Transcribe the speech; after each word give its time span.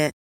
Open 0.00 0.16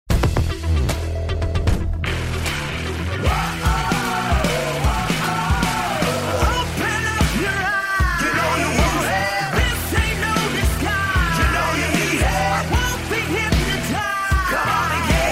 up 7.15 7.29
your 7.39 7.55
eyes. 7.55 8.20
You 8.23 8.31
know 8.35 8.51
you 8.59 8.70
want 8.76 9.07
it. 9.07 9.48
This 9.55 9.79
ain't 9.99 10.20
no 10.20 10.35
disguise. 10.59 11.35
You 11.39 11.48
know 11.55 11.70
you 11.79 11.87
need 11.95 12.20
it. 12.20 12.62
Won't 12.73 13.04
be 13.09 13.21
hypnotized. 13.35 14.51
Come 14.51 14.70
on 14.70 14.89
and 14.91 15.05
get 15.09 15.26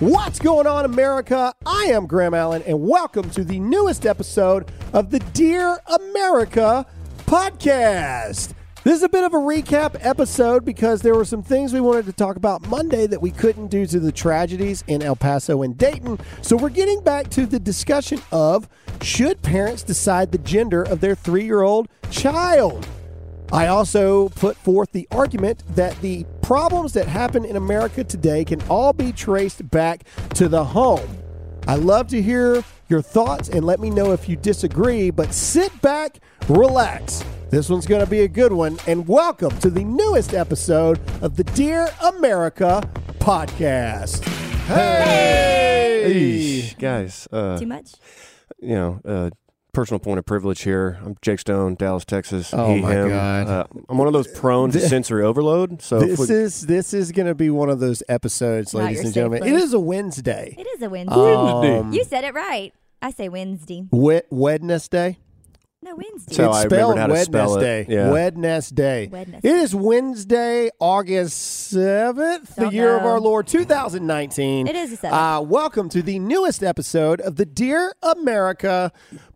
What's 0.00 0.38
going 0.38 0.66
on, 0.66 0.84
America? 0.84 1.52
I 1.66 1.84
am 1.90 2.06
Graham 2.06 2.34
Allen, 2.34 2.62
and 2.66 2.80
welcome 2.80 3.28
to 3.30 3.44
the 3.44 3.60
newest 3.60 4.06
episode 4.06 4.70
of 4.92 5.10
the 5.10 5.18
Dear 5.18 5.78
America 5.86 6.86
podcast. 7.26 8.54
This 8.84 8.98
is 8.98 9.02
a 9.02 9.08
bit 9.08 9.24
of 9.24 9.34
a 9.34 9.38
recap 9.38 9.96
episode 10.00 10.64
because 10.64 11.02
there 11.02 11.16
were 11.16 11.24
some 11.24 11.42
things 11.42 11.72
we 11.72 11.80
wanted 11.80 12.06
to 12.06 12.12
talk 12.12 12.36
about 12.36 12.68
Monday 12.68 13.08
that 13.08 13.20
we 13.20 13.32
couldn't 13.32 13.68
due 13.68 13.86
to 13.86 13.98
the 13.98 14.12
tragedies 14.12 14.84
in 14.86 15.02
El 15.02 15.16
Paso 15.16 15.62
and 15.62 15.76
Dayton. 15.76 16.18
So 16.42 16.56
we're 16.56 16.68
getting 16.68 17.02
back 17.02 17.28
to 17.30 17.44
the 17.44 17.58
discussion 17.58 18.20
of 18.30 18.68
should 19.02 19.42
parents 19.42 19.82
decide 19.82 20.30
the 20.30 20.38
gender 20.38 20.84
of 20.84 21.00
their 21.00 21.16
three 21.16 21.44
year 21.44 21.62
old 21.62 21.88
child? 22.10 22.86
I 23.50 23.66
also 23.66 24.28
put 24.30 24.56
forth 24.56 24.92
the 24.92 25.08
argument 25.10 25.64
that 25.74 26.00
the 26.00 26.24
problems 26.40 26.92
that 26.92 27.08
happen 27.08 27.44
in 27.44 27.56
America 27.56 28.04
today 28.04 28.44
can 28.44 28.62
all 28.68 28.92
be 28.92 29.10
traced 29.10 29.68
back 29.70 30.04
to 30.34 30.48
the 30.48 30.64
home. 30.64 31.18
I 31.66 31.74
love 31.74 32.06
to 32.08 32.22
hear 32.22 32.62
your 32.88 33.02
thoughts 33.02 33.48
and 33.48 33.64
let 33.64 33.80
me 33.80 33.90
know 33.90 34.12
if 34.12 34.28
you 34.28 34.36
disagree, 34.36 35.10
but 35.10 35.34
sit 35.34 35.82
back, 35.82 36.20
relax. 36.48 37.24
This 37.50 37.70
one's 37.70 37.86
going 37.86 38.04
to 38.04 38.10
be 38.10 38.20
a 38.20 38.28
good 38.28 38.52
one, 38.52 38.78
and 38.86 39.08
welcome 39.08 39.56
to 39.60 39.70
the 39.70 39.82
newest 39.82 40.34
episode 40.34 41.00
of 41.22 41.36
the 41.36 41.44
Dear 41.44 41.88
America 42.04 42.88
podcast. 43.20 44.22
Hey! 44.66 46.04
Eesh, 46.06 46.78
guys, 46.78 47.26
uh, 47.32 47.58
Too 47.58 47.66
much? 47.66 47.92
you 48.60 48.74
know, 48.74 49.00
uh, 49.02 49.30
personal 49.72 49.98
point 49.98 50.18
of 50.18 50.26
privilege 50.26 50.60
here. 50.60 50.98
I'm 51.02 51.16
Jake 51.22 51.38
Stone, 51.40 51.76
Dallas, 51.76 52.04
Texas. 52.04 52.52
Oh, 52.52 52.74
he, 52.74 52.82
my 52.82 52.92
him. 52.92 53.08
God. 53.08 53.46
Uh, 53.48 53.64
I'm 53.88 53.96
one 53.96 54.06
of 54.08 54.12
those 54.12 54.28
prone 54.28 54.70
to 54.72 54.80
sensory 54.80 55.24
overload. 55.24 55.80
So 55.80 56.02
if 56.02 56.18
This 56.18 56.28
we- 56.28 56.34
is 56.34 56.66
this 56.66 56.92
is 56.92 57.12
going 57.12 57.28
to 57.28 57.34
be 57.34 57.48
one 57.48 57.70
of 57.70 57.80
those 57.80 58.02
episodes, 58.10 58.74
Not 58.74 58.80
ladies 58.84 58.96
your 58.96 59.00
and 59.04 59.08
safe 59.08 59.14
gentlemen. 59.14 59.42
It 59.44 59.50
place. 59.52 59.62
is 59.64 59.72
a 59.72 59.80
Wednesday. 59.80 60.54
It 60.58 60.66
is 60.76 60.82
a 60.82 60.90
Wednesday. 60.90 61.78
Um, 61.78 61.92
you 61.94 62.04
said 62.04 62.24
it 62.24 62.34
right. 62.34 62.74
I 63.00 63.10
say 63.10 63.30
Wednesday. 63.30 63.86
Wed- 63.90 64.24
Wednesday. 64.28 65.16
No, 65.80 65.94
Wednesday. 65.94 66.34
So- 66.34 66.48
it's 66.48 66.56
I 66.56 66.64
spelled 66.66 66.90
remembered 66.94 67.16
how 67.16 67.20
to 67.20 67.24
spell 67.24 67.54
it. 67.54 67.60
Wednesday. 67.60 67.86
Yeah. 67.94 68.10
Wednesday. 68.10 69.06
Wednesday. 69.12 69.38
It 69.44 69.54
is 69.54 69.74
Wednesday, 69.76 70.70
August 70.80 71.72
7th, 71.72 72.56
the 72.56 72.62
Don't 72.62 72.74
year 72.74 72.96
of 72.96 73.02
know. 73.04 73.08
our 73.10 73.20
Lord 73.20 73.46
2019. 73.46 74.66
It 74.66 74.74
is 74.74 74.90
the 74.98 75.06
7th. 75.06 75.12
Uh, 75.38 75.42
welcome 75.42 75.88
to 75.90 76.02
the 76.02 76.18
newest 76.18 76.64
episode 76.64 77.20
of 77.20 77.36
the 77.36 77.46
Dear 77.46 77.92
America 78.02 78.90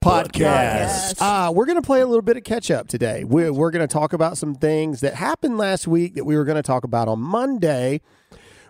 podcast. 0.04 1.14
Podcast. 1.14 1.48
Uh, 1.48 1.52
we're 1.52 1.66
going 1.66 1.81
to 1.81 1.86
play 1.86 2.00
a 2.00 2.06
little 2.08 2.22
bit 2.22 2.36
of 2.36 2.42
catch 2.42 2.72
up 2.72 2.88
today. 2.88 3.22
We're, 3.22 3.52
we're 3.52 3.70
going 3.70 3.86
to 3.86 3.92
talk 3.92 4.12
about 4.12 4.36
some 4.36 4.56
things 4.56 4.98
that 5.02 5.14
happened 5.14 5.58
last 5.58 5.86
week 5.86 6.16
that 6.16 6.25
we 6.25 6.34
were 6.34 6.44
going 6.44 6.56
to 6.56 6.62
talk 6.64 6.82
about 6.82 7.06
on 7.06 7.20
Monday. 7.20 8.00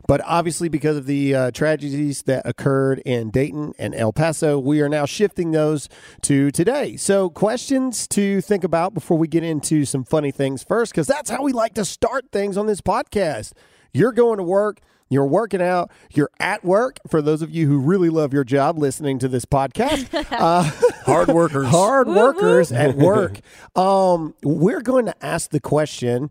But 0.06 0.20
obviously, 0.24 0.68
because 0.68 0.96
of 0.96 1.06
the 1.06 1.34
uh, 1.34 1.50
tragedies 1.52 2.22
that 2.22 2.42
occurred 2.44 3.00
in 3.04 3.30
Dayton 3.30 3.72
and 3.78 3.94
El 3.94 4.12
Paso, 4.12 4.58
we 4.58 4.80
are 4.80 4.88
now 4.88 5.06
shifting 5.06 5.52
those 5.52 5.88
to 6.22 6.50
today. 6.50 6.96
So, 6.96 7.30
questions 7.30 8.06
to 8.08 8.40
think 8.40 8.64
about 8.64 8.94
before 8.94 9.18
we 9.18 9.28
get 9.28 9.42
into 9.42 9.84
some 9.84 10.04
funny 10.04 10.30
things 10.30 10.62
first, 10.64 10.92
because 10.92 11.06
that's 11.06 11.30
how 11.30 11.42
we 11.42 11.52
like 11.52 11.74
to 11.74 11.84
start 11.84 12.26
things 12.32 12.56
on 12.56 12.66
this 12.66 12.80
podcast. 12.80 13.52
You're 13.92 14.12
going 14.12 14.38
to 14.38 14.42
work. 14.42 14.80
You're 15.08 15.26
working 15.26 15.60
out. 15.60 15.90
You're 16.14 16.30
at 16.40 16.64
work. 16.64 16.98
For 17.06 17.20
those 17.20 17.42
of 17.42 17.50
you 17.50 17.68
who 17.68 17.78
really 17.78 18.08
love 18.08 18.32
your 18.32 18.44
job 18.44 18.78
listening 18.78 19.18
to 19.18 19.28
this 19.28 19.44
podcast, 19.44 20.08
uh, 20.30 20.62
hard 21.04 21.28
workers. 21.28 21.66
hard 21.70 22.08
workers 22.08 22.72
at 22.72 22.96
work. 22.96 23.40
Um, 23.76 24.34
we're 24.42 24.80
going 24.80 25.04
to 25.04 25.24
ask 25.24 25.50
the 25.50 25.60
question: 25.60 26.30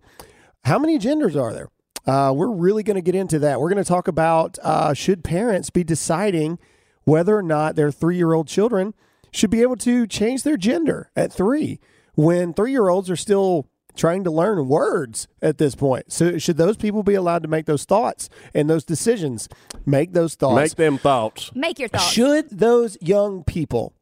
How 0.65 0.79
many 0.79 0.97
genders 0.97 1.35
are 1.35 1.53
there? 1.53 1.69
Uh, 2.05 2.33
we're 2.35 2.51
really 2.51 2.83
going 2.83 2.95
to 2.95 3.01
get 3.01 3.15
into 3.15 3.39
that. 3.39 3.59
We're 3.59 3.69
going 3.69 3.83
to 3.83 3.87
talk 3.87 4.07
about 4.07 4.57
uh, 4.63 4.93
should 4.93 5.23
parents 5.23 5.69
be 5.69 5.83
deciding 5.83 6.59
whether 7.03 7.37
or 7.37 7.43
not 7.43 7.75
their 7.75 7.91
three-year-old 7.91 8.47
children 8.47 8.93
should 9.31 9.49
be 9.49 9.61
able 9.61 9.77
to 9.77 10.07
change 10.07 10.43
their 10.43 10.57
gender 10.57 11.09
at 11.15 11.31
three 11.31 11.79
when 12.15 12.53
three-year-olds 12.53 13.09
are 13.09 13.15
still 13.15 13.67
trying 13.95 14.23
to 14.23 14.31
learn 14.31 14.67
words 14.67 15.27
at 15.41 15.57
this 15.57 15.75
point. 15.75 16.11
So 16.11 16.37
should 16.37 16.57
those 16.57 16.77
people 16.77 17.03
be 17.03 17.13
allowed 17.13 17.43
to 17.43 17.49
make 17.49 17.65
those 17.65 17.85
thoughts 17.85 18.29
and 18.53 18.69
those 18.69 18.83
decisions? 18.85 19.49
Make 19.85 20.13
those 20.13 20.35
thoughts. 20.35 20.55
Make 20.55 20.75
them 20.75 20.97
thoughts. 20.97 21.51
Make 21.53 21.79
your 21.79 21.89
thoughts. 21.89 22.09
Should 22.09 22.49
those 22.57 22.97
young 23.01 23.43
people 23.43 23.93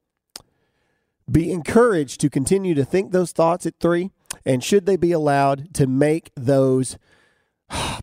be 1.29 1.51
encouraged 1.51 2.21
to 2.21 2.29
continue 2.29 2.73
to 2.75 2.85
think 2.85 3.11
those 3.11 3.31
thoughts 3.31 3.65
at 3.65 3.79
three? 3.79 4.11
And 4.45 4.63
should 4.63 4.85
they 4.85 4.95
be 4.95 5.11
allowed 5.11 5.73
to 5.75 5.87
make 5.87 6.31
those 6.35 6.97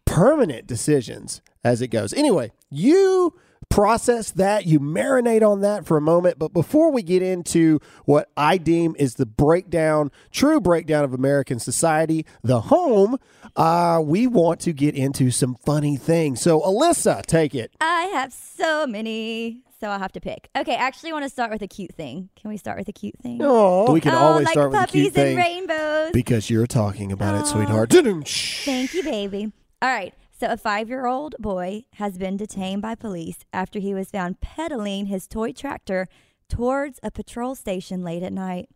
permanent 0.04 0.66
decisions 0.66 1.41
as 1.65 1.82
it 1.82 1.88
goes? 1.88 2.12
Anyway, 2.12 2.53
you 2.71 3.34
process 3.77 4.31
that, 4.31 4.65
you 4.65 4.81
marinate 4.81 5.47
on 5.47 5.61
that 5.61 5.85
for 5.85 5.99
a 5.99 6.01
moment. 6.01 6.39
But 6.39 6.55
before 6.55 6.91
we 6.91 7.03
get 7.03 7.21
into 7.21 7.79
what 8.07 8.31
I 8.35 8.57
deem 8.57 8.97
is 8.99 9.17
the 9.17 9.27
breakdown, 9.27 10.11
true 10.31 10.61
breakdown 10.63 11.05
of 11.05 11.13
American 11.13 11.59
society, 11.59 12.25
the 12.43 12.63
home, 12.63 13.19
uh, 13.55 14.01
we 14.03 14.27
want 14.27 14.61
to 14.61 14.73
get 14.73 14.95
into 14.95 15.31
some 15.31 15.57
funny 15.57 15.99
things. 15.99 16.41
So, 16.41 16.59
Alyssa, 16.63 17.21
take 17.27 17.55
it. 17.55 17.71
I 17.79 18.05
have 18.15 18.33
so 18.33 18.87
many, 18.87 19.61
so 19.79 19.89
I'll 19.89 19.99
have 19.99 20.13
to 20.13 20.21
pick. 20.23 20.49
Okay, 20.57 20.73
I 20.73 20.79
actually 20.79 21.13
want 21.13 21.25
to 21.27 21.29
start 21.31 21.51
with 21.51 21.61
a 21.61 21.69
cute 21.69 21.93
thing. 21.95 22.31
Can 22.35 22.49
we 22.49 22.57
start 22.57 22.79
with 22.79 22.89
a 22.89 22.93
cute 22.95 23.19
thing? 23.19 23.41
Oh, 23.43 23.93
we 23.93 24.01
can 24.01 24.15
Oh, 24.15 24.19
always 24.19 24.47
like 24.47 24.55
start 24.55 24.71
with 24.73 24.81
a 24.81 24.87
cute 24.87 25.13
thing 25.13 25.37
and 25.39 25.69
rainbows. 25.69 26.13
because 26.15 26.49
you're 26.49 26.67
talking 26.67 27.13
about 27.13 27.39
it, 27.39 27.47
sweetheart. 27.47 27.93
Thank 27.93 28.95
you, 28.95 29.03
baby. 29.03 29.53
All 29.83 29.91
right. 29.91 30.15
So, 30.39 30.49
a 30.49 30.59
five 30.59 30.91
year 30.91 31.07
old 31.07 31.35
boy 31.39 31.85
has 31.95 32.19
been 32.19 32.37
detained 32.37 32.83
by 32.83 32.95
police 32.95 33.39
after 33.55 33.78
he 33.78 33.95
was 33.95 34.10
found 34.10 34.41
pedaling 34.43 35.07
his 35.07 35.27
toy 35.27 35.53
tractor 35.53 36.09
towards 36.51 37.01
a 37.03 37.10
patrol 37.10 37.55
station 37.55 38.03
late 38.03 38.22
at 38.22 38.34
night. 38.34 38.69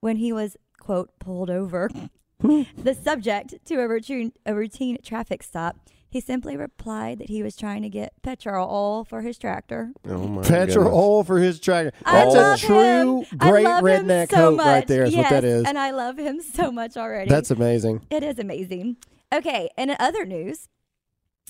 When 0.00 0.16
he 0.16 0.30
was, 0.30 0.58
quote, 0.78 1.18
pulled 1.18 1.48
over, 1.48 1.88
the 2.40 2.94
subject 2.94 3.54
to 3.64 3.76
a 3.76 3.88
routine, 3.88 4.32
a 4.44 4.54
routine 4.54 4.98
traffic 5.02 5.42
stop, 5.42 5.78
he 6.10 6.20
simply 6.20 6.54
replied 6.54 7.18
that 7.18 7.30
he 7.30 7.42
was 7.42 7.56
trying 7.56 7.80
to 7.80 7.88
get 7.88 8.12
petrol 8.22 9.06
for 9.08 9.22
his 9.22 9.38
tractor. 9.38 9.92
Oh 10.06 10.28
my 10.28 10.42
Petrol 10.42 10.84
goodness. 10.84 10.94
oil 10.94 11.24
for 11.24 11.38
his 11.38 11.58
tractor. 11.58 11.92
That's 12.04 12.34
love 12.34 12.58
a 12.58 12.66
true 12.66 13.22
him. 13.22 13.38
Great 13.38 13.66
redneck 13.66 14.30
so 14.30 14.36
hope 14.36 14.56
much. 14.56 14.66
right 14.66 14.86
there. 14.86 15.04
Is 15.04 15.14
yes, 15.14 15.24
what 15.24 15.30
that 15.30 15.44
is. 15.44 15.64
And 15.64 15.78
I 15.78 15.92
love 15.92 16.18
him 16.18 16.42
so 16.42 16.70
much 16.70 16.98
already. 16.98 17.30
That's 17.30 17.50
amazing. 17.50 18.06
It 18.10 18.22
is 18.22 18.38
amazing. 18.38 18.98
Okay, 19.34 19.70
and 19.78 19.90
in 19.90 19.96
other 19.98 20.24
news, 20.24 20.68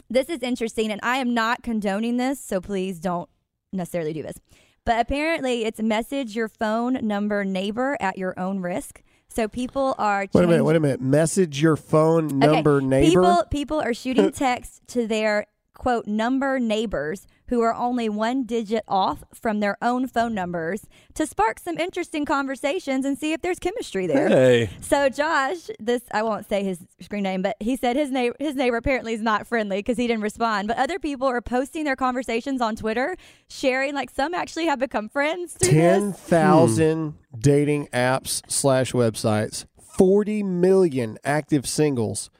this 0.08 0.28
is 0.28 0.42
interesting, 0.42 0.90
and 0.90 1.00
I 1.02 1.16
am 1.16 1.34
not 1.34 1.62
condoning 1.62 2.16
this, 2.16 2.40
so 2.40 2.60
please 2.60 3.00
don't 3.00 3.28
necessarily 3.72 4.12
do 4.12 4.22
this. 4.22 4.36
But 4.84 5.00
apparently, 5.00 5.64
it's 5.64 5.80
message 5.80 6.36
your 6.36 6.48
phone 6.48 7.06
number 7.06 7.44
neighbor 7.44 7.96
at 8.00 8.16
your 8.18 8.38
own 8.38 8.60
risk. 8.60 9.02
So 9.28 9.48
people 9.48 9.94
are. 9.98 10.26
Wait 10.32 10.44
a 10.44 10.46
minute. 10.46 10.64
Wait 10.64 10.76
a 10.76 10.80
minute. 10.80 11.00
Message 11.00 11.60
your 11.60 11.76
phone 11.76 12.26
Okay, 12.26 12.34
number 12.36 12.80
neighbor. 12.80 13.10
People, 13.10 13.44
people 13.50 13.80
are 13.80 13.92
shooting 13.92 14.30
text 14.32 14.86
to 14.88 15.06
their 15.06 15.46
quote 15.74 16.06
number 16.06 16.58
neighbors 16.58 17.26
who 17.48 17.60
are 17.60 17.74
only 17.74 18.08
one 18.08 18.44
digit 18.44 18.84
off 18.88 19.24
from 19.34 19.60
their 19.60 19.76
own 19.80 20.06
phone 20.06 20.34
numbers 20.34 20.86
to 21.14 21.26
spark 21.26 21.58
some 21.58 21.78
interesting 21.78 22.24
conversations 22.24 23.04
and 23.04 23.18
see 23.18 23.32
if 23.32 23.42
there's 23.42 23.58
chemistry 23.58 24.06
there. 24.06 24.28
Hey. 24.28 24.70
So 24.80 25.08
Josh, 25.08 25.70
this 25.78 26.02
I 26.12 26.22
won't 26.22 26.48
say 26.48 26.62
his 26.64 26.78
screen 27.00 27.22
name, 27.22 27.42
but 27.42 27.56
he 27.60 27.76
said 27.76 27.96
his 27.96 28.10
neighbor 28.10 28.36
his 28.38 28.54
neighbor 28.54 28.76
apparently 28.76 29.14
is 29.14 29.22
not 29.22 29.46
friendly 29.46 29.78
because 29.78 29.96
he 29.96 30.06
didn't 30.06 30.22
respond. 30.22 30.68
But 30.68 30.78
other 30.78 30.98
people 30.98 31.26
are 31.28 31.40
posting 31.40 31.84
their 31.84 31.96
conversations 31.96 32.60
on 32.60 32.76
Twitter, 32.76 33.16
sharing 33.48 33.94
like 33.94 34.10
some 34.10 34.34
actually 34.34 34.66
have 34.66 34.78
become 34.78 35.08
friends 35.08 35.54
Ten 35.54 35.70
thousand 35.70 35.80
Ten 35.80 36.10
this. 36.10 36.20
thousand 36.20 37.14
dating 37.38 37.88
apps 37.88 38.42
slash 38.50 38.92
websites, 38.92 39.66
forty 39.96 40.42
million 40.42 41.18
active 41.24 41.66
singles. 41.66 42.30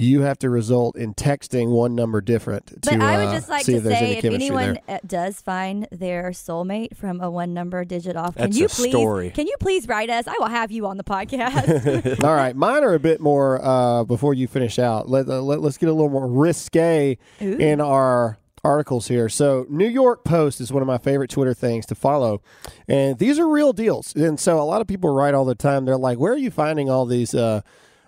You 0.00 0.22
have 0.22 0.38
to 0.40 0.50
result 0.50 0.96
in 0.96 1.14
texting 1.14 1.70
one 1.70 1.94
number 1.94 2.20
different 2.20 2.82
to 2.82 2.90
But 2.90 3.00
I 3.00 3.18
would 3.18 3.28
uh, 3.28 3.32
just 3.32 3.48
like 3.48 3.64
see 3.64 3.72
to 3.72 3.78
if 3.78 3.84
say, 3.84 4.16
if 4.18 4.24
anyone 4.24 4.78
there. 4.86 4.96
uh, 4.96 4.98
does 5.06 5.40
find 5.40 5.86
their 5.92 6.30
soulmate 6.30 6.96
from 6.96 7.20
a 7.20 7.30
one 7.30 7.52
number 7.52 7.84
digit 7.84 8.16
off, 8.16 8.34
can 8.36 8.52
you 8.52 8.66
a 8.66 8.68
please 8.68 8.90
story. 8.92 9.30
can 9.30 9.46
you 9.46 9.54
please 9.60 9.86
write 9.88 10.10
us? 10.10 10.26
I 10.26 10.34
will 10.38 10.48
have 10.48 10.70
you 10.70 10.86
on 10.86 10.96
the 10.96 11.04
podcast. 11.04 12.22
All 12.24 12.34
right, 12.34 12.56
mine 12.56 12.82
are 12.84 12.94
a 12.94 12.98
bit 12.98 13.20
more. 13.20 13.62
Uh, 13.62 14.04
before 14.04 14.34
you 14.34 14.46
finish 14.48 14.78
out, 14.78 15.08
let, 15.08 15.28
uh, 15.28 15.42
let 15.42 15.60
us 15.60 15.76
get 15.76 15.88
a 15.88 15.92
little 15.92 16.08
more 16.08 16.26
risque 16.26 17.18
Ooh. 17.42 17.56
in 17.58 17.80
our 17.80 18.38
articles 18.64 19.08
here. 19.08 19.28
So, 19.28 19.66
New 19.68 19.88
York 19.88 20.24
Post 20.24 20.60
is 20.60 20.72
one 20.72 20.82
of 20.82 20.86
my 20.86 20.98
favorite 20.98 21.30
Twitter 21.30 21.54
things 21.54 21.86
to 21.86 21.94
follow, 21.94 22.42
and 22.88 23.18
these 23.18 23.38
are 23.38 23.48
real 23.48 23.72
deals. 23.72 24.14
And 24.14 24.38
so, 24.40 24.60
a 24.60 24.64
lot 24.64 24.80
of 24.80 24.86
people 24.86 25.10
write 25.10 25.34
all 25.34 25.44
the 25.44 25.54
time. 25.54 25.84
They're 25.84 25.96
like, 25.96 26.18
"Where 26.18 26.32
are 26.32 26.38
you 26.38 26.50
finding 26.50 26.88
all 26.90 27.06
these?" 27.06 27.34
Uh, 27.34 27.60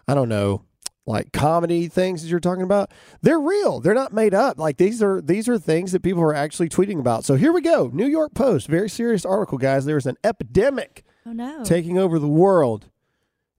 I 0.09 0.15
don't 0.15 0.29
know. 0.29 0.63
Like 1.05 1.33
comedy 1.33 1.89
things 1.89 2.23
that 2.23 2.29
you're 2.29 2.39
talking 2.39 2.63
about, 2.63 2.93
they're 3.23 3.41
real. 3.41 3.81
They're 3.81 3.93
not 3.93 4.13
made 4.13 4.35
up. 4.35 4.59
Like 4.59 4.77
these 4.77 5.03
are 5.03 5.21
these 5.21 5.49
are 5.49 5.59
things 5.59 5.91
that 5.93 6.03
people 6.03 6.23
are 6.23 6.35
actually 6.35 6.69
tweeting 6.69 7.01
about. 7.01 7.25
So 7.25 7.35
here 7.35 7.53
we 7.53 7.61
go. 7.61 7.91
New 7.93 8.07
York 8.07 8.35
Post, 8.35 8.69
very 8.69 8.89
serious 8.89 9.25
article, 9.25 9.59
guys. 9.59 9.85
There's 9.85 10.07
an 10.07 10.17
epidemic 10.23 11.03
oh 11.27 11.33
no. 11.33 11.65
taking 11.65 11.99
over 11.99 12.21
the 12.21 12.29
world. 12.29 12.89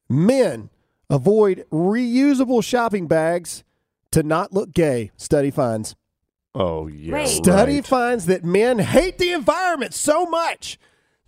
Men 0.09 0.69
avoid 1.09 1.65
reusable 1.69 2.63
shopping 2.63 3.07
bags 3.07 3.63
to 4.11 4.23
not 4.23 4.53
look 4.53 4.71
gay, 4.71 5.11
study 5.17 5.51
finds. 5.51 5.95
Oh 6.55 6.87
yeah. 6.87 7.13
Wait. 7.13 7.27
Study 7.27 7.75
right. 7.75 7.85
finds 7.85 8.25
that 8.27 8.45
men 8.45 8.79
hate 8.79 9.17
the 9.17 9.31
environment 9.33 9.93
so 9.93 10.25
much 10.25 10.77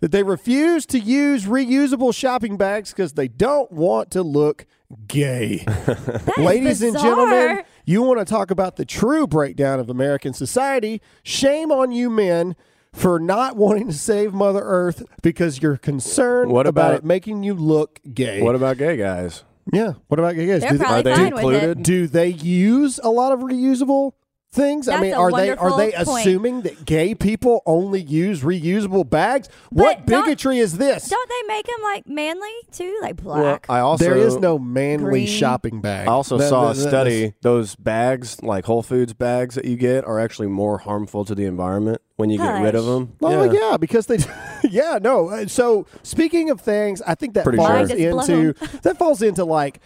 that 0.00 0.12
they 0.12 0.22
refuse 0.22 0.86
to 0.86 0.98
use 0.98 1.46
reusable 1.46 2.14
shopping 2.14 2.56
bags 2.56 2.92
because 2.92 3.14
they 3.14 3.28
don't 3.28 3.72
want 3.72 4.10
to 4.12 4.22
look 4.22 4.66
gay. 5.08 5.64
That 5.66 6.34
is 6.38 6.44
Ladies 6.44 6.82
and 6.82 6.98
gentlemen, 6.98 7.62
you 7.84 8.02
want 8.02 8.18
to 8.20 8.24
talk 8.24 8.50
about 8.50 8.76
the 8.76 8.84
true 8.84 9.26
breakdown 9.26 9.78
of 9.80 9.88
American 9.90 10.32
society? 10.32 11.00
Shame 11.22 11.70
on 11.72 11.92
you 11.92 12.10
men 12.10 12.56
for 12.92 13.18
not 13.18 13.56
wanting 13.56 13.88
to 13.88 13.92
save 13.92 14.32
Mother 14.32 14.62
Earth 14.62 15.02
because 15.22 15.60
you're 15.62 15.76
concerned 15.76 16.50
What 16.50 16.66
about, 16.66 16.86
about- 16.92 16.98
it 16.98 17.04
making 17.04 17.42
you 17.42 17.54
look 17.54 18.00
gay. 18.14 18.42
What 18.42 18.54
about 18.54 18.78
gay 18.78 18.96
guys? 18.96 19.44
yeah. 19.72 19.94
What 20.08 20.18
about 20.20 20.34
gay 20.34 20.46
guys? 20.46 20.60
They're 20.62 20.70
Do 20.72 20.78
they, 20.78 20.84
Are 20.84 21.02
they 21.02 21.14
fine 21.14 21.22
with 21.34 21.54
it. 21.54 21.62
included? 21.64 21.82
do 21.82 22.06
they 22.06 22.28
use 22.28 22.98
a 23.02 23.10
lot 23.10 23.32
of 23.32 23.40
reusable 23.40 24.12
things? 24.56 24.88
I 24.88 25.00
mean, 25.00 25.14
are 25.14 25.30
they 25.30 25.50
are 25.50 25.76
they 25.76 25.92
point. 25.92 26.08
assuming 26.26 26.62
that 26.62 26.84
gay 26.84 27.14
people 27.14 27.62
only 27.66 28.00
use 28.02 28.42
reusable 28.42 29.08
bags? 29.08 29.48
what 29.70 29.98
But 29.98 30.06
don't- 30.10 30.24
bigotry 30.24 30.58
is 30.58 30.78
this? 30.78 31.08
Don't 31.08 31.28
they 31.28 31.54
make 31.54 31.66
them 31.66 31.82
like 31.84 32.08
manly 32.08 32.50
too, 32.72 32.98
like 33.02 33.20
Well, 33.22 33.36
black? 33.36 33.66
I 33.68 33.80
also 33.80 34.02
there 34.04 34.16
is 34.16 34.36
no 34.36 34.58
manly 34.58 35.10
green. 35.10 35.26
shopping 35.28 35.80
bag. 35.80 36.08
I 36.08 36.10
also 36.12 36.38
That- 36.38 36.48
saw 36.48 36.70
a 36.70 36.74
that- 36.74 36.80
that- 36.82 36.88
study. 36.88 37.34
Those 37.42 37.76
bags, 37.76 38.42
like 38.42 38.64
Whole 38.64 38.82
Foods 38.82 39.12
bags 39.12 39.54
that 39.54 39.66
you 39.66 39.76
get, 39.76 40.04
are 40.04 40.18
actually 40.18 40.48
more 40.48 40.78
harmful 40.78 41.24
to 41.26 41.34
the 41.34 41.44
environment 41.44 42.00
when 42.16 42.30
you 42.30 42.38
get 42.38 42.62
rid 42.62 42.74
of 42.74 42.86
them. 42.86 43.12
Oh 43.22 43.44
yeah. 43.44 43.76
because 43.76 44.06
they, 44.06 44.18
yeah, 44.68 44.98
no. 45.00 45.28
Uh, 45.28 45.46
So 45.46 45.86
speaking 46.02 46.50
of 46.50 46.60
things, 46.60 47.02
I 47.06 47.14
think 47.14 47.34
that 47.34 47.44
Pretty 47.44 47.58
falls 47.58 47.90
sure. 47.90 47.98
Into 47.98 48.54
that 48.82 48.96
falls 48.98 49.20
into 49.22 49.44
like 49.44 49.80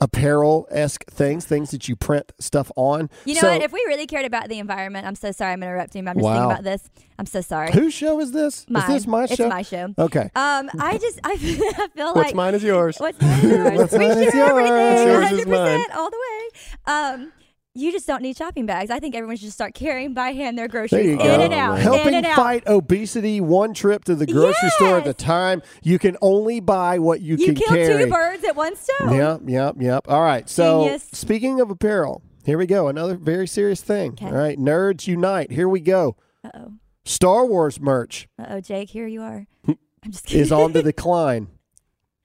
apparel 0.00 0.66
esque 0.70 1.04
things, 1.10 1.44
things 1.44 1.70
that 1.72 1.88
you 1.88 1.94
print 1.96 2.32
stuff 2.38 2.70
on. 2.76 3.10
you 3.26 3.34
know 3.34 3.40
so, 3.42 3.52
what? 3.52 3.62
If 3.62 3.72
we 3.72 3.80
really 3.86 4.06
cared 4.06 4.24
about 4.24 4.48
the 4.48 4.58
environment, 4.58 5.06
I'm 5.06 5.14
so 5.14 5.30
sorry 5.32 5.52
I'm 5.52 5.62
interrupting, 5.62 6.04
but 6.04 6.12
I'm 6.12 6.16
just 6.16 6.24
Wow. 6.24 6.34
thinking 6.34 6.50
about 6.52 6.64
this. 6.64 6.90
I'm 7.18 7.26
so 7.26 7.40
sorry. 7.42 7.70
whose 7.72 7.92
show 7.92 8.18
is 8.20 8.32
this? 8.32 8.64
Mine. 8.68 8.82
Is 8.82 8.88
this 8.88 9.06
my 9.06 9.24
it's 9.24 9.34
show? 9.34 9.44
It's 9.46 9.54
my 9.54 9.62
show. 9.62 9.94
Okay. 9.98 10.30
Um, 10.34 10.70
I 10.80 10.96
just 10.98 11.20
I 11.22 11.36
feel 11.94 12.14
What's 12.14 12.16
like 12.16 12.34
mine 12.34 12.54
is 12.54 12.62
yours. 12.62 12.96
What's 12.98 13.20
mine 13.20 13.38
is 13.38 13.44
yours. 13.44 13.72
What's 13.78 13.92
we 13.92 13.98
mine 13.98 14.18
is 14.18 14.34
yours. 14.34 14.50
everything, 14.50 15.06
Yours 15.08 15.32
is 15.32 15.44
100% 15.44 15.48
mine. 15.48 15.84
all 15.94 16.10
the 16.10 16.16
way. 16.16 16.50
Um, 16.86 17.32
you 17.80 17.92
just 17.92 18.06
don't 18.06 18.22
need 18.22 18.36
shopping 18.36 18.66
bags. 18.66 18.90
I 18.90 19.00
think 19.00 19.14
everyone 19.14 19.36
should 19.36 19.44
just 19.46 19.56
start 19.56 19.74
carrying 19.74 20.14
by 20.14 20.32
hand 20.32 20.56
their 20.58 20.68
There 20.68 20.80
groceries 20.82 21.06
you 21.06 21.12
in 21.12 21.18
go. 21.18 21.24
and 21.40 21.52
out, 21.54 21.76
in 21.76 21.82
Helping 21.82 22.14
and 22.14 22.26
out. 22.26 22.36
fight 22.36 22.66
obesity, 22.66 23.40
one 23.40 23.74
trip 23.74 24.04
to 24.04 24.14
the 24.14 24.26
grocery 24.26 24.70
store 24.70 24.98
at 24.98 25.06
a 25.06 25.14
time. 25.14 25.62
You 25.82 25.98
can 25.98 26.16
only 26.22 26.60
buy 26.60 26.98
what 26.98 27.20
you, 27.20 27.36
can 27.36 27.54
carry. 27.54 27.82
You 27.82 27.88
kill 27.88 27.98
two 28.06 28.10
birds 28.12 28.44
at 28.44 28.56
one 28.56 28.76
stone. 28.76 29.14
Yep, 29.14 29.40
yep, 29.46 29.74
yep. 29.80 30.06
All 30.08 30.22
right. 30.22 30.48
So, 30.48 30.84
Genius. 30.84 31.08
speaking 31.12 31.60
of 31.60 31.70
apparel, 31.70 32.22
here 32.44 32.58
we 32.58 32.66
go. 32.66 32.88
Another 32.88 33.16
very 33.16 33.46
serious 33.46 33.80
thing. 33.80 34.12
Okay. 34.12 34.26
All 34.26 34.32
right. 34.32 34.58
Nerds 34.58 35.06
unite. 35.06 35.50
Here 35.52 35.68
we 35.68 35.80
go. 35.80 36.16
Uh 36.44 36.50
oh. 36.54 36.72
Star 37.04 37.44
Wars 37.46 37.80
merch 37.80 38.28
Uh 38.38 38.46
oh, 38.50 38.60
Jake, 38.60 38.90
here 38.90 39.06
you 39.06 39.22
are. 39.22 39.46
I'm 39.66 39.76
just 40.10 40.26
kidding. 40.26 40.42
is 40.42 40.52
on 40.52 40.72
the 40.72 40.82
decline. 40.92 41.48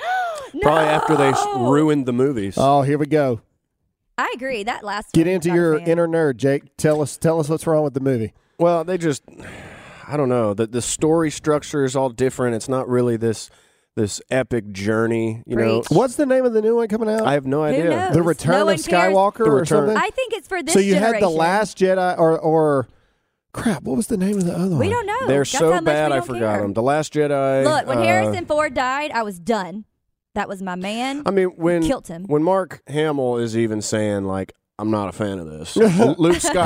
no! 0.02 0.60
Probably 0.62 0.86
after 0.90 1.16
they 1.16 1.34
ruined 1.58 2.06
the 2.06 2.14
movies. 2.14 2.56
Oh, 2.58 2.82
here 2.82 2.98
we 2.98 3.06
go. 3.08 3.42
I 4.18 4.32
agree. 4.36 4.64
That 4.64 4.84
last 4.84 5.12
Get 5.14 5.26
one, 5.28 5.36
into 5.36 5.54
your 5.54 5.78
inner 5.78 6.08
nerd, 6.08 6.38
Jake. 6.38 6.76
Tell 6.78 7.02
us 7.02 7.18
tell 7.18 7.40
us 7.40 7.50
what's 7.50 7.68
wrong 7.68 7.84
with 7.84 7.94
the 7.94 8.00
movie. 8.00 8.34
Well, 8.58 8.84
they 8.86 8.98
just, 8.98 9.24
I 10.08 10.16
don't 10.18 10.30
know. 10.30 10.54
The 10.54 10.68
the 10.68 10.82
story 10.82 11.30
structure 11.32 11.84
is 11.84 11.96
all 11.96 12.10
different. 12.10 12.56
It's 12.56 12.70
not 12.70 12.88
really 12.88 13.18
this 13.18 13.50
this 13.96 14.22
epic 14.30 14.72
journey. 14.72 15.44
You 15.46 15.56
know, 15.56 15.84
What's 15.90 16.16
the 16.16 16.26
name 16.26 16.46
of 16.46 16.54
the 16.54 16.62
new 16.62 16.76
one 16.76 16.88
coming 16.88 17.10
out? 17.10 17.26
I 17.26 17.34
have 17.34 17.46
no 17.46 17.64
idea. 17.64 17.90
knows? 17.90 18.14
the 18.14 18.24
Return 18.24 18.52
No 18.54 18.70
of. 18.70 18.78
Skywalker 18.80 19.38
The 19.40 19.44
or 19.46 19.56
Return- 19.56 19.66
something? 19.88 19.98
I 19.98 20.10
think 20.12 20.34
it's 20.34 20.48
for 20.48 20.62
this 20.64 20.74
so 20.74 20.80
you 20.80 20.94
generation. 20.96 21.14
had 21.16 21.24
the 21.24 21.30
Last 21.30 21.78
Jedi 21.78 22.18
or 22.18 22.38
or 22.40 22.88
crap, 23.54 23.84
what 23.84 23.96
was 23.96 24.08
the 24.08 24.18
name 24.18 24.38
of 24.38 24.46
the 24.46 24.54
other 24.54 24.70
one? 24.72 24.80
We 24.80 24.90
don't 24.90 25.06
know. 25.06 25.28
They're 25.28 25.40
That's 25.40 25.52
so 25.52 25.80
bad. 25.82 26.12
I 26.12 26.20
forgot 26.22 26.56
care. 26.56 26.62
them. 26.62 26.74
The 26.74 26.82
Last 26.82 27.14
Jedi. 27.14 27.64
Look, 27.64 27.88
when 27.88 27.98
uh, 28.00 28.04
Harrison 28.04 28.46
Ford 28.46 28.74
died, 28.74 29.12
I 29.12 29.24
was 29.24 29.40
done. 29.40 29.86
That 30.36 30.48
was 30.48 30.62
my 30.62 30.76
man. 30.76 31.24
I 31.26 31.32
mean, 31.32 31.48
when 31.56 31.84
Killed 31.84 32.08
him. 32.08 32.26
when 32.28 32.44
Mark 32.44 32.82
Hamill 32.88 33.38
is 33.38 33.58
even 33.58 33.82
saying 33.82 34.26
like, 34.26 34.54
"I'm 34.78 34.92
not 34.92 35.10
a 35.10 35.12
fan 35.12 35.40
of 35.40 35.48
this." 35.50 35.76
Luke 35.78 35.90
I'm 35.90 36.06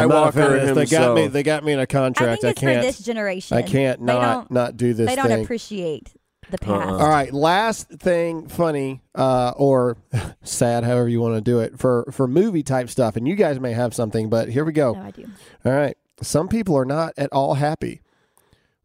not 0.10 0.30
a 0.30 0.32
fan 0.32 0.50
Skywalker 0.50 0.52
this. 0.52 0.68
himself. 0.70 0.76
They 0.76 0.86
got 0.86 1.16
me. 1.16 1.28
They 1.28 1.44
got 1.44 1.64
me 1.64 1.72
in 1.74 1.80
a 1.80 1.88
contract. 1.88 2.42
think 2.42 2.52
it's 2.54 2.60
can't. 2.62 2.80
for 2.80 2.86
this 2.86 3.00
generation. 3.00 3.58
I 3.58 3.62
can't 3.62 4.00
They 4.00 4.06
not 4.14 4.52
don't- 4.54 4.78
do 4.78 4.94
this 4.94 5.08
They 5.08 5.16
don't 5.16 5.28
thing. 5.28 5.44
appreciate 5.44 6.12
the 6.50 6.58
Uh-uh. 6.68 6.80
past. 6.80 7.02
All 7.02 7.08
right, 7.10 7.32
last 7.34 7.90
thing 7.90 8.48
funny 8.48 9.02
uh, 9.14 9.54
or 9.56 9.98
sad, 10.44 10.84
however 10.84 11.08
you 11.08 11.22
want 11.22 11.36
to 11.36 11.42
do 11.42 11.60
it 11.60 11.78
for 11.78 12.06
for 12.12 12.28
movie 12.28 12.64
type 12.64 12.90
stuff, 12.90 13.16
and 13.16 13.28
you 13.28 13.36
guys 13.36 13.60
may 13.60 13.74
have 13.74 13.94
something, 13.94 14.30
but 14.30 14.50
here 14.50 14.66
we 14.66 14.72
go. 14.72 14.94
No, 14.94 15.02
I 15.02 15.12
do. 15.12 15.26
All 15.64 15.72
right, 15.72 15.96
some 16.24 16.48
people 16.48 16.76
are 16.76 16.86
not 16.86 17.14
at 17.18 17.30
all 17.32 17.54
happy 17.54 18.02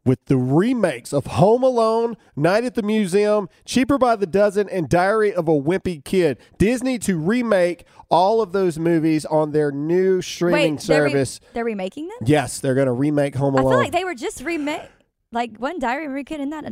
with 0.05 0.23
the 0.25 0.37
remakes 0.37 1.11
of 1.11 1.25
Home 1.27 1.63
Alone, 1.63 2.15
Night 2.35 2.63
at 2.63 2.75
the 2.75 2.83
Museum, 2.83 3.49
Cheaper 3.65 3.97
by 3.97 4.15
the 4.15 4.27
Dozen, 4.27 4.69
and 4.69 4.87
Diary 4.87 5.33
of 5.33 5.47
a 5.47 5.51
Wimpy 5.59 6.03
Kid. 6.03 6.37
Disney 6.57 6.99
to 6.99 7.17
remake 7.17 7.85
all 8.09 8.41
of 8.41 8.51
those 8.51 8.77
movies 8.77 9.25
on 9.25 9.51
their 9.51 9.71
new 9.71 10.21
streaming 10.21 10.75
Wait, 10.75 10.81
they're, 10.83 11.03
re- 11.03 11.09
service. 11.11 11.39
they're 11.53 11.65
remaking 11.65 12.07
them? 12.07 12.17
yes, 12.23 12.59
they're 12.59 12.75
going 12.75 12.85
to 12.87 12.93
remake 12.93 13.35
Home 13.35 13.55
Alone. 13.55 13.57
I 13.57 13.61
Alone. 13.63 13.73
feel 13.73 13.79
like 13.79 13.91
they 13.91 14.05
were 14.05 14.15
just 14.15 14.41
remake. 14.41 14.81
Like 15.31 15.57
one 15.57 15.79
Diary 15.79 16.05
of 16.05 16.11
a 16.11 16.15
Wimpy 16.15 16.25
Kid, 16.27 16.39
isn't 16.39 16.49
that 16.51 16.63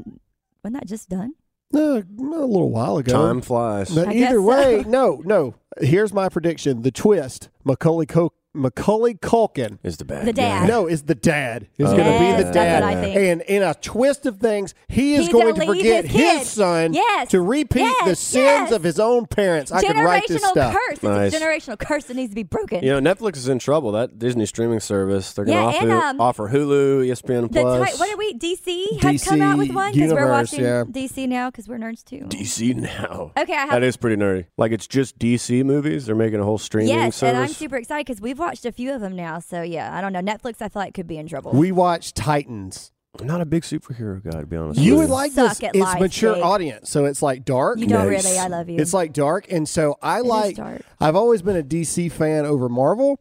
wasn't 0.63 0.79
that 0.79 0.85
just 0.87 1.09
done? 1.09 1.33
Uh, 1.73 1.79
a 2.01 2.03
little 2.17 2.69
while 2.69 2.97
ago. 2.97 3.11
Time 3.11 3.41
flies. 3.41 3.93
But 3.93 4.07
I 4.09 4.13
guess 4.13 4.29
either 4.29 4.37
so. 4.39 4.41
way, 4.43 4.83
no, 4.87 5.21
no. 5.25 5.55
Here's 5.81 6.13
my 6.13 6.29
prediction: 6.29 6.83
the 6.83 6.91
twist. 6.91 7.49
Macaulay 7.65 8.05
Cul- 8.05 8.31
Macaulay 8.53 9.15
Culkin. 9.15 9.79
is 9.83 9.97
the 9.97 10.05
bad 10.05 10.25
The 10.25 10.33
guy. 10.33 10.41
dad. 10.43 10.67
No, 10.69 10.87
is 10.87 11.03
the 11.03 11.15
dad. 11.15 11.67
Is 11.77 11.89
Oh. 11.89 11.97
going 11.97 12.11
to 12.13 12.19
be 12.19 12.25
Yes, 12.25 12.37
the 12.37 12.43
that's 12.43 12.53
dad. 12.55 12.83
what 12.83 12.93
I 12.97 13.01
think. 13.01 13.15
And 13.17 13.41
in 13.41 13.63
a 13.63 13.73
twist 13.73 14.25
of 14.25 14.37
things, 14.37 14.73
he 14.87 15.15
is 15.15 15.21
He's 15.25 15.29
going 15.33 15.55
gonna 15.55 15.65
forget 15.65 16.05
his 16.05 16.11
kid. 16.39 16.45
son 16.45 16.93
Yes, 16.93 17.29
to 17.29 17.41
repeat 17.41 17.91
the 18.05 18.15
sins 18.15 18.43
yes. 18.43 18.71
of 18.71 18.83
his 18.83 18.99
own 18.99 19.25
parents. 19.25 19.71
I 19.71 19.81
could 19.81 19.95
write 19.97 20.27
this 20.27 20.41
generational 20.43 20.49
stuff. 20.51 20.73
curse. 20.89 21.03
Nice. 21.03 21.33
It's 21.33 21.41
a 21.41 21.45
generational 21.45 21.79
curse 21.79 22.03
that 22.05 22.15
needs 22.15 22.29
to 22.31 22.35
be 22.35 22.43
broken. 22.43 22.83
You 22.83 22.99
know, 22.99 23.13
Netflix 23.15 23.37
is 23.37 23.47
in 23.47 23.59
trouble. 23.59 23.91
That 23.93 24.19
Disney 24.19 24.45
streaming 24.45 24.79
service. 24.79 25.33
They're 25.33 25.45
going 25.45 25.57
Yeah, 25.57 25.71
to 25.71 25.77
and, 25.79 25.91
offer, 25.91 26.05
um, 26.07 26.21
offer 26.21 26.49
Hulu, 26.49 27.07
ESPN 27.07 27.49
Plus. 27.51 27.91
ti- 27.91 27.97
what 27.99 28.07
did 28.09 28.17
we? 28.19 28.33
DC 28.33 28.99
has 29.01 29.23
come 29.23 29.41
out 29.41 29.57
with 29.57 29.71
one 29.71 29.93
because 29.93 30.13
we're 30.13 30.29
watching 30.29 30.61
yeah. 30.63 30.83
DC 30.89 31.27
now 31.27 31.49
because 31.49 31.67
we're 31.67 31.77
nerds 31.79 32.03
too. 32.03 32.25
DC 32.29 32.73
now. 32.75 33.31
Okay, 33.37 33.53
I 33.53 33.61
have 33.61 33.69
That 33.71 33.83
is 33.83 33.97
pretty 33.97 34.17
nerdy. 34.21 34.45
Like 34.57 34.71
it's 34.71 34.87
just 34.87 35.17
DC 35.17 35.63
movies. 35.63 36.05
They're 36.05 36.15
making 36.15 36.39
a 36.39 36.43
whole 36.43 36.57
streaming 36.57 36.89
Yes, 36.89 37.15
service. 37.17 37.33
and 37.35 37.43
I'm 37.43 37.49
super 37.49 37.77
excited 37.77 38.05
because 38.05 38.21
we've 38.21 38.39
watched 38.45 38.65
a 38.65 38.71
few 38.71 38.93
of 38.93 39.01
them 39.01 39.15
now. 39.15 39.39
So 39.39 39.61
yeah, 39.61 39.95
I 39.97 40.01
don't 40.01 40.13
know. 40.13 40.21
Netflix, 40.21 40.61
I 40.61 40.69
feel 40.69 40.81
like 40.81 40.93
could 40.93 41.07
be 41.07 41.17
in 41.17 41.27
trouble. 41.27 41.51
We 41.51 41.71
watched 41.71 42.15
Titans. 42.15 42.91
I'm 43.19 43.27
not 43.27 43.41
a 43.41 43.45
big 43.45 43.61
superhero 43.61 44.23
guy, 44.23 44.39
to 44.41 44.47
be 44.47 44.55
honest. 44.57 44.79
You 44.79 44.93
with 44.93 45.01
would 45.09 45.13
like 45.13 45.31
Suck 45.33 45.57
this. 45.57 45.63
at 45.63 45.75
It's 45.75 45.83
life, 45.83 45.99
mature 45.99 46.33
Jake. 46.33 46.43
audience, 46.43 46.89
so 46.89 47.05
it's 47.05 47.21
like 47.21 47.45
dark. 47.45 47.77
you 47.77 47.85
don't 47.85 48.09
Nice. 48.11 48.25
really. 48.25 48.39
I 48.39 48.47
love 48.47 48.69
you. 48.69 48.79
It's 48.79 48.91
like 48.93 49.13
dark, 49.13 49.45
and 49.51 49.69
so 49.69 49.97
I 50.01 50.17
It 50.17 50.21
is 50.21 50.25
like. 50.27 50.55
dark. 50.55 50.81
I've 50.99 51.15
always 51.15 51.43
been 51.43 51.55
a 51.55 51.61
DC 51.61 52.11
fan 52.11 52.45
over 52.45 52.67
Marvel. 52.69 53.19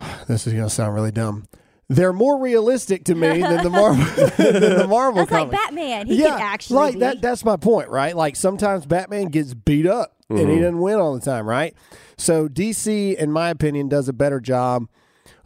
this 0.26 0.46
is 0.46 0.52
going 0.54 0.64
to 0.64 0.70
sound 0.70 0.94
really 0.94 1.12
dumb. 1.12 1.46
They're 1.92 2.12
more 2.12 2.38
realistic 2.40 3.02
to 3.04 3.14
me 3.16 3.42
than 3.42 3.64
the 3.64 3.68
Marvel 3.70 4.04
than 4.38 4.78
the 4.78 4.86
Marvel 4.88 5.26
That's 5.26 5.32
like. 5.32 5.50
Batman. 5.50 6.06
He 6.06 6.20
yeah, 6.22 6.28
can 6.28 6.40
actually 6.40 6.76
like 6.76 6.94
be. 6.94 7.00
that. 7.00 7.20
That's 7.20 7.44
my 7.44 7.56
point, 7.56 7.88
right? 7.88 8.16
Like 8.16 8.36
sometimes 8.36 8.86
Batman 8.86 9.26
gets 9.26 9.52
beat 9.54 9.86
up 9.86 10.14
and 10.28 10.38
Mm-hmm. 10.38 10.50
he 10.50 10.56
doesn't 10.60 10.78
win 10.78 11.00
all 11.00 11.14
the 11.14 11.20
time, 11.20 11.48
right? 11.48 11.74
So 12.16 12.48
DC, 12.48 13.16
in 13.16 13.32
my 13.32 13.50
opinion, 13.50 13.88
does 13.88 14.08
a 14.08 14.12
better 14.12 14.38
job 14.40 14.86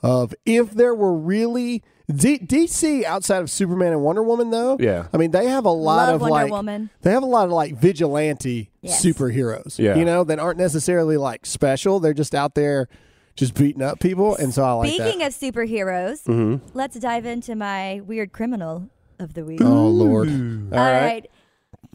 of 0.02 0.34
if 0.44 0.70
there 0.72 0.94
were 0.94 1.14
really 1.14 1.82
D- 2.14 2.38
DC 2.38 3.04
outside 3.04 3.38
of 3.40 3.48
Superman 3.50 3.92
and 3.92 4.02
Wonder 4.02 4.22
Woman, 4.22 4.50
though. 4.50 4.76
Yeah. 4.78 5.06
I 5.14 5.16
mean 5.16 5.30
they 5.30 5.46
have 5.46 5.64
a 5.64 5.70
lot 5.70 6.08
Love 6.08 6.14
of 6.16 6.20
Wonder 6.20 6.34
like 6.34 6.52
Woman. 6.52 6.90
they 7.00 7.10
have 7.12 7.22
a 7.22 7.26
lot 7.26 7.46
of 7.46 7.52
like 7.52 7.74
vigilante 7.76 8.70
Yes. 8.82 9.02
superheroes. 9.02 9.78
Yeah. 9.78 9.94
you 9.96 10.04
know 10.04 10.22
that 10.24 10.38
aren't 10.38 10.58
necessarily 10.58 11.16
like 11.16 11.46
special. 11.46 12.00
They're 12.00 12.12
just 12.12 12.34
out 12.34 12.54
there. 12.54 12.90
Just 13.36 13.54
beating 13.54 13.82
up 13.82 13.98
people, 14.00 14.36
and 14.36 14.54
so 14.54 14.62
I 14.62 14.72
like 14.72 14.90
that. 14.96 15.02
Speaking 15.02 15.18
that. 15.20 15.28
of 15.28 15.34
superheroes, 15.34 16.22
Mm-hmm. 16.24 16.68
let's 16.76 16.96
dive 16.98 17.26
into 17.26 17.56
my 17.56 18.00
weird 18.06 18.32
criminal 18.32 18.88
of 19.18 19.34
the 19.34 19.44
week. 19.44 19.60
oh 19.62 19.88
Lord! 19.88 20.28
All 20.28 20.78
All 20.78 20.92
right. 20.92 21.28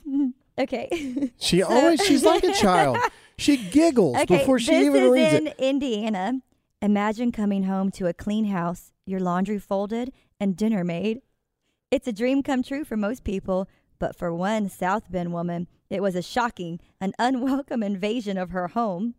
right. 0.06 0.34
Okay. 0.60 1.32
She 1.38 1.64
always 1.64 2.04
she's 2.06 2.24
like 2.26 2.44
a 2.44 2.52
child. 2.54 2.98
She 3.38 3.56
giggles 3.56 4.18
okay. 4.18 4.40
before 4.40 4.60
she 4.60 4.72
this 4.72 4.88
even 4.88 5.04
is 5.06 5.12
reads 5.12 5.34
in 5.34 5.48
it. 5.48 5.56
Indiana. 5.60 6.42
Imagine 6.82 7.32
coming 7.32 7.64
home 7.64 7.90
to 7.92 8.08
a 8.08 8.14
clean 8.14 8.44
house, 8.44 8.92
your 9.06 9.22
laundry 9.22 9.58
folded, 9.60 10.12
and 10.42 10.58
dinner 10.58 10.84
made. 10.84 11.22
It's 11.90 12.06
a 12.06 12.12
dream 12.12 12.44
come 12.44 12.62
true 12.64 12.84
for 12.84 12.98
most 12.98 13.24
people, 13.24 13.70
but 13.98 14.14
for 14.18 14.36
one 14.36 14.68
South 14.68 15.10
Bend 15.10 15.32
woman, 15.32 15.68
it 15.90 16.02
was 16.02 16.16
a 16.16 16.22
shocking 16.22 16.82
and 17.00 17.16
unwelcome 17.18 17.82
invasion 17.82 18.38
of 18.38 18.50
her 18.50 18.68
home. 18.68 19.16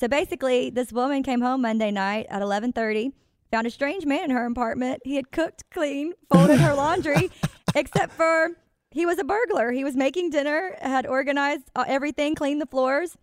So 0.00 0.08
basically, 0.08 0.70
this 0.70 0.92
woman 0.92 1.22
came 1.22 1.42
home 1.42 1.60
Monday 1.60 1.90
night 1.90 2.26
at 2.30 2.40
11:30, 2.40 3.12
found 3.50 3.66
a 3.66 3.70
strange 3.70 4.06
man 4.06 4.24
in 4.24 4.30
her 4.30 4.46
apartment. 4.46 5.02
He 5.04 5.16
had 5.16 5.30
cooked, 5.30 5.68
cleaned, 5.70 6.14
folded 6.32 6.58
her 6.58 6.72
laundry, 6.82 7.30
except 7.74 8.14
for 8.14 8.56
he 8.92 9.04
was 9.04 9.18
a 9.18 9.24
burglar. 9.24 9.72
He 9.72 9.84
was 9.84 9.96
making 9.96 10.30
dinner, 10.30 10.74
had 10.80 11.06
organized 11.06 11.70
uh, 11.76 11.84
everything, 11.86 12.34
cleaned 12.34 12.62
the 12.62 12.66
floors, 12.66 13.18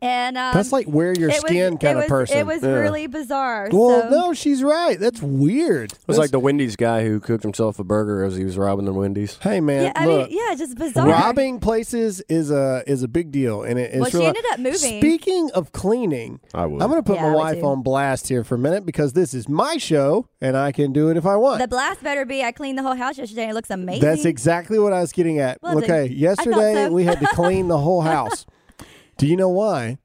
and 0.00 0.38
um, 0.38 0.54
That's 0.54 0.72
like 0.72 0.86
wear 0.88 1.12
your 1.12 1.28
it 1.30 1.42
was- 1.42 1.50
skin 1.50 1.74
it 1.74 1.80
kind 1.80 1.98
of 1.98 2.04
was- 2.04 2.08
person. 2.08 2.38
It 2.38 2.46
was 2.46 2.62
Yeah. 2.62 2.70
really 2.70 3.06
bizarre. 3.06 3.68
well, 3.72 4.02
so- 4.02 4.08
no, 4.08 4.32
she's 4.32 4.62
right. 4.62 4.98
That's 4.98 5.20
weird. 5.22 5.92
It 5.92 5.98
was 6.06 6.18
like 6.18 6.30
the 6.30 6.40
Wendy's 6.40 6.76
guy 6.76 7.04
who 7.04 7.20
cooked 7.20 7.42
himself 7.42 7.78
a 7.78 7.84
burger 7.84 8.24
as 8.24 8.36
he 8.36 8.44
was 8.44 8.56
robbing 8.56 8.84
the 8.86 8.92
Wendy's. 8.92 9.38
hey 9.42 9.60
man, 9.60 9.84
Yeah, 9.86 9.92
I 9.94 10.06
look, 10.06 10.30
mean, 10.30 10.38
yeah, 10.48 10.54
just 10.54 10.76
bizarre. 10.78 11.06
robbing 11.08 11.60
places 11.60 12.22
is 12.28 12.50
a 12.50 12.82
is 12.86 13.02
a 13.02 13.08
big 13.08 13.30
deal, 13.30 13.62
and 13.62 13.78
it, 13.78 13.90
it's 13.92 14.00
Well, 14.00 14.10
she 14.10 14.24
ended 14.24 14.44
up 14.52 14.58
moving. 14.58 15.00
Speaking 15.00 15.50
of 15.54 15.72
cleaning, 15.72 16.40
I 16.54 16.66
would. 16.66 16.80
I'm 16.82 16.88
going 16.90 17.02
to 17.02 17.06
put 17.06 17.16
Yeah, 17.16 17.22
my 17.22 17.28
I 17.28 17.32
would 17.32 17.38
wife 17.38 17.64
on 17.64 17.82
blast 17.82 18.28
here 18.28 18.44
for 18.44 18.54
a 18.54 18.58
minute 18.58 18.86
because 18.86 19.12
this 19.12 19.34
is 19.34 19.48
my 19.48 19.76
show, 19.76 20.26
and 20.40 20.56
I 20.56 20.72
can 20.72 20.92
do 20.92 21.08
it 21.10 21.16
if 21.16 21.26
I 21.26 21.36
want. 21.36 21.60
The 21.60 21.68
blast 21.68 22.02
better 22.02 22.24
be. 22.24 22.42
I 22.42 22.52
cleaned 22.52 22.78
the 22.78 22.82
whole 22.82 22.94
house 22.94 23.18
yesterday. 23.18 23.42
and 23.42 23.50
It 23.50 23.54
looks 23.54 23.70
amazing. 23.70 24.02
That's 24.02 24.24
exactly 24.24 24.78
what 24.78 24.92
I 24.92 25.00
was 25.00 25.12
getting 25.12 25.38
at. 25.38 25.62
Was 25.62 25.76
okay, 25.82 26.02
I 26.02 26.04
yesterday 26.04 26.74
so. 26.86 26.92
we 26.92 27.04
had 27.04 27.20
to 27.20 27.26
clean 27.28 27.68
the 27.68 27.78
whole 27.78 28.00
house. 28.16 28.46
Do 29.18 29.26
you 29.26 29.36
know 29.36 29.48
why? 29.48 29.98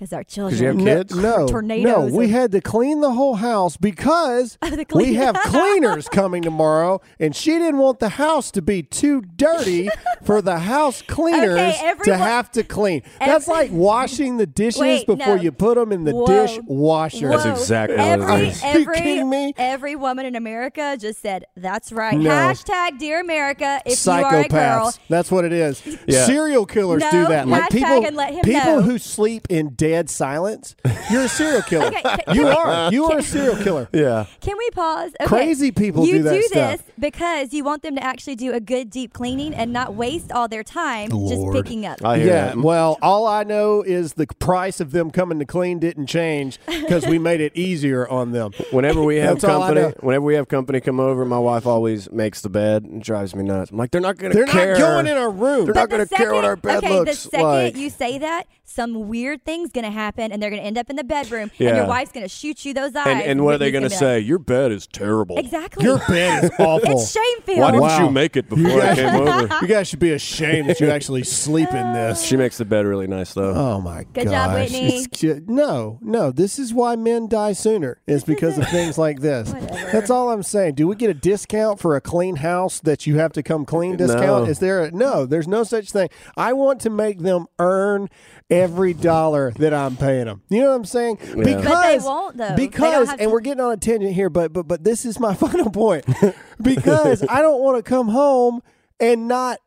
Because 0.00 0.12
our 0.14 0.24
'Cause 0.24 0.36
you 0.58 0.58
children. 0.58 0.78
have 0.78 0.86
No, 0.86 0.94
kids? 0.96 1.14
no, 1.14 1.46
Tornadoes 1.46 2.10
no. 2.10 2.16
We 2.16 2.24
and- 2.24 2.32
had 2.32 2.52
to 2.52 2.60
clean 2.62 3.02
the 3.02 3.10
whole 3.12 3.34
house 3.34 3.76
because 3.76 4.56
we 4.94 5.14
have 5.14 5.36
cleaners 5.44 6.08
coming 6.12 6.42
tomorrow, 6.42 7.02
and 7.18 7.36
she 7.36 7.50
didn't 7.58 7.76
want 7.78 7.98
the 8.00 8.08
house 8.10 8.50
to 8.52 8.62
be 8.62 8.82
too 8.82 9.20
dirty 9.20 9.90
for 10.24 10.40
the 10.40 10.60
house 10.60 11.02
cleaners 11.06 11.50
Okay, 11.58 11.92
to 12.04 12.16
have 12.16 12.50
to 12.52 12.62
clean. 12.64 13.02
That's 13.18 13.46
Ev- 13.46 13.52
like 13.52 13.70
washing 13.72 14.38
the 14.38 14.46
dishes 14.46 14.80
Wait, 14.80 15.06
before 15.06 15.36
no. 15.36 15.42
you 15.42 15.52
put 15.52 15.74
them 15.76 15.92
in 15.92 16.04
the 16.04 16.12
Whoa. 16.12 16.26
dishwasher. 16.26 17.28
That's 17.28 17.44
Whoa. 17.44 17.50
exactly 17.52 17.98
what 17.98 18.06
it 18.06 18.22
every, 18.22 18.46
is. 18.48 18.62
Are 18.64 18.72
you 18.72 18.80
Every, 18.80 18.96
kidding 18.96 19.28
me? 19.30 19.52
Every 19.58 19.96
woman 19.96 20.24
in 20.24 20.34
America 20.34 20.96
just 20.98 21.20
said, 21.20 21.44
"That's 21.56 21.92
right." 21.92 22.16
No. 22.16 22.30
Hashtag 22.30 22.98
Dear 22.98 23.20
America. 23.20 23.82
If 23.84 24.06
you 24.06 24.12
are 24.12 24.18
a 24.40 24.48
girl, 24.48 24.86
Psychopaths. 24.86 24.98
That's 25.10 25.30
what 25.30 25.44
it 25.44 25.52
is. 25.52 25.82
Yeah. 26.06 26.24
Serial 26.24 26.64
killers 26.64 27.02
No, 27.02 27.10
do 27.10 27.26
that. 27.28 27.46
Like 27.48 27.68
people, 27.70 28.06
and 28.06 28.16
let 28.16 28.32
him 28.32 28.40
people 28.42 28.76
know. 28.76 28.80
who 28.82 28.96
sleep 28.98 29.46
in 29.50 29.74
dead 29.90 30.08
silence. 30.10 30.76
You're 31.10 31.24
a 31.24 31.28
serial 31.28 31.62
killer. 31.62 31.86
Okay, 31.90 32.02
can- 32.02 32.34
you 32.36 32.44
we, 32.44 32.50
are. 32.50 32.92
You 32.92 33.04
are 33.06 33.18
a 33.18 33.22
serial 33.22 33.56
killer. 33.56 33.88
Yeah. 33.92 34.26
Can 34.40 34.56
we 34.56 34.70
pause? 34.70 35.12
Okay. 35.20 35.26
Crazy 35.28 35.72
people 35.72 36.06
you 36.06 36.18
do 36.18 36.22
that 36.24 36.34
do 36.34 36.42
stuff. 36.42 36.78
this 36.78 36.86
because 36.98 37.52
you 37.52 37.64
want 37.64 37.82
them 37.82 37.96
to 37.96 38.02
actually 38.04 38.36
do 38.36 38.52
a 38.52 38.60
good 38.60 38.88
deep 38.90 39.12
cleaning 39.12 39.52
and 39.54 39.72
not 39.72 39.94
waste 39.94 40.30
all 40.32 40.46
their 40.48 40.62
time 40.62 41.10
just 41.10 41.42
picking 41.52 41.84
up. 41.86 42.04
I 42.04 42.18
hear 42.18 42.26
Yeah, 42.26 42.46
that. 42.48 42.56
well, 42.58 42.98
all 43.02 43.26
I 43.26 43.42
know 43.42 43.82
is 43.82 44.14
the 44.14 44.26
price 44.38 44.80
of 44.80 44.92
them 44.92 45.10
coming 45.10 45.38
to 45.40 45.44
clean 45.44 45.78
didn't 45.80 46.06
change 46.06 46.58
because 46.66 47.06
we 47.06 47.18
made 47.18 47.40
it 47.40 47.56
easier 47.56 48.08
on 48.08 48.32
them. 48.32 48.52
Whenever 48.70 49.02
we 49.02 49.16
have 49.16 49.40
That's 49.40 49.44
all 49.44 49.62
I 49.62 49.72
know. 49.72 49.82
company, 49.86 50.06
whenever 50.06 50.24
we 50.24 50.34
have 50.34 50.48
company 50.48 50.80
come 50.80 51.00
over, 51.00 51.24
my 51.24 51.38
wife 51.38 51.66
always 51.66 52.10
makes 52.12 52.40
the 52.42 52.48
bed 52.50 52.84
and 52.84 53.02
drives 53.02 53.34
me 53.34 53.42
nuts. 53.42 53.70
I'm 53.70 53.78
like, 53.78 53.90
they're 53.90 54.00
not 54.00 54.16
going 54.18 54.32
to 54.32 54.36
They're 54.38 54.46
care. 54.46 54.74
not 54.74 54.78
going 54.78 55.06
in 55.08 55.16
our 55.16 55.30
room. 55.30 55.64
They're 55.64 55.74
But 55.74 55.80
not 55.80 55.90
going 55.90 56.06
to 56.06 56.14
care 56.14 56.32
what 56.32 56.44
our 56.44 56.56
bed 56.56 56.78
okay, 56.84 56.98
looks 56.98 57.24
the 57.24 57.30
second 57.30 57.46
like. 57.46 57.76
you 57.76 57.90
say 57.90 58.18
that, 58.18 58.46
some 58.64 59.08
weird 59.08 59.44
thing's 59.44 59.70
gonna 59.80 59.92
happen, 59.92 60.32
and 60.32 60.42
they're 60.42 60.50
gonna 60.50 60.62
end 60.62 60.78
up 60.78 60.90
in 60.90 60.96
the 60.96 61.04
bedroom, 61.04 61.50
and 61.58 61.76
your 61.76 61.86
wife's 61.86 62.12
gonna 62.12 62.28
shoot 62.28 62.64
you 62.64 62.74
those 62.74 62.94
eyes. 62.94 63.06
and, 63.06 63.22
and 63.22 63.44
what 63.44 63.54
are 63.54 63.58
they 63.58 63.70
going 63.70 63.84
to 63.84 63.90
say? 63.90 64.18
like, 64.18 64.26
Your 64.26 64.38
bed 64.38 64.72
is 64.72 64.86
terrible. 64.86 65.38
exactly. 65.38 65.84
Your 65.84 65.98
bed 66.08 66.44
is 66.44 66.50
awful. 66.58 66.90
it's 66.90 67.12
shameful. 67.12 67.56
Why 67.58 67.70
didn't 67.70 67.80
Wow. 67.82 68.04
you 68.06 68.10
make 68.10 68.36
it 68.36 68.48
before 68.48 68.80
I 68.80 68.94
came 68.94 69.14
over? 69.14 69.48
you 69.62 69.66
guys 69.68 69.88
should 69.88 69.98
be 69.98 70.12
ashamed 70.12 70.68
that 70.68 70.80
you 70.80 70.90
actually 70.90 71.24
sleep 71.24 71.70
in 71.72 71.92
this. 71.92 72.22
She 72.24 72.36
makes 72.36 72.58
the 72.58 72.64
bed 72.64 72.86
really 72.86 73.06
nice 73.06 73.34
though. 73.34 73.52
Oh 73.54 73.80
my 73.80 74.04
god. 74.04 74.12
Good 74.14 74.24
gosh. 74.26 74.32
job, 74.32 74.54
Whitney. 74.54 75.06
It's 75.12 75.48
no, 75.48 75.98
no. 76.02 76.30
This 76.30 76.58
is 76.58 76.72
why 76.74 76.96
men 76.96 77.28
die 77.28 77.52
sooner. 77.52 78.00
Is 78.06 78.24
because 78.24 78.58
of 78.58 78.68
things 78.68 78.98
like 78.98 79.20
this. 79.20 79.50
Whatever. 79.52 79.90
That's 79.92 80.10
all 80.10 80.30
I'm 80.30 80.42
saying. 80.42 80.74
Do 80.74 80.86
we 80.86 80.96
get 80.96 81.10
a 81.10 81.14
discount 81.14 81.80
for 81.80 81.96
a 81.96 82.00
clean 82.00 82.36
house 82.36 82.80
that 82.80 83.06
you 83.06 83.18
have 83.18 83.32
to 83.32 83.42
come 83.42 83.64
clean 83.64 83.96
discount? 83.96 84.44
No. 84.44 84.50
Is 84.50 84.58
there 84.58 84.84
a 84.84 84.90
no, 84.90 85.26
there's 85.26 85.48
no 85.48 85.64
such 85.64 85.90
thing. 85.92 86.08
I 86.36 86.52
want 86.52 86.80
to 86.82 86.90
make 86.90 87.20
them 87.20 87.46
earn 87.58 88.08
every 88.50 88.94
dollar 88.94 89.52
that 89.52 89.72
I'm 89.72 89.96
paying 89.96 90.26
them. 90.26 90.42
You 90.48 90.60
know 90.62 90.70
what 90.70 90.76
I'm 90.76 90.84
saying? 90.84 91.16
Because 91.36 91.64
But 91.64 91.86
they 91.88 91.98
won't, 91.98 92.36
though. 92.36 92.56
Because 92.56 93.08
and 93.10 93.18
to- 93.20 93.28
we're 93.30 93.40
getting 93.40 93.60
on 93.62 93.72
a 93.72 93.76
tangent 93.76 94.12
here, 94.12 94.30
but 94.30 94.52
but 94.52 94.66
but 94.66 94.84
this 94.84 95.04
is 95.04 95.20
my 95.20 95.34
final 95.44 95.70
point. 95.70 96.04
because 96.62 97.24
I 97.28 97.42
don't 97.42 97.60
want 97.62 97.76
to 97.76 97.88
come 97.88 98.08
home 98.08 98.62
and 98.98 99.28
not 99.28 99.58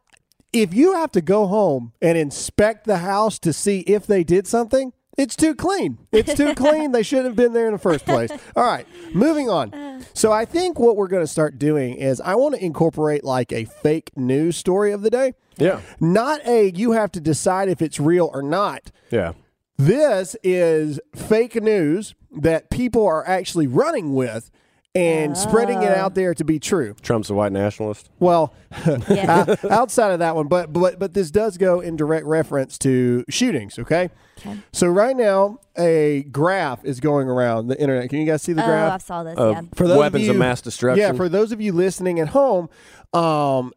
if 0.52 0.74
you 0.74 0.94
have 0.94 1.12
to 1.13 1.22
go 1.22 1.48
home 1.48 1.94
and 2.02 2.18
inspect 2.18 2.86
the 2.86 2.98
house 2.98 3.40
to 3.40 3.52
see 3.52 3.80
if 3.82 4.06
they 4.06 4.24
did 4.24 4.46
something, 4.46 4.94
it's 5.18 5.36
too 5.36 5.56
clean. 5.56 5.98
It's 6.12 6.36
too 6.36 6.54
clean. 6.56 6.92
They 6.92 7.02
shouldn't 7.04 7.28
have 7.28 7.36
been 7.36 7.54
there 7.54 7.66
in 7.68 7.74
the 7.74 7.80
first 7.80 8.06
place. 8.06 8.30
All 8.56 8.63
right, 8.63 8.86
moving 9.13 9.50
on. 9.50 9.74
Uh. 9.74 10.02
So 10.13 10.32
I 10.32 10.46
think 10.46 10.80
what 10.80 10.96
we're 10.96 11.08
going 11.08 11.24
to 11.24 11.28
start 11.28 11.58
doing 11.58 11.96
is 11.96 12.22
I 12.22 12.36
want 12.36 12.56
to 12.56 12.63
incorporate 12.63 13.24
like 13.24 13.52
a 13.52 13.66
fake 13.66 14.12
news 14.16 14.58
story 14.58 14.92
of 14.92 15.02
the 15.02 15.10
day. 15.10 15.34
Yeah. 15.57 15.81
Not 16.00 16.45
a 16.48 16.72
you 16.72 16.91
have 16.91 17.12
to 17.13 17.22
decide 17.22 17.69
if 17.69 17.81
it's 17.81 18.00
real 18.00 18.29
or 18.33 18.41
not. 18.41 18.91
Yeah. 19.12 19.33
This 19.77 20.36
is 20.43 21.00
fake 21.15 21.62
news 21.62 22.15
that 22.31 22.69
people 22.69 23.05
are 23.05 23.27
actually 23.27 23.67
running 23.67 24.13
with 24.13 24.51
and 24.95 25.36
spreading 25.36 25.81
it 25.81 25.89
out 25.89 26.13
there 26.13 26.36
to 26.36 26.43
be 26.43 26.60
true. 26.60 26.95
Trump's 27.01 27.29
a 27.29 27.33
white 27.33 27.51
nationalist. 27.51 28.10
Well, 28.19 28.53
Yeah. 29.10 29.55
outside 29.69 30.12
of 30.12 30.19
that 30.19 30.36
one, 30.36 30.48
but 30.48 30.72
but 30.72 31.00
but 31.00 31.13
this 31.13 31.31
does 31.31 31.57
go 31.57 31.79
in 31.79 31.95
direct 31.95 32.25
reference 32.25 32.77
to 32.79 33.25
shootings. 33.29 33.79
Okay, 33.79 34.10
okay, 34.39 34.60
so 34.72 34.88
right 34.88 35.15
now 35.15 35.60
a 35.77 36.24
graph 36.31 36.86
is 36.86 37.00
going 37.00 37.27
around 37.27 37.67
the 37.67 37.79
internet. 37.79 38.10
Can 38.10 38.19
you 38.19 38.27
guys 38.27 38.43
see 38.43 38.53
the 38.53 38.63
oh, 38.63 38.67
graph? 38.67 38.93
I 38.93 38.98
saw 39.00 39.24
this. 39.24 39.38
Of 39.38 39.53
yeah. 39.53 39.62
For 39.75 39.88
those 39.88 39.98
weapons 39.98 40.24
of, 40.24 40.27
you, 40.27 40.31
of 40.31 40.38
mass 40.38 40.62
destruction. 40.62 41.00
Yeah, 41.00 41.13
for 41.13 41.27
those 41.27 41.51
of 41.51 41.60
you 41.60 41.74
listening 41.74 42.19
at 42.19 42.29
home, 42.29 42.69
um, 43.13 43.74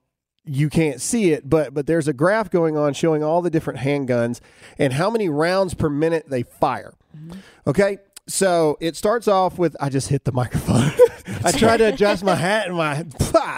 you 0.47 0.69
can't 0.69 1.00
see 1.00 1.33
it, 1.33 1.49
but 1.49 1.75
but 1.75 1.87
there's 1.87 2.09
a 2.09 2.12
graph 2.12 2.50
going 2.50 2.76
on 2.76 2.95
showing 2.95 3.23
all 3.23 3.43
the 3.43 3.50
different 3.50 3.81
handguns 3.81 4.41
and 4.79 4.93
how 4.93 5.11
many 5.11 5.29
rounds 5.29 5.75
per 5.75 5.88
minute 5.88 6.29
they 6.29 6.43
fire. 6.43 6.95
Mm-hmm. 7.17 7.38
Okay, 7.67 7.99
so 8.29 8.76
it 8.81 8.97
starts 8.97 9.29
off 9.29 9.59
with 9.59 9.76
I 9.81 9.88
just 9.88 10.09
hit 10.09 10.25
the 10.25 10.33
microphone. 10.33 10.93
I 11.45 11.53
tried 11.53 11.79
to 11.79 11.85
adjust 11.85 12.25
my 12.25 12.37
hat 12.37 12.69
and 12.69 12.76
my 12.76 13.05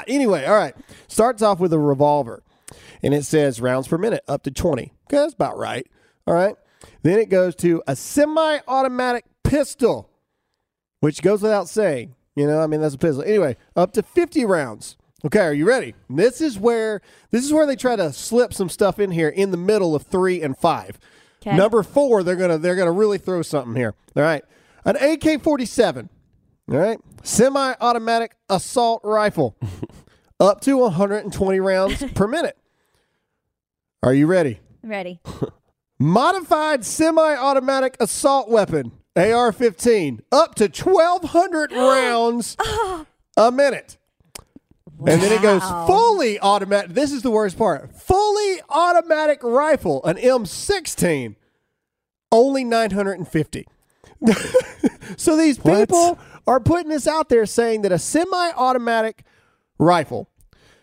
anyway. 0.09 0.45
All 0.47 0.57
right, 0.57 0.75
starts 1.07 1.43
off 1.43 1.61
with 1.61 1.73
a 1.73 1.79
revolver, 1.79 2.43
and 3.03 3.15
it 3.15 3.25
says 3.25 3.61
rounds 3.61 3.89
per 3.89 3.99
minute 3.99 4.25
up 4.27 4.43
to 4.45 4.51
twenty. 4.51 4.93
Okay, 5.07 5.19
that's 5.19 5.35
about 5.35 5.59
right. 5.59 5.87
All 6.27 6.35
right, 6.35 6.57
then 7.03 7.19
it 7.19 7.29
goes 7.29 7.55
to 7.57 7.83
a 7.87 7.95
semi-automatic 7.95 9.25
pistol 9.43 10.11
which 11.01 11.23
goes 11.23 11.43
without 11.43 11.69
saying. 11.69 12.15
You 12.35 12.47
know, 12.47 12.61
I 12.61 12.67
mean 12.67 12.81
that's 12.81 12.95
a 12.95 12.99
pistol. 12.99 13.25
Anyway, 13.25 13.57
up 13.75 13.93
to 13.93 14.03
50 14.03 14.45
rounds. 14.45 14.97
Okay, 15.25 15.41
are 15.41 15.53
you 15.53 15.67
ready? 15.67 15.95
This 16.09 16.41
is 16.41 16.59
where 16.59 17.01
this 17.31 17.45
is 17.45 17.53
where 17.53 17.67
they 17.67 17.75
try 17.77 17.97
to 17.97 18.13
slip 18.13 18.55
some 18.55 18.69
stuff 18.69 19.01
in 19.01 19.11
here 19.11 19.29
in 19.29 19.51
the 19.51 19.57
middle 19.57 19.95
of 19.97 20.05
3 20.05 20.43
and 20.43 20.57
5. 20.57 20.99
Okay. 21.43 21.57
Number 21.57 21.83
4, 21.83 22.23
they're 22.23 22.37
going 22.37 22.51
to 22.51 22.59
they're 22.59 22.77
to 22.77 22.91
really 22.93 23.19
throw 23.19 23.43
something 23.43 23.75
here. 23.75 23.95
All 24.17 24.23
right. 24.23 24.45
An 24.85 24.97
AK-47. 24.97 26.09
All 26.71 26.77
right. 26.79 26.99
Semi-automatic 27.23 28.37
assault 28.49 29.01
rifle. 29.03 29.57
up 30.41 30.61
to 30.63 30.77
120 30.77 31.61
rounds 31.61 32.05
per 32.15 32.29
minute. 32.29 32.57
Are 34.03 34.15
you 34.15 34.27
ready? 34.27 34.61
Ready. 34.83 35.21
Modified 35.99 36.85
semi 36.85 37.35
automatic 37.35 37.97
assault 37.99 38.49
weapon 38.49 38.93
AR-15, 39.17 40.21
up 40.31 40.55
to 40.55 40.69
1,200 40.69 41.73
rounds 41.73 42.57
a 43.37 43.51
minute. 43.51 43.98
And 44.99 45.23
then 45.23 45.33
it 45.33 45.43
goes 45.43 45.63
fully 45.87 46.41
automatic. 46.41 46.91
This 46.91 47.13
is 47.13 47.23
the 47.23 47.31
worst 47.31 47.57
part. 47.57 47.95
Fully 47.95 48.61
automatic 48.69 49.43
rifle, 49.43 50.05
an 50.05 50.17
M16, 50.17 51.37
only 52.33 52.65
950. 52.65 53.67
so 55.17 55.37
these 55.37 55.59
What? 55.59 55.89
people 55.89 56.19
are 56.47 56.61
putting 56.61 56.89
this 56.89 57.07
out 57.07 57.29
there 57.29 57.47
saying 57.47 57.83
that 57.83 57.93
a 57.93 57.99
semi-automatic 57.99 59.25
rifle, 59.79 60.29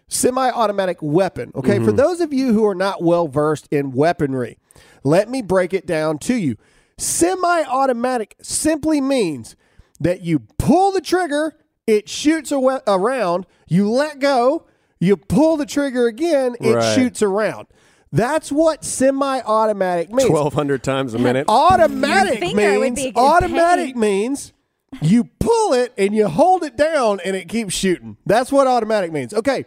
semi-automatic 0.07 0.97
weapon. 1.01 1.51
Okay, 1.55 1.79
for 1.79 1.87
mm-hmm. 1.87 1.95
those 1.97 2.21
of 2.21 2.31
you 2.31 2.53
who 2.53 2.65
are 2.65 2.75
not 2.75 3.03
well 3.03 3.27
versed 3.27 3.67
in 3.71 3.91
weaponry, 3.91 4.57
let 5.03 5.29
me 5.29 5.41
break 5.41 5.73
it 5.73 5.85
down 5.85 6.19
to 6.19 6.35
you. 6.35 6.55
Semi-automatic 6.97 8.35
simply 8.41 9.01
means 9.01 9.55
that 9.99 10.21
you 10.21 10.39
pull 10.57 10.91
the 10.91 11.01
trigger, 11.01 11.57
it 11.87 12.09
shoots 12.09 12.51
a 12.51 12.59
we- 12.59 12.77
around, 12.87 13.45
you 13.67 13.89
let 13.89 14.19
go, 14.19 14.65
you 14.99 15.17
pull 15.17 15.57
the 15.57 15.65
trigger 15.65 16.07
again, 16.07 16.55
it 16.61 16.75
Right. 16.75 16.95
shoots 16.95 17.21
around. 17.21 17.67
That's 18.11 18.51
what 18.51 18.85
semi-automatic 18.85 20.09
means. 20.11 20.29
Twelve 20.29 20.53
hundred 20.53 20.83
times 20.83 21.13
a 21.13 21.19
minute. 21.19 21.45
Automatic 21.49 22.39
Your 22.39 22.49
finger 22.49 22.79
would 22.79 22.93
means 22.93 23.15
automatic 23.17 23.87
pain. 23.93 23.99
means 23.99 24.53
you 25.01 25.25
pull 25.39 25.73
it 25.73 25.91
and 25.97 26.15
you 26.15 26.27
hold 26.27 26.63
it 26.63 26.77
down 26.77 27.19
and 27.25 27.35
it 27.35 27.49
keeps 27.49 27.73
shooting. 27.73 28.15
That's 28.25 28.51
what 28.51 28.67
automatic 28.67 29.11
means. 29.11 29.33
Okay. 29.33 29.65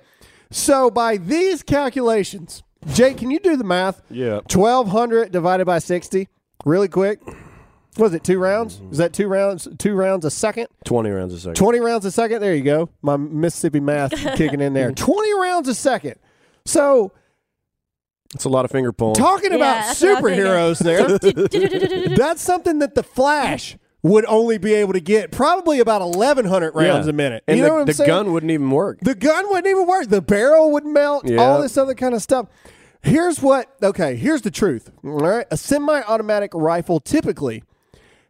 So 0.50 0.90
by 0.90 1.18
these 1.18 1.62
calculations, 1.62 2.62
Jake, 2.94 3.18
can 3.18 3.30
you 3.30 3.38
do 3.38 3.56
the 3.56 3.64
math? 3.64 4.00
Yeah. 4.10 4.40
Twelve 4.48 4.88
hundred 4.88 5.30
divided 5.30 5.66
by 5.66 5.78
sixty, 5.78 6.28
really 6.64 6.88
quick. 6.88 7.20
Was 7.97 8.14
it 8.14 8.23
two 8.23 8.38
rounds? 8.38 8.76
Mm-hmm. 8.76 8.92
Is 8.92 8.99
that 8.99 9.12
two 9.12 9.26
rounds? 9.26 9.66
Two 9.78 9.95
rounds 9.95 10.25
a 10.25 10.30
second? 10.30 10.68
Twenty 10.85 11.11
rounds 11.11 11.35
a 11.35 11.40
second. 11.40 11.54
Twenty 11.54 11.80
rounds 11.80 12.04
a 12.04 12.11
second. 12.12 12.40
There 12.40 12.54
you 12.54 12.62
go. 12.62 12.90
My 13.02 13.16
Mississippi 13.16 13.80
math 13.80 14.12
kicking 14.37 14.61
in 14.61 14.73
there. 14.75 14.92
Twenty 14.97 15.33
rounds 15.35 15.68
a 15.68 15.75
second. 15.75 16.14
So 16.64 17.12
It's 18.35 18.45
a 18.45 18.49
lot 18.49 18.64
of 18.64 18.71
finger 18.71 18.92
pulling. 18.92 19.14
talking 19.16 19.50
Yeah, 19.52 19.57
about 19.57 19.87
that's 19.87 20.00
what 20.02 20.16
I'm 20.18 20.23
superheroes 20.23 20.78
there. 20.78 22.16
That's 22.16 22.42
something 22.42 22.78
that 22.80 22.95
the 22.95 23.02
Flash 23.02 23.76
would 24.02 24.25
only 24.26 24.59
be 24.59 24.75
able 24.75 24.92
to 24.92 25.00
get 25.00 25.33
probably 25.33 25.80
about 25.80 26.02
1,100 26.02 26.73
rounds 26.76 27.07
Yeah. 27.07 27.11
a 27.11 27.12
minute. 27.12 27.42
and 27.49 27.57
you 27.57 27.62
the, 27.64 27.68
know 27.68 27.75
what 27.75 27.80
I'm 27.80 27.87
the 27.87 27.95
saying? 27.95 28.07
gun 28.07 28.33
wouldn't 28.33 28.52
even 28.52 28.71
work. 28.71 29.00
The 29.00 29.14
gun 29.16 29.49
wouldn't 29.49 29.66
even 29.66 29.87
work. 29.88 30.07
The 30.09 30.23
barrel 30.23 30.71
would 30.73 30.87
melt. 30.87 31.26
Yeah. 31.28 31.38
All 31.38 31.61
this 31.61 31.76
other 31.76 31.95
kind 31.95 32.14
of 32.14 32.23
stuff. 32.23 32.47
Here's 33.02 33.40
what. 33.42 33.75
Okay, 33.83 34.14
here's 34.16 34.42
the 34.42 34.50
truth. 34.50 34.90
All 35.04 35.11
right, 35.12 35.47
a 35.50 35.57
semi-automatic 35.57 36.52
rifle 36.54 37.00
typically 37.00 37.62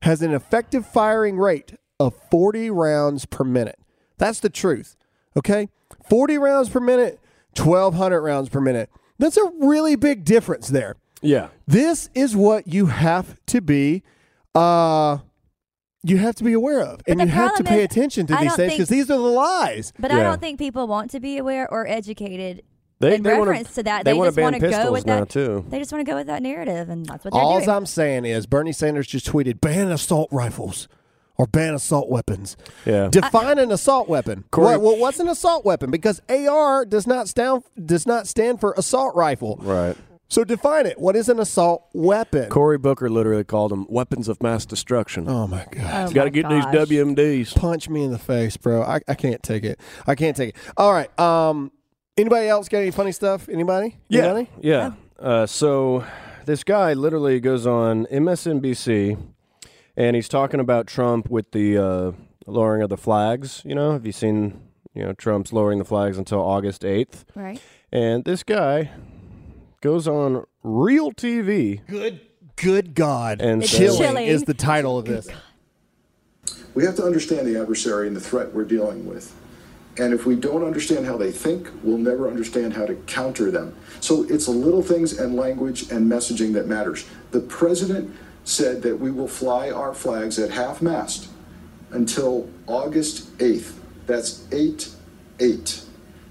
has 0.03 0.23
an 0.23 0.33
effective 0.33 0.87
firing 0.87 1.39
rate 1.39 1.75
of 1.99 2.15
40 2.31 2.71
rounds 2.71 3.27
per 3.27 3.45
minute. 3.45 3.79
That's 4.19 4.41
the 4.41 4.51
truth. 4.51 4.97
Okay, 5.37 5.69
40 6.09 6.39
rounds 6.39 6.69
per 6.69 6.81
minute, 6.81 7.21
1,200 7.57 8.21
rounds 8.21 8.49
per 8.49 8.61
minute. 8.61 8.91
That's 9.19 9.37
a 9.37 9.51
really 9.61 9.97
big 9.97 10.25
difference 10.25 10.69
there. 10.69 10.97
yeah. 11.23 11.49
This 11.67 12.09
is 12.15 12.37
what 12.37 12.67
you 12.67 12.87
have 12.87 13.39
to 13.47 13.61
be. 13.61 14.03
Uh, 14.55 15.19
you 16.03 16.17
have 16.19 16.37
to 16.37 16.45
be 16.45 16.53
aware 16.53 16.81
of, 16.81 17.01
and 17.07 17.21
you 17.21 17.27
have 17.27 17.57
to 17.57 17.65
pay 17.65 17.81
is, 17.81 17.85
attention 17.85 18.27
to 18.29 18.35
I 18.35 18.45
these 18.45 18.57
things 18.57 18.73
because 18.73 18.89
these 18.89 19.11
are 19.11 19.19
the 19.19 19.19
lies. 19.19 19.93
But 19.99 20.13
I 20.13 20.23
don't 20.23 20.41
think 20.41 20.59
people 20.59 20.87
want 20.87 21.11
to 21.11 21.21
be 21.21 21.39
aware 21.39 21.71
or 21.71 21.87
educated 21.87 22.63
They- 23.01 23.15
in 23.17 23.23
they 23.23 23.39
wanna- 23.39 23.51
reference 23.53 23.75
to 23.77 23.83
that. 23.85 24.05
they 24.05 24.13
They, 24.13 24.19
wanna 24.19 24.29
just 24.29 24.37
ban 24.37 24.43
want 24.45 24.55
to 24.57 24.61
go 24.61 24.69
pistols 24.69 24.93
with 24.93 25.07
now, 25.07 25.21
that. 25.21 25.29
too. 25.29 25.65
They 25.69 25.79
just 25.79 25.93
want 25.93 26.05
to 26.05 26.11
go 26.11 26.17
with 26.17 26.27
that 26.27 26.43
narrative, 26.43 26.89
and 26.89 27.07
that's 27.07 27.25
what 27.25 27.33
they're 27.33 27.41
All 27.43 27.59
doing. 27.59 27.71
I'm 27.71 27.87
saying 27.87 28.25
is 28.25 28.47
Bernie 28.47 28.73
Sanders 28.73 29.07
just 29.07 29.27
tweeted 29.31 29.61
ban 29.61 29.91
assault 29.93 30.29
rifles 30.33 30.89
or 31.37 31.47
ban 31.47 31.75
assault 31.75 32.09
weapons. 32.11 32.57
Yeah. 32.85 33.09
Define 33.09 33.59
an 33.59 33.71
assault 33.71 34.09
weapon. 34.09 34.45
Cory- 34.51 34.77
What, 34.77 34.81
well, 34.81 34.97
what's 34.99 35.21
an 35.21 35.29
assault 35.29 35.65
weapon? 35.65 35.91
Because 35.93 36.21
AR 36.29 36.85
does 36.85 37.07
not 37.07 37.29
stand 37.29 37.63
does 37.85 38.07
not 38.07 38.27
stand 38.27 38.59
for 38.59 38.75
assault 38.77 39.15
rifle. 39.15 39.59
Right. 39.63 39.97
So 40.31 40.45
define 40.45 40.85
it. 40.85 40.99
What 41.01 41.17
is 41.17 41.31
an 41.31 41.39
assault 41.41 41.85
weapon? 41.95 42.51
Cory 42.51 42.77
Booker 42.77 43.09
literally 43.09 43.45
called 43.45 43.71
them 43.71 43.87
weapons 43.89 44.29
of 44.29 44.43
mass 44.43 44.67
destruction. 44.67 45.27
oh 45.27 45.47
my 45.47 45.65
god. 45.71 46.09
Oh 46.11 46.13
Got 46.13 46.25
to 46.25 46.31
get 46.31 46.43
gosh. 46.43 46.65
these 46.71 46.89
WMDs. 46.89 47.55
Punch 47.55 47.89
me 47.89 48.03
in 48.05 48.11
the 48.11 48.19
face, 48.19 48.57
bro. 48.59 48.83
I, 48.83 49.01
I 49.09 49.15
can't 49.15 49.43
take 49.43 49.65
it. 49.65 49.81
I 50.07 50.15
can't 50.17 50.37
take 50.37 50.51
it. 50.51 50.57
All 50.77 50.93
right. 50.93 51.17
Um 51.19 51.71
anybody 52.19 52.49
else 52.49 52.69
got 52.69 52.79
any 52.79 52.91
funny 52.91 53.13
stuff? 53.13 53.49
Anybody? 53.49 53.97
Yeah. 54.09 54.25
Anybody? 54.35 54.51
Yeah. 54.61 54.93
Uh, 55.19 55.47
so 55.47 56.05
this 56.47 56.65
guy 56.65 56.93
literally 56.95 57.41
goes 57.41 57.67
on 57.67 58.07
MSNBC 58.07 59.19
and 59.97 60.17
he's 60.17 60.29
talking 60.29 60.61
about 60.61 60.87
Trump 60.87 61.29
with 61.31 61.51
the 61.53 61.79
uh, 61.79 62.13
lowering 62.47 62.83
of 62.83 62.89
the 62.91 62.97
flags. 62.97 63.63
You 63.65 63.75
know, 63.75 63.93
have 63.93 64.07
you 64.07 64.13
seen, 64.13 64.61
you 64.95 65.05
know, 65.05 65.13
Trump's 65.13 65.53
lowering 65.53 65.79
the 65.79 65.85
flags 65.85 66.19
until 66.19 66.41
August 66.41 66.83
8th? 66.83 67.25
right? 67.35 67.61
And 67.91 68.25
this 68.25 68.43
guy 68.43 68.91
goes 69.81 70.07
on 70.07 70.45
real 70.63 71.13
TV. 71.13 71.81
Good 71.87 72.21
good 72.57 72.95
God. 72.95 73.41
And 73.41 73.63
It's 73.63 73.77
chilling, 73.77 73.99
chilling. 73.99 74.27
is 74.27 74.43
the 74.43 74.55
title 74.55 74.99
of 74.99 75.05
this. 75.05 75.29
We 76.75 76.85
have 76.85 76.97
to 76.97 77.05
understand 77.05 77.47
the 77.47 77.61
adversary 77.61 78.07
and 78.09 78.17
the 78.17 78.21
threat 78.21 78.53
we're 78.53 78.65
dealing 78.65 79.07
with. 79.07 79.35
And 79.99 80.15
if 80.15 80.27
we 80.27 80.37
don't 80.37 80.65
understand 80.65 81.07
how 81.07 81.17
they 81.17 81.33
think, 81.33 81.69
we'll 81.83 81.99
never 81.99 82.29
understand 82.29 82.75
how 82.75 82.87
to 82.87 82.95
counter 83.07 83.51
them. 83.51 83.75
So 84.01 84.25
it's 84.25 84.47
little 84.47 84.83
things 84.83 85.19
and 85.19 85.35
language 85.35 85.91
and 85.91 86.11
messaging 86.11 86.53
that 86.55 86.69
matters. 86.69 87.05
The 87.33 87.41
president 87.41 88.15
said 88.45 88.83
that 88.83 88.99
we 88.99 89.11
will 89.11 89.29
fly 89.29 89.71
our 89.71 89.93
flags 89.93 90.39
at 90.39 90.51
half 90.51 90.81
mast 90.81 91.29
until 91.91 92.49
August 92.67 93.37
8th. 93.39 93.73
That's 94.07 94.47
8 94.53 94.89
8. 95.41 95.83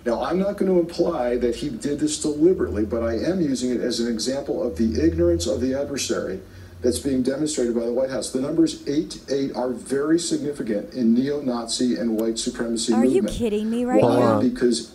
Now, 0.05 0.23
I'm 0.23 0.39
not 0.39 0.57
going 0.57 0.71
to 0.71 0.79
imply 0.79 1.37
that 1.37 1.57
he 1.57 1.69
did 1.69 1.99
this 1.99 2.21
deliberately, 2.21 2.85
but 2.85 3.03
I 3.03 3.15
am 3.15 3.41
using 3.41 3.71
it 3.71 3.81
as 3.81 3.99
an 3.99 4.11
example 4.11 4.65
of 4.65 4.77
the 4.77 5.05
ignorance 5.05 5.47
of 5.47 5.59
the 5.59 5.73
adversary 5.73 6.39
that's 6.81 6.99
being 6.99 7.23
demonstrated 7.23 7.73
by 7.75 7.85
the 7.85 7.93
White 7.93 8.09
House. 8.09 8.31
The 8.31 8.41
numbers 8.41 8.87
8 8.87 9.21
8 9.29 9.55
are 9.55 9.71
very 9.71 10.19
significant 10.19 10.93
in 10.93 11.13
neo 11.13 11.41
Nazi 11.41 11.95
and 11.95 12.19
white 12.19 12.37
supremacy 12.37 12.93
Are 12.93 13.05
you 13.05 13.23
kidding 13.23 13.69
me 13.69 13.83
right 13.85 14.01
Why? 14.03 14.19
now? 14.19 14.41
Because 14.41 14.93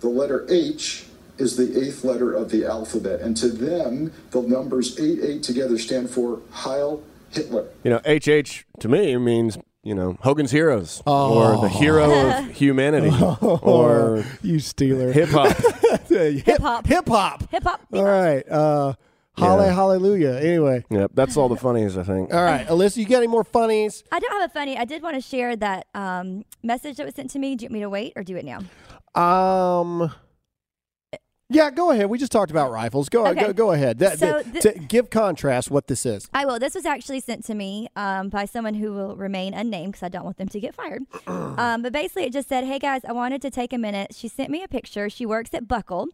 the 0.00 0.08
letter 0.08 0.46
H 0.48 1.04
is 1.38 1.56
the 1.56 1.78
eighth 1.86 2.04
letter 2.04 2.32
of 2.34 2.50
the 2.50 2.66
alphabet, 2.66 3.20
and 3.20 3.34
to 3.38 3.48
them, 3.48 4.12
the 4.30 4.42
numbers 4.42 4.98
8 5.00 5.20
8 5.22 5.42
together 5.42 5.78
stand 5.78 6.10
for 6.10 6.40
Heil 6.50 7.02
Hitler. 7.30 7.66
You 7.84 7.90
know, 7.90 8.00
HH 8.06 8.64
to 8.80 8.88
me 8.88 9.16
means, 9.16 9.56
you 9.82 9.94
know, 9.94 10.16
Hogan's 10.20 10.50
Heroes 10.50 11.02
or 11.06 11.56
the 11.62 11.68
hero 11.68 12.10
of 12.30 12.50
humanity 12.56 13.10
or 13.40 14.24
you 14.42 14.58
stealer. 14.58 15.12
hip 15.12 15.28
hop. 15.30 15.56
hip 16.08 16.60
hop. 16.60 16.86
Hip 16.86 17.08
hop. 17.08 17.50
Hip 17.50 17.62
hop. 17.62 17.80
All 17.92 18.04
right. 18.04 18.46
Uh, 18.48 18.94
Halle, 19.36 19.66
Yeah. 19.66 19.72
hallelujah. 19.74 20.32
Anyway. 20.42 20.84
yep, 20.90 21.12
that's 21.14 21.36
all 21.36 21.48
the 21.48 21.56
funnies, 21.56 21.96
I 21.96 22.02
think. 22.02 22.32
All 22.34 22.42
right. 22.42 22.66
Alyssa, 22.66 22.98
you 22.98 23.06
got 23.06 23.18
any 23.18 23.26
more 23.28 23.44
funnies? 23.44 24.02
I 24.12 24.18
don't 24.18 24.32
have 24.40 24.50
a 24.50 24.52
funny. 24.52 24.76
I 24.76 24.84
did 24.84 25.02
want 25.02 25.14
to 25.14 25.20
share 25.22 25.56
that 25.56 25.86
um, 25.94 26.44
message 26.62 26.96
that 26.96 27.06
was 27.06 27.14
sent 27.14 27.30
to 27.30 27.38
me. 27.38 27.54
Do 27.56 27.64
you 27.64 27.66
want 27.68 27.72
me 27.74 27.80
to 27.80 27.88
wait 27.90 28.12
or 28.16 28.22
do 28.24 28.36
it 28.36 28.44
now? 28.44 28.60
Um. 29.20 30.12
Yeah, 31.52 31.72
go 31.72 31.90
ahead. 31.90 32.08
We 32.08 32.16
just 32.16 32.30
talked 32.30 32.52
about 32.52 32.70
rifles. 32.70 33.08
Go 33.08 33.26
Okay. 33.26 33.40
go, 33.46 33.52
go 33.52 33.72
ahead. 33.72 33.98
That, 33.98 34.20
So 34.20 34.40
that- 34.40 34.46
thi- 34.46 34.60
to 34.60 34.78
give 34.78 35.10
contrast 35.10 35.68
what 35.68 35.88
this 35.88 36.06
is. 36.06 36.28
I 36.32 36.44
will. 36.44 36.60
This 36.60 36.76
was 36.76 36.86
actually 36.86 37.18
sent 37.18 37.44
to 37.46 37.54
me 37.56 37.88
um, 37.96 38.28
by 38.28 38.44
someone 38.44 38.74
who 38.74 38.92
will 38.92 39.16
remain 39.16 39.52
unnamed 39.52 39.94
because 39.94 40.04
I 40.04 40.10
don't 40.10 40.24
want 40.24 40.36
them 40.36 40.46
to 40.46 40.60
get 40.60 40.76
fired. 40.76 41.02
um, 41.26 41.82
but 41.82 41.92
basically, 41.92 42.22
it 42.24 42.32
just 42.32 42.48
said, 42.48 42.62
"Hey 42.64 42.78
guys, 42.78 43.00
I 43.04 43.10
wanted 43.12 43.42
to 43.42 43.50
take 43.50 43.72
a 43.72 43.78
minute." 43.78 44.14
She 44.14 44.28
sent 44.28 44.50
me 44.50 44.62
a 44.62 44.68
picture. 44.68 45.10
She 45.10 45.26
works 45.26 45.50
at 45.52 45.66
Buckle, 45.66 46.06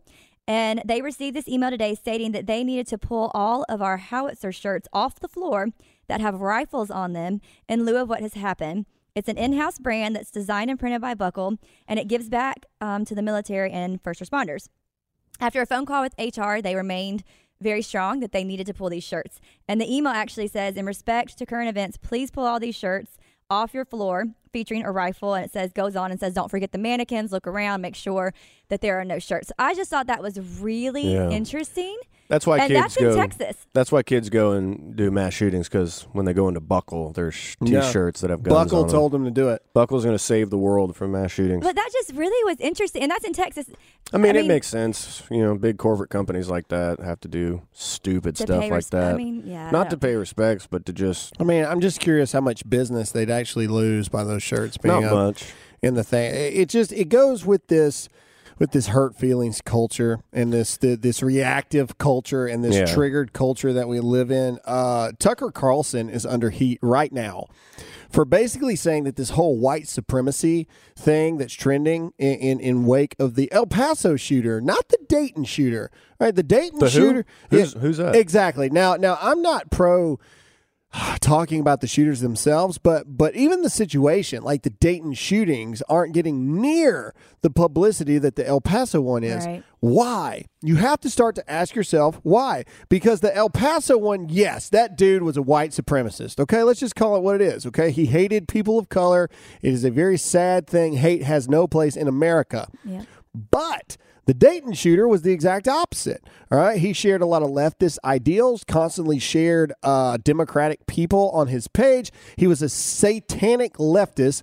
and 0.47 0.83
they 0.85 1.03
received 1.03 1.37
this 1.37 1.49
email 1.49 1.71
today 1.71 1.95
stating 1.95 2.33
that 2.33 2.47
they 2.47 2.63
needed 2.63 2.87
to 2.89 2.99
pull 2.99 3.31
all 3.35 3.65
of 3.69 3.83
our 3.83 3.97
howitzer 3.97 4.53
shirts 4.53 4.89
off 4.93 5.19
the 5.19 5.29
floor 5.29 5.69
that 6.09 6.21
have 6.21 6.41
rifles 6.41 6.91
on 6.91 7.13
them 7.13 7.41
in 7.69 7.85
lieu 7.85 7.97
of 7.97 8.09
what 8.09 8.21
has 8.21 8.35
happened. 8.35 8.87
It's 9.15 9.29
an 9.29 9.39
in-house 9.39 9.79
brand 9.79 10.15
that's 10.15 10.31
designed 10.31 10.71
and 10.71 10.79
printed 10.79 11.01
by 11.01 11.15
Buckle, 11.15 11.59
and 11.89 11.99
it 11.99 12.07
gives 12.07 12.29
back 12.29 12.67
um, 12.81 13.05
to 13.07 13.15
the 13.15 13.23
military 13.23 13.71
and 13.71 14.01
first 14.03 14.21
responders. 14.21 14.69
After 15.41 15.61
a 15.61 15.67
phone 15.67 15.87
call 15.87 16.03
with 16.03 16.15
HR, 16.19 16.61
they 16.61 16.75
remained 16.75 17.25
very 17.61 17.83
strong 17.83 18.21
that 18.21 18.33
they 18.33 18.45
needed 18.45 18.67
to 18.67 18.75
pull 18.75 18.91
these 18.91 19.05
shirts. 19.05 19.41
And 19.67 19.81
the 19.81 19.93
email 19.93 20.13
actually 20.13 20.49
says, 20.49 20.77
in 20.77 20.85
respect 20.85 21.39
to 21.39 21.47
current 21.47 21.71
events, 21.71 21.97
please 21.97 22.31
pull 22.31 22.45
all 22.45 22.61
these 22.61 22.77
shirts 22.77 23.17
off 23.51 23.75
your 23.75 23.85
floor. 23.85 24.27
featuring 24.53 24.85
a 24.87 24.91
rifle, 24.91 25.35
and 25.35 25.45
it 25.45 25.53
says 25.53 25.71
goes 25.71 25.95
on 25.97 26.11
and 26.11 26.19
says, 26.19 26.33
"Don't 26.33 26.51
forget 26.51 26.73
the 26.73 26.79
mannequins. 26.79 27.31
Look 27.31 27.47
around, 27.47 27.83
make 27.83 27.95
sure 27.95 28.33
that 28.71 28.81
there 28.81 28.99
are 28.99 29.05
no 29.05 29.19
shirts." 29.19 29.53
I 29.59 29.75
just 29.75 29.91
thought 29.91 30.07
that 30.07 30.23
was 30.23 30.41
really 30.63 31.13
Yeah. 31.13 31.29
interesting. 31.29 31.95
That's 32.29 32.47
why 32.47 32.59
and 32.59 32.69
kids 32.69 32.81
that's 32.81 32.97
go. 32.97 33.11
in 33.13 33.17
Texas. 33.17 33.67
That's 33.73 33.93
why 33.93 34.03
kids 34.03 34.31
go 34.31 34.53
and 34.53 34.97
do 34.97 35.11
mass 35.11 35.33
shootings 35.35 35.69
because 35.69 36.07
when 36.13 36.25
they 36.25 36.33
go 36.33 36.49
into 36.49 36.61
Buckle, 36.61 37.13
there's. 37.13 37.57
T-shirts 37.65 38.21
that 38.23 38.31
have 38.31 38.43
guns 38.43 38.55
Buckle 38.55 38.81
on 38.81 38.87
them. 38.89 38.95
told 38.97 39.15
him 39.15 39.25
to 39.25 39.31
do 39.31 39.49
it. 39.51 39.63
Buckle's 39.75 40.05
going 40.05 40.15
to 40.15 40.23
save 40.23 40.51
the 40.51 40.59
world 40.59 40.97
from 40.97 41.13
mass 41.13 41.31
shootings. 41.31 41.65
But 41.65 41.77
that 41.77 41.89
just 41.93 42.13
really 42.15 42.45
was 42.51 42.59
interesting, 42.61 43.03
and 43.03 43.11
that's 43.11 43.25
in 43.25 43.33
Texas. 43.33 43.67
I 44.13 44.19
mean, 44.19 44.35
I 44.35 44.39
it 44.39 44.43
mean- 44.43 44.49
makes 44.49 44.67
sense. 44.67 45.23
You 45.31 45.43
know, 45.43 45.55
big 45.57 45.79
corporate 45.79 46.11
companies 46.11 46.49
like 46.49 46.69
that 46.69 47.01
have 47.01 47.21
to 47.21 47.29
do 47.29 47.63
stupid 47.73 48.37
To 48.37 48.43
stuff 48.45 48.61
like 48.63 48.73
res- 48.73 48.89
that. 48.91 49.15
I 49.15 49.17
mean, 49.17 49.43
yeah, 49.47 49.69
I 49.69 49.71
Not 49.71 49.91
to 49.91 49.97
pay 49.97 50.17
respects, 50.17 50.67
but 50.67 50.85
to 50.87 50.93
just 50.93 51.35
I 51.41 51.45
mean, 51.45 51.65
I'm 51.65 51.81
just 51.81 52.01
curious 52.01 52.33
how 52.33 52.41
much 52.41 52.69
business 52.69 53.11
they'd 53.13 53.31
actually 53.31 53.67
lose 53.69 54.09
by 54.09 54.25
those 54.25 54.43
shirts 54.43 54.77
being 54.79 54.95
not 55.01 55.05
up 55.05 55.13
much. 55.13 55.53
in 55.83 55.95
the 55.95 56.05
thing. 56.05 56.35
It 56.35 56.55
it 56.55 56.69
just 56.69 56.93
it 56.93 57.09
goes 57.09 57.45
with 57.47 57.67
this 57.69 58.09
with 58.59 58.71
this 58.73 58.89
hurt 58.89 59.15
feelings 59.15 59.61
culture 59.61 60.21
and 60.33 60.53
this 60.53 60.77
the, 60.79 60.97
this 60.97 61.23
reactive 61.23 61.99
culture 61.99 62.47
and 62.47 62.65
this 62.65 62.77
Yeah. 62.77 62.87
triggered 62.87 63.33
culture 63.33 63.73
that 63.73 63.89
we 63.89 64.01
live 64.01 64.31
in. 64.31 64.59
Uh, 64.65 65.13
Tucker 65.19 65.51
Carlson 65.51 66.09
is 66.09 66.25
under 66.25 66.51
heat 66.51 66.79
right 66.83 67.13
now 67.13 67.47
for 68.11 68.25
basically 68.25 68.77
saying 68.77 69.05
that 69.05 69.17
this 69.17 69.31
whole 69.31 69.59
white 69.59 69.89
supremacy 69.89 70.67
thing 70.97 71.37
that's 71.39 71.53
trending 71.55 72.13
in, 72.19 72.35
in, 72.39 72.61
in 72.61 72.87
wake 72.87 73.15
of 73.19 73.35
the 73.35 73.51
El 73.53 73.67
Paso 73.67 74.17
shooter, 74.17 74.61
not 74.61 74.89
the 74.89 74.99
Dayton 75.09 75.45
shooter, 75.45 75.91
right? 76.19 76.35
The 76.35 76.43
Dayton 76.43 76.79
The 76.79 76.87
who? 76.87 76.91
shooter. 76.91 77.27
Who's- 77.51 77.75
who's 77.75 77.97
that? 77.99 78.17
Exactly. 78.17 78.71
Now, 78.71 78.95
now 78.97 79.19
I'm 79.21 79.43
not 79.43 79.71
pro 79.71 80.19
talking 81.21 81.61
about 81.61 81.81
the 81.81 81.87
shooters 81.87 82.21
themselves, 82.21 82.79
but 82.79 83.17
but 83.17 83.35
even 83.35 83.63
the 83.63 83.71
situation, 83.71 84.43
like 84.43 84.63
the 84.63 84.71
Dayton 84.71 85.15
shootings, 85.15 85.83
aren't 85.89 86.15
getting 86.15 86.61
near 86.61 87.15
the 87.43 87.51
publicity 87.51 88.19
that 88.19 88.37
the 88.37 88.47
El 88.47 88.61
Paso 88.61 89.01
one 89.01 89.25
is. 89.25 89.47
Right. 89.47 89.63
Why? 89.81 90.47
You 90.63 90.77
have 90.77 91.01
to 91.01 91.11
start 91.11 91.35
to 91.37 91.51
ask 91.51 91.75
yourself 91.75 92.19
why. 92.23 92.65
Because 92.89 93.21
the 93.21 93.35
El 93.37 93.51
Paso 93.51 93.97
one, 93.99 94.29
yes, 94.29 94.69
that 94.71 94.97
dude 94.97 95.23
was 95.23 95.37
a 95.37 95.43
white 95.43 95.71
supremacist. 95.71 96.41
Okay, 96.41 96.63
let's 96.63 96.81
just 96.81 96.97
call 96.97 97.17
it 97.17 97.23
what 97.23 97.37
it 97.37 97.43
is. 97.43 97.67
Okay, 97.67 97.91
he 97.91 98.07
hated 98.07 98.49
people 98.49 98.79
of 98.79 98.89
color. 98.89 99.29
It 99.63 99.73
is 99.73 99.85
a 99.85 99.91
very 99.91 100.19
sad 100.19 100.67
thing. 100.67 100.95
Hate 100.95 101.23
has 101.23 101.49
no 101.49 101.67
place 101.67 101.97
in 101.97 102.09
America. 102.09 102.69
Yeah. 102.85 103.03
But 103.35 103.97
the 104.27 104.35
Dayton 104.35 104.73
shooter 104.75 105.09
was 105.09 105.23
the 105.23 105.33
exact 105.33 105.67
opposite. 105.69 106.23
All 106.51 106.59
right. 106.59 106.79
He 106.79 106.93
shared 106.93 107.23
a 107.23 107.27
lot 107.27 107.43
of 107.43 107.51
leftist 107.51 107.99
ideals, 108.05 108.65
constantly 108.65 109.19
shared 109.19 109.73
uh, 109.83 110.19
Democratic 110.19 110.87
people 110.87 111.31
on 111.31 111.47
his 111.47 111.69
page. 111.69 112.13
He 112.37 112.47
was 112.47 112.61
a 112.61 112.69
satanic 112.69 113.75
leftist. 113.75 114.43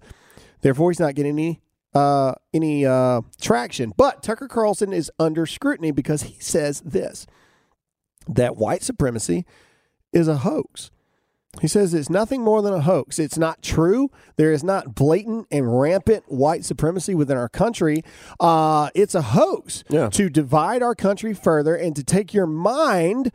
Therefore, 0.61 0.89
he's 0.89 0.99
not 0.99 1.15
getting 1.15 1.33
any 1.33 1.61
uh, 1.93 2.33
any 2.53 2.85
uh, 2.85 3.21
traction. 3.39 3.93
But 3.95 4.23
Tucker 4.23 4.47
Carlson 4.47 4.93
is 4.93 5.11
under 5.19 5.45
scrutiny 5.45 5.91
because 5.91 6.23
he 6.23 6.39
says 6.39 6.81
this 6.81 7.27
that 8.27 8.55
white 8.55 8.83
supremacy 8.83 9.45
is 10.13 10.29
a 10.29 10.37
hoax. 10.37 10.91
He 11.61 11.67
says 11.67 11.93
it's 11.93 12.09
nothing 12.09 12.41
more 12.41 12.61
than 12.61 12.73
a 12.73 12.81
hoax. 12.81 13.19
It's 13.19 13.37
not 13.37 13.61
true. 13.61 14.09
There 14.37 14.51
is 14.51 14.63
not 14.63 14.95
blatant 14.95 15.47
and 15.51 15.79
rampant 15.79 16.23
white 16.27 16.65
supremacy 16.65 17.13
within 17.13 17.37
our 17.37 17.47
country. 17.47 18.03
Uh, 18.39 18.89
it's 18.95 19.13
a 19.13 19.21
hoax 19.21 19.83
Yeah. 19.89 20.09
to 20.09 20.29
divide 20.29 20.81
our 20.81 20.95
country 20.95 21.33
further 21.33 21.75
and 21.75 21.95
to 21.95 22.03
take 22.03 22.33
your 22.33 22.47
mind 22.47 23.31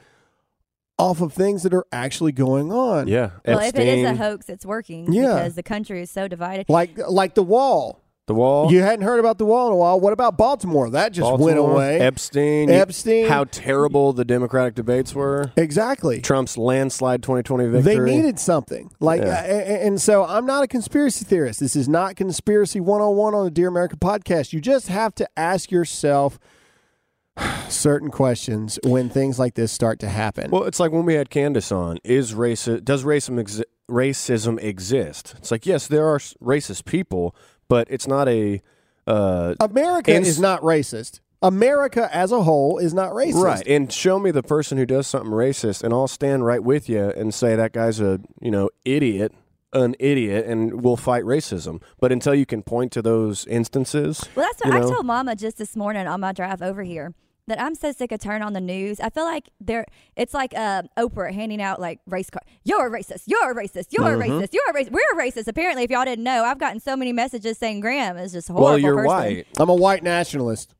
off 0.99 1.21
of 1.21 1.33
things 1.33 1.63
that 1.63 1.73
are 1.73 1.87
actually 1.93 2.33
going 2.33 2.73
on. 2.73 3.07
Yeah. 3.07 3.31
Well, 3.47 3.61
if 3.61 3.77
it 3.77 3.87
is 3.87 4.05
a 4.05 4.17
hoax, 4.17 4.49
it's 4.49 4.67
working 4.67 5.13
Yeah. 5.13 5.35
because 5.35 5.55
the 5.55 5.63
country 5.63 6.03
is 6.03 6.11
so 6.11 6.27
divided. 6.27 6.67
Like 6.69 6.99
like 7.09 7.35
the 7.37 7.45
wall. 7.45 8.01
The 8.29 8.35
wall. 8.35 8.71
You 8.71 8.83
hadn't 8.83 9.05
heard 9.05 9.19
about 9.19 9.39
the 9.39 9.45
wall 9.45 9.67
in 9.67 9.73
a 9.73 9.77
while. 9.77 9.99
What 9.99 10.13
about 10.13 10.37
Baltimore? 10.39 10.89
That 10.91 11.13
just 11.13 11.37
went 11.41 11.59
away. 11.59 11.99
Epstein. 11.99 12.71
Epstein. 12.71 13.27
How 13.27 13.43
terrible 13.45 14.13
the 14.13 14.25
Democratic 14.25 14.77
debates 14.77 15.15
were. 15.15 15.51
exactly. 15.57 16.21
Trump's 16.21 16.57
landslide 16.57 17.23
2020 17.25 17.67
victory. 17.67 17.95
They 18.11 18.17
needed 18.17 18.39
something. 18.39 18.91
Like, 19.01 19.23
Yeah. 19.23 19.41
uh, 19.41 19.87
and, 19.87 20.01
so 20.01 20.25
I'm 20.25 20.47
not 20.47 20.63
a 20.63 20.69
conspiracy 20.69 21.25
theorist. 21.25 21.59
This 21.59 21.75
is 21.75 21.89
not 21.89 22.15
Conspiracy 22.15 22.79
101 22.79 23.35
on 23.35 23.45
the 23.45 23.51
Dear 23.51 23.69
America 23.69 23.97
podcast. 23.97 24.53
You 24.53 24.61
just 24.61 24.87
have 24.87 25.15
to 25.17 25.29
ask 25.37 25.73
yourself 25.73 26.39
certain 27.69 28.11
questions 28.11 28.79
when 28.85 29.09
things 29.09 29.39
like 29.39 29.55
this 29.55 29.73
start 29.73 29.99
to 30.01 30.09
happen. 30.09 30.51
Well, 30.51 30.65
it's 30.65 30.81
like 30.81 30.93
when 30.93 31.05
we 31.05 31.15
had 31.15 31.31
Candace 31.31 31.73
on. 31.73 31.99
Is 32.05 32.35
racist? 32.35 32.85
Does 32.85 33.05
racism 33.05 33.43
exi- 33.43 33.63
racism 33.91 34.61
exist? 34.63 35.35
It's 35.39 35.51
like 35.51 35.65
yes, 35.67 35.87
there 35.87 36.07
are 36.07 36.19
racist 36.19 36.85
people, 36.85 37.35
but 37.69 37.87
it's 37.91 38.07
not 38.07 38.29
a 38.29 38.63
uh, 39.07 39.55
America 39.61 40.13
ins- 40.15 40.29
is 40.29 40.41
not 40.41 40.61
racist. 40.63 41.21
America 41.41 42.09
as 42.15 42.33
a 42.33 42.43
whole 42.43 42.79
is 42.79 42.93
not 42.93 43.13
racist. 43.13 43.43
right. 43.43 43.67
And 43.67 43.93
show 43.93 44.19
me 44.19 44.31
the 44.33 44.43
person 44.43 44.77
who 44.77 44.85
does 44.85 45.07
something 45.07 45.31
racist, 45.31 45.85
and 45.85 45.95
I'll 45.95 46.09
stand 46.09 46.45
right 46.45 46.63
with 46.63 46.89
you 46.89 47.11
and 47.11 47.33
say 47.33 47.55
that 47.57 47.73
guy's 47.73 48.01
a 48.01 48.21
you 48.41 48.51
know 48.51 48.71
idiot, 48.85 49.33
an 49.73 49.95
idiot, 50.01 50.47
and 50.47 50.83
we'll 50.83 50.97
fight 50.97 51.23
racism. 51.25 51.81
But 52.01 52.11
until 52.11 52.35
you 52.35 52.45
can 52.45 52.63
point 52.63 52.91
to 52.93 53.03
those 53.03 53.47
instances, 53.47 54.21
Well, 54.35 54.47
that's 54.47 54.65
what 54.65 54.75
you 54.75 54.87
I 54.87 54.91
told 54.91 55.07
Mama 55.07 55.37
just 55.37 55.59
this 55.59 55.77
morning 55.77 56.07
on 56.07 56.21
my 56.21 56.33
drive 56.33 56.61
over 56.61 56.83
here. 56.83 57.15
That 57.49 57.61
I'm 57.61 57.75
so 57.75 57.93
sick 57.93 58.13
of 58.13 58.21
turning 58.21 58.43
on 58.43 58.53
the 58.53 58.61
news. 58.61 59.01
I 59.01 59.11
feel 59.11 59.25
like 59.25 59.49
there, 59.61 59.87
it's 60.17 60.35
like 60.35 60.55
uh, 60.55 60.83
Oprah 60.97 61.33
handing 61.33 61.61
out 61.63 61.81
like 61.81 61.99
race 62.07 62.31
card. 62.31 62.45
You're 62.63 62.87
a 62.87 62.91
racist. 62.91 63.23
You're 63.27 63.51
a 63.51 63.55
racist. 63.55 63.87
You're 63.91 64.05
Mm-hmm. 64.05 64.21
a 64.23 64.43
racist. 64.43 64.53
You're 64.53 64.71
a 64.71 64.75
racist. 64.75 64.91
We're 64.93 65.13
a 65.13 65.17
racist. 65.31 65.49
Apparently, 65.49 65.83
if 65.83 65.91
y'all 65.91 66.05
didn't 66.05 66.25
know, 66.25 66.45
I've 66.45 66.59
gotten 66.59 66.79
so 66.81 66.95
many 66.97 67.13
messages 67.13 67.59
saying 67.59 67.81
Graham 67.81 68.17
is 68.19 68.33
just 68.33 68.49
a 68.51 68.53
horrible. 68.53 68.65
well, 68.71 68.79
you're 68.79 68.95
person. 68.97 69.07
white. 69.07 69.47
I'm 69.59 69.69
a 69.69 69.75
white 69.75 70.03
nationalist. 70.03 70.75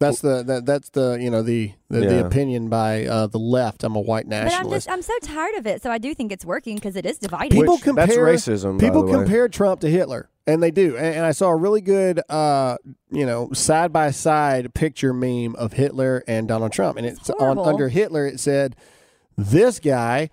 That's 0.00 0.20
the 0.20 0.44
that, 0.44 0.64
that's 0.64 0.90
the 0.90 1.18
you 1.20 1.28
know 1.28 1.42
the 1.42 1.72
the, 1.90 2.00
the 2.00 2.26
opinion 2.26 2.68
by 2.68 3.04
uh, 3.06 3.26
the 3.26 3.38
left. 3.38 3.82
I'm 3.82 3.96
a 3.96 4.00
white 4.00 4.28
But 4.28 4.36
I'm 4.36 4.44
nationalist. 4.44 4.86
just 4.86 4.90
I'm 4.96 5.02
so 5.02 5.18
tired 5.22 5.56
of 5.56 5.66
it. 5.66 5.82
So 5.82 5.90
I 5.90 5.98
do 5.98 6.14
think 6.14 6.30
it's 6.30 6.44
working 6.44 6.76
because 6.76 6.94
it 6.94 7.04
is 7.04 7.18
divided. 7.18 7.50
people 7.50 7.74
Which- 7.74 7.82
compare 7.82 8.06
that's 8.06 8.46
racism, 8.46 8.78
by 8.78 8.86
People 8.86 9.02
the 9.02 9.08
way. 9.08 9.12
compare 9.18 9.48
Trump 9.48 9.80
to 9.80 9.90
Hitler, 9.90 10.28
and 10.46 10.62
they 10.62 10.70
do. 10.70 10.96
And, 10.96 11.16
and 11.16 11.26
I 11.26 11.32
saw 11.32 11.48
a 11.48 11.56
really 11.56 11.80
good, 11.80 12.20
uh, 12.28 12.76
you 13.10 13.26
know, 13.26 13.50
side 13.52 13.92
by 13.92 14.12
side 14.12 14.72
picture 14.72 15.12
meme 15.12 15.56
of 15.56 15.72
Hitler 15.72 16.22
and 16.28 16.46
Donald 16.46 16.70
Trump, 16.72 16.96
and 16.96 17.04
it's, 17.04 17.28
on 17.30 17.58
under 17.58 17.88
Hitler. 17.88 18.24
It 18.24 18.38
said, 18.38 18.76
"This 19.36 19.80
guy 19.80 20.30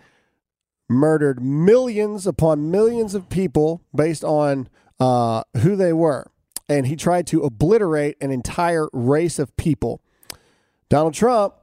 murdered 0.88 1.42
millions 1.44 2.28
upon 2.28 2.70
millions 2.70 3.16
of 3.16 3.30
people 3.30 3.82
based 3.96 4.24
on 4.24 4.70
uh, 5.00 5.42
who 5.62 5.76
they 5.76 5.92
were, 5.92 6.30
and 6.68 6.88
he 6.88 6.96
tried 6.96 7.28
to 7.28 7.42
obliterate 7.42 8.18
an 8.22 8.32
entire 8.32 8.88
race 8.94 9.40
of 9.40 9.56
people." 9.58 10.02
Donald 10.90 11.14
Trump 11.14 11.56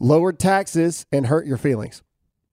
lowered 0.00 0.38
taxes 0.38 1.06
and 1.12 1.26
hurt 1.26 1.46
your 1.46 1.56
feelings. 1.56 2.02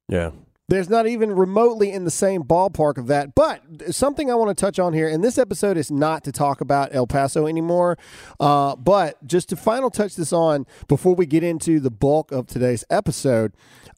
Yeah. 0.08 0.32
There's 0.68 0.90
not 0.90 1.06
even 1.06 1.34
remotely 1.34 1.92
in 1.92 2.06
the 2.06 2.12
same 2.12 2.44
ballpark 2.44 2.98
of 2.98 3.08
that. 3.08 3.36
But 3.36 3.62
something 3.94 4.32
I 4.32 4.36
want 4.36 4.58
to 4.58 4.62
touch 4.62 4.80
on 4.80 4.94
here, 4.94 5.10
and 5.10 5.22
this 5.22 5.38
episode 5.38 5.76
is 5.76 5.92
not 5.92 6.24
to 6.24 6.32
talk 6.32 6.62
about 6.62 6.96
El 6.96 7.08
Paso 7.08 7.46
anymore, 7.46 7.98
uh, 8.40 8.78
but 8.78 9.26
just 9.28 9.50
to 9.50 9.58
final 9.58 9.90
touch 9.90 10.16
this 10.16 10.32
on 10.32 10.66
before 10.88 11.14
we 11.14 11.26
get 11.26 11.44
into 11.44 11.82
the 11.82 11.92
bulk 11.92 12.32
of 12.32 12.48
today's 12.48 12.86
episode, 12.90 13.52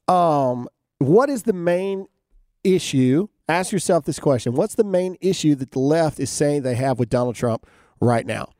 um, 0.08 0.68
what 0.98 1.30
is 1.30 1.44
the 1.44 1.52
main 1.52 2.08
issue? 2.64 3.28
Ask 3.48 3.70
yourself 3.70 4.04
this 4.04 4.18
question 4.18 4.54
What's 4.54 4.74
the 4.74 4.82
main 4.82 5.16
issue 5.20 5.54
that 5.56 5.70
the 5.70 5.78
left 5.78 6.18
is 6.18 6.30
saying 6.30 6.62
they 6.62 6.74
have 6.74 6.98
with 6.98 7.08
Donald 7.08 7.36
Trump 7.36 7.68
right 8.04 8.26
now? 8.26 8.50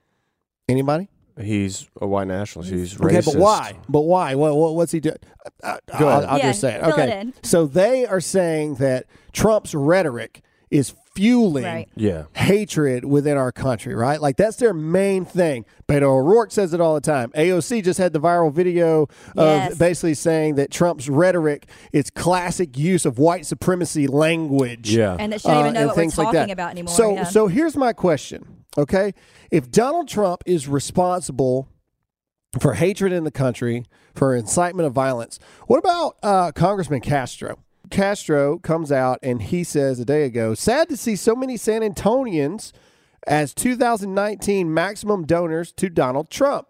Anybody? 0.69 1.09
He's 1.41 1.89
a 2.01 2.07
white 2.07 2.29
nationalist. 2.29 2.73
He's 2.73 2.95
racist. 2.95 3.07
Okay, 3.07 3.21
but 3.25 3.37
why? 3.37 3.77
But 3.89 4.03
why? 4.03 4.35
What, 4.37 4.55
what, 4.57 4.77
what's 4.77 4.93
he 4.93 5.01
doing? 5.01 5.17
Uh, 5.63 5.79
Go 5.99 6.09
I'll, 6.09 6.19
ahead. 6.19 6.25
I'll 6.31 6.39
Yeah, 6.39 6.45
just 6.51 6.61
say 6.61 6.75
it. 6.75 6.81
fill 6.81 6.91
it 6.91 6.93
Okay. 6.93 7.21
in. 7.21 7.35
So 7.43 7.67
they 7.67 8.07
are 8.07 8.21
saying 8.21 8.77
that 8.77 9.07
Trump's 9.33 9.75
rhetoric 9.75 10.43
is 10.71 10.95
fueling 11.15 11.65
Right. 11.65 11.89
Yeah. 11.97 12.25
hatred 12.35 13.05
within 13.05 13.37
our 13.37 13.53
country, 13.53 13.95
right? 13.95 14.21
Like 14.21 14.37
that's 14.37 14.57
their 14.57 14.73
main 14.73 15.25
thing. 15.25 15.65
Beto 15.89 16.03
O'Rourke 16.05 16.51
says 16.51 16.73
it 16.73 16.81
all 16.81 16.95
the 16.95 17.01
time. 17.01 17.31
AOC 17.37 17.83
just 17.85 17.99
had 17.99 18.13
the 18.13 18.21
viral 18.21 18.53
video 18.53 19.07
Yes. 19.37 19.73
of 19.73 19.79
basically 19.79 20.15
saying 20.15 20.55
that 20.57 20.71
Trump's 20.73 21.09
rhetoric 21.09 21.69
is 21.93 22.11
classic 22.11 22.77
use 22.79 23.05
of 23.05 23.19
white 23.19 23.45
supremacy 23.47 24.07
language 24.09 24.95
Yeah. 24.97 25.17
and 25.19 25.33
that 25.33 25.41
she 25.43 25.49
don't 25.49 25.59
even 25.59 25.69
uh, 25.69 25.73
know 25.73 25.79
and 25.81 25.89
what 25.89 25.97
we're 25.97 26.03
things 26.03 26.19
like 26.19 26.27
talking 26.27 26.41
that. 26.41 26.51
about 26.51 26.71
anymore. 26.71 26.95
So, 26.95 27.15
yeah. 27.15 27.25
so 27.25 27.47
here's 27.49 27.77
my 27.77 27.93
question. 27.93 28.54
Okay, 28.77 29.15
if 29.51 29.71
Donald 29.71 30.09
Trump 30.09 30.43
is 30.47 30.67
responsible 30.67 31.69
for 32.59 32.75
hatred 32.75 33.13
in 33.13 33.25
the 33.25 33.31
country, 33.31 33.85
for 34.15 34.35
incitement 34.35 34.87
of 34.87 34.93
violence, 34.93 35.39
what 35.67 35.79
about 35.79 36.17
uh, 36.23 36.53
Congressman 36.53 37.01
Castro? 37.01 37.59
Castro 37.91 38.59
comes 38.59 38.91
out 38.91 39.19
and 39.23 39.43
he 39.43 39.63
says 39.63 40.01
a 40.01 40.05
day 40.05 40.25
ago, 40.25 40.55
"Sad 40.55 40.89
to 40.89 40.97
see 40.97 41.17
so 41.17 41.35
many 41.35 41.57
San 41.57 41.83
Antonians 41.83 42.73
as 43.27 43.55
2019 43.55 44.73
maximum 44.73 45.25
donors 45.25 45.73
to 45.73 45.89
Donald 45.89 46.31
Trump." 46.31 46.67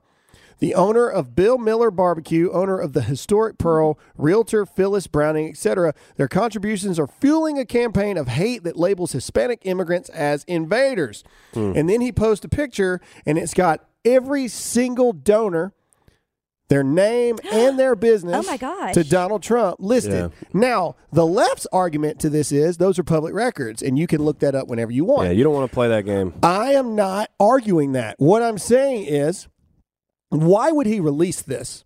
The 0.59 0.75
owner 0.75 1.09
of 1.09 1.35
Bill 1.35 1.59
Miller 1.59 1.91
Barbecue, 1.91 2.51
owner 2.51 2.79
of 2.79 2.93
the 2.93 3.03
historic 3.03 3.59
Pearl, 3.59 3.99
realtor 4.17 4.67
Phyllis 4.67 5.07
Browning, 5.07 5.49
etc. 5.49 5.95
Their 6.17 6.29
contributions 6.29 6.99
are 6.99 7.07
fueling 7.07 7.59
a 7.59 7.65
campaign 7.65 8.17
of 8.17 8.29
hate 8.29 8.65
that 8.65 8.77
labels 8.77 9.13
Hispanic 9.13 9.61
immigrants 9.65 10.09
as 10.11 10.45
invaders. 10.45 11.25
Hmm. 11.53 11.73
And 11.75 11.89
then 11.89 12.01
he 12.01 12.13
posts 12.13 12.45
a 12.45 12.49
picture, 12.49 13.01
and 13.27 13.39
it's 13.39 13.55
got 13.55 13.85
every 14.05 14.49
single 14.49 15.13
donor, 15.13 15.73
their 16.69 16.83
name 16.83 17.39
and 17.53 17.79
their 17.79 17.95
business 17.95 18.47
Oh 18.49 18.93
to 18.93 19.05
Donald 19.05 19.43
Trump 19.43 19.77
listed. 19.81 20.33
Now, 20.53 20.97
the 21.13 21.27
left's 21.27 21.67
argument 21.73 22.21
to 22.21 22.31
this 22.31 22.53
is 22.53 22.79
those 22.79 22.99
are 22.99 23.05
public 23.05 23.35
records, 23.35 23.83
and 23.83 23.99
you 23.99 24.07
can 24.07 24.23
look 24.23 24.41
that 24.41 24.55
up 24.55 24.69
whenever 24.69 24.93
you 24.93 25.05
want. 25.05 25.27
Yeah, 25.27 25.33
you 25.33 25.45
don't 25.45 25.55
want 25.55 25.71
to 25.71 25.75
play 25.75 25.89
that 25.89 26.05
game. 26.05 26.33
I 26.43 26.73
am 26.73 26.95
not 26.95 27.31
arguing 27.39 27.93
that. 27.93 28.17
What 28.19 28.43
I'm 28.43 28.59
saying 28.59 29.05
is, 29.05 29.49
why 30.43 30.71
would 30.73 30.87
he 30.87 31.01
release 31.01 31.43
this? 31.43 31.85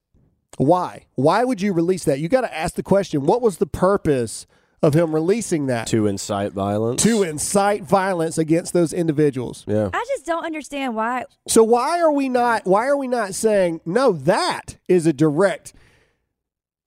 Why? 0.56 1.06
Why 1.14 1.44
would 1.44 1.61
you 1.62 1.72
release 1.72 2.04
that? 2.04 2.18
You 2.18 2.28
got 2.28 2.40
to 2.42 2.56
ask 2.56 2.74
the 2.74 2.82
question 2.82 3.26
what 3.26 3.42
was 3.42 3.58
the 3.58 3.66
purpose 3.66 4.46
of 4.82 4.94
him 4.94 5.14
releasing 5.14 5.66
that? 5.66 5.87
To 5.88 6.06
incite 6.06 6.52
violence. 6.52 7.02
To 7.02 7.22
incite 7.22 7.82
violence 7.84 8.38
against 8.38 8.72
those 8.72 8.92
individuals. 8.92 9.64
Yeah. 9.66 9.90
I 9.92 10.04
just 10.08 10.24
don't 10.26 10.44
understand 10.44 10.94
why. 10.96 11.24
So 11.48 11.62
why 11.64 12.00
are 12.00 12.12
we 12.12 12.28
not 12.28 12.64
why 12.66 12.87
are 12.87 12.96
we 12.96 13.08
not 13.08 13.34
saying 13.34 13.80
no 13.84 14.12
that 14.12 14.76
is 14.88 15.06
a 15.06 15.12
direct 15.12 15.72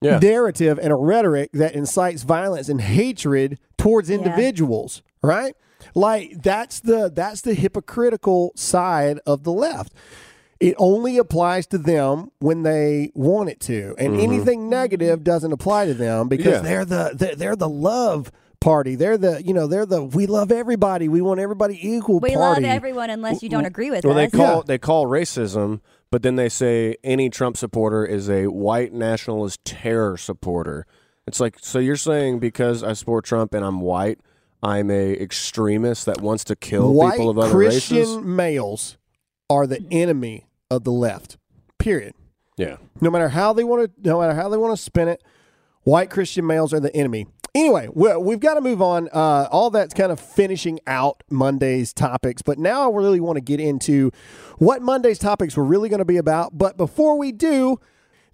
Yeah. 0.01 0.19
narrative 0.19 0.79
and 0.81 0.91
a 0.91 0.95
rhetoric 0.95 1.51
that 1.53 1.75
incites 1.75 2.23
violence 2.23 2.69
and 2.69 2.81
hatred 2.81 3.59
towards 3.77 4.09
Yeah. 4.09 4.17
individuals, 4.17 5.01
right? 5.21 5.55
Like 5.95 6.41
that's 6.41 6.79
the 6.79 7.11
that's 7.13 7.41
the 7.41 7.53
hypocritical 7.53 8.51
side 8.55 9.19
of 9.25 9.43
the 9.43 9.51
left. 9.53 9.93
It 10.61 10.75
only 10.77 11.17
applies 11.17 11.65
to 11.67 11.77
them 11.79 12.31
when 12.39 12.61
they 12.63 13.11
want 13.15 13.49
it 13.49 13.59
to, 13.61 13.95
and 13.97 14.15
anything 14.19 14.69
negative 14.69 15.23
doesn't 15.23 15.51
apply 15.51 15.87
to 15.87 15.93
them 15.93 16.27
because 16.29 16.45
Mm-hmm. 16.61 16.65
Yeah. 16.65 16.71
they're 16.71 16.85
the 16.85 17.11
they're, 17.15 17.35
they're 17.35 17.55
the 17.55 17.67
love 17.69 18.31
party. 18.59 18.93
They're 18.95 19.17
the 19.17 19.41
you 19.43 19.53
know 19.55 19.65
they're 19.65 19.87
the 19.87 20.03
we 20.03 20.27
love 20.27 20.51
everybody. 20.51 21.09
We 21.09 21.19
want 21.21 21.39
everybody 21.39 21.79
equal. 21.81 22.19
We 22.19 22.35
party. 22.35 22.61
love 22.61 22.75
everyone 22.75 23.09
unless 23.09 23.41
you 23.41 23.49
don't 23.49 23.65
agree 23.65 23.89
with 23.89 24.05
Well, 24.05 24.13
they 24.13 24.27
call 24.29 24.57
Yeah. 24.57 24.61
they 24.67 24.77
call 24.77 25.07
racism, 25.07 25.81
but 26.11 26.21
then 26.21 26.35
they 26.35 26.47
say 26.47 26.95
any 27.03 27.31
Trump 27.31 27.57
supporter 27.57 28.05
is 28.05 28.29
a 28.29 28.45
white 28.47 28.93
nationalist 28.93 29.65
terror 29.65 30.15
supporter. 30.15 30.85
It's 31.25 31.39
like 31.39 31.57
so 31.59 31.79
you're 31.79 31.95
saying 31.95 32.37
because 32.37 32.83
I 32.83 32.93
support 32.93 33.25
Trump 33.25 33.55
and 33.55 33.65
I'm 33.65 33.81
white, 33.81 34.19
I'm 34.61 34.91
a 34.91 35.13
extremist 35.13 36.05
that 36.05 36.21
wants 36.21 36.43
to 36.45 36.55
kill 36.55 36.93
White 36.93 37.13
people 37.13 37.31
of 37.31 37.39
other 37.39 37.51
Christian 37.51 37.97
races. 37.97 38.17
males 38.19 38.97
are 39.49 39.65
the 39.65 39.83
enemy 39.89 40.45
of 40.71 40.83
the 40.83 40.91
left. 40.91 41.37
Period. 41.77 42.15
Yeah. 42.57 42.77
No 42.99 43.11
matter 43.11 43.29
how 43.29 43.53
they 43.53 43.63
want 43.63 43.85
to, 43.95 44.09
no 44.09 44.19
matter 44.21 44.33
how 44.33 44.49
they 44.49 44.57
want 44.57 44.75
to 44.75 44.81
spin 44.81 45.07
it, 45.07 45.21
white 45.83 46.09
Christian 46.09 46.47
males 46.47 46.73
are 46.73 46.79
the 46.79 46.95
enemy. 46.95 47.27
Anyway, 47.53 47.89
we- 47.93 48.15
we've 48.15 48.39
got 48.39 48.53
to 48.53 48.61
move 48.61 48.81
on. 48.81 49.09
Uh, 49.11 49.47
all 49.51 49.69
that's 49.69 49.93
kind 49.93 50.11
of 50.11 50.19
finishing 50.19 50.79
out 50.87 51.21
Monday's 51.29 51.91
topics, 51.93 52.41
but 52.41 52.57
now 52.57 52.89
I 52.89 52.95
really 52.95 53.19
want 53.19 53.35
to 53.37 53.41
get 53.41 53.59
into 53.59 54.11
what 54.57 54.81
Monday's 54.81 55.19
topics 55.19 55.57
were 55.57 55.65
really 55.65 55.89
going 55.89 55.99
to 55.99 56.05
be 56.05 56.17
about. 56.17 56.57
But 56.57 56.77
before 56.77 57.17
we 57.17 57.31
do, 57.33 57.77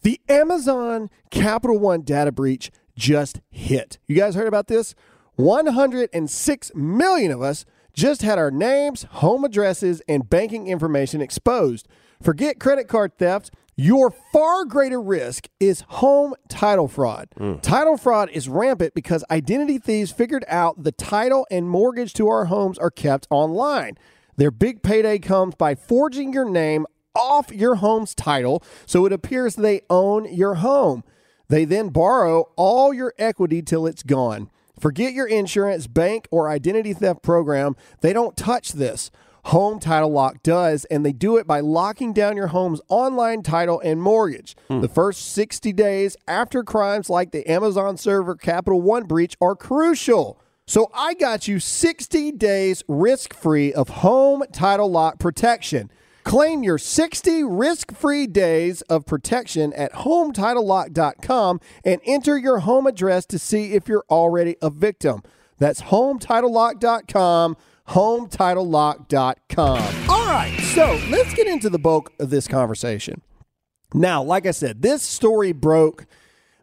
the 0.04 0.22
Amazon 0.30 1.10
Capital 1.32 1.80
One 1.80 2.02
data 2.02 2.32
breach 2.32 2.70
just 2.96 3.40
hit. 3.50 3.98
You 4.08 4.16
guys 4.16 4.36
heard 4.36 4.48
about 4.48 4.68
this? 4.68 4.94
106 5.36 6.72
million 6.76 7.32
of 7.32 7.42
us 7.42 7.66
just 7.94 8.22
had 8.22 8.38
our 8.38 8.52
names, 8.52 9.04
home 9.10 9.44
addresses, 9.44 10.02
and 10.08 10.30
banking 10.30 10.68
information 10.68 11.22
exposed. 11.22 11.88
Forget 12.22 12.60
credit 12.60 12.88
card 12.88 13.18
theft. 13.18 13.52
Your 13.80 14.10
far 14.34 14.66
greater 14.66 15.00
risk 15.00 15.50
is 15.60 15.82
home 15.88 16.34
title 16.50 16.88
fraud. 16.88 17.30
Mm. 17.40 17.62
Title 17.62 17.96
fraud 17.96 18.30
is 18.32 18.50
rampant 18.50 18.96
because 18.96 19.24
identity 19.30 19.78
thieves 19.78 20.12
figured 20.12 20.44
out 20.48 20.84
the 20.84 20.92
title 20.92 21.46
and 21.52 21.70
mortgage 21.70 22.14
to 22.14 22.28
our 22.28 22.46
homes 22.46 22.80
are 22.80 22.90
kept 22.90 23.28
online. 23.30 23.96
Their 24.36 24.50
big 24.50 24.82
payday 24.82 25.20
comes 25.20 25.54
by 25.54 25.76
forging 25.76 26.34
your 26.34 26.50
name 26.50 26.88
off 27.14 27.52
your 27.52 27.76
home's 27.76 28.16
title 28.16 28.64
so 28.88 29.06
it 29.06 29.14
appears 29.14 29.56
they 29.56 29.82
own 29.90 30.32
your 30.34 30.56
home. 30.56 31.04
They 31.48 31.64
then 31.64 31.90
borrow 31.90 32.50
all 32.56 32.94
your 32.94 33.14
equity 33.20 33.62
till 33.62 33.86
it's 33.86 34.04
gone. 34.04 34.50
Forget 34.80 35.14
your 35.14 35.28
insurance, 35.28 35.88
bank, 35.88 36.28
or 36.32 36.50
identity 36.50 36.94
theft 36.94 37.24
program. 37.24 37.76
They 38.02 38.14
don't 38.14 38.38
touch 38.38 38.74
this. 38.74 39.10
Home 39.48 39.80
Title 39.80 40.12
Lock 40.12 40.44
does, 40.44 40.84
and 40.86 41.06
they 41.06 41.14
do 41.14 41.38
it 41.38 41.48
by 41.48 41.62
locking 41.62 42.12
down 42.12 42.36
your 42.36 42.48
home's 42.48 42.82
online 42.90 43.44
title 43.44 43.80
and 43.80 44.02
mortgage. 44.02 44.58
Hmm. 44.68 44.82
The 44.82 44.90
first 44.90 45.32
60 45.32 45.72
days 45.72 46.18
after 46.28 46.66
crimes 46.66 47.10
like 47.10 47.32
the 47.32 47.50
Amazon 47.50 47.96
server 47.96 48.36
Capital 48.36 48.82
One 48.82 49.06
breach 49.06 49.38
are 49.40 49.56
crucial. 49.56 50.38
So 50.66 50.92
I 50.94 51.14
got 51.14 51.48
you 51.48 51.62
60 51.62 52.34
days 52.34 52.84
risk 52.90 53.34
free 53.34 53.72
of 53.72 53.88
home 53.88 54.44
title 54.52 54.92
lock 54.92 55.18
protection. 55.18 55.92
Claim 56.26 56.62
your 56.62 56.78
60 56.78 57.46
risk 57.46 57.96
free 57.96 58.28
days 58.28 58.82
of 58.82 59.06
protection 59.06 59.72
at 59.72 59.94
HometitleLock.com 59.94 61.62
and 61.86 62.02
enter 62.06 62.38
your 62.38 62.60
home 62.60 62.86
address 62.86 63.26
to 63.28 63.40
see 63.40 63.72
if 63.72 63.88
you're 63.88 64.04
already 64.10 64.58
a 64.62 64.70
victim. 64.70 65.22
That's 65.58 65.84
HometitleLock.com. 65.84 67.56
HometitleLock.com. 67.90 70.10
All 70.10 70.26
right, 70.26 70.58
so 70.74 71.00
let's 71.10 71.34
get 71.34 71.48
into 71.48 71.70
the 71.70 71.80
bulk 71.80 72.12
of 72.20 72.30
this 72.30 72.48
conversation. 72.48 73.22
Now, 73.94 74.22
like 74.22 74.46
I 74.46 74.52
said, 74.52 74.82
this 74.82 75.02
story 75.02 75.54
broke 75.54 76.06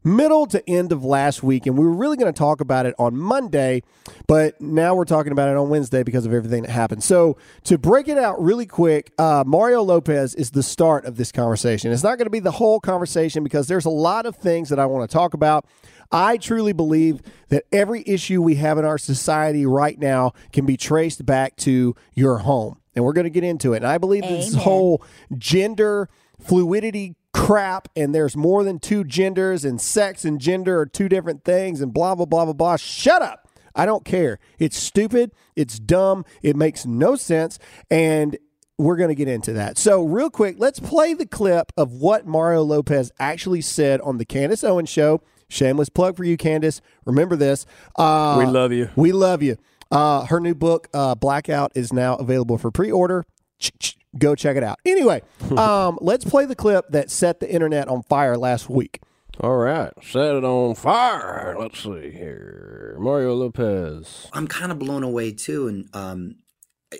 middle 0.04 0.44
to 0.46 0.62
end 0.68 0.92
of 0.92 1.02
last 1.02 1.42
week, 1.42 1.66
and 1.66 1.78
we 1.78 1.84
were 1.84 1.94
really 1.94 2.18
going 2.18 2.32
to 2.32 2.38
talk 2.38 2.60
about 2.60 2.84
it 2.84 2.94
on 2.98 3.16
Monday, 3.16 3.82
but 4.26 4.60
now 4.60 4.94
we're 4.94 5.06
talking 5.06 5.32
about 5.32 5.48
it 5.48 5.56
on 5.56 5.70
Wednesday 5.70 6.02
because 6.02 6.26
of 6.26 6.34
everything 6.34 6.62
that 6.62 6.70
happened. 6.70 7.02
So, 7.02 7.38
to 7.64 7.78
break 7.78 8.08
it 8.08 8.18
out 8.18 8.40
really 8.42 8.66
quick, 8.66 9.12
uh, 9.18 9.44
Mario 9.46 9.82
Lopez 9.82 10.34
is 10.34 10.50
the 10.50 10.62
start 10.62 11.06
of 11.06 11.16
this 11.16 11.32
conversation. 11.32 11.90
It's 11.90 12.02
not 12.02 12.18
going 12.18 12.26
to 12.26 12.30
be 12.30 12.40
the 12.40 12.50
whole 12.50 12.80
conversation 12.80 13.42
because 13.42 13.66
there's 13.66 13.86
a 13.86 13.90
lot 13.90 14.26
of 14.26 14.36
things 14.36 14.68
that 14.68 14.78
I 14.78 14.86
want 14.86 15.08
to 15.08 15.12
talk 15.12 15.32
about. 15.32 15.64
I 16.10 16.36
truly 16.36 16.72
believe 16.72 17.20
that 17.48 17.64
every 17.72 18.02
issue 18.06 18.42
we 18.42 18.56
have 18.56 18.78
in 18.78 18.84
our 18.84 18.98
society 18.98 19.66
right 19.66 19.98
now 19.98 20.32
can 20.52 20.66
be 20.66 20.76
traced 20.76 21.24
back 21.24 21.56
to 21.58 21.94
your 22.14 22.38
home. 22.38 22.80
And 22.94 23.04
we're 23.04 23.12
going 23.12 23.24
to 23.24 23.30
get 23.30 23.44
into 23.44 23.72
it. 23.72 23.78
And 23.78 23.86
I 23.86 23.98
believe 23.98 24.22
this 24.22 24.54
whole 24.54 25.02
gender 25.36 26.08
fluidity 26.40 27.16
crap 27.32 27.88
and 27.96 28.14
there's 28.14 28.36
more 28.36 28.62
than 28.62 28.78
two 28.78 29.02
genders 29.02 29.64
and 29.64 29.80
sex 29.80 30.24
and 30.24 30.40
gender 30.40 30.80
are 30.80 30.86
two 30.86 31.08
different 31.08 31.44
things 31.44 31.80
and 31.80 31.92
blah 31.92 32.14
blah 32.14 32.26
blah 32.26 32.44
blah 32.44 32.54
blah. 32.54 32.76
Shut 32.76 33.22
up. 33.22 33.48
I 33.74 33.86
don't 33.86 34.04
care. 34.04 34.38
It's 34.58 34.76
stupid, 34.76 35.32
it's 35.56 35.80
dumb, 35.80 36.24
it 36.42 36.54
makes 36.54 36.86
no 36.86 37.16
sense 37.16 37.58
and 37.90 38.38
we're 38.78 38.96
going 38.96 39.08
to 39.08 39.14
get 39.14 39.28
into 39.28 39.52
that. 39.52 39.78
So, 39.78 40.02
real 40.02 40.30
quick, 40.30 40.56
let's 40.58 40.80
play 40.80 41.14
the 41.14 41.26
clip 41.26 41.72
of 41.76 41.92
what 41.92 42.26
Mario 42.26 42.62
Lopez 42.62 43.12
actually 43.18 43.60
said 43.60 44.00
on 44.00 44.18
the 44.18 44.24
Candace 44.24 44.64
Owens 44.64 44.88
show. 44.88 45.22
Shameless 45.54 45.88
plug 45.88 46.16
for 46.16 46.24
you, 46.24 46.36
Candace. 46.36 46.80
Remember 47.04 47.36
this. 47.36 47.64
Uh, 47.94 48.34
We 48.38 48.46
love 48.46 48.72
you. 48.72 48.90
we 48.96 49.12
love 49.12 49.40
you. 49.40 49.56
Uh, 49.88 50.24
her 50.26 50.40
new 50.40 50.54
book, 50.54 50.88
uh, 50.92 51.14
Blackout, 51.14 51.70
is 51.76 51.92
now 51.92 52.16
available 52.16 52.58
for 52.58 52.72
pre 52.72 52.90
order. 52.90 53.24
Go 54.18 54.34
check 54.34 54.56
it 54.56 54.64
out. 54.64 54.80
Anyway, 54.84 55.22
um, 55.56 55.96
let's 56.00 56.24
play 56.24 56.44
the 56.44 56.56
clip 56.56 56.88
that 56.90 57.08
set 57.08 57.38
the 57.38 57.48
internet 57.48 57.86
on 57.86 58.02
fire 58.02 58.36
last 58.36 58.68
week. 58.68 59.00
All 59.40 59.56
right. 59.56 59.92
Set 60.02 60.34
it 60.34 60.44
on 60.44 60.74
fire. 60.74 61.56
Let's 61.58 61.80
see 61.80 62.10
here. 62.10 62.96
Mario 62.98 63.34
Lopez. 63.34 64.28
I'm 64.32 64.48
kind 64.48 64.72
of 64.72 64.80
blown 64.80 65.04
away 65.04 65.32
too. 65.32 65.68
And 65.68 65.88
um, 65.94 66.36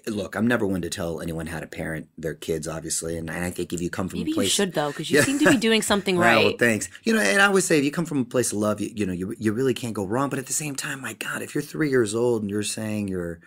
look, 0.07 0.35
I'm 0.37 0.47
never 0.47 0.67
one 0.67 0.83
to 0.83 0.91
tell 0.91 1.21
anyone 1.21 1.47
how 1.47 1.61
to 1.61 1.67
parent 1.67 2.09
their 2.19 2.35
kids, 2.35 2.67
obviously. 2.69 3.17
And 3.17 3.31
I 3.31 3.51
think 3.51 3.73
if 3.73 3.81
you 3.81 3.91
come 3.91 4.09
from 4.09 4.21
Maybe 4.21 4.33
a 4.33 4.35
place, 4.35 4.47
you 4.47 4.51
should 4.51 4.73
though, 4.73 4.89
because 4.91 5.11
you 5.11 5.19
Yeah. 5.19 5.25
seem 5.25 5.39
to 5.41 5.51
be 5.51 5.57
doing 5.57 5.83
something 5.83 6.17
Well, 6.19 6.47
right. 6.47 6.59
thanks. 6.59 6.89
You 7.05 7.15
know, 7.15 7.21
and 7.21 7.41
I 7.43 7.47
always 7.47 7.65
say 7.65 7.79
if 7.79 7.85
you 7.85 7.91
come 7.91 8.07
from 8.07 8.19
a 8.21 8.25
place 8.25 8.53
of 8.53 8.59
love, 8.59 8.81
you, 8.81 8.91
you 8.95 9.07
know, 9.07 9.13
you 9.13 9.35
you 9.39 9.53
really 9.53 9.75
can't 9.75 9.95
go 9.95 10.07
wrong. 10.07 10.29
But 10.31 10.39
at 10.39 10.47
the 10.47 10.53
same 10.53 10.75
time, 10.75 11.01
my 11.01 11.13
God, 11.15 11.43
if 11.43 11.55
you're 11.55 11.63
three 11.63 11.91
years 11.91 12.15
old 12.15 12.43
and 12.43 12.51
you're 12.51 12.63
saying 12.63 13.09
you're 13.09 13.41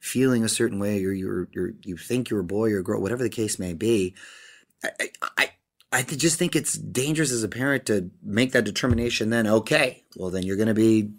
feeling 0.00 0.44
a 0.44 0.48
certain 0.48 0.78
way, 0.78 1.04
or 1.04 1.12
you're 1.12 1.48
you're 1.52 1.72
you 1.82 1.96
think 1.96 2.30
you're 2.30 2.40
a 2.40 2.44
boy 2.44 2.72
or 2.72 2.78
a 2.78 2.84
girl, 2.84 3.00
whatever 3.00 3.22
the 3.22 3.28
case 3.30 3.58
may 3.58 3.74
be, 3.74 4.14
I 4.84 4.90
I. 4.98 5.08
I 5.32 5.50
I 5.90 6.02
just 6.02 6.38
think 6.38 6.54
it's 6.54 6.74
dangerous 6.74 7.32
as 7.32 7.42
a 7.42 7.48
parent 7.48 7.86
to 7.86 8.10
make 8.22 8.52
that 8.52 8.66
determination. 8.66 9.30
Then, 9.30 9.46
okay, 9.46 10.04
well, 10.16 10.28
then 10.28 10.42
you're 10.42 10.56
going 10.58 10.68
to 10.68 10.74
be 10.74 11.12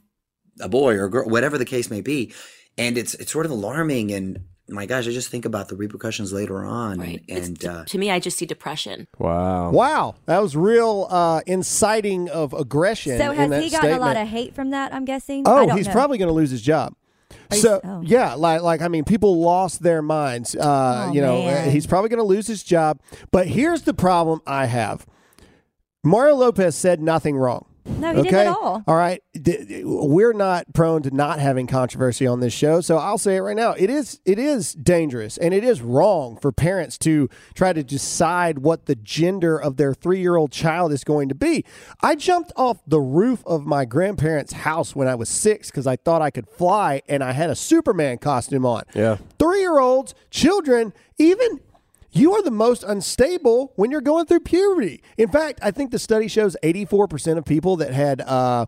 a 0.61 0.69
boy 0.69 0.93
or 0.93 1.05
a 1.05 1.09
girl, 1.09 1.27
whatever 1.27 1.57
the 1.57 1.65
case 1.65 1.89
may 1.89 2.01
be, 2.01 2.31
and 2.77 2.95
it's 2.95 3.15
it's 3.15 3.31
sort 3.31 3.47
of 3.47 3.51
alarming. 3.51 4.11
And 4.11 4.45
my 4.69 4.85
gosh, 4.85 5.07
I 5.07 5.11
just 5.11 5.29
think 5.29 5.45
about 5.45 5.67
the 5.69 5.75
repercussions 5.75 6.31
later 6.33 6.63
on. 6.63 6.99
right. 6.99 7.23
And 7.27 7.59
to, 7.61 7.71
uh, 7.71 7.85
to 7.85 7.97
me, 7.97 8.09
I 8.11 8.19
just 8.19 8.37
see 8.37 8.45
depression. 8.45 9.07
Wow. 9.17 9.71
Wow, 9.71 10.15
that 10.25 10.41
was 10.41 10.55
real 10.55 11.07
uh, 11.09 11.41
inciting 11.47 12.29
of 12.29 12.53
aggression. 12.53 13.17
So 13.17 13.31
in 13.31 13.37
has 13.37 13.49
that 13.49 13.63
he 13.63 13.69
gotten 13.69 13.91
a 13.91 13.99
lot 13.99 14.17
of 14.17 14.27
hate 14.27 14.55
from 14.55 14.69
that? 14.71 14.93
I'm 14.93 15.05
guessing. 15.05 15.47
I 15.47 15.51
Oh, 15.51 15.65
don't 15.67 15.77
he's 15.77 15.87
know. 15.87 15.93
probably 15.93 16.17
going 16.17 16.27
to 16.29 16.33
lose 16.33 16.51
his 16.51 16.61
job. 16.61 16.93
So 17.51 17.79
oh. 17.83 18.01
yeah, 18.03 18.33
like 18.35 18.61
like 18.61 18.81
I 18.81 18.87
mean, 18.87 19.03
people 19.03 19.39
lost 19.39 19.81
their 19.81 20.01
minds. 20.01 20.55
Uh, 20.55 21.07
Oh, 21.09 21.13
you 21.13 21.21
know, 21.21 21.43
man. 21.43 21.71
he's 21.71 21.85
probably 21.87 22.09
going 22.09 22.19
to 22.19 22.23
lose 22.23 22.47
his 22.47 22.63
job. 22.63 22.99
But 23.31 23.47
here's 23.47 23.83
the 23.83 23.93
problem 23.93 24.41
I 24.47 24.65
have: 24.65 25.05
Mario 26.03 26.35
Lopez 26.35 26.75
said 26.75 27.01
nothing 27.01 27.37
wrong. 27.37 27.65
No, 27.85 28.13
he 28.13 28.19
okay, 28.19 28.29
didn't 28.29 28.39
at 28.39 28.47
all. 28.47 28.83
All 28.87 28.95
right, 28.95 29.21
D- 29.33 29.65
d- 29.65 29.83
we're 29.83 30.33
not 30.33 30.65
prone 30.73 31.01
to 31.03 31.11
not 31.11 31.39
having 31.39 31.67
controversy 31.67 32.25
on 32.27 32.39
this 32.39 32.53
show, 32.53 32.81
so 32.81 32.97
I'll 32.97 33.17
say 33.17 33.35
it 33.35 33.41
right 33.41 33.55
now: 33.55 33.71
it 33.71 33.89
is 33.89 34.19
it 34.25 34.39
is 34.39 34.73
dangerous 34.73 35.37
and 35.37 35.53
it 35.53 35.63
is 35.63 35.81
wrong 35.81 36.37
for 36.37 36.51
parents 36.51 36.97
to 36.99 37.29
try 37.55 37.73
to 37.73 37.83
decide 37.83 38.59
what 38.59 38.85
the 38.85 38.95
gender 38.95 39.57
of 39.57 39.77
their 39.77 39.93
three 39.93 40.19
year 40.19 40.35
old 40.35 40.51
child 40.51 40.91
is 40.91 41.03
going 41.03 41.29
to 41.29 41.35
be. 41.35 41.65
I 42.01 42.15
jumped 42.15 42.51
off 42.55 42.77
the 42.87 43.01
roof 43.01 43.43
of 43.45 43.65
my 43.65 43.85
grandparents' 43.85 44.53
house 44.53 44.95
when 44.95 45.07
I 45.07 45.15
was 45.15 45.29
six 45.29 45.69
because 45.71 45.87
I 45.87 45.95
thought 45.95 46.21
I 46.21 46.29
could 46.31 46.47
fly, 46.47 47.01
and 47.09 47.23
I 47.23 47.31
had 47.33 47.49
a 47.49 47.55
Superman 47.55 48.17
costume 48.17 48.65
on. 48.65 48.83
Yeah. 48.93 49.17
three 49.37 49.59
year 49.59 49.79
olds, 49.79 50.13
children, 50.31 50.93
even 51.17 51.59
you 52.11 52.33
are 52.33 52.41
the 52.41 52.51
most 52.51 52.83
unstable 52.83 53.73
when 53.75 53.91
you're 53.91 54.01
going 54.01 54.25
through 54.25 54.41
puberty. 54.41 55.01
In 55.17 55.29
fact, 55.29 55.59
I 55.61 55.71
think 55.71 55.91
the 55.91 55.99
study 55.99 56.27
shows 56.27 56.55
84% 56.63 57.37
of 57.37 57.45
people 57.45 57.75
that 57.77 57.93
had, 57.93 58.21
uh, 58.21 58.65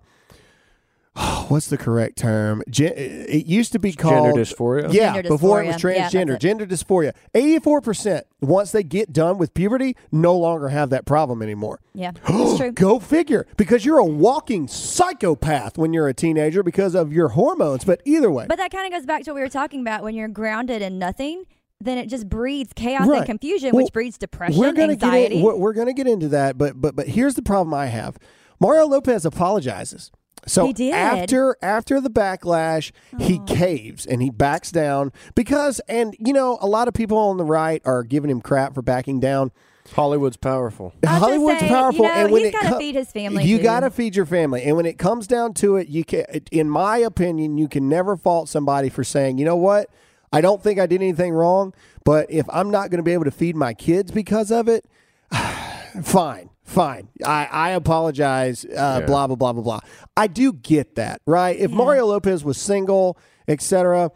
what's 1.49 1.67
the 1.67 1.77
correct 1.77 2.17
term? 2.17 2.63
Gen- 2.69 2.93
it 2.95 3.45
used 3.45 3.71
to 3.73 3.79
be 3.79 3.91
called 3.93 4.27
gender 4.27 4.41
dysphoria? 4.41 4.93
Yeah, 4.93 5.13
Gender 5.15 5.29
before 5.29 5.61
it 5.61 5.67
was 5.67 5.75
dysphoria. 5.77 5.95
Yeah, 5.95 6.09
transgender, 6.09 6.35
it. 6.35 6.39
gender 6.41 6.65
dysphoria. 6.65 7.13
84%, 7.33 8.21
once 8.41 8.71
they 8.71 8.83
get 8.83 9.11
done 9.11 9.37
with 9.37 9.53
puberty, 9.53 9.95
no 10.11 10.37
longer 10.37 10.69
have 10.69 10.89
that 10.91 11.05
problem 11.05 11.41
anymore. 11.41 11.79
Yeah, 11.93 12.11
that's 12.27 12.57
true. 12.57 12.71
Go 12.71 12.99
figure, 12.99 13.45
because 13.57 13.83
you're 13.85 13.97
a 13.99 14.05
walking 14.05 14.67
psychopath 14.67 15.77
when 15.77 15.93
you're 15.93 16.07
a 16.07 16.13
teenager 16.13 16.63
because 16.63 16.95
of 16.95 17.11
your 17.11 17.29
hormones. 17.29 17.83
But 17.83 18.01
either 18.05 18.31
way, 18.31 18.45
But 18.47 18.57
that 18.57 18.71
kind 18.71 18.85
of 18.91 18.97
goes 18.97 19.05
back 19.05 19.23
to 19.23 19.31
what 19.31 19.35
we 19.35 19.41
were 19.41 19.49
talking 19.49 19.81
about. 19.81 20.03
When 20.03 20.15
you're 20.15 20.27
grounded 20.29 20.81
in 20.81 20.97
nothing, 20.97 21.43
then 21.83 21.97
it 21.97 22.07
just 22.07 22.27
breeds 22.29 22.71
chaos 22.73 23.07
Right. 23.07 23.17
and 23.17 23.25
confusion, 23.25 23.71
Well, 23.73 23.83
which 23.83 23.93
breeds 23.93 24.17
depression, 24.17 24.59
we're 24.59 24.73
gonna 24.73 24.93
anxiety. 24.93 25.35
Get 25.35 25.37
in, 25.39 25.43
we're, 25.43 25.55
we're 25.55 25.73
going 25.73 25.87
to 25.87 25.93
get 25.93 26.07
into 26.07 26.27
that, 26.29 26.57
but 26.57 26.79
but 26.79 26.95
but 26.95 27.07
here's 27.07 27.35
the 27.35 27.41
problem 27.41 27.73
I 27.73 27.87
have. 27.87 28.17
Mario 28.59 28.85
Lopez 28.87 29.25
apologizes. 29.25 30.11
So 30.47 30.65
He 30.65 30.73
did. 30.73 30.93
after 30.93 31.55
after 31.61 32.01
the 32.01 32.09
backlash, 32.09 32.91
he 33.19 33.39
caves 33.45 34.05
and 34.07 34.21
he 34.23 34.29
backs 34.31 34.71
down 34.71 35.11
because 35.35 35.79
and 35.87 36.15
you 36.19 36.33
know 36.33 36.57
a 36.61 36.67
lot 36.67 36.87
of 36.87 36.93
people 36.95 37.17
on 37.17 37.37
the 37.37 37.43
right 37.45 37.81
are 37.85 38.03
giving 38.03 38.29
him 38.31 38.41
crap 38.41 38.73
for 38.73 38.81
backing 38.81 39.19
down. 39.19 39.51
Hollywood's 39.93 40.37
powerful. 40.37 40.93
I'll 41.05 41.19
Hollywood's 41.19 41.59
say, 41.59 41.65
you 41.67 41.71
powerful, 41.73 42.05
know, 42.05 42.11
and 42.11 42.31
when 42.31 42.41
he's 42.43 42.49
it 42.49 42.53
gotta 42.53 42.69
co- 42.69 42.77
feed 42.79 42.95
his 42.95 43.11
family, 43.11 43.43
You 43.45 43.59
got 43.59 43.79
to 43.81 43.89
feed 43.89 44.15
your 44.15 44.27
family, 44.27 44.61
and 44.63 44.77
when 44.77 44.85
it 44.85 44.97
comes 44.99 45.25
down 45.27 45.53
to 45.55 45.75
it, 45.77 45.89
you 45.89 46.03
can. 46.03 46.23
In 46.51 46.69
my 46.69 46.97
opinion, 46.97 47.57
you 47.57 47.67
can 47.67 47.89
never 47.89 48.15
fault 48.15 48.47
somebody 48.47 48.89
for 48.89 49.03
saying, 49.03 49.37
you 49.39 49.43
know 49.45 49.55
what, 49.55 49.89
I 50.31 50.41
don't 50.41 50.63
think 50.63 50.79
I 50.79 50.85
did 50.85 51.01
anything 51.01 51.33
wrong, 51.33 51.73
but 52.05 52.31
if 52.31 52.45
I'm 52.49 52.71
not 52.71 52.89
going 52.89 52.99
to 52.99 53.03
be 53.03 53.13
able 53.13 53.25
to 53.25 53.31
feed 53.31 53.55
my 53.55 53.73
kids 53.73 54.11
because 54.11 54.51
of 54.51 54.67
it, 54.67 54.85
fine. 56.03 56.49
Fine. 56.63 57.09
I, 57.25 57.49
I 57.51 57.69
apologize. 57.71 58.63
Uh, 58.65 59.01
Blah 59.01 59.27
blah 59.27 59.35
blah 59.35 59.51
blah 59.53 59.61
blah. 59.63 59.79
I 60.15 60.27
do 60.27 60.53
get 60.53 60.95
that, 60.95 61.21
right? 61.25 61.57
If 61.57 61.69
Mario 61.71 62.05
Lopez 62.05 62.45
was 62.45 62.57
single, 62.57 63.17
etc., 63.45 64.11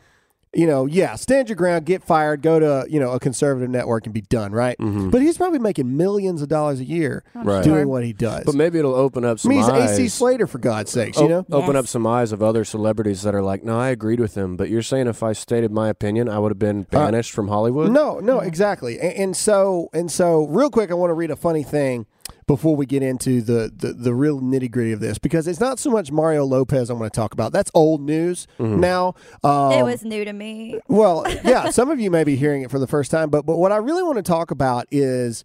you 0.55 0.65
know, 0.65 0.85
yeah, 0.85 1.15
stand 1.15 1.49
your 1.49 1.55
ground, 1.57 1.85
get 1.85 2.03
fired, 2.03 2.41
go 2.41 2.59
to 2.59 2.85
you 2.89 2.99
know 2.99 3.11
a 3.11 3.19
conservative 3.19 3.69
network 3.69 4.05
and 4.05 4.13
be 4.13 4.21
done, 4.21 4.51
right? 4.53 4.75
But 4.79 5.21
he's 5.21 5.37
probably 5.37 5.59
making 5.59 5.95
millions 5.97 6.41
of 6.41 6.47
dollars 6.47 6.79
a 6.79 6.85
year 6.85 7.23
Right. 7.35 7.63
doing 7.63 7.87
what 7.89 8.03
he 8.05 8.13
does. 8.13 8.45
But 8.45 8.55
maybe 8.55 8.79
it'll 8.79 8.95
open 8.95 9.25
up 9.25 9.37
I 9.37 9.41
some 9.41 9.49
mean, 9.49 9.59
he's 9.59 9.69
eyes. 9.69 9.91
AC 9.99 10.07
Slater 10.09 10.47
for 10.47 10.57
God's 10.59 10.91
sakes, 10.91 11.17
O- 11.17 11.23
you 11.23 11.29
know. 11.29 11.45
open 11.51 11.75
up 11.75 11.87
some 11.87 12.07
eyes 12.07 12.31
of 12.31 12.41
other 12.41 12.63
celebrities 12.63 13.21
that 13.23 13.35
are 13.35 13.41
like, 13.43 13.63
no, 13.63 13.77
I 13.79 13.89
agreed 13.89 14.19
with 14.19 14.35
him, 14.35 14.55
but 14.55 14.69
you're 14.69 14.81
saying 14.81 15.07
if 15.07 15.21
I 15.21 15.33
stated 15.33 15.71
my 15.71 15.89
opinion, 15.89 16.29
I 16.29 16.39
would 16.39 16.51
have 16.51 16.59
been 16.59 16.83
banished 16.83 17.31
from 17.33 17.49
Hollywood. 17.49 17.89
Uh, 17.89 17.93
No, 17.93 18.19
no, 18.19 18.39
exactly. 18.39 18.99
And, 18.99 19.13
and 19.13 19.37
so, 19.37 19.89
and 19.93 20.09
so, 20.11 20.45
real 20.47 20.69
quick, 20.69 20.89
I 20.91 20.93
want 20.93 21.09
to 21.09 21.13
read 21.15 21.31
a 21.31 21.35
funny 21.35 21.63
thing 21.63 22.05
before 22.47 22.75
we 22.75 22.85
get 22.85 23.01
into 23.01 23.41
the 23.41 23.71
the, 23.75 23.93
the 23.93 24.13
real 24.13 24.39
nitty 24.39 24.69
gritty 24.69 24.91
of 24.91 24.99
this 24.99 25.17
because 25.17 25.47
it's 25.47 25.59
not 25.59 25.79
so 25.79 25.89
much 25.89 26.11
Mario 26.11 26.45
Lopez 26.45 26.89
I 26.89 26.93
want 26.93 27.11
to 27.11 27.17
talk 27.19 27.33
about. 27.33 27.51
That's 27.51 27.71
old 27.73 28.01
news 28.01 28.47
now. 28.59 29.15
Um, 29.43 29.71
it 29.71 29.83
was 29.83 30.03
new 30.03 30.23
to 30.25 30.33
me. 30.33 30.79
well, 30.87 31.25
yeah, 31.43 31.69
some 31.69 31.89
of 31.89 31.99
you 31.99 32.11
may 32.11 32.23
be 32.23 32.35
hearing 32.35 32.61
it 32.61 32.69
for 32.71 32.79
the 32.79 32.87
first 32.87 33.11
time, 33.11 33.29
but 33.29 33.45
but 33.45 33.57
what 33.57 33.71
I 33.71 33.77
really 33.77 34.03
want 34.03 34.17
to 34.17 34.23
talk 34.23 34.51
about 34.51 34.85
is 34.91 35.43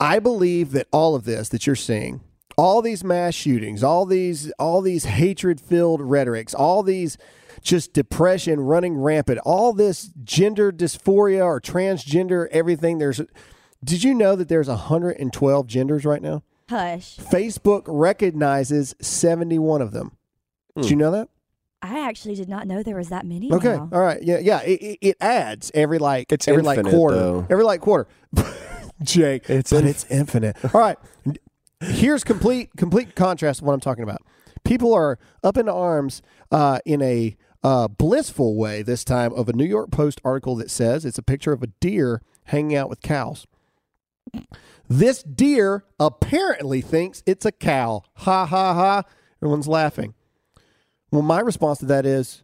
I 0.00 0.18
believe 0.18 0.72
that 0.72 0.86
all 0.92 1.14
of 1.14 1.24
this 1.24 1.48
that 1.48 1.66
you're 1.66 1.74
seeing, 1.76 2.20
all 2.56 2.82
these 2.82 3.02
mass 3.02 3.34
shootings, 3.34 3.82
all 3.82 4.04
these 4.04 4.52
all 4.58 4.80
these 4.82 5.04
hatred-filled 5.06 6.00
rhetorics, 6.02 6.54
all 6.54 6.82
these 6.82 7.16
just 7.62 7.92
depression 7.92 8.60
running 8.60 8.96
rampant, 8.96 9.40
all 9.44 9.72
this 9.72 10.10
gender 10.22 10.70
dysphoria 10.70 11.42
or 11.44 11.60
transgender 11.60 12.46
everything 12.52 12.98
there's 12.98 13.20
Did 13.84 14.02
you 14.02 14.14
know 14.14 14.34
that 14.36 14.48
there's 14.48 14.68
112 14.68 15.66
genders 15.66 16.04
right 16.04 16.22
now? 16.22 16.42
Hush. 16.68 17.16
Facebook 17.16 17.84
recognizes 17.86 18.94
71 19.00 19.80
of 19.80 19.92
them. 19.92 20.16
Did 20.76 20.90
you 20.90 20.96
know 20.96 21.10
that? 21.12 21.28
I 21.80 22.00
actually 22.08 22.34
did 22.34 22.48
not 22.48 22.66
know 22.66 22.82
there 22.82 22.96
was 22.96 23.08
that 23.08 23.24
many. 23.24 23.52
Okay. 23.52 23.76
now. 23.76 23.88
All 23.92 24.00
right. 24.00 24.22
Yeah. 24.22 24.38
Yeah. 24.38 24.60
It, 24.62 24.82
it, 24.82 24.98
it 25.00 25.16
adds 25.20 25.70
every 25.74 25.98
like 25.98 26.32
It's 26.32 26.48
every 26.48 26.62
like 26.62 26.84
quarter. 26.84 27.16
though. 27.16 27.46
Every 27.48 27.64
like 27.64 27.80
quarter. 27.80 28.08
Jake. 29.02 29.48
It's 29.48 29.70
but 29.70 29.84
inf- 29.84 29.90
it's 29.90 30.06
infinite. 30.10 30.56
All 30.74 30.80
right. 30.80 30.98
Here's 31.80 32.24
complete 32.24 32.70
complete 32.76 33.14
contrast 33.14 33.60
of 33.60 33.66
what 33.66 33.74
I'm 33.74 33.80
talking 33.80 34.02
about. 34.02 34.22
People 34.64 34.92
are 34.92 35.18
up 35.44 35.56
in 35.56 35.68
arms 35.68 36.20
uh, 36.50 36.80
in 36.84 37.00
a 37.00 37.36
uh, 37.62 37.86
blissful 37.88 38.56
way 38.56 38.82
this 38.82 39.04
time 39.04 39.32
of 39.32 39.48
a 39.48 39.52
New 39.52 39.64
York 39.64 39.90
Post 39.92 40.20
article 40.24 40.56
that 40.56 40.70
says 40.70 41.04
it's 41.04 41.18
a 41.18 41.22
picture 41.22 41.52
of 41.52 41.62
a 41.62 41.68
deer 41.80 42.22
hanging 42.44 42.76
out 42.76 42.88
with 42.90 43.00
cows. 43.02 43.46
This 44.88 45.22
deer 45.22 45.84
apparently 46.00 46.80
thinks 46.80 47.22
it's 47.26 47.44
a 47.44 47.52
cow. 47.52 48.02
Ha 48.14 48.46
ha 48.46 48.74
ha. 48.74 49.02
Everyone's 49.42 49.68
laughing. 49.68 50.14
Well, 51.10 51.22
my 51.22 51.40
response 51.40 51.78
to 51.78 51.86
that 51.86 52.04
is, 52.06 52.42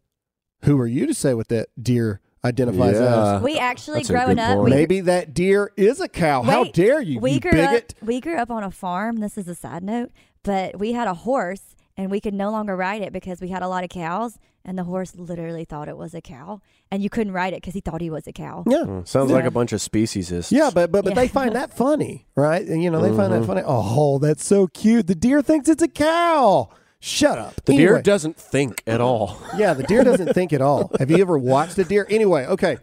who 0.65 0.79
are 0.81 0.87
you 0.87 1.07
to 1.07 1.15
say 1.15 1.35
what 1.35 1.49
that 1.49 1.69
deer 1.81 2.21
identifies 2.45 2.97
Yeah. 2.97 3.37
as? 3.37 3.43
We 3.43 3.59
actually 3.59 4.01
That's 4.01 4.11
growing 4.11 4.39
up. 4.39 4.57
point. 4.57 4.65
We, 4.65 4.71
Maybe 4.71 5.01
that 5.01 5.35
deer 5.35 5.73
is 5.77 6.01
a 6.01 6.09
cow. 6.09 6.43
How 6.43 6.65
dare 6.65 7.01
you, 7.01 7.19
we 7.21 7.33
you 7.33 7.41
grew 7.41 7.53
bigot? 7.53 7.95
Up, 8.01 8.07
we 8.07 8.21
grew 8.21 8.37
up 8.37 8.51
on 8.51 8.63
a 8.63 8.71
farm. 8.71 9.19
This 9.19 9.37
is 9.39 9.49
a 9.49 9.55
side 9.55 9.83
note, 9.83 10.11
but 10.43 10.79
we 10.79 10.93
had 10.93 11.09
a 11.09 11.15
horse 11.15 11.75
and 11.97 12.11
we 12.11 12.21
could 12.21 12.35
no 12.35 12.51
longer 12.51 12.77
ride 12.77 13.03
it 13.03 13.13
because 13.13 13.41
we 13.41 13.49
had 13.49 13.63
a 13.63 13.69
lot 13.69 13.85
of 13.85 13.91
cows, 13.91 14.39
and 14.65 14.77
the 14.79 14.85
horse 14.85 15.15
literally 15.15 15.65
thought 15.65 15.89
it 15.89 15.97
was 15.97 16.15
a 16.15 16.21
cow, 16.21 16.61
and 16.91 17.03
you 17.03 17.11
couldn't 17.11 17.33
ride 17.33 17.53
it 17.53 17.61
because 17.61 17.75
he 17.75 17.81
thought 17.81 18.01
he 18.01 18.11
was 18.11 18.27
a 18.27 18.33
cow. 18.33 18.65
Yeah. 18.67 18.79
Mm, 18.85 19.07
Sounds 19.07 19.31
like 19.31 19.45
a 19.45 19.51
bunch 19.51 19.73
of 19.73 19.81
speciesists. 19.81 20.51
Yeah, 20.53 20.71
but 20.75 20.91
but 20.91 21.05
but 21.05 21.11
Yeah. 21.11 21.15
they 21.23 21.29
find 21.29 21.55
that 21.55 21.77
funny, 21.77 22.27
right? 22.37 22.67
And 22.67 22.83
you 22.83 22.91
know, 22.91 23.01
they 23.01 23.09
find 23.17 23.33
Mm-hmm. 23.33 23.41
that 23.43 23.47
funny. 23.47 23.63
Oh, 23.65 24.19
that's 24.19 24.45
so 24.45 24.67
cute. 24.69 25.07
The 25.07 25.15
deer 25.15 25.43
thinks 25.43 25.69
it's 25.69 25.83
a 25.83 25.89
cow. 25.89 26.71
Shut 27.01 27.37
up. 27.39 27.57
The 27.67 27.77
deer 27.77 28.01
doesn't 28.01 28.37
think 28.39 28.83
at 28.87 29.01
all. 29.03 29.39
Yeah, 29.59 29.75
the 29.75 29.83
deer 29.83 30.03
doesn't 30.05 30.33
think 30.33 30.55
at 30.55 30.63
all. 30.63 30.91
Have 30.99 31.11
you 31.11 31.19
ever 31.19 31.37
watched 31.39 31.77
a 31.77 31.85
deer? 31.85 32.07
Anyway, 32.09 32.47
okay. 32.47 32.79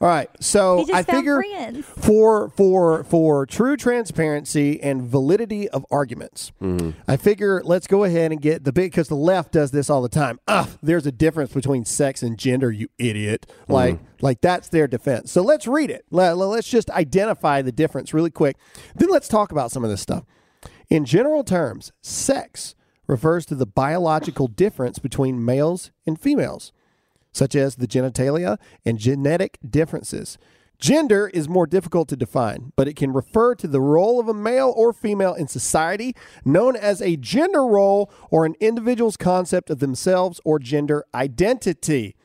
All 0.00 0.08
right. 0.08 0.30
So 0.40 0.78
He 0.78 0.84
just 0.86 0.94
I 0.94 1.02
found 1.02 1.18
figure 1.18 1.42
friends. 1.42 1.84
for 1.84 2.48
for 2.50 3.04
for 3.04 3.44
true 3.44 3.76
transparency 3.76 4.80
and 4.82 5.02
validity 5.02 5.68
of 5.68 5.84
arguments, 5.90 6.52
I 7.06 7.16
figure 7.18 7.60
let's 7.64 7.86
go 7.86 8.04
ahead 8.04 8.32
and 8.32 8.40
get 8.40 8.64
the 8.64 8.72
big 8.72 8.92
because 8.92 9.08
the 9.08 9.14
left 9.14 9.52
does 9.52 9.72
this 9.72 9.90
all 9.90 10.00
the 10.00 10.08
time. 10.08 10.40
Ah, 10.48 10.68
there's 10.82 11.04
a 11.04 11.12
difference 11.12 11.52
between 11.52 11.84
sex 11.84 12.22
and 12.22 12.38
gender, 12.38 12.70
you 12.70 12.88
idiot. 12.98 13.44
Like 13.68 13.98
like 14.22 14.40
that's 14.40 14.68
their 14.70 14.88
defense. 14.88 15.30
So 15.32 15.42
let's 15.42 15.66
read 15.66 15.90
it. 15.90 16.06
Let, 16.10 16.38
let's 16.38 16.68
just 16.68 16.88
identify 16.90 17.60
the 17.60 17.72
difference 17.72 18.14
really 18.14 18.30
quick. 18.30 18.56
Then 18.94 19.10
let's 19.10 19.28
talk 19.28 19.52
about 19.52 19.70
some 19.70 19.84
of 19.84 19.90
this 19.90 20.00
stuff. 20.00 20.24
In 20.88 21.04
general 21.04 21.44
terms, 21.44 21.92
sex 22.00 22.74
refers 23.06 23.44
to 23.46 23.54
the 23.54 23.66
biological 23.66 24.46
difference 24.48 24.98
between 24.98 25.44
males 25.44 25.90
and 26.06 26.18
females 26.18 26.72
such 27.32 27.54
as 27.54 27.76
the 27.76 27.86
genitalia 27.86 28.58
and 28.84 28.98
genetic 28.98 29.58
differences. 29.68 30.38
Gender 30.80 31.28
is 31.28 31.46
more 31.46 31.66
difficult 31.66 32.08
to 32.08 32.16
define, 32.16 32.72
but 32.74 32.88
it 32.88 32.96
can 32.96 33.12
refer 33.12 33.54
to 33.54 33.68
the 33.68 33.82
role 33.82 34.18
of 34.18 34.28
a 34.28 34.34
male 34.34 34.72
or 34.74 34.94
female 34.94 35.34
in 35.34 35.46
society, 35.46 36.16
known 36.42 36.74
as 36.74 37.02
a 37.02 37.16
gender 37.16 37.66
role 37.66 38.10
or 38.30 38.46
an 38.46 38.54
individual's 38.60 39.18
concept 39.18 39.68
of 39.68 39.78
themselves 39.78 40.40
or 40.42 40.58
gender 40.58 41.04
identity. 41.14 42.16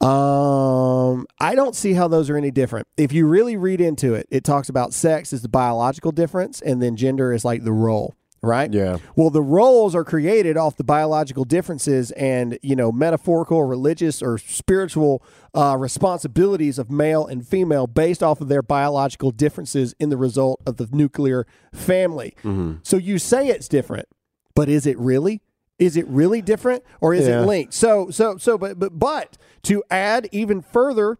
Um, 0.00 1.26
I 1.40 1.54
don't 1.54 1.74
see 1.74 1.94
how 1.94 2.06
those 2.06 2.28
are 2.28 2.36
any 2.36 2.50
different. 2.50 2.86
If 2.98 3.12
you 3.12 3.26
really 3.26 3.56
read 3.56 3.80
into 3.80 4.14
it, 4.14 4.28
it 4.30 4.44
talks 4.44 4.68
about 4.68 4.92
sex 4.92 5.32
is 5.32 5.40
the 5.40 5.48
biological 5.48 6.12
difference, 6.12 6.60
and 6.60 6.82
then 6.82 6.96
gender 6.96 7.32
is 7.32 7.46
like 7.46 7.64
the 7.64 7.72
role, 7.72 8.14
right? 8.42 8.72
Yeah. 8.72 8.98
Well, 9.16 9.30
the 9.30 9.42
roles 9.42 9.94
are 9.94 10.04
created 10.04 10.56
off 10.56 10.76
the 10.76 10.84
biological 10.84 11.44
differences 11.44 12.10
and, 12.12 12.58
you 12.62 12.76
know, 12.76 12.92
metaphorical, 12.92 13.62
religious, 13.64 14.22
or 14.22 14.38
spiritual 14.38 15.22
uh, 15.54 15.76
responsibilities 15.78 16.78
of 16.78 16.90
male 16.90 17.26
and 17.26 17.46
female 17.46 17.86
based 17.86 18.22
off 18.22 18.40
of 18.40 18.48
their 18.48 18.62
biological 18.62 19.30
differences 19.30 19.94
in 19.98 20.08
the 20.10 20.16
result 20.16 20.60
of 20.66 20.76
the 20.76 20.88
nuclear 20.92 21.46
family. 21.72 22.34
So 22.82 22.96
you 22.96 23.18
say 23.18 23.48
it's 23.48 23.68
different, 23.68 24.08
but 24.54 24.68
is 24.68 24.86
it 24.86 24.98
really? 24.98 25.42
Is 25.78 25.96
it 25.96 26.06
really 26.08 26.42
different 26.42 26.82
or 27.00 27.14
is 27.14 27.28
Yeah. 27.28 27.42
it 27.42 27.46
linked? 27.46 27.72
So 27.74 28.10
so 28.10 28.36
so 28.36 28.58
but 28.58 28.78
but 28.78 28.98
but 28.98 29.38
to 29.62 29.82
add 29.90 30.28
even 30.32 30.60
further 30.60 31.18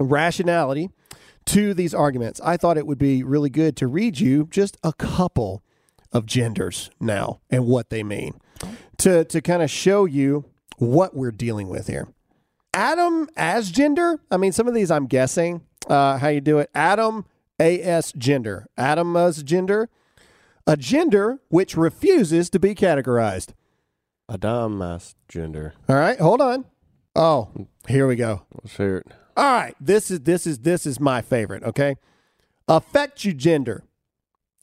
rationality 0.00 0.90
to 1.46 1.74
these 1.74 1.94
arguments, 1.94 2.40
I 2.44 2.56
thought 2.56 2.76
it 2.76 2.86
would 2.86 2.98
be 2.98 3.22
really 3.22 3.50
good 3.50 3.76
to 3.76 3.86
read 3.86 4.20
you 4.20 4.48
just 4.50 4.76
a 4.82 4.92
couple 4.92 5.62
of 6.12 6.26
genders 6.26 6.90
now 7.00 7.40
and 7.50 7.66
what 7.66 7.90
they 7.90 8.02
mean 8.02 8.40
to 8.98 9.24
to 9.24 9.40
kind 9.40 9.62
of 9.62 9.70
show 9.70 10.04
you 10.04 10.44
what 10.78 11.14
we're 11.14 11.30
dealing 11.30 11.68
with 11.68 11.86
here. 11.86 12.08
Adam 12.74 13.28
as 13.36 13.70
gender. 13.70 14.20
I 14.30 14.36
mean, 14.36 14.52
some 14.52 14.68
of 14.68 14.74
these 14.74 14.90
I'm 14.90 15.06
guessing 15.06 15.62
uh, 15.88 16.18
how 16.18 16.28
you 16.28 16.40
do 16.40 16.58
it. 16.58 16.70
Adam 16.74 17.24
as 17.58 18.12
gender. 18.12 18.66
Adam 18.76 19.16
as 19.16 19.42
gender. 19.42 19.88
A 20.66 20.76
gender 20.76 21.40
which 21.48 21.76
refuses 21.76 22.50
to 22.50 22.58
be 22.58 22.74
categorized. 22.74 23.52
Adamas 24.30 25.14
gender. 25.28 25.72
All 25.88 25.96
right, 25.96 26.20
hold 26.20 26.42
on. 26.42 26.66
Oh, 27.16 27.48
here 27.88 28.06
we 28.06 28.16
go. 28.16 28.42
Let's 28.62 28.76
hear 28.76 28.98
it. 28.98 29.06
All 29.36 29.44
right, 29.44 29.74
this 29.80 30.10
is 30.10 30.20
this 30.20 30.46
is 30.46 30.58
this 30.58 30.84
is 30.84 31.00
my 31.00 31.22
favorite. 31.22 31.62
Okay, 31.62 31.96
affect 32.68 33.24
you 33.24 33.32
gender, 33.32 33.84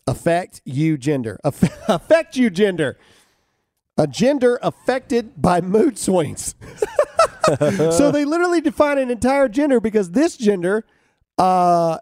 affect 0.08 0.62
you 0.66 0.98
gender, 0.98 1.40
affect 1.44 2.36
you 2.36 2.50
gender, 2.50 2.98
a 3.98 4.08
gender 4.08 4.60
affected 4.62 5.42
by 5.42 5.62
mood 5.62 5.98
swings. 5.98 6.56
so 7.60 8.12
they 8.12 8.26
literally 8.26 8.62
define 8.62 8.98
an 8.98 9.10
entire 9.10 9.48
gender 9.48 9.80
because 9.80 10.12
this 10.12 10.36
gender 10.38 10.86
uh, 11.38 11.98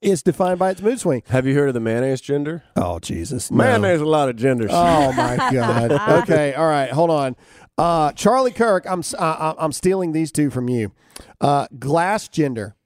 is 0.00 0.22
defined 0.22 0.58
by 0.58 0.70
its 0.70 0.80
mood 0.80 1.00
swing. 1.00 1.22
Have 1.28 1.46
you 1.46 1.54
heard 1.54 1.68
of 1.68 1.74
the 1.74 1.80
mayonnaise 1.80 2.20
gender? 2.20 2.62
Oh 2.76 2.98
Jesus, 2.98 3.50
Man, 3.50 3.80
no. 3.82 3.88
there's 3.88 4.00
a 4.00 4.04
lot 4.06 4.28
of 4.28 4.36
genders. 4.36 4.70
Oh 4.72 5.12
my 5.12 5.36
God. 5.52 5.92
Okay. 6.22 6.54
All 6.54 6.66
right. 6.68 6.90
Hold 6.90 7.10
on. 7.10 7.36
Uh, 7.76 8.12
Charlie 8.12 8.50
Kirk. 8.52 8.84
I'm 8.88 9.02
uh, 9.18 9.54
I'm 9.58 9.72
stealing 9.72 10.12
these 10.12 10.30
two 10.32 10.50
from 10.50 10.68
you. 10.68 10.92
Uh, 11.40 11.66
glass 11.78 12.28
gender, 12.28 12.76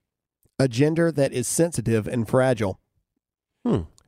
a 0.58 0.68
gender 0.68 1.10
that 1.12 1.32
is 1.32 1.46
sensitive 1.48 2.06
and 2.06 2.26
fragile. 2.28 2.78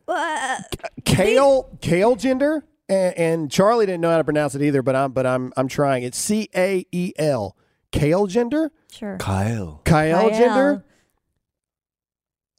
Uh, 0.06 0.56
Kale 1.04 1.78
kale 1.80 2.16
gender, 2.16 2.64
and, 2.88 3.16
and 3.16 3.50
Charlie 3.50 3.86
didn't 3.86 4.00
know 4.00 4.10
how 4.10 4.18
to 4.18 4.24
pronounce 4.24 4.54
it 4.54 4.62
either, 4.62 4.82
but 4.82 4.94
I'm 4.96 5.12
but 5.12 5.26
I'm 5.26 5.52
I'm 5.56 5.68
trying. 5.68 6.02
It's 6.02 6.18
C 6.18 6.48
A 6.54 6.84
E 6.92 7.12
L. 7.16 7.56
Kale 7.92 8.26
gender. 8.26 8.70
sure. 8.90 9.16
Kyle. 9.18 9.80
Kyle, 9.84 10.28
Kyle. 10.28 10.30
gender. 10.30 10.84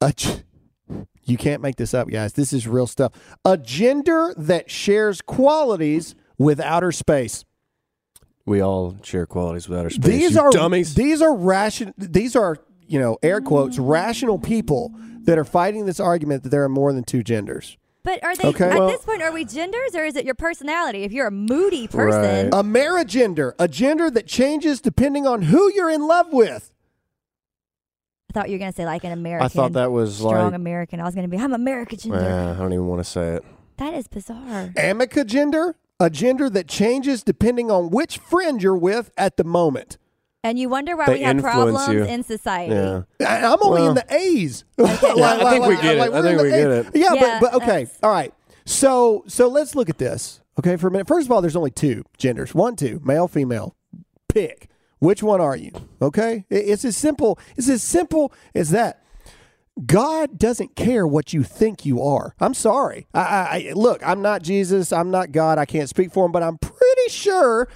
A 0.01 0.13
g- 0.13 0.43
you 1.23 1.37
can't 1.37 1.61
make 1.61 1.75
this 1.75 1.93
up, 1.93 2.07
guys. 2.09 2.33
This 2.33 2.53
is 2.53 2.67
real 2.67 2.87
stuff. 2.87 3.11
A 3.43 3.57
gender 3.57 4.33
that 4.37 4.69
shares 4.69 5.21
qualities 5.21 6.15
with 6.37 6.59
outer 6.59 6.91
space. 6.91 7.43
We 8.45 8.61
all 8.61 8.95
share 9.01 9.25
qualities 9.25 9.67
with 9.67 9.79
outer 9.79 9.89
space. 9.89 10.05
These 10.05 10.35
you 10.35 10.41
are 10.41 10.51
dummies. 10.51 10.93
These 10.93 11.21
are 11.21 11.35
ration. 11.35 11.93
These 11.97 12.35
are 12.35 12.57
you 12.87 12.99
know 12.99 13.17
air 13.23 13.41
quotes 13.41 13.79
rational 13.79 14.37
people 14.37 14.93
that 15.25 15.37
are 15.37 15.43
fighting 15.45 15.85
this 15.85 15.99
argument 15.99 16.43
that 16.43 16.49
there 16.49 16.63
are 16.63 16.69
more 16.69 16.93
than 16.93 17.03
two 17.03 17.23
genders. 17.23 17.77
But 18.03 18.23
are 18.23 18.35
they 18.35 18.49
Okay. 18.49 18.69
at 18.69 18.77
Well- 18.77 18.87
this 18.89 19.01
point? 19.01 19.21
Are 19.23 19.31
we 19.31 19.45
genders 19.45 19.95
or 19.95 20.05
is 20.05 20.15
it 20.15 20.25
your 20.25 20.35
personality? 20.35 21.03
If 21.03 21.11
you're 21.11 21.27
a 21.27 21.31
moody 21.31 21.87
person, 21.87 22.21
Right. 22.51 22.59
A 22.59 22.63
marigender, 22.63 23.53
a 23.57 23.67
gender 23.67 24.11
that 24.11 24.27
changes 24.27 24.79
depending 24.79 25.25
on 25.25 25.43
who 25.43 25.71
you're 25.73 25.89
in 25.89 26.07
love 26.07 26.31
with. 26.31 26.71
I 28.29 28.33
thought 28.33 28.49
you 28.49 28.55
were 28.55 28.59
gonna 28.59 28.73
say 28.73 28.85
like 28.85 29.03
an 29.03 29.11
American. 29.11 29.45
I 29.45 29.47
thought 29.47 29.73
that 29.73 29.91
was 29.91 30.17
strong 30.17 30.45
like. 30.45 30.53
American. 30.53 30.99
I 30.99 31.03
was 31.05 31.15
gonna 31.15 31.27
be 31.27 31.37
I'm 31.37 31.53
American 31.53 31.97
gender. 31.97 32.19
Eh, 32.19 32.51
I 32.51 32.55
don't 32.55 32.73
even 32.73 32.87
want 32.87 32.99
to 33.03 33.09
say 33.09 33.35
it. 33.35 33.43
That 33.77 33.93
is 33.93 34.07
bizarre. 34.07 34.71
Amica 34.77 35.23
gender, 35.23 35.75
a 35.99 36.09
gender 36.09 36.49
that 36.49 36.67
changes 36.67 37.23
depending 37.23 37.71
on 37.71 37.89
which 37.89 38.17
friend 38.19 38.61
you're 38.61 38.75
with 38.77 39.11
at 39.17 39.37
the 39.37 39.43
moment. 39.43 39.97
And 40.45 40.59
you 40.59 40.69
wonder 40.69 40.95
why 40.95 41.07
They 41.07 41.13
we 41.15 41.21
have 41.23 41.39
problems 41.39 41.87
you. 41.87 42.03
in 42.03 42.21
society. 42.23 42.75
Yeah. 42.75 43.01
I- 43.27 43.45
I'm 43.51 43.57
only 43.63 43.81
Well- 43.81 43.89
in 43.89 43.95
the 43.95 44.05
A's. 44.13 44.63
I 44.79 44.95
think 44.95 45.65
we 45.65 45.75
get 45.77 45.97
it. 45.97 46.13
I 46.13 46.21
think 46.21 46.41
we 46.41 46.49
get 46.49 46.69
A's. 46.71 46.85
it. 46.85 46.95
Yeah, 46.95 47.13
Yeah, 47.13 47.39
but, 47.41 47.51
but 47.51 47.63
okay, 47.63 47.87
all 48.03 48.11
right. 48.11 48.31
So 48.65 49.23
so 49.27 49.47
let's 49.47 49.73
look 49.75 49.89
at 49.89 49.97
this. 49.97 50.41
Okay, 50.59 50.75
for 50.77 50.87
a 50.87 50.91
minute. 50.91 51.07
First 51.07 51.25
of 51.27 51.31
all, 51.31 51.41
there's 51.41 51.55
only 51.55 51.71
two 51.71 52.03
genders. 52.17 52.53
One, 52.53 52.75
two, 52.75 53.01
male, 53.03 53.27
female. 53.27 53.75
Pick. 54.29 54.69
Which 54.99 55.21
one 55.23 55.41
are 55.41 55.55
you? 55.55 55.71
Okay, 56.01 56.45
It- 56.49 56.65
it's 56.69 56.85
as 56.85 56.95
simple. 56.95 57.39
It's 57.57 57.67
as 57.67 57.81
simple 57.81 58.31
as 58.53 58.69
that. 58.69 59.01
God 59.85 60.37
doesn't 60.39 60.75
care 60.75 61.05
what 61.07 61.33
you 61.33 61.43
think 61.43 61.85
you 61.85 62.01
are. 62.01 62.33
I'm 62.39 62.53
sorry. 62.53 63.07
I, 63.13 63.19
I, 63.19 63.69
I 63.69 63.73
look. 63.73 64.01
I'm 64.07 64.21
not 64.21 64.41
Jesus. 64.41 64.93
I'm 64.93 65.09
not 65.11 65.31
God. 65.33 65.57
I 65.57 65.65
can't 65.65 65.89
speak 65.89 66.13
for 66.13 66.25
him, 66.25 66.31
but 66.31 66.43
I'm 66.43 66.57
pretty 66.59 67.09
sure 67.09 67.67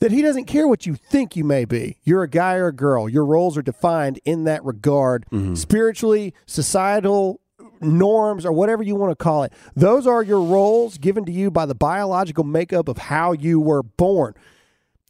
that 0.00 0.12
he 0.12 0.22
doesn't 0.22 0.44
care 0.44 0.68
what 0.68 0.86
you 0.86 0.94
think 0.94 1.34
you 1.36 1.44
may 1.44 1.64
be. 1.64 1.98
You're 2.04 2.22
a 2.22 2.28
guy 2.28 2.54
or 2.54 2.68
a 2.68 2.72
girl. 2.72 3.08
Your 3.08 3.24
roles 3.24 3.56
are 3.56 3.62
defined 3.62 4.20
in 4.24 4.44
that 4.44 4.64
regard, 4.64 5.26
mm-hmm. 5.32 5.54
spiritually, 5.54 6.34
societal 6.46 7.40
norms, 7.80 8.44
or 8.46 8.52
whatever 8.52 8.82
you 8.82 8.94
want 8.94 9.10
to 9.10 9.16
call 9.16 9.42
it. 9.44 9.52
Those 9.74 10.06
are 10.06 10.22
your 10.22 10.40
roles 10.42 10.98
given 10.98 11.24
to 11.26 11.32
you 11.32 11.50
by 11.50 11.66
the 11.66 11.74
biological 11.74 12.44
makeup 12.44 12.88
of 12.88 12.98
how 12.98 13.32
you 13.32 13.60
were 13.60 13.82
born. 13.82 14.34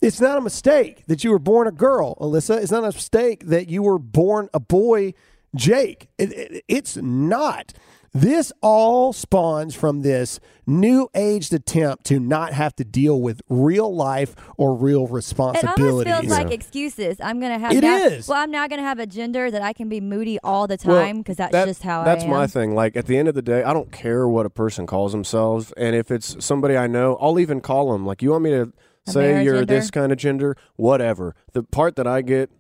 It's 0.00 0.20
not 0.20 0.38
a 0.38 0.40
mistake 0.40 1.04
that 1.06 1.24
you 1.24 1.30
were 1.30 1.38
born 1.38 1.66
a 1.66 1.72
girl, 1.72 2.14
Alyssa. 2.20 2.62
It's 2.62 2.70
not 2.70 2.84
a 2.84 2.88
mistake 2.88 3.46
that 3.46 3.68
you 3.68 3.82
were 3.82 3.98
born 3.98 4.48
a 4.54 4.60
boy, 4.60 5.14
Jake. 5.56 6.08
It- 6.18 6.32
it- 6.32 6.64
it's 6.68 6.96
not. 6.96 7.72
This 8.14 8.52
all 8.62 9.12
spawns 9.12 9.74
from 9.74 10.00
this 10.02 10.40
new 10.66 11.08
aged 11.14 11.52
attempt 11.52 12.04
to 12.06 12.18
not 12.18 12.52
have 12.52 12.74
to 12.76 12.84
deal 12.84 13.20
with 13.20 13.42
real 13.48 13.94
life 13.94 14.34
or 14.56 14.74
real 14.74 15.06
responsibilities. 15.06 15.78
It 15.78 15.82
almost 15.82 16.06
responsibilities. 16.06 16.28
feels 16.36 16.38
like 16.44 16.52
excuses. 16.52 17.16
I'm 17.20 17.38
gonna 17.40 17.58
have 17.58 17.72
It 17.72 17.82
now, 17.82 17.96
is. 17.98 18.28
Well, 18.28 18.38
I'm 18.42 18.50
now 18.50 18.66
gonna 18.66 18.82
have 18.82 18.98
a 18.98 19.06
gender 19.06 19.50
that 19.50 19.62
I 19.62 19.72
can 19.72 19.88
be 19.88 20.00
moody 20.00 20.38
all 20.42 20.66
the 20.66 20.76
time 20.78 21.18
because 21.18 21.36
that's 21.36 21.52
that- 21.52 21.66
just 21.66 21.82
how 21.82 22.02
that's 22.04 22.22
I 22.24 22.26
am. 22.26 22.30
my 22.32 22.46
thing. 22.46 22.74
Like 22.74 22.96
at 22.96 23.06
the 23.06 23.18
end 23.18 23.28
of 23.28 23.34
the 23.34 23.42
day, 23.42 23.62
I 23.62 23.72
don't 23.72 23.92
care 23.92 24.26
what 24.26 24.46
a 24.46 24.50
person 24.50 24.86
calls 24.86 25.12
themselves, 25.12 25.72
and 25.76 25.94
if 25.94 26.10
it's 26.10 26.42
somebody 26.44 26.76
I 26.76 26.86
know, 26.86 27.16
I'll 27.20 27.38
even 27.38 27.60
call 27.60 27.92
them. 27.92 28.06
Like 28.06 28.22
you 28.22 28.30
want 28.30 28.44
me 28.44 28.50
to 28.50 28.72
A 29.06 29.10
say 29.10 29.44
you're 29.44 29.62
marigender? 29.62 29.66
this 29.68 29.90
kind 29.90 30.12
of 30.12 30.18
gender, 30.18 30.56
whatever. 30.76 31.34
The 31.52 31.62
part 31.62 31.96
that 31.96 32.06
I 32.06 32.22
get. 32.22 32.50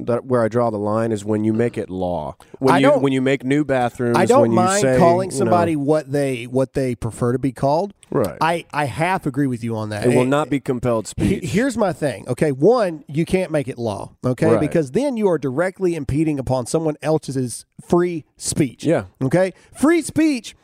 That 0.00 0.26
where 0.26 0.44
I 0.44 0.48
draw 0.48 0.70
the 0.70 0.78
line 0.78 1.10
is 1.10 1.24
when 1.24 1.42
you 1.42 1.52
make 1.52 1.76
it 1.76 1.90
law. 1.90 2.36
When 2.60 2.74
I 2.74 2.78
you 2.78 2.92
when 2.92 3.12
you 3.12 3.20
make 3.20 3.44
new 3.44 3.64
bathrooms. 3.64 4.16
I 4.16 4.26
don't 4.26 4.42
when 4.42 4.50
you 4.52 4.56
mind 4.56 4.80
say, 4.80 4.96
calling 4.96 5.30
you 5.30 5.34
know- 5.34 5.38
somebody 5.38 5.74
what 5.76 6.12
they 6.12 6.44
what 6.46 6.74
they 6.74 6.94
prefer 6.94 7.32
to 7.32 7.38
be 7.38 7.52
called. 7.52 7.94
Right. 8.10 8.38
I, 8.40 8.64
I 8.72 8.86
half 8.86 9.26
agree 9.26 9.46
with 9.46 9.62
you 9.62 9.76
on 9.76 9.90
that. 9.90 10.06
it 10.06 10.08
will 10.14 10.22
eh, 10.22 10.24
not 10.24 10.48
be 10.48 10.60
compelled 10.60 11.06
speech. 11.06 11.44
Here's 11.44 11.76
my 11.76 11.92
thing. 11.92 12.26
Okay, 12.28 12.52
one, 12.52 13.04
you 13.06 13.26
can't 13.26 13.50
make 13.50 13.68
it 13.68 13.76
law. 13.76 14.12
Okay, 14.24 14.46
Right. 14.46 14.60
because 14.60 14.92
then 14.92 15.16
you 15.18 15.28
are 15.28 15.36
directly 15.36 15.94
impeding 15.94 16.38
upon 16.38 16.64
someone 16.66 16.96
else's 17.02 17.66
free 17.86 18.24
speech. 18.36 18.84
Yeah. 18.84 19.04
Okay, 19.20 19.52
free 19.74 20.00
speech. 20.00 20.54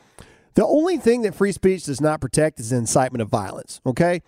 The 0.55 0.64
only 0.64 0.97
thing 0.97 1.22
that 1.22 1.35
free 1.35 1.53
speech 1.53 1.85
does 1.85 2.01
not 2.01 2.20
protect 2.20 2.61
is 2.61 2.72
incitement 2.72 3.20
of 3.20 3.28
violence. 3.28 3.80
Okay, 3.85 4.22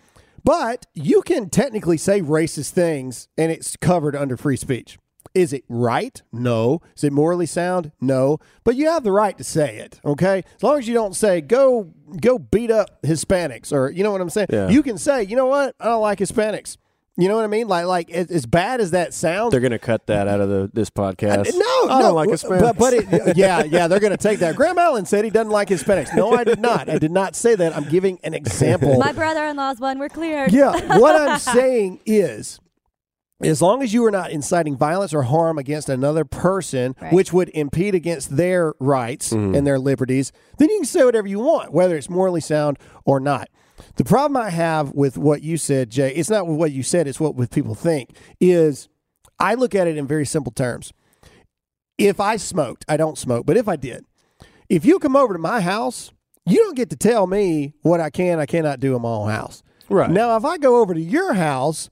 but 0.47 0.87
you 0.95 1.23
can 1.23 1.51
technically 1.51 1.97
say 1.97 2.21
racist 2.21 2.71
things 2.71 3.27
and 3.37 3.51
it's 3.51 3.77
covered 3.77 4.15
under 4.15 4.37
free 4.37 4.57
speech. 4.57 4.97
Is 5.35 5.53
it 5.53 5.65
right? 5.69 6.23
No. 6.33 6.81
Is 6.97 7.03
it 7.03 7.13
morally 7.13 7.47
sound? 7.47 7.91
No. 8.01 8.39
But 8.63 8.77
you 8.77 8.89
have 8.89 9.03
the 9.03 9.11
right 9.11 9.37
to 9.37 9.45
say 9.45 9.77
it. 9.79 10.01
Okay, 10.05 10.45
as 10.55 10.63
long 10.63 10.79
as 10.79 10.87
you 10.87 10.95
don't 10.95 11.17
say 11.17 11.41
go 11.41 11.93
go 12.21 12.39
beat 12.39 12.71
up 12.71 13.03
Hispanics 13.03 13.73
or 13.73 13.91
you 13.91 14.05
know 14.05 14.13
what 14.13 14.21
I'm 14.21 14.31
saying. 14.31 14.47
Yeah. 14.51 14.69
You 14.69 14.85
can 14.85 14.99
say 14.99 15.25
you 15.25 15.35
know 15.35 15.47
what 15.47 15.75
I 15.81 15.87
don't 15.87 16.01
like 16.01 16.21
Hispanics. 16.21 16.77
You 17.19 17.29
know 17.29 17.37
what 17.37 17.45
I 17.45 17.49
mean? 17.49 17.67
Like 17.67 17.87
like 17.87 18.11
as, 18.11 18.31
as 18.31 18.45
bad 18.45 18.81
as 18.81 18.91
that 18.91 19.15
sounds. 19.15 19.51
They're 19.51 19.61
gonna 19.61 19.79
cut 19.79 20.07
that 20.07 20.29
out 20.29 20.41
of 20.41 20.51
the 20.51 20.71
this 20.75 20.91
podcast. 20.91 21.51
No, 21.55 21.89
I 21.89 22.01
no, 22.01 22.03
don't 22.03 22.15
like 22.15 22.29
Hispanics. 22.29 22.61
But, 22.61 22.79
but 22.79 22.93
it, 22.93 23.37
yeah, 23.37 23.65
yeah, 23.65 23.89
they're 23.89 24.01
going 24.01 24.11
to 24.11 24.17
take 24.17 24.41
that. 24.41 24.55
Graham 24.57 24.79
Allen 24.79 25.07
said 25.07 25.25
he 25.25 25.31
doesn't 25.31 25.53
like 25.53 25.69
Hispanics. 25.69 26.15
No, 26.15 26.33
I 26.33 26.45
did 26.45 26.61
not. 26.61 26.89
I 26.89 26.99
did 26.99 27.11
not 27.11 27.35
say 27.35 27.55
that. 27.55 27.75
I'm 27.77 27.89
giving 27.89 28.19
an 28.23 28.35
example. 28.35 28.99
My 28.99 29.13
brother-in-law's 29.13 29.81
one. 29.81 29.99
We're 29.99 30.09
clear. 30.09 30.47
yeah, 30.51 30.73
what 30.99 31.19
I'm 31.21 31.39
saying 31.39 32.01
is, 32.05 32.61
as 33.41 33.63
long 33.63 33.83
as 33.83 33.95
you 33.95 34.05
are 34.05 34.11
not 34.11 34.31
inciting 34.31 34.77
violence 34.77 35.15
or 35.15 35.23
harm 35.23 35.59
against 35.59 35.89
another 35.89 36.25
person, 36.25 36.95
Right. 37.01 37.13
which 37.13 37.33
would 37.33 37.51
impede 37.51 37.95
against 37.95 38.37
their 38.37 38.75
rights 38.79 39.33
mm-hmm. 39.33 39.55
and 39.55 39.67
their 39.67 39.79
liberties, 39.79 40.33
then 40.59 40.71
you 40.71 40.79
can 40.79 40.87
say 40.87 41.05
whatever 41.05 41.29
you 41.29 41.41
want, 41.41 41.73
whether 41.73 41.97
it's 41.97 42.09
morally 42.11 42.41
sound 42.41 42.79
or 43.05 43.21
not. 43.21 43.49
The 43.97 44.05
problem 44.05 44.37
I 44.37 44.51
have 44.51 44.93
with 44.93 45.19
what 45.19 45.43
you 45.43 45.57
said, 45.57 45.91
Jay, 45.91 46.13
it's 46.15 46.31
not 46.31 46.47
with 46.47 46.59
what 46.59 46.73
you 46.73 46.83
said, 46.83 47.07
it's 47.07 47.21
what 47.21 47.35
with 47.35 47.51
people 47.51 47.75
think, 47.75 48.17
is 48.41 48.89
I 49.39 49.55
look 49.55 49.75
at 49.75 49.87
it 49.87 49.97
in 49.97 50.07
very 50.07 50.27
simple 50.27 50.53
terms. 50.53 50.93
If 51.99 52.21
I 52.21 52.37
smoked, 52.37 52.85
I 52.89 52.97
don't 52.97 53.19
smoke, 53.19 53.47
but 53.47 53.57
if 53.57 53.69
I 53.69 53.77
did, 53.77 54.05
if 54.69 54.85
you 54.85 54.99
come 54.99 55.17
over 55.17 55.33
to 55.33 55.39
my 55.39 55.61
house, 55.61 56.13
you 56.45 56.59
don't 56.59 56.77
get 56.77 56.91
to 56.91 56.97
tell 56.97 57.27
me 57.27 57.75
what 57.83 58.01
I 58.01 58.11
can, 58.11 58.39
I 58.39 58.47
cannot 58.47 58.81
do 58.81 58.95
in 58.97 59.03
my 59.03 59.09
own 59.09 59.31
house. 59.31 59.63
Right. 59.89 60.11
Now, 60.11 60.37
if 60.37 60.45
I 60.45 60.59
go 60.59 60.81
over 60.81 60.95
to 60.95 61.01
your 61.01 61.35
house, 61.35 61.91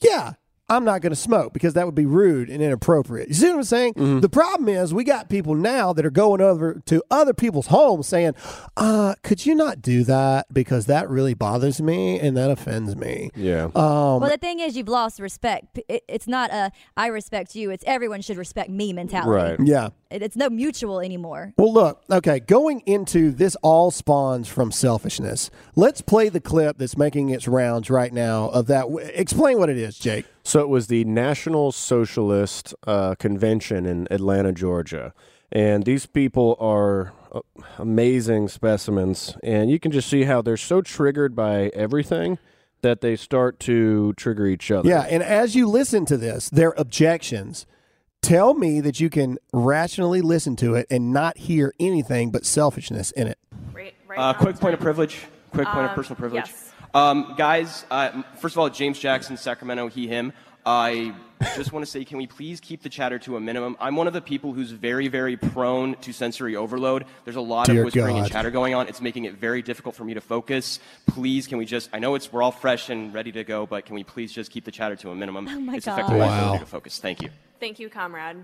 yeah, 0.00 0.34
I'm 0.68 0.84
not 0.84 1.02
going 1.02 1.10
to 1.12 1.16
smoke 1.16 1.52
because 1.52 1.74
that 1.74 1.84
would 1.84 1.94
be 1.94 2.06
rude 2.06 2.48
and 2.48 2.62
inappropriate. 2.62 3.28
You 3.28 3.34
see 3.34 3.48
what 3.50 3.56
I'm 3.56 3.64
saying? 3.64 3.94
Mm-hmm. 3.94 4.20
The 4.20 4.28
problem 4.30 4.68
is 4.70 4.94
we 4.94 5.04
got 5.04 5.28
people 5.28 5.54
now 5.54 5.92
that 5.92 6.06
are 6.06 6.10
going 6.10 6.40
over 6.40 6.80
to 6.86 7.02
other 7.10 7.34
people's 7.34 7.66
homes 7.66 8.06
saying, 8.08 8.34
uh, 8.78 9.14
could 9.22 9.44
you 9.44 9.54
not 9.54 9.82
do 9.82 10.04
that 10.04 10.46
because 10.52 10.86
that 10.86 11.10
really 11.10 11.34
bothers 11.34 11.82
me 11.82 12.18
and 12.18 12.34
that 12.38 12.50
offends 12.50 12.96
me. 12.96 13.30
Yeah. 13.36 13.64
Um, 13.74 14.20
well, 14.20 14.30
the 14.30 14.38
thing 14.38 14.60
is, 14.60 14.74
you've 14.74 14.88
lost 14.88 15.20
respect. 15.20 15.80
It- 15.88 16.02
it's 16.08 16.26
not 16.26 16.50
a 16.50 16.70
I 16.96 17.08
respect 17.08 17.54
you. 17.54 17.70
It's 17.70 17.84
everyone 17.86 18.20
should 18.22 18.36
respect 18.38 18.70
me 18.70 18.92
mentality. 18.94 19.30
Right. 19.30 19.60
yeah. 19.68 19.88
It- 20.10 20.22
It's 20.22 20.36
no 20.36 20.48
mutual 20.48 21.00
anymore. 21.00 21.52
Well, 21.58 21.72
look, 21.74 22.02
okay, 22.10 22.40
going 22.40 22.80
into 22.86 23.32
this 23.32 23.54
all 23.62 23.90
spawns 23.90 24.48
from 24.48 24.72
selfishness. 24.72 25.50
Let's 25.76 26.00
play 26.00 26.30
the 26.30 26.40
clip 26.40 26.78
that's 26.78 26.96
making 26.96 27.28
its 27.28 27.46
rounds 27.48 27.90
right 27.90 28.12
now 28.12 28.48
of 28.48 28.66
that. 28.68 28.82
W- 28.82 29.06
Explain 29.12 29.58
what 29.58 29.68
it 29.68 29.76
is, 29.76 29.98
Jake. 29.98 30.24
So 30.46 30.60
it 30.60 30.68
was 30.68 30.88
the 30.88 31.04
National 31.04 31.72
Socialist 31.72 32.74
uh, 32.86 33.14
Convention 33.14 33.86
in 33.86 34.06
Atlanta, 34.10 34.52
Georgia. 34.52 35.14
And 35.50 35.84
these 35.84 36.04
people 36.04 36.56
are 36.60 37.12
uh, 37.32 37.40
amazing 37.78 38.48
specimens. 38.48 39.36
And 39.42 39.70
you 39.70 39.80
can 39.80 39.90
just 39.90 40.08
see 40.08 40.24
how 40.24 40.42
they're 40.42 40.56
so 40.58 40.82
triggered 40.82 41.34
by 41.34 41.70
everything 41.74 42.38
that 42.82 43.00
they 43.00 43.16
start 43.16 43.58
to 43.60 44.12
trigger 44.14 44.46
each 44.46 44.70
other. 44.70 44.86
Yeah, 44.86 45.06
and 45.08 45.22
as 45.22 45.54
you 45.54 45.66
listen 45.66 46.04
to 46.06 46.18
this, 46.18 46.50
their 46.50 46.74
objections, 46.76 47.64
tell 48.20 48.52
me 48.52 48.82
that 48.82 49.00
you 49.00 49.08
can 49.08 49.38
rationally 49.54 50.20
listen 50.20 50.56
to 50.56 50.74
it 50.74 50.86
and 50.90 51.10
not 51.10 51.38
hear 51.38 51.72
anything 51.80 52.30
but 52.30 52.44
selfishness 52.44 53.10
in 53.12 53.28
it. 53.28 53.38
Right, 53.72 53.94
right 54.06 54.18
Uh, 54.18 54.34
quick 54.34 54.56
point 54.60 54.74
of 54.74 54.80
time. 54.80 54.84
privilege. 54.84 55.20
Quick 55.52 55.66
point 55.68 55.84
of 55.86 55.90
Um, 55.90 55.94
personal 55.94 56.16
privilege. 56.16 56.44
yes. 56.46 56.72
Um, 56.94 57.34
guys, 57.36 57.84
uh, 57.90 58.22
first 58.38 58.54
of 58.54 58.58
all, 58.60 58.70
James 58.70 58.98
Jackson, 58.98 59.36
Sacramento, 59.36 59.88
he, 59.88 60.06
him. 60.06 60.32
I 60.66 61.12
just 61.56 61.72
want 61.72 61.84
to 61.84 61.90
say, 61.90 62.04
can 62.04 62.16
we 62.16 62.26
please 62.26 62.58
keep 62.60 62.82
the 62.82 62.88
chatter 62.88 63.18
to 63.18 63.36
a 63.36 63.40
minimum? 63.40 63.76
I'm 63.78 63.96
one 63.96 64.06
of 64.06 64.14
the 64.14 64.22
people 64.22 64.52
who's 64.54 64.70
very, 64.70 65.08
very 65.08 65.36
prone 65.36 65.96
to 65.96 66.12
sensory 66.12 66.56
overload. 66.56 67.04
There's 67.24 67.36
a 67.36 67.40
lot 67.42 67.66
Dear 67.66 67.80
of 67.80 67.84
whispering 67.86 68.16
and 68.16 68.26
chatter 68.30 68.50
going 68.50 68.74
on. 68.74 68.88
It's 68.88 69.02
making 69.02 69.24
it 69.24 69.34
very 69.34 69.60
difficult 69.60 69.94
for 69.94 70.04
me 70.04 70.14
to 70.14 70.22
focus. 70.22 70.78
Please, 71.06 71.46
can 71.46 71.58
we 71.58 71.66
just? 71.66 71.90
I 71.92 71.98
know 71.98 72.14
it's 72.14 72.32
we're 72.32 72.42
all 72.42 72.50
fresh 72.52 72.88
and 72.88 73.12
ready 73.12 73.30
to 73.32 73.44
go, 73.44 73.66
but 73.66 73.84
can 73.84 73.94
we 73.94 74.04
please 74.04 74.32
just 74.32 74.50
keep 74.50 74.64
the 74.64 74.70
chatter 74.70 74.96
to 74.96 75.10
a 75.10 75.14
minimum? 75.14 75.48
Oh 75.50 75.60
my 75.60 75.76
it's 75.76 75.84
God. 75.86 75.98
affecting 75.98 76.18
my 76.18 76.38
ability 76.38 76.58
to 76.60 76.66
focus. 76.66 76.98
Thank 76.98 77.20
you. 77.20 77.28
Thank 77.60 77.78
you, 77.78 77.90
comrade. 77.90 78.36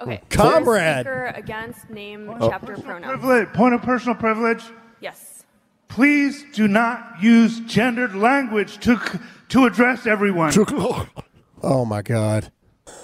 Okay. 0.00 0.22
Comrade. 0.30 1.04
Speaker 1.04 1.32
against 1.34 1.90
name 1.90 2.30
Oh. 2.40 2.48
chapter 2.48 2.76
pronouns. 2.76 3.20
Privilege, 3.20 3.52
point 3.52 3.74
of 3.74 3.82
personal 3.82 4.14
privilege. 4.14 4.62
Yes. 5.00 5.37
Please 5.88 6.44
do 6.52 6.68
not 6.68 7.22
use 7.22 7.60
gendered 7.60 8.14
language 8.14 8.78
to 8.80 9.00
to 9.48 9.64
address 9.64 10.06
everyone. 10.06 10.52
Oh 11.62 11.84
my 11.84 12.02
God. 12.02 12.52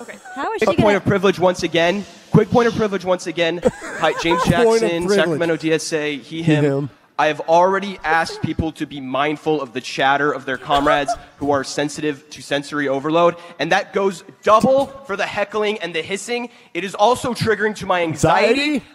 Okay. 0.01 0.19
How 0.35 0.53
is 0.53 0.61
she 0.61 0.67
Quick 0.67 0.79
going 0.79 0.85
point 0.85 0.97
of 0.97 1.05
privilege 1.05 1.39
once 1.39 1.63
again. 1.63 2.05
Quick 2.31 2.51
point 2.51 2.69
of 2.69 2.75
privilege 2.75 3.05
once 3.05 3.27
again. 3.27 3.61
Hi, 3.65 4.13
James 4.23 4.43
Jackson, 4.45 5.07
privilege. 5.07 5.11
Sacramento 5.11 5.57
DSA, 5.57 6.21
he, 6.21 6.43
him. 6.43 6.65
him. 6.65 6.91
I 7.17 7.29
have 7.29 7.41
already 7.43 7.99
asked 8.03 8.43
people 8.43 8.73
to 8.73 8.87
be 8.87 9.01
mindful 9.01 9.63
of 9.63 9.73
the 9.73 9.81
chatter 9.81 10.33
of 10.33 10.47
their 10.47 10.59
comrades 10.59 11.13
who 11.37 11.53
are 11.53 11.63
sensitive 11.63 12.29
to 12.31 12.43
sensory 12.43 12.89
overload, 12.89 13.37
and 13.61 13.71
that 13.71 13.93
goes 13.93 14.25
double 14.43 14.87
for 14.87 15.17
the 15.17 15.27
heckling 15.27 15.79
and 15.79 15.95
the 15.95 16.03
hissing. 16.03 16.51
It 16.75 16.83
is 16.83 16.97
also 16.97 17.33
triggering 17.33 17.77
to 17.77 17.87
my 17.87 18.03
anxiety. 18.03 18.61
Anxiety? 18.61 18.87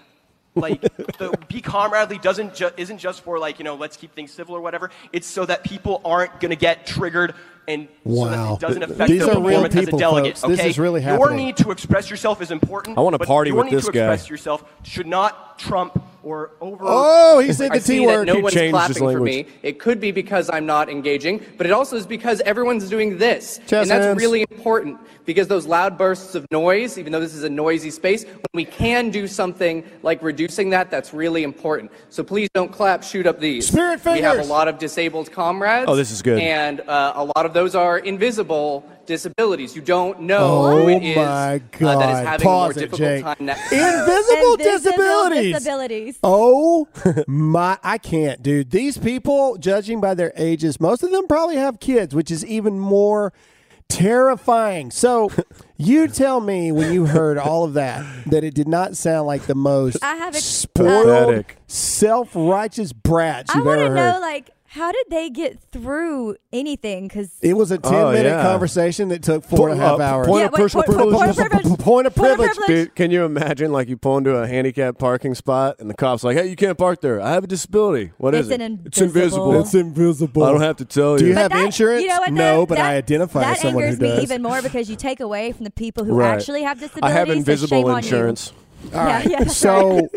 Like 0.55 0.81
the 0.81 1.37
be 1.47 1.61
comradely 1.61 2.17
doesn't 2.17 2.55
ju- 2.55 2.71
isn't 2.77 2.97
just 2.97 3.21
for 3.21 3.39
like 3.39 3.59
you 3.59 3.65
know 3.65 3.75
let's 3.75 3.97
keep 3.97 4.13
things 4.13 4.31
civil 4.31 4.55
or 4.55 4.61
whatever. 4.61 4.89
It's 5.13 5.27
so 5.27 5.45
that 5.45 5.63
people 5.63 6.01
aren't 6.03 6.39
gonna 6.39 6.55
get 6.55 6.85
triggered 6.85 7.35
and 7.67 7.87
so 8.03 8.25
that 8.25 8.37
Wow. 8.37 8.53
it 8.55 8.59
doesn't 8.59 8.83
affect 8.83 9.09
these 9.11 9.19
their 9.25 9.29
are 9.35 9.41
real 9.41 9.61
performance 9.61 9.75
as 9.75 9.81
a 9.81 9.85
people, 9.85 9.99
delegate. 9.99 10.37
folks. 10.37 10.49
This 10.51 10.59
okay, 10.59 10.69
is 10.69 10.79
really 10.79 11.01
your 11.03 11.11
happening. 11.19 11.45
need 11.45 11.57
to 11.57 11.71
express 11.71 12.09
yourself 12.09 12.41
is 12.41 12.49
important. 12.51 12.97
I 12.97 13.01
wanna 13.01 13.19
but 13.19 13.27
party 13.27 13.49
your 13.51 13.57
with 13.57 13.65
need 13.67 13.75
this 13.75 13.85
to 13.85 13.91
guy. 13.91 14.11
express 14.13 14.29
yourself 14.29 14.63
should 14.83 15.07
not 15.07 15.48
trump 15.59 16.01
or 16.23 16.51
over. 16.61 16.83
Oh, 16.85 17.39
he 17.39 17.53
said 17.53 17.71
the 17.71 17.79
see 17.79 17.99
T 17.99 18.05
word. 18.05 18.27
no 18.27 18.35
He 18.35 18.41
one's 18.41 18.53
changed 18.53 18.87
his 18.87 18.97
clapping 18.97 19.17
for 19.17 19.23
me. 19.23 19.45
It 19.63 19.79
could 19.79 19.99
be 19.99 20.11
because 20.11 20.49
I'm 20.51 20.65
not 20.65 20.89
engaging, 20.89 21.43
but 21.57 21.65
it 21.65 21.71
also 21.71 21.95
is 21.95 22.05
because 22.05 22.41
everyone's 22.41 22.89
doing 22.89 23.17
this. 23.17 23.59
Chest 23.67 23.73
and 23.73 23.89
that's 23.89 24.05
hands. 24.05 24.17
really 24.17 24.41
important 24.41 24.99
because 25.25 25.47
those 25.47 25.65
loud 25.65 25.97
bursts 25.97 26.35
of 26.35 26.45
noise, 26.51 26.97
even 26.97 27.11
though 27.11 27.19
this 27.19 27.33
is 27.33 27.43
a 27.43 27.49
noisy 27.49 27.91
space, 27.91 28.25
when 28.25 28.41
we 28.53 28.65
can 28.65 29.09
do 29.11 29.27
something 29.27 29.83
like 30.01 30.21
reducing 30.23 30.71
that, 30.71 30.89
that's 30.89 31.13
really 31.13 31.43
important. 31.43 31.91
So 32.09 32.23
please 32.23 32.49
don't 32.53 32.71
clap, 32.71 33.03
shoot 33.03 33.27
up 33.27 33.39
these. 33.39 33.67
Spirit 33.67 33.99
fingers. 33.99 34.21
We 34.21 34.25
have 34.25 34.39
a 34.39 34.49
lot 34.49 34.67
of 34.67 34.79
disabled 34.79 35.31
comrades. 35.31 35.85
Oh, 35.87 35.95
this 35.95 36.11
is 36.11 36.21
good. 36.21 36.39
And 36.39 36.81
uh, 36.81 37.13
a 37.15 37.25
lot 37.25 37.45
of 37.45 37.53
those 37.53 37.75
are 37.75 37.99
invisible 37.99 38.89
disabilities. 39.09 39.75
You 39.75 39.81
don't 39.81 40.21
know 40.21 40.37
Oh 40.39 40.81
who 40.83 40.87
it 40.89 41.03
is 41.03 41.15
my 41.17 41.55
uh, 41.55 41.59
God. 41.77 42.01
that 42.01 42.09
is 42.21 42.27
having 42.27 42.45
Pause 42.45 42.77
a 42.77 42.79
it, 42.79 42.91
more 42.91 42.99
difficult 42.99 42.99
Jake. 42.99 43.23
time 43.23 43.35
now. 43.41 43.53
Invisible, 43.71 44.53
Invisible 44.53 44.57
disabilities. 44.57 45.53
disabilities. 45.55 46.19
Oh 46.23 46.87
my! 47.27 47.77
I 47.83 47.97
can't, 47.97 48.41
dude. 48.41 48.71
These 48.71 48.97
people, 48.97 49.57
judging 49.57 49.99
by 49.99 50.13
their 50.13 50.31
ages, 50.37 50.79
most 50.79 51.03
of 51.03 51.11
them 51.11 51.27
probably 51.27 51.57
have 51.57 51.79
kids, 51.81 52.15
which 52.15 52.31
is 52.31 52.45
even 52.45 52.79
more 52.79 53.33
terrifying. 53.89 54.91
So, 54.91 55.31
you 55.77 56.07
tell 56.07 56.39
me 56.41 56.71
when 56.71 56.93
you 56.93 57.07
heard 57.07 57.37
all 57.37 57.63
of 57.65 57.73
that 57.73 58.05
that 58.27 58.43
it 58.43 58.53
did 58.53 58.67
not 58.67 58.95
sound 58.95 59.25
like 59.27 59.43
the 59.43 59.55
most 59.55 59.97
I 60.03 60.15
have 60.15 60.35
ex- 60.35 60.43
spoiled, 60.45 61.05
Pathetic. 61.27 61.57
self-righteous 61.67 62.93
brats 62.93 63.49
I 63.53 63.57
you've 63.57 63.65
want 63.65 63.81
ever 63.81 63.95
to 63.95 64.01
heard. 64.01 64.13
know, 64.13 64.19
like, 64.19 64.51
how 64.71 64.91
did 64.91 65.05
they 65.09 65.29
get 65.31 65.59
through 65.71 66.35
anything? 66.53 67.07
Because 67.07 67.31
it 67.41 67.53
was 67.53 67.71
a 67.71 67.79
ten 67.79 67.93
Oh, 67.95 68.11
minute 68.11 68.27
yeah. 68.29 68.43
conversation 68.43 69.09
that 69.09 69.23
took 69.23 69.43
four 69.43 69.69
and 69.69 69.79
a 69.79 69.83
half 69.83 69.99
Uh, 69.99 70.03
hours. 70.03 70.27
Point 70.27 70.39
Yeah, 70.41 70.45
of 70.45 70.51
wait, 70.53 70.59
personal 70.61 70.83
point- 70.83 70.97
privilege. 70.97 71.17
point 71.17 71.29
of 71.29 71.35
privilege. 71.35 71.79
Point 71.79 72.07
of 72.07 72.15
privilege. 72.15 72.49
privilege. 72.55 72.67
Dude, 72.87 72.95
can 72.95 73.09
you 73.11 73.25
imagine 73.25 73.71
like 73.71 73.89
you 73.89 73.97
pull 73.97 74.17
into 74.19 74.35
a 74.35 74.45
handicapped 74.47 74.99
parking 74.99 75.33
spot 75.33 75.77
and 75.79 75.89
the 75.89 75.95
cops 75.95 76.23
like, 76.23 76.37
"Hey, 76.37 76.47
you 76.47 76.55
can't 76.55 76.77
park 76.77 77.01
there. 77.01 77.19
I 77.19 77.31
have 77.31 77.43
a 77.43 77.47
disability. 77.47 78.11
What 78.17 78.35
is 78.35 78.47
It's 78.49 78.55
it? 78.55 78.61
an 78.61 78.81
It's 78.85 79.01
invisible. 79.01 79.51
invisible. 79.53 79.61
It's 79.61 79.73
invisible. 79.73 80.43
I 80.43 80.51
don't 80.51 80.61
have 80.61 80.77
to 80.77 80.85
tell 80.85 81.13
you. 81.13 81.17
Do 81.19 81.25
you. 81.25 81.31
you 81.31 81.37
have 81.37 81.51
that- 81.51 81.65
insurance? 81.65 82.03
You 82.03 82.09
know 82.09 82.19
what, 82.19 82.31
no, 82.33 82.43
though? 82.59 82.65
but 82.67 82.77
I 82.77 82.95
identify 82.95 83.39
that 83.41 83.53
as 83.57 83.61
someone 83.61 83.83
who 83.85 83.89
angers 83.89 84.17
me 84.17 84.21
even 84.23 84.43
more 84.43 84.61
because 84.61 84.87
you 84.89 84.95
take 84.95 85.19
away 85.19 85.51
from 85.51 85.63
the 85.63 85.71
people 85.71 86.03
who 86.03 86.13
Right. 86.13 86.29
actually 86.35 86.61
have 86.63 86.79
disabilities. 86.79 87.15
I 87.15 87.17
have 87.17 87.27
so 87.27 87.33
invisible 87.33 87.67
shame 87.69 87.85
on 87.85 87.91
you. 87.91 87.97
insurance. 87.97 88.53
All 88.93 89.03
right. 89.03 89.25
Yeah, 89.25 89.31
yeah, 89.31 89.39
that's 89.39 89.57
so, 89.57 90.07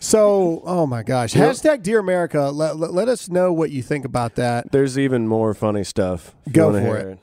so, 0.00 0.62
oh 0.64 0.86
my 0.86 1.02
gosh. 1.02 1.34
Hashtag 1.34 1.82
Dear 1.82 1.98
America. 2.00 2.50
Let, 2.50 2.76
let, 2.76 2.92
let 2.92 3.08
us 3.08 3.28
know 3.28 3.52
what 3.52 3.70
you 3.70 3.82
think 3.82 4.04
about 4.04 4.34
that. 4.36 4.72
There's 4.72 4.98
even 4.98 5.28
more 5.28 5.54
funny 5.54 5.84
stuff. 5.84 6.34
if 6.46 6.48
you 6.48 6.52
Go 6.54 6.66
wanna 6.72 6.80
for 6.80 6.98
hear 6.98 7.08
it. 7.10 7.18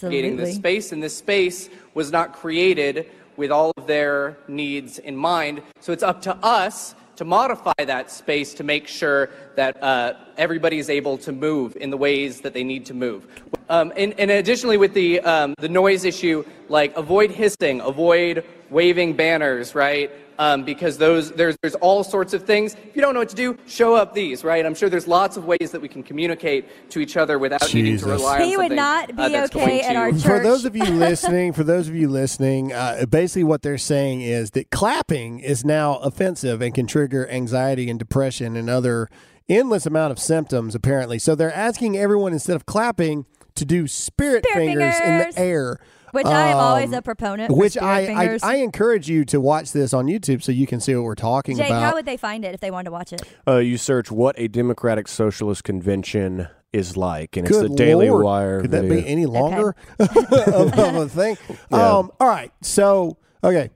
creating 0.00 0.36
this 0.36 0.56
space, 0.56 0.92
and 0.92 1.02
this 1.02 1.16
space 1.16 1.68
was 1.94 2.10
not 2.10 2.32
created 2.32 3.06
with 3.36 3.50
all 3.50 3.72
of 3.76 3.86
their 3.86 4.38
needs 4.48 4.98
in 4.98 5.16
mind. 5.16 5.62
So 5.80 5.92
it's 5.92 6.02
up 6.02 6.20
to 6.22 6.34
us 6.36 6.94
to 7.16 7.24
modify 7.26 7.74
that 7.84 8.10
space 8.10 8.54
to 8.54 8.64
make 8.64 8.88
sure 8.88 9.28
that 9.54 9.82
uh, 9.82 10.14
everybody 10.38 10.78
is 10.78 10.88
able 10.88 11.18
to 11.18 11.32
move 11.32 11.76
in 11.76 11.90
the 11.90 11.96
ways 11.96 12.40
that 12.40 12.54
they 12.54 12.64
need 12.64 12.86
to 12.86 12.94
move. 12.94 13.26
Um, 13.68 13.92
and, 13.94 14.18
and 14.18 14.30
additionally, 14.30 14.78
with 14.78 14.94
the 14.94 15.20
um, 15.20 15.54
the 15.58 15.68
noise 15.68 16.04
issue, 16.06 16.44
like 16.70 16.96
avoid 16.96 17.30
hissing, 17.30 17.82
avoid 17.82 18.42
waving 18.70 19.14
banners, 19.14 19.74
right? 19.74 20.10
Um, 20.38 20.64
because 20.64 20.96
those 20.96 21.32
there's 21.32 21.56
there's 21.60 21.74
all 21.76 22.02
sorts 22.02 22.32
of 22.32 22.44
things. 22.44 22.72
If 22.72 22.96
you 22.96 23.02
don't 23.02 23.12
know 23.12 23.20
what 23.20 23.28
to 23.28 23.36
do, 23.36 23.58
show 23.66 23.94
up 23.94 24.14
these, 24.14 24.42
right? 24.42 24.64
I'm 24.64 24.74
sure 24.74 24.88
there's 24.88 25.06
lots 25.06 25.36
of 25.36 25.44
ways 25.44 25.70
that 25.72 25.82
we 25.82 25.88
can 25.88 26.02
communicate 26.02 26.90
to 26.92 27.00
each 27.00 27.18
other 27.18 27.38
without 27.38 27.74
needing 27.74 27.98
to 27.98 28.06
rely 28.06 28.40
on 28.40 28.48
He 28.48 28.56
would 28.56 28.72
not 28.72 29.10
uh, 29.10 29.26
be 29.28 29.32
that's 29.34 29.54
okay 29.54 29.66
going 29.66 29.80
at 29.82 29.92
to- 29.92 29.98
our 29.98 30.10
church. 30.12 30.22
For 30.22 30.40
those 30.40 30.64
of 30.64 30.74
you 30.74 30.84
listening, 30.84 31.52
for 31.52 31.62
those 31.62 31.88
of 31.88 31.94
you 31.94 32.08
listening, 32.08 32.72
uh, 32.72 33.04
basically 33.10 33.44
what 33.44 33.60
they're 33.60 33.76
saying 33.76 34.22
is 34.22 34.52
that 34.52 34.70
clapping 34.70 35.40
is 35.40 35.62
now 35.62 35.96
offensive 35.96 36.62
and 36.62 36.74
can 36.74 36.86
trigger 36.86 37.28
anxiety 37.28 37.90
and 37.90 37.98
depression 37.98 38.56
and 38.56 38.70
other 38.70 39.10
endless 39.46 39.84
amount 39.84 40.12
of 40.12 40.18
symptoms, 40.18 40.74
apparently. 40.74 41.18
So 41.18 41.34
they're 41.34 41.52
asking 41.52 41.98
everyone 41.98 42.32
instead 42.32 42.56
of 42.56 42.64
clapping 42.64 43.26
to 43.56 43.64
do 43.66 43.86
spirit, 43.86 44.46
Spirit 44.46 44.66
fingers, 44.66 44.94
in 45.00 45.18
the 45.18 45.38
air. 45.38 45.80
Which 46.12 46.26
I 46.26 46.48
am 46.48 46.56
always 46.58 46.88
Um, 46.88 46.94
a 46.94 47.02
proponent. 47.02 47.50
for 47.50 47.56
Which 47.56 47.76
I, 47.78 48.06
I. 48.06 48.38
I 48.42 48.54
encourage 48.56 49.08
you 49.08 49.24
to 49.26 49.40
watch 49.40 49.72
this 49.72 49.92
on 49.94 50.06
YouTube 50.06 50.42
so 50.42 50.52
you 50.52 50.66
can 50.66 50.80
see 50.80 50.94
what 50.94 51.04
we're 51.04 51.14
talking 51.14 51.56
Jake, 51.56 51.66
about. 51.66 51.82
how 51.82 51.94
would 51.94 52.06
they 52.06 52.16
find 52.16 52.44
it 52.44 52.54
if 52.54 52.60
they 52.60 52.70
wanted 52.70 52.86
to 52.86 52.90
watch 52.90 53.12
it? 53.12 53.22
Uh, 53.46 53.56
you 53.58 53.76
search 53.78 54.10
what 54.10 54.34
a 54.38 54.48
Democratic 54.48 55.08
Socialist 55.08 55.64
Convention 55.64 56.48
is 56.72 56.96
like, 56.96 57.36
and 57.36 57.46
it's 57.46 57.56
Good 57.58 57.72
the 57.72 57.76
Daily 57.76 58.10
Wire. 58.10 58.60
Could 58.60 58.70
that 58.70 58.82
video. 58.84 59.02
be 59.02 59.08
any 59.08 59.26
longer 59.26 59.74
of, 59.98 60.78
of 60.78 60.94
a 60.96 61.08
thing? 61.08 61.36
Yeah. 61.70 61.98
Um, 61.98 62.10
all 62.20 62.28
right. 62.28 62.52
So, 62.62 63.16
okay. 63.42 63.70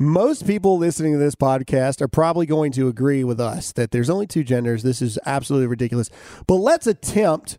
Most 0.00 0.44
people 0.44 0.76
listening 0.76 1.12
to 1.12 1.18
this 1.18 1.36
podcast 1.36 2.00
are 2.00 2.08
probably 2.08 2.46
going 2.46 2.72
to 2.72 2.88
agree 2.88 3.22
with 3.22 3.38
us 3.40 3.70
that 3.72 3.92
there's 3.92 4.10
only 4.10 4.26
two 4.26 4.42
genders. 4.42 4.82
This 4.82 5.00
is 5.00 5.18
absolutely 5.24 5.68
ridiculous. 5.68 6.10
But 6.48 6.56
let's 6.56 6.88
attempt 6.88 7.58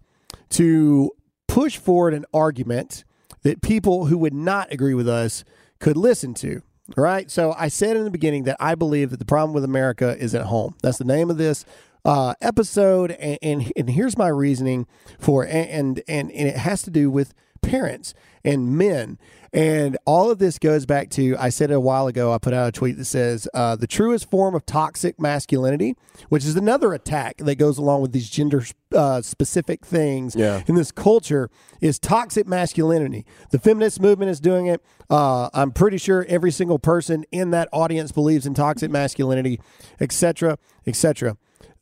to 0.51 1.11
push 1.47 1.77
forward 1.77 2.13
an 2.13 2.25
argument 2.33 3.05
that 3.43 3.61
people 3.61 4.05
who 4.05 4.17
would 4.17 4.33
not 4.33 4.71
agree 4.71 4.93
with 4.93 5.07
us 5.07 5.43
could 5.79 5.97
listen 5.97 6.33
to. 6.35 6.61
Right. 6.95 7.31
So 7.31 7.55
I 7.57 7.67
said 7.67 7.97
in 7.97 8.03
the 8.03 8.11
beginning 8.11 8.43
that 8.43 8.57
I 8.59 8.75
believe 8.75 9.09
that 9.09 9.17
the 9.17 9.25
problem 9.25 9.53
with 9.53 9.63
America 9.63 10.15
is 10.19 10.35
at 10.35 10.43
home. 10.43 10.75
That's 10.83 10.99
the 10.99 11.03
name 11.03 11.31
of 11.31 11.37
this 11.37 11.65
uh, 12.05 12.35
episode, 12.39 13.11
and, 13.11 13.39
and 13.41 13.73
and 13.75 13.89
here's 13.89 14.15
my 14.15 14.27
reasoning 14.27 14.85
for 15.17 15.43
and 15.43 16.03
and 16.07 16.29
and 16.29 16.31
it 16.31 16.57
has 16.57 16.83
to 16.83 16.91
do 16.91 17.09
with 17.09 17.33
parents 17.65 18.13
and 18.43 18.77
men. 18.77 19.17
And 19.53 19.97
all 20.05 20.29
of 20.29 20.37
this 20.37 20.59
goes 20.59 20.85
back 20.85 21.09
to 21.11 21.37
I 21.39 21.47
said 21.47 21.71
it 21.71 21.75
a 21.75 21.79
while 21.79 22.07
ago. 22.07 22.33
I 22.33 22.39
put 22.39 22.53
out 22.53 22.67
a 22.67 22.71
tweet 22.73 22.97
that 22.97 23.05
says 23.05 23.47
uh, 23.53 23.77
the 23.77 23.87
truest 23.87 24.29
form 24.29 24.53
of 24.53 24.65
toxic 24.65 25.17
masculinity, 25.17 25.95
which 26.27 26.43
is 26.43 26.57
another 26.57 26.93
attack 26.93 27.37
that 27.37 27.55
goes 27.55 27.77
along 27.77 28.01
with 28.01 28.11
these 28.11 28.29
gender 28.29 28.65
uh, 28.93 29.21
specific 29.21 29.85
things 29.85 30.35
Yeah. 30.35 30.61
in 30.67 30.75
this 30.75 30.91
culture, 30.91 31.49
is 31.79 31.99
toxic 31.99 32.45
masculinity. 32.47 33.25
The 33.51 33.59
feminist 33.59 34.01
movement 34.01 34.29
is 34.29 34.41
doing 34.41 34.65
it. 34.65 34.83
Uh, 35.09 35.49
I'm 35.53 35.71
pretty 35.71 35.97
sure 35.99 36.25
every 36.27 36.51
single 36.51 36.77
person 36.79 37.23
in 37.31 37.51
that 37.51 37.69
audience 37.71 38.11
believes 38.11 38.45
in 38.45 38.55
toxic 38.55 38.91
masculinity, 38.91 39.61
etc., 40.01 40.57
etc. 40.85 41.37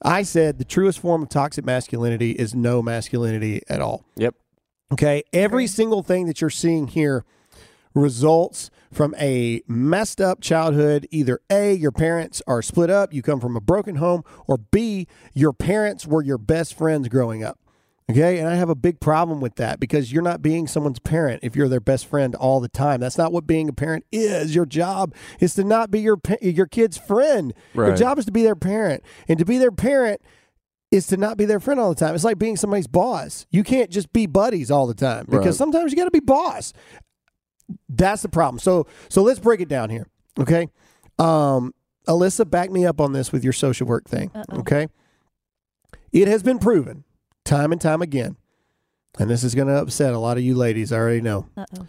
I 0.06 0.22
said 0.24 0.60
the 0.60 0.66
truest 0.66 1.00
form 1.00 1.24
of 1.24 1.30
toxic 1.30 1.66
masculinity 1.66 2.32
is 2.32 2.54
no 2.54 2.84
masculinity 2.84 3.62
at 3.68 3.82
all. 3.82 4.06
Yep. 4.18 4.36
Okay. 4.94 5.24
Every 5.34 5.66
single 5.66 6.04
thing 6.04 6.28
that 6.28 6.40
you're 6.40 6.52
seeing 6.52 6.88
here 6.88 7.26
results 7.96 8.70
from 8.92 9.16
a 9.20 9.64
messed 9.68 10.22
up 10.22 10.40
childhood. 10.40 11.08
Either 11.10 11.40
A, 11.50 11.74
your 11.74 11.92
parents 11.92 12.44
are 12.46 12.62
split 12.62 12.92
up, 12.92 13.12
you 13.12 13.24
come 13.24 13.40
from 13.40 13.56
a 13.56 13.62
broken 13.62 13.96
home, 13.96 14.24
or 14.48 14.58
B, 14.58 15.08
your 15.34 15.52
parents 15.52 16.06
were 16.06 16.22
your 16.22 16.38
best 16.38 16.76
friends 16.78 17.08
growing 17.08 17.44
up. 17.44 17.58
Okay. 18.12 18.38
And 18.38 18.48
I 18.48 18.54
have 18.54 18.70
a 18.70 18.76
big 18.76 19.00
problem 19.00 19.42
with 19.42 19.56
that 19.56 19.80
because 19.80 20.12
you're 20.12 20.22
not 20.22 20.44
being 20.44 20.68
someone's 20.68 21.00
parent 21.00 21.40
if 21.42 21.56
you're 21.56 21.70
their 21.70 21.80
best 21.80 22.06
friend 22.06 22.36
all 22.36 22.60
the 22.60 22.68
time. 22.68 23.00
That's 23.00 23.18
not 23.18 23.32
what 23.32 23.48
being 23.48 23.70
a 23.70 23.74
parent 23.74 24.06
is. 24.12 24.54
Your 24.54 24.68
job 24.68 25.16
is 25.40 25.56
to 25.56 25.64
not 25.64 25.90
be 25.90 26.02
your, 26.02 26.20
your 26.40 26.68
kid's 26.68 26.98
friend. 26.98 27.54
Your 27.88 27.96
job 27.96 28.20
is 28.20 28.26
to 28.26 28.32
be 28.32 28.44
their 28.44 28.58
parent. 28.58 29.04
And 29.28 29.40
to 29.40 29.46
be 29.46 29.58
their 29.58 29.72
parent, 29.72 30.22
is 30.94 31.08
to 31.08 31.18
not 31.18 31.38
be 31.38 31.46
their 31.46 31.60
friend 31.60 31.80
all 31.80 31.90
the 31.94 32.00
time. 32.00 32.14
It's 32.16 32.24
like 32.24 32.38
being 32.38 32.56
somebody's 32.56 32.88
boss. 32.88 33.46
You 33.50 33.64
can't 33.64 33.90
just 33.90 34.14
be 34.14 34.28
buddies 34.28 34.70
all 34.70 34.86
the 34.86 34.94
time 34.94 35.26
because 35.26 35.46
Right. 35.48 35.56
sometimes 35.56 35.92
you 35.92 35.98
got 35.98 36.06
to 36.06 36.12
be 36.12 36.20
boss. 36.20 36.72
That's 37.90 38.22
the 38.22 38.30
problem. 38.30 38.60
So 38.60 38.86
so 39.10 39.24
let's 39.24 39.40
break 39.40 39.60
it 39.60 39.68
down 39.70 39.90
here. 39.90 40.08
Okay. 40.40 40.68
Um 41.20 41.74
Alyssa, 42.08 42.50
back 42.50 42.70
me 42.70 42.86
up 42.86 43.00
on 43.02 43.14
this 43.14 43.32
with 43.32 43.44
your 43.44 43.54
social 43.54 43.88
work 43.88 44.08
thing. 44.10 44.30
Okay. 44.54 44.88
It 46.12 46.28
has 46.28 46.44
been 46.44 46.60
proven 46.60 47.06
time 47.46 47.72
and 47.72 47.80
time 47.82 48.02
again, 48.02 48.36
and 49.18 49.30
this 49.30 49.44
is 49.44 49.56
going 49.56 49.68
to 49.70 49.76
upset 49.76 50.14
a 50.14 50.20
lot 50.20 50.38
of 50.38 50.44
you 50.44 50.54
ladies, 50.56 50.92
I 50.92 50.98
already 50.98 51.22
know, 51.22 51.48
Uh-oh. 51.58 51.88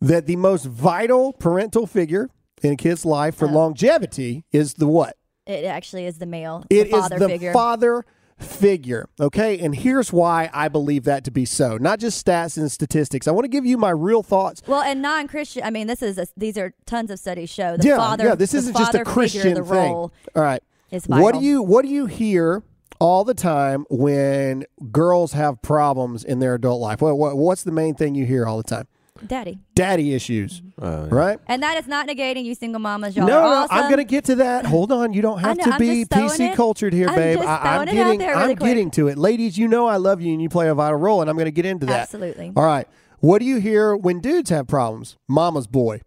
that 0.00 0.26
the 0.26 0.36
most 0.36 0.64
vital 0.66 1.32
parental 1.32 1.86
figure 1.86 2.28
in 2.62 2.74
a 2.74 2.76
kid's 2.76 3.04
life 3.04 3.34
for 3.36 3.48
longevity 3.48 4.44
is 4.52 4.74
the 4.74 4.86
what? 4.86 5.16
It 5.46 5.64
actually 5.64 6.06
is 6.06 6.18
the 6.18 6.26
male, 6.26 6.64
It 6.70 6.90
the 6.90 6.96
is 6.96 7.08
the 7.08 7.28
figure. 7.28 7.52
father 7.52 8.04
figure. 8.38 9.08
Okay. 9.20 9.58
And 9.58 9.74
here's 9.74 10.12
why 10.12 10.50
I 10.52 10.68
believe 10.68 11.04
that 11.04 11.24
to 11.24 11.30
be 11.30 11.44
so. 11.44 11.76
Not 11.76 11.98
just 12.00 12.24
stats 12.24 12.56
and 12.56 12.70
statistics. 12.70 13.28
I 13.28 13.30
want 13.30 13.44
to 13.44 13.48
give 13.48 13.64
you 13.64 13.76
my 13.78 13.90
real 13.90 14.22
thoughts. 14.22 14.62
well, 14.66 14.82
and 14.82 15.00
non-Christian. 15.00 15.62
I 15.62 15.70
mean, 15.70 15.86
this 15.86 16.02
is 16.02 16.18
a, 16.18 16.26
these 16.36 16.58
are 16.58 16.74
tons 16.86 17.10
of 17.10 17.18
studies 17.18 17.50
show 17.50 17.76
the 17.76 17.86
yeah, 17.88 17.96
father. 17.96 18.24
yeah. 18.24 18.34
This 18.34 18.54
isn't 18.54 18.76
just 18.76 18.94
a 18.94 19.04
Christian 19.04 19.42
figure, 19.42 19.64
thing. 19.64 19.92
All 19.94 20.12
right. 20.34 20.62
What 21.06 21.34
do 21.34 21.40
you 21.40 21.62
what 21.62 21.84
do 21.84 21.88
you 21.88 22.06
hear 22.06 22.62
all 23.00 23.24
the 23.24 23.34
time 23.34 23.86
when 23.88 24.64
girls 24.90 25.32
have 25.32 25.62
problems 25.62 26.22
in 26.22 26.38
their 26.38 26.54
adult 26.54 26.80
life? 26.80 27.00
What, 27.00 27.16
what 27.16 27.36
what's 27.36 27.62
the 27.62 27.72
main 27.72 27.94
thing 27.94 28.14
you 28.14 28.26
hear 28.26 28.46
all 28.46 28.58
the 28.58 28.62
time? 28.62 28.86
Daddy. 29.26 29.60
Daddy 29.74 30.14
issues, 30.14 30.62
Uh, 30.80 31.06
right? 31.10 31.38
And 31.46 31.62
that 31.62 31.76
is 31.78 31.86
not 31.86 32.08
negating 32.08 32.44
you 32.44 32.54
single 32.54 32.80
mamas. 32.80 33.14
Y'all 33.14 33.26
No, 33.26 33.40
no, 33.42 33.46
awesome. 33.48 33.76
I'm 33.76 33.84
going 33.84 33.98
to 33.98 34.04
get 34.04 34.24
to 34.26 34.36
that. 34.36 34.64
Hold 34.66 34.90
on, 34.90 35.12
you 35.12 35.20
don't 35.22 35.38
have 35.38 35.58
know, 35.58 35.64
to 35.64 35.72
I'm 35.74 35.78
be 35.78 36.04
PC 36.06 36.50
it- 36.52 36.56
cultured 36.56 36.92
here, 36.92 37.08
I'm 37.08 37.14
babe. 37.14 37.36
just 37.38 37.48
I, 37.48 37.58
throwing 37.62 37.74
am 37.74 37.82
it 37.82 37.88
out 37.90 37.94
getting, 38.04 38.18
there 38.18 38.36
really 38.36 38.50
I'm 38.52 38.56
quick. 38.56 38.68
getting 38.70 38.90
to 38.92 39.08
it, 39.08 39.18
ladies. 39.18 39.58
You 39.58 39.68
know 39.68 39.86
I 39.86 39.96
love 39.96 40.20
you, 40.22 40.32
and 40.32 40.40
you 40.42 40.48
play 40.48 40.68
a 40.68 40.74
vital 40.74 40.98
role, 40.98 41.20
and 41.20 41.28
I'm 41.30 41.36
going 41.36 41.44
to 41.44 41.50
get 41.52 41.66
into 41.66 41.86
that. 41.86 42.00
Absolutely. 42.02 42.52
All 42.56 42.64
right. 42.64 42.88
What 43.20 43.38
do 43.38 43.44
you 43.44 43.58
hear 43.60 43.94
when 43.94 44.20
dudes 44.20 44.50
have 44.50 44.66
problems? 44.66 45.16
Mama's 45.28 45.66
boy, 45.68 46.00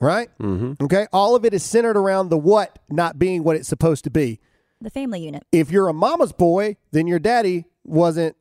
right? 0.00 0.28
Mm-hmm. 0.38 0.84
Okay. 0.84 1.06
All 1.12 1.34
of 1.36 1.44
it 1.44 1.54
is 1.54 1.62
centered 1.62 1.96
around 1.96 2.28
the 2.28 2.36
what 2.38 2.78
not 2.90 3.18
being 3.18 3.44
what 3.44 3.56
it's 3.56 3.68
supposed 3.68 4.04
to 4.04 4.10
be. 4.10 4.40
The 4.80 4.90
family 4.90 5.20
unit. 5.20 5.44
If 5.52 5.70
you're 5.70 5.88
a 5.88 5.94
mama's 5.94 6.32
boy, 6.32 6.76
then 6.90 7.06
your 7.06 7.18
daddy 7.18 7.64
wasn't 7.84 8.36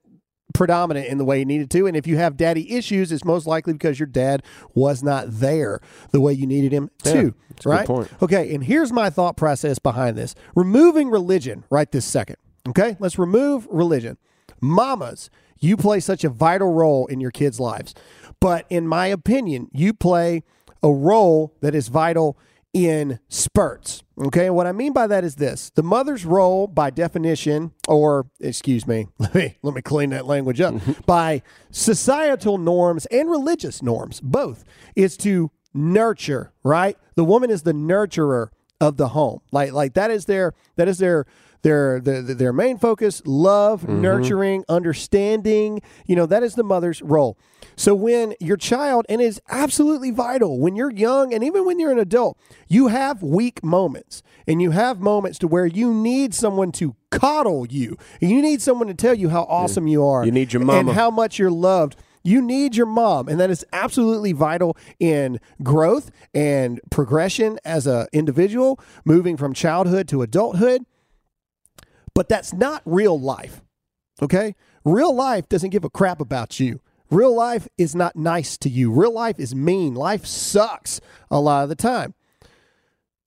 predominant 0.53 1.07
in 1.07 1.17
the 1.17 1.25
way 1.25 1.39
he 1.39 1.45
needed 1.45 1.69
to. 1.71 1.85
And 1.87 1.95
if 1.95 2.07
you 2.07 2.17
have 2.17 2.37
daddy 2.37 2.73
issues, 2.75 3.11
it's 3.11 3.25
most 3.25 3.45
likely 3.45 3.73
because 3.73 3.99
your 3.99 4.07
dad 4.07 4.43
was 4.73 5.03
not 5.03 5.25
there 5.27 5.79
the 6.11 6.21
way 6.21 6.33
you 6.33 6.47
needed 6.47 6.71
him 6.71 6.89
Yeah, 7.05 7.13
to. 7.13 7.21
good 7.21 7.65
right? 7.65 7.85
point. 7.87 8.09
Okay. 8.21 8.53
And 8.53 8.63
here's 8.63 8.91
my 8.91 9.09
thought 9.09 9.37
process 9.37 9.77
behind 9.79 10.17
this 10.17 10.35
removing 10.55 11.09
religion 11.09 11.63
right 11.69 11.91
this 11.91 12.05
second. 12.05 12.37
Okay. 12.67 12.95
Let's 12.99 13.19
remove 13.19 13.67
religion. 13.69 14.17
Mamas, 14.61 15.29
you 15.59 15.77
play 15.77 15.99
such 15.99 16.23
a 16.23 16.29
vital 16.29 16.73
role 16.73 17.05
in 17.07 17.19
your 17.19 17.31
kids' 17.31 17.59
lives. 17.59 17.93
But 18.39 18.65
in 18.69 18.87
my 18.87 19.07
opinion, 19.07 19.69
you 19.73 19.93
play 19.93 20.43
a 20.83 20.91
role 20.91 21.55
that 21.61 21.73
is 21.75 21.87
vital 21.87 22.37
in 22.85 23.19
spurts. 23.29 24.03
Okay, 24.19 24.47
and 24.47 24.55
what 24.55 24.67
I 24.67 24.71
mean 24.71 24.93
by 24.93 25.07
that 25.07 25.23
is 25.23 25.35
this: 25.35 25.69
the 25.71 25.83
mother's 25.83 26.25
role, 26.25 26.67
by 26.67 26.89
definition, 26.89 27.71
or 27.87 28.27
excuse 28.39 28.87
me, 28.87 29.07
let 29.19 29.33
me 29.33 29.57
let 29.61 29.73
me 29.73 29.81
clean 29.81 30.09
that 30.11 30.25
language 30.25 30.61
up. 30.61 30.75
Mm-hmm. 30.75 31.01
by 31.05 31.41
societal 31.71 32.57
norms 32.57 33.05
and 33.07 33.29
religious 33.29 33.81
norms, 33.81 34.19
both, 34.21 34.63
is 34.95 35.17
to 35.17 35.51
nurture. 35.73 36.51
Right, 36.63 36.97
the 37.15 37.23
woman 37.23 37.49
is 37.49 37.63
the 37.63 37.73
nurturer 37.73 38.49
of 38.79 38.97
the 38.97 39.09
home. 39.09 39.41
Like 39.51 39.71
like 39.71 39.93
that 39.93 40.11
is 40.11 40.25
their 40.25 40.53
that 40.75 40.87
is 40.87 40.97
their 40.97 41.25
their 41.61 41.99
their, 41.99 42.21
their 42.21 42.53
main 42.53 42.77
focus 42.77 43.21
love 43.25 43.81
mm-hmm. 43.81 44.01
nurturing 44.01 44.63
understanding 44.69 45.81
you 46.05 46.15
know 46.15 46.25
that 46.25 46.43
is 46.43 46.55
the 46.55 46.63
mother's 46.63 47.01
role. 47.01 47.37
So 47.75 47.93
when 47.93 48.33
your 48.39 48.57
child 48.57 49.05
and 49.09 49.21
it's 49.21 49.39
absolutely 49.49 50.11
vital 50.11 50.59
when 50.59 50.75
you're 50.75 50.91
young 50.91 51.33
and 51.33 51.43
even 51.43 51.65
when 51.65 51.79
you're 51.79 51.91
an 51.91 51.99
adult 51.99 52.37
you 52.67 52.87
have 52.87 53.21
weak 53.21 53.63
moments 53.63 54.23
and 54.47 54.61
you 54.61 54.71
have 54.71 54.99
moments 54.99 55.37
to 55.39 55.47
where 55.47 55.65
you 55.65 55.93
need 55.93 56.33
someone 56.33 56.71
to 56.73 56.95
coddle 57.11 57.65
you. 57.67 57.97
You 58.19 58.41
need 58.41 58.61
someone 58.61 58.87
to 58.87 58.93
tell 58.93 59.13
you 59.13 59.29
how 59.29 59.43
awesome 59.43 59.87
you 59.87 60.05
are 60.05 60.25
You 60.25 60.31
need 60.31 60.53
your 60.53 60.63
mom. 60.63 60.87
and 60.87 60.89
how 60.91 61.11
much 61.11 61.39
you're 61.39 61.51
loved. 61.51 61.95
You 62.23 62.41
need 62.41 62.75
your 62.75 62.85
mom 62.85 63.27
and 63.27 63.39
that 63.39 63.49
is 63.49 63.65
absolutely 63.71 64.33
vital 64.33 64.75
in 64.99 65.39
growth 65.63 66.11
and 66.33 66.81
progression 66.89 67.59
as 67.63 67.87
a 67.87 68.07
individual 68.11 68.79
moving 69.05 69.37
from 69.37 69.53
childhood 69.53 70.07
to 70.09 70.21
adulthood 70.21 70.85
but 72.17 72.27
that's 72.27 72.51
not 72.51 72.81
real 72.83 73.19
life. 73.19 73.61
Okay? 74.23 74.55
Real 74.83 75.13
life 75.13 75.47
doesn't 75.47 75.69
give 75.69 75.83
a 75.83 75.89
crap 75.91 76.19
about 76.19 76.59
you. 76.59 76.81
Real 77.11 77.35
life 77.35 77.67
is 77.77 77.93
not 77.93 78.15
nice 78.15 78.57
to 78.57 78.69
you. 78.69 78.91
Real 78.91 79.13
life 79.13 79.39
is 79.39 79.53
mean. 79.53 79.93
Life 79.93 80.25
sucks 80.25 80.99
a 81.29 81.39
lot 81.39 81.61
of 81.61 81.69
the 81.69 81.75
time. 81.75 82.15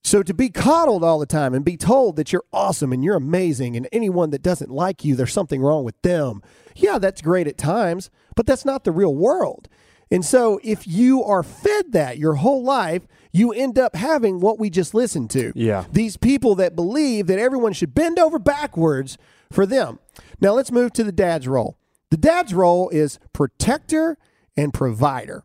So 0.03 0.24
to 0.24 0.34
be 0.34 0.49
coddled 0.49 1.05
all 1.05 1.20
the 1.20 1.24
time 1.26 1.55
and 1.55 1.64
be 1.64 1.76
told 1.76 2.16
that 2.16 2.32
you're 2.32 2.43
awesome 2.53 2.93
and 2.93 3.05
you're 3.05 3.14
amazing 3.14 3.76
and 3.76 3.86
anyone 3.93 4.30
that 4.30 4.43
doesn't 4.43 4.72
like 4.72 5.05
you, 5.05 5.14
there's 5.14 5.32
something 5.32 5.62
wrong 5.62 5.84
with 5.84 6.03
them. 6.03 6.43
Yeah, 6.74 6.99
that's 6.99 7.22
great 7.22 7.47
at 7.47 7.57
times, 7.57 8.11
but 8.34 8.45
that's 8.45 8.64
not 8.64 8.82
the 8.82 8.91
real 8.91 9.14
world. 9.14 9.68
And 10.11 10.24
so 10.24 10.61
if 10.64 10.86
you 10.86 11.22
are 11.22 11.42
fed 11.42 11.92
that 11.92 12.18
your 12.18 12.34
whole 12.34 12.62
life, 12.62 13.06
you 13.32 13.52
end 13.52 13.78
up 13.78 13.94
having 13.94 14.40
what 14.40 14.58
we 14.58 14.68
just 14.68 14.92
listened 14.92 15.30
to. 15.30 15.52
Yeah. 15.54 15.84
These 15.92 16.16
people 16.16 16.56
that 16.56 16.74
believe 16.74 17.28
that 17.28 17.38
everyone 17.38 17.72
should 17.72 17.94
bend 17.94 18.18
over 18.18 18.38
backwards 18.38 19.16
for 19.52 19.66
them. 19.66 20.00
Now 20.40 20.52
let's 20.52 20.72
move 20.72 20.92
to 20.94 21.04
the 21.04 21.12
dad's 21.12 21.46
role. 21.46 21.76
The 22.11 22.16
dad's 22.16 22.52
role 22.52 22.88
is 22.88 23.20
protector 23.32 24.18
and 24.56 24.74
provider. 24.74 25.44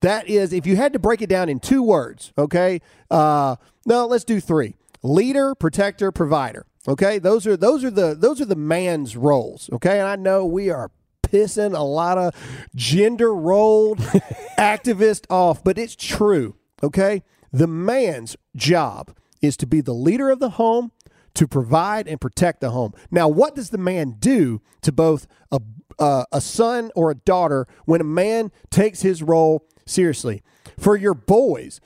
That 0.00 0.28
is, 0.28 0.52
if 0.52 0.66
you 0.66 0.76
had 0.76 0.92
to 0.94 0.98
break 0.98 1.20
it 1.20 1.28
down 1.28 1.48
in 1.48 1.60
two 1.60 1.82
words, 1.82 2.32
okay? 2.38 2.80
Uh, 3.10 3.56
no, 3.84 4.06
let's 4.06 4.24
do 4.24 4.40
three: 4.40 4.76
leader, 5.02 5.54
protector, 5.54 6.12
provider. 6.12 6.66
Okay, 6.88 7.18
those 7.18 7.46
are 7.46 7.56
those 7.56 7.82
are 7.82 7.90
the 7.90 8.14
those 8.14 8.40
are 8.40 8.44
the 8.44 8.54
man's 8.56 9.16
roles. 9.16 9.68
Okay, 9.72 9.98
and 9.98 10.08
I 10.08 10.16
know 10.16 10.46
we 10.46 10.70
are 10.70 10.90
pissing 11.30 11.76
a 11.76 11.82
lot 11.82 12.18
of 12.18 12.34
gender 12.74 13.34
rolled 13.34 13.98
activists 14.58 15.26
off, 15.30 15.62
but 15.62 15.78
it's 15.78 15.96
true. 15.96 16.56
Okay, 16.82 17.22
the 17.52 17.66
man's 17.66 18.36
job 18.54 19.16
is 19.40 19.56
to 19.58 19.66
be 19.66 19.80
the 19.80 19.94
leader 19.94 20.30
of 20.30 20.40
the 20.40 20.50
home, 20.50 20.92
to 21.34 21.46
provide 21.46 22.08
and 22.08 22.20
protect 22.20 22.60
the 22.60 22.70
home. 22.70 22.92
Now, 23.10 23.28
what 23.28 23.54
does 23.54 23.70
the 23.70 23.78
man 23.78 24.16
do 24.18 24.62
to 24.82 24.92
both 24.92 25.26
a 25.52 25.60
uh, 25.98 26.24
a 26.32 26.40
son 26.40 26.90
or 26.94 27.10
a 27.10 27.14
daughter 27.14 27.66
when 27.86 28.00
a 28.00 28.04
man 28.04 28.50
takes 28.70 29.02
his 29.02 29.22
role 29.22 29.66
seriously? 29.86 30.42
For 30.78 30.96
your 30.96 31.14
boys, 31.14 31.80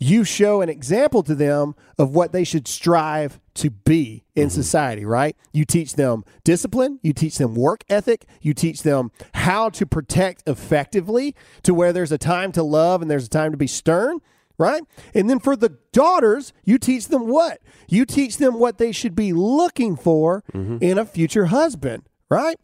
you 0.00 0.24
show 0.24 0.60
an 0.60 0.68
example 0.68 1.22
to 1.22 1.34
them 1.34 1.74
of 1.98 2.14
what 2.14 2.32
they 2.32 2.44
should 2.44 2.66
strive 2.66 3.40
to 3.54 3.70
be 3.70 4.24
in 4.34 4.48
mm-hmm. 4.48 4.54
society, 4.54 5.04
right? 5.04 5.36
You 5.52 5.64
teach 5.64 5.94
them 5.94 6.24
discipline, 6.42 6.98
you 7.02 7.12
teach 7.12 7.38
them 7.38 7.54
work 7.54 7.84
ethic, 7.88 8.26
you 8.40 8.54
teach 8.54 8.82
them 8.82 9.12
how 9.34 9.70
to 9.70 9.86
protect 9.86 10.42
effectively 10.48 11.34
to 11.62 11.72
where 11.72 11.92
there's 11.92 12.12
a 12.12 12.18
time 12.18 12.52
to 12.52 12.62
love 12.62 13.02
and 13.02 13.10
there's 13.10 13.26
a 13.26 13.30
time 13.30 13.52
to 13.52 13.56
be 13.56 13.68
stern, 13.68 14.18
right? 14.58 14.82
And 15.14 15.30
then 15.30 15.38
for 15.38 15.56
the 15.56 15.78
daughters, 15.92 16.52
you 16.64 16.78
teach 16.78 17.08
them 17.08 17.28
what? 17.28 17.60
You 17.88 18.04
teach 18.04 18.38
them 18.38 18.58
what 18.58 18.78
they 18.78 18.92
should 18.92 19.14
be 19.14 19.32
looking 19.32 19.96
for 19.96 20.42
mm-hmm. 20.52 20.78
in 20.80 20.98
a 20.98 21.06
future 21.06 21.46
husband, 21.46 22.08
right? 22.28 22.58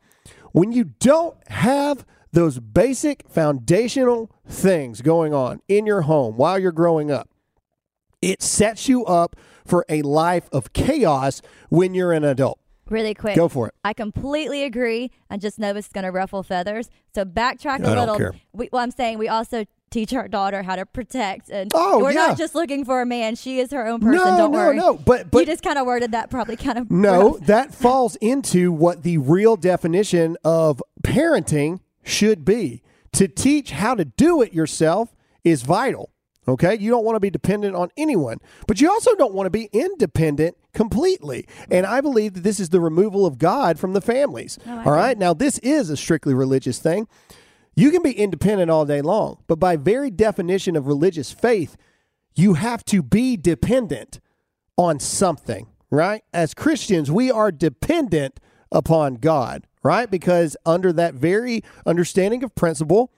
When 0.53 0.73
you 0.73 0.85
don't 0.85 1.37
have 1.49 2.05
those 2.33 2.59
basic 2.59 3.25
foundational 3.29 4.31
things 4.51 5.01
going 5.03 5.33
on 5.33 5.61
in 5.69 5.87
your 5.87 6.03
home 6.03 6.37
while 6.37 6.59
you're 6.59 6.73
growing 6.73 7.11
up, 7.11 7.29
it 8.21 8.43
sets 8.43 8.89
you 8.89 9.05
up 9.07 9.37
for 9.65 9.85
a 9.89 10.03
life 10.03 10.49
of 10.53 10.73
chaos 10.73 11.41
when 11.69 11.95
you're 11.95 12.13
an 12.13 12.25
adult. 12.25 12.59
Really 12.89 13.15
quick. 13.15 13.37
Go 13.37 13.49
for 13.49 13.69
it. 13.69 13.75
I 13.85 13.93
completely 13.93 14.65
agree. 14.65 15.13
I 15.31 15.37
just 15.37 15.59
know 15.61 15.75
it's 15.77 15.89
going 15.89 16.05
to 16.05 16.11
ruffle 16.11 16.43
feathers. 16.43 16.91
So 17.15 17.25
backtrack 17.25 17.67
a 17.85 17.89
I 17.89 17.95
don't 17.95 17.97
little. 17.99 18.17
care. 18.19 18.33
We, 18.53 18.69
well, 18.73 18.83
I'm 18.83 18.91
saying 18.91 19.19
we 19.19 19.29
also 19.29 19.65
teach 19.91 20.13
our 20.13 20.27
daughter 20.29 20.63
how 20.63 20.75
to 20.77 20.85
protect, 20.87 21.51
and 21.51 21.71
Oh, 21.75 22.01
we're 22.01 22.13
yeah. 22.13 22.27
not 22.29 22.39
just 22.39 22.55
looking 22.55 22.85
for 22.85 23.01
a 23.01 23.07
man. 23.07 23.35
She 23.37 23.59
is 23.61 23.71
her 23.73 23.87
own 23.87 24.01
person. 24.01 24.17
No, 24.19 24.25
don't 24.37 24.53
no, 24.53 24.59
worry. 24.59 24.77
no, 24.77 24.95
but- 24.95 25.27
you 25.33 25.47
just 25.47 25.63
kind 25.65 25.79
of 25.79 25.87
worded 25.87 26.13
that 26.13 26.31
probably 26.31 26.57
kind 26.57 26.79
of 26.79 26.91
No, 26.91 27.33
rough. 27.33 27.47
that 27.47 27.75
falls 27.75 28.17
into 28.17 28.71
what 28.73 29.03
the 29.05 29.19
real 29.19 29.57
definition 29.57 30.37
of 30.45 30.83
parenting 31.03 31.81
should 32.05 32.45
be. 32.45 32.83
To 33.15 33.29
teach 33.29 33.73
how 33.73 33.95
to 33.95 34.05
do 34.05 34.43
it 34.43 34.53
yourself 34.53 35.15
is 35.45 35.63
vital. 35.63 36.11
Okay. 36.49 36.77
You 36.79 36.91
don't 36.91 37.05
want 37.05 37.17
to 37.17 37.21
be 37.21 37.31
dependent 37.31 37.77
on 37.77 37.91
anyone, 37.97 38.39
but 38.67 38.81
you 38.81 38.91
also 38.91 39.15
don't 39.15 39.35
want 39.35 39.47
to 39.47 39.51
be 39.51 39.69
independent 39.73 40.57
completely. 40.73 41.47
And 41.71 41.87
I 41.87 42.01
believe 42.01 42.35
that 42.35 42.43
this 42.43 42.59
is 42.59 42.71
the 42.71 42.81
removal 42.81 43.27
of 43.27 43.39
God 43.39 43.79
from 43.79 43.93
the 43.93 44.01
families. 44.01 44.59
Oh, 44.67 44.83
all 44.87 44.93
right. 44.93 45.17
Now, 45.19 45.35
this 45.35 45.59
is 45.59 45.91
a 45.91 45.97
strictly 45.97 46.35
religious 46.35 46.79
thing. 46.79 47.09
You 47.77 47.91
can 47.91 48.03
be 48.03 48.13
independent 48.13 48.71
all 48.71 48.85
day 48.85 49.01
long, 49.01 49.39
but 49.47 49.57
by 49.57 49.77
very 49.77 50.11
definition 50.11 50.77
of 50.77 50.87
religious 50.87 51.31
faith, 51.31 51.77
you 52.35 52.55
have 52.55 52.85
to 52.87 53.03
be 53.03 53.37
dependent 53.37 54.21
on 54.77 54.99
something, 54.99 55.67
right? 55.91 56.23
As 56.33 56.55
Christians, 56.55 57.11
we 57.11 57.31
are 57.31 57.53
dependent 57.53 58.41
upon 58.73 59.15
God, 59.17 59.67
right? 59.83 60.11
Because 60.11 60.57
under 60.67 60.93
that 60.93 61.15
very 61.15 61.63
understanding 61.87 62.43
of 62.43 62.55
principle, 62.55 63.13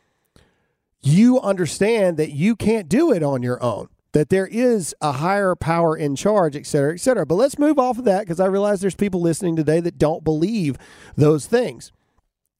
you 1.03 1.41
understand 1.41 2.17
that 2.17 2.31
you 2.31 2.55
can't 2.55 2.89
do 2.89 3.13
it 3.13 3.23
on 3.23 3.43
your 3.43 3.63
own, 3.63 3.89
that 4.13 4.29
there 4.29 4.47
is 4.47 4.95
a 5.01 5.13
higher 5.13 5.55
power 5.55 5.97
in 5.97 6.15
charge, 6.15 6.55
et 6.55 6.67
cetera, 6.67 6.95
et 6.95 7.01
cetera. 7.01 7.27
But 7.27 7.35
let's 7.35 7.59
move 7.59 7.79
off 7.79 7.99
of 7.99 8.05
that 8.05 8.21
because 8.21 8.41
I 8.41 8.47
realize 8.47 8.81
there's 8.81 8.95
people 8.95 9.21
listening 9.21 9.57
today 9.57 9.81
that 9.81 9.99
don't 9.99 10.25
believe 10.25 10.77
those 11.17 11.47
things. 11.47 11.93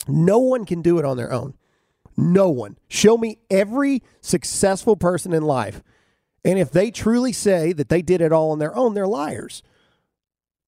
No 0.09 0.39
one 0.39 0.65
can 0.65 0.83
do 0.83 0.99
it 0.99 1.05
on 1.05 1.17
their 1.17 1.33
own. 1.33 1.55
No 2.17 2.51
one. 2.51 2.77
Show 2.89 3.17
me 3.17 3.39
every 3.51 4.03
successful 4.21 4.97
person 4.97 5.33
in 5.33 5.43
life. 5.43 5.83
And 6.45 6.59
if 6.59 6.71
they 6.71 6.91
truly 6.91 7.33
say 7.33 7.73
that 7.73 7.89
they 7.89 8.03
did 8.03 8.21
it 8.21 8.33
all 8.33 8.51
on 8.51 8.59
their 8.59 8.75
own, 8.75 8.95
they're 8.95 9.07
liars. 9.07 9.63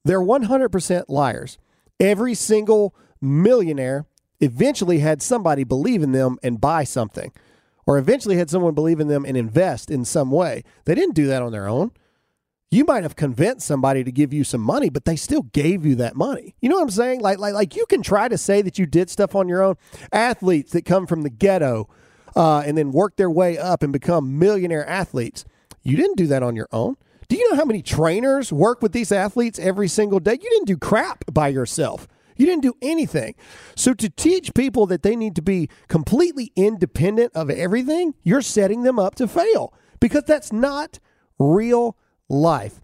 They're 0.05 0.21
100% 0.21 1.05
liars. 1.09 1.59
Every 1.99 2.35
single 2.35 2.95
millionaire 3.25 4.07
eventually 4.41 4.99
had 4.99 5.23
somebody 5.23 5.65
believe 5.65 6.03
in 6.03 6.13
them 6.13 6.39
and 6.43 6.61
buy 6.61 6.85
something, 6.85 7.33
or 7.87 7.99
eventually 7.99 8.37
had 8.37 8.51
someone 8.51 8.75
believe 8.75 9.01
in 9.01 9.09
them 9.09 9.25
and 9.25 9.37
invest 9.37 9.91
in 9.91 10.05
some 10.05 10.31
way. 10.31 10.63
They 10.85 10.95
didn't 10.95 11.15
do 11.15 11.27
that 11.27 11.43
on 11.43 11.53
their 11.53 11.69
own. 11.69 11.93
You 12.71 12.85
might 12.85 13.05
have 13.05 13.15
convinced 13.15 13.67
somebody 13.67 14.03
to 14.03 14.11
give 14.11 14.33
you 14.33 14.43
some 14.43 14.61
money, 14.61 14.91
but 14.91 15.05
they 15.05 15.15
still 15.15 15.43
gave 15.43 15.87
you 15.87 15.95
that 15.97 16.17
money. 16.17 16.57
You 16.61 16.69
know 16.69 16.77
what 16.77 16.83
I'm 16.83 16.91
saying? 16.91 17.21
Like, 17.21 17.39
like, 17.39 17.55
like 17.55 17.77
you 17.77 17.87
can 17.87 18.03
try 18.03 18.27
to 18.27 18.37
say 18.37 18.63
that 18.63 18.79
you 18.79 18.87
did 18.87 19.11
stuff 19.11 19.37
on 19.37 19.49
your 19.49 19.63
own. 19.63 19.77
Athletes 20.13 20.73
that 20.73 20.85
come 20.85 21.07
from 21.07 21.23
the 21.23 21.31
ghetto 21.31 21.89
uh, 22.35 22.65
and 22.67 22.77
then 22.77 22.91
work 22.91 23.17
their 23.17 23.31
way 23.31 23.57
up 23.57 23.85
and 23.85 23.93
become 23.93 24.41
millionaire 24.41 24.89
athletes. 24.89 25.45
You 25.85 25.97
didn't 25.97 26.17
do 26.17 26.27
that 26.27 26.43
on 26.43 26.57
your 26.57 26.69
own. 26.73 26.97
Do 27.29 27.37
you 27.37 27.49
know 27.51 27.57
how 27.57 27.65
many 27.65 27.81
trainers 27.81 28.53
work 28.53 28.83
with 28.83 28.93
these 28.93 29.13
athletes 29.13 29.59
every 29.59 29.89
single 29.89 30.19
day? 30.19 30.33
You 30.33 30.51
didn't 30.51 30.67
do 30.67 30.77
crap 30.77 31.25
by 31.33 31.49
yourself. 31.49 32.09
You 32.37 32.47
didn't 32.47 32.63
do 32.63 32.75
anything. 32.83 33.35
So 33.77 33.95
to 33.95 34.09
teach 34.09 34.55
people 34.55 34.87
that 34.87 35.03
they 35.03 35.17
need 35.17 35.37
to 35.37 35.43
be 35.43 35.69
completely 35.89 36.53
independent 36.57 37.33
of 37.35 37.51
everything, 37.51 38.15
you're 38.23 38.43
setting 38.43 38.83
them 38.83 38.99
up 38.99 39.15
to 39.17 39.29
fail 39.29 39.73
because 40.01 40.25
that's 40.27 40.53
not 40.53 40.99
real 41.39 41.97
life. 42.29 42.81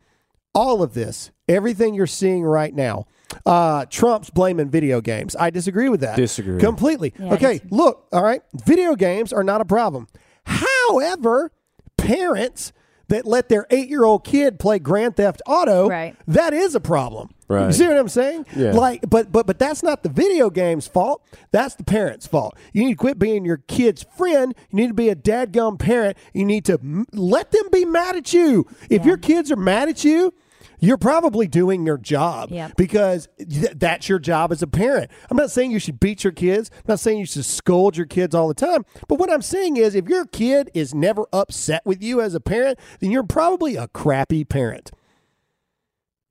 All 0.55 0.83
of 0.83 0.95
this, 0.95 1.31
everything 1.49 1.95
you're 1.95 2.07
seeing 2.07 2.43
right 2.43 2.75
now, 2.75 3.07
uh, 3.47 3.87
Trump's 3.87 4.31
blaming 4.31 4.69
video 4.71 5.01
games. 5.01 5.37
I 5.37 5.51
disagree 5.51 5.89
with 5.89 6.01
that. 6.01 6.17
Disagree. 6.17 6.59
Completely. 6.61 7.15
Yeah, 7.19 7.27
I 7.31 7.35
okay, 7.35 7.61
look, 7.71 8.09
all 8.13 8.23
right, 8.25 8.43
video 8.67 8.97
games 8.97 9.33
are 9.33 9.45
not 9.45 9.61
a 9.61 9.65
problem. 9.65 10.09
However, 10.45 11.53
parents 11.97 12.73
that 13.09 13.27
let 13.27 13.49
their 13.49 13.67
eight 13.71 13.89
year 13.89 14.05
old 14.05 14.25
kid 14.25 14.59
play 14.59 14.79
Grand 14.79 15.17
Theft 15.17 15.43
Auto, 15.47 15.89
Right. 15.89 16.17
that 16.27 16.53
is 16.53 16.75
a 16.75 16.81
problem. 16.81 17.31
Right. 17.51 17.67
You 17.67 17.73
see 17.73 17.89
what 17.89 17.97
I'm 17.99 18.09
saying? 18.09 18.47
Yeah. 18.55 18.71
Like, 18.71 19.11
but 19.11 19.33
but 19.33 19.45
but 19.45 19.59
that's 19.59 19.83
not 19.83 20.05
the 20.05 20.09
video 20.09 20.51
game's 20.51 20.87
fault. 20.87 21.21
That's 21.51 21.75
the 21.75 21.83
parents' 21.83 22.25
fault. 22.29 22.57
You 22.73 22.85
need 22.85 22.93
to 22.93 22.97
quit 22.97 23.19
being 23.19 23.45
your 23.45 23.57
kid's 23.67 24.05
friend. 24.17 24.55
You 24.71 24.77
need 24.77 24.87
to 24.87 24.95
be 24.95 25.09
a 25.09 25.17
dadgum 25.17 25.77
parent. 25.77 26.17
You 26.33 26.45
need 26.45 26.65
to 26.67 26.75
m- 26.75 27.07
let 27.13 27.51
them 27.51 27.65
be 27.73 27.85
mad 27.85 28.15
at 28.15 28.33
you. 28.33 28.69
If 28.89 29.05
your 29.05 29.17
kids 29.17 29.51
are 29.51 29.57
mad 29.57 29.89
at 29.89 30.05
you, 30.05 30.33
you're 30.79 30.97
probably 30.97 31.49
doing 31.49 31.85
your 31.85 31.99
job 31.99 32.53
Yep. 32.53 32.77
because 32.77 33.29
th- 33.39 33.73
that's 33.75 34.09
your 34.09 34.21
job 34.21 34.53
as 34.53 34.63
a 34.63 34.69
parent. 34.69 35.11
I'm 35.29 35.37
not 35.37 35.51
saying 35.51 35.73
you 35.73 35.81
should 35.81 35.99
beat 35.99 36.23
your 36.23 36.33
kids. 36.33 36.71
I'm 36.73 36.85
not 36.87 37.01
saying 37.01 37.19
you 37.19 37.27
should 37.27 37.45
scold 37.45 37.97
your 37.97 38.07
kids 38.07 38.33
all 38.33 38.47
the 38.47 38.55
time. 38.55 38.87
But 39.09 39.19
what 39.19 39.29
I'm 39.29 39.43
saying 39.43 39.77
is, 39.77 39.97
if 39.97 40.09
your 40.09 40.25
kid 40.25 40.71
is 40.73 40.95
never 40.95 41.27
upset 41.33 41.83
with 41.85 42.01
you 42.01 42.21
as 42.21 42.33
a 42.37 42.41
parent, 42.41 42.79
then 43.01 43.11
you're 43.11 43.25
probably 43.25 43.75
a 43.75 43.89
crappy 43.89 44.45
parent. 44.45 44.93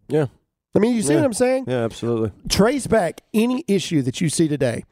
Yeah. 0.07 0.27
I 0.75 0.79
mean, 0.79 0.95
you 0.95 1.01
see 1.01 1.13
Yeah. 1.13 1.19
what 1.19 1.25
I'm 1.25 1.33
saying? 1.33 1.65
Yeah, 1.67 1.83
absolutely. 1.83 2.31
trace 2.49 2.87
back 2.87 3.21
any 3.33 3.63
issue 3.67 4.01
that 4.03 4.21
you 4.21 4.29
see 4.29 4.47
today 4.47 4.83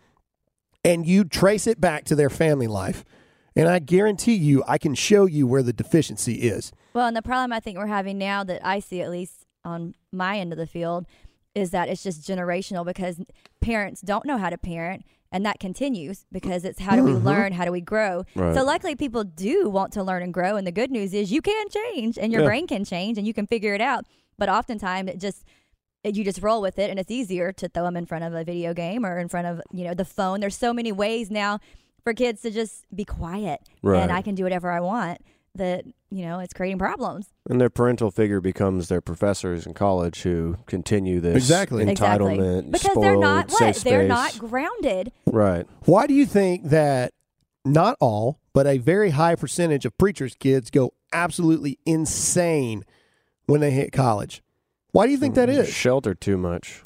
and 0.83 1.05
you 1.05 1.23
trace 1.23 1.67
it 1.67 1.79
back 1.79 2.03
to 2.05 2.15
their 2.15 2.29
family 2.29 2.67
life. 2.67 3.03
And 3.55 3.67
I 3.67 3.79
guarantee 3.79 4.35
you, 4.35 4.63
I 4.67 4.77
can 4.77 4.93
show 4.93 5.25
you 5.25 5.47
where 5.47 5.63
the 5.63 5.73
deficiency 5.73 6.35
is. 6.35 6.71
Well, 6.93 7.07
and 7.07 7.15
the 7.17 7.21
problem 7.21 7.51
I 7.51 7.59
think 7.59 7.77
we're 7.77 7.87
having 7.87 8.17
now 8.17 8.43
that 8.43 8.65
I 8.65 8.79
see 8.79 9.01
at 9.01 9.09
least 9.09 9.45
on 9.65 9.95
my 10.11 10.37
end 10.37 10.51
of 10.51 10.57
the 10.57 10.67
field 10.67 11.05
is 11.53 11.71
that 11.71 11.89
it's 11.89 12.03
just 12.03 12.27
generational 12.27 12.85
because 12.85 13.19
parents 13.61 14.01
don't 14.01 14.25
know 14.25 14.37
how 14.37 14.49
to 14.49 14.57
parent 14.57 15.03
and 15.31 15.45
that 15.45 15.59
continues 15.59 16.25
because 16.31 16.63
it's 16.63 16.79
how 16.79 16.95
do 16.95 17.03
we 17.03 17.11
mm-hmm. 17.11 17.25
learn, 17.25 17.51
how 17.51 17.65
do 17.65 17.71
we 17.71 17.81
grow. 17.81 18.23
Right. 18.35 18.53
So 18.55 18.63
luckily 18.63 18.95
people 18.95 19.23
do 19.23 19.69
want 19.69 19.91
to 19.93 20.03
learn 20.03 20.23
and 20.23 20.33
grow 20.33 20.55
and 20.55 20.65
the 20.65 20.71
good 20.71 20.91
news 20.91 21.13
is 21.13 21.31
you 21.31 21.41
can 21.41 21.65
change 21.69 22.17
and 22.17 22.31
your 22.31 22.43
Yeah. 22.43 22.47
brain 22.47 22.67
can 22.67 22.85
change 22.85 23.17
and 23.17 23.27
you 23.27 23.33
can 23.33 23.47
figure 23.47 23.73
it 23.73 23.81
out. 23.81 24.05
But 24.37 24.49
oftentimes 24.49 25.09
it 25.09 25.19
just 25.19 25.39
it- 25.39 25.47
you 26.15 26.23
just 26.23 26.41
roll 26.41 26.61
with 26.61 26.79
it 26.79 26.89
and 26.89 26.99
it's 26.99 27.11
easier 27.11 27.51
to 27.53 27.67
throw 27.67 27.83
them 27.83 27.97
in 27.97 28.05
front 28.05 28.23
of 28.23 28.33
a 28.33 28.43
video 28.43 28.73
game 28.73 29.05
or 29.05 29.17
in 29.19 29.27
front 29.27 29.47
of, 29.47 29.61
you 29.71 29.83
know, 29.83 29.93
the 29.93 30.05
phone. 30.05 30.39
There's 30.39 30.55
so 30.55 30.73
many 30.73 30.91
ways 30.91 31.29
now 31.29 31.59
for 32.03 32.13
kids 32.13 32.41
to 32.43 32.51
just 32.51 32.85
be 32.95 33.03
quiet 33.03 33.59
Right. 33.81 34.01
and 34.01 34.11
I 34.11 34.21
can 34.21 34.35
do 34.35 34.43
whatever 34.43 34.71
I 34.71 34.79
want 34.79 35.19
that, 35.55 35.83
you 36.11 36.23
know, 36.23 36.39
it's 36.39 36.53
creating 36.53 36.77
problems. 36.77 37.27
And 37.49 37.59
their 37.59 37.69
parental 37.71 38.11
figure 38.11 38.39
becomes 38.39 38.87
their 38.89 39.01
professors 39.01 39.65
in 39.65 39.73
college 39.73 40.21
who 40.21 40.57
continue 40.67 41.19
this 41.19 41.35
Exactly. 41.35 41.89
Exactly. 41.89 42.37
entitlement, 42.37 42.71
Because 42.71 42.91
spoiled, 42.91 43.03
they're 43.03 43.17
not 43.17 43.49
what? 43.49 43.59
They're 43.59 43.73
space. 43.73 44.07
not 44.07 44.37
grounded. 44.37 45.11
right. 45.25 45.65
Why 45.85 46.05
do 46.07 46.13
you 46.13 46.25
think 46.27 46.65
that 46.65 47.11
not 47.65 47.97
all, 47.99 48.39
but 48.53 48.67
a 48.67 48.77
very 48.77 49.09
high 49.09 49.35
percentage 49.35 49.83
of 49.85 49.97
preachers' 49.97 50.35
kids 50.35 50.69
go 50.69 50.93
absolutely 51.11 51.79
insane 51.85 52.85
when 53.47 53.59
they 53.59 53.71
hit 53.71 53.91
college? 53.91 54.41
Why 54.97 55.05
do 55.05 55.11
you 55.11 55.19
think 55.19 55.35
that 55.35 55.47
is? 55.47 55.69
Shelter 55.71 56.15
too 56.15 56.37
much. 56.37 56.81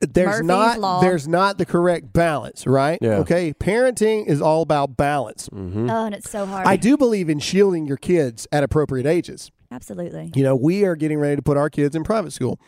there's 0.00 0.26
Murphy's 0.42 0.46
not 0.46 0.80
Law. 0.80 1.00
there's 1.00 1.26
not 1.26 1.56
the 1.56 1.64
correct 1.64 2.12
balance, 2.12 2.66
right? 2.66 2.98
Yeah. 3.00 3.16
Okay, 3.20 3.54
parenting 3.54 4.26
is 4.26 4.42
all 4.42 4.60
about 4.60 4.98
balance. 4.98 5.48
Mm-hmm. 5.48 5.88
Oh, 5.88 6.04
and 6.04 6.14
it's 6.14 6.28
so 6.28 6.44
hard. 6.44 6.66
I 6.66 6.76
do 6.76 6.98
believe 6.98 7.30
in 7.30 7.38
shielding 7.38 7.86
your 7.86 7.96
kids 7.96 8.46
at 8.52 8.64
appropriate 8.64 9.06
ages. 9.06 9.50
Absolutely. 9.70 10.30
You 10.34 10.42
know, 10.42 10.54
we 10.54 10.84
are 10.84 10.94
getting 10.94 11.18
ready 11.18 11.36
to 11.36 11.42
put 11.42 11.56
our 11.56 11.70
kids 11.70 11.96
in 11.96 12.04
private 12.04 12.34
school. 12.34 12.60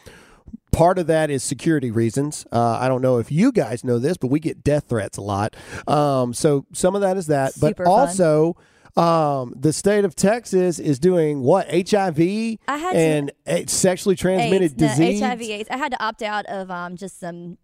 Part 0.73 0.99
of 0.99 1.07
that 1.09 1.29
is 1.29 1.43
security 1.43 1.91
reasons. 1.91 2.47
Uh, 2.51 2.79
I 2.81 2.89
don't 2.89 3.03
know 3.03 3.19
if 3.19 3.31
you 3.31 3.53
guys 3.53 3.85
know 3.85 3.99
this, 3.99 4.17
but 4.17 4.29
we 4.29 4.41
get 4.41 4.65
death 4.65 4.87
threats 4.89 5.19
a 5.19 5.23
lot. 5.23 5.57
Um, 5.87 6.33
so 6.33 6.65
some 6.73 6.95
of 6.95 7.03
that 7.03 7.19
is 7.19 7.27
that, 7.27 7.53
Super 7.53 7.85
but 7.85 7.85
fun. 7.85 7.87
also 7.87 8.57
um, 8.97 9.53
the 9.57 9.73
state 9.73 10.05
of 10.05 10.15
Texas 10.17 10.79
is 10.79 10.99
doing 10.99 11.41
what 11.41 11.67
HIV 11.69 12.19
I 12.19 12.77
had 12.79 12.97
and 12.97 13.33
uh, 13.47 13.61
sexually 13.67 14.17
transmitted 14.17 14.73
AIDS, 14.73 14.81
no, 14.81 14.89
disease. 14.89 15.21
HIV 15.21 15.43
AIDS. 15.43 15.69
I 15.71 15.77
had 15.77 15.93
to 15.93 16.03
opt 16.03 16.23
out 16.23 16.47
of 16.47 16.71
um 16.71 16.97
just 16.97 17.21
some. 17.21 17.59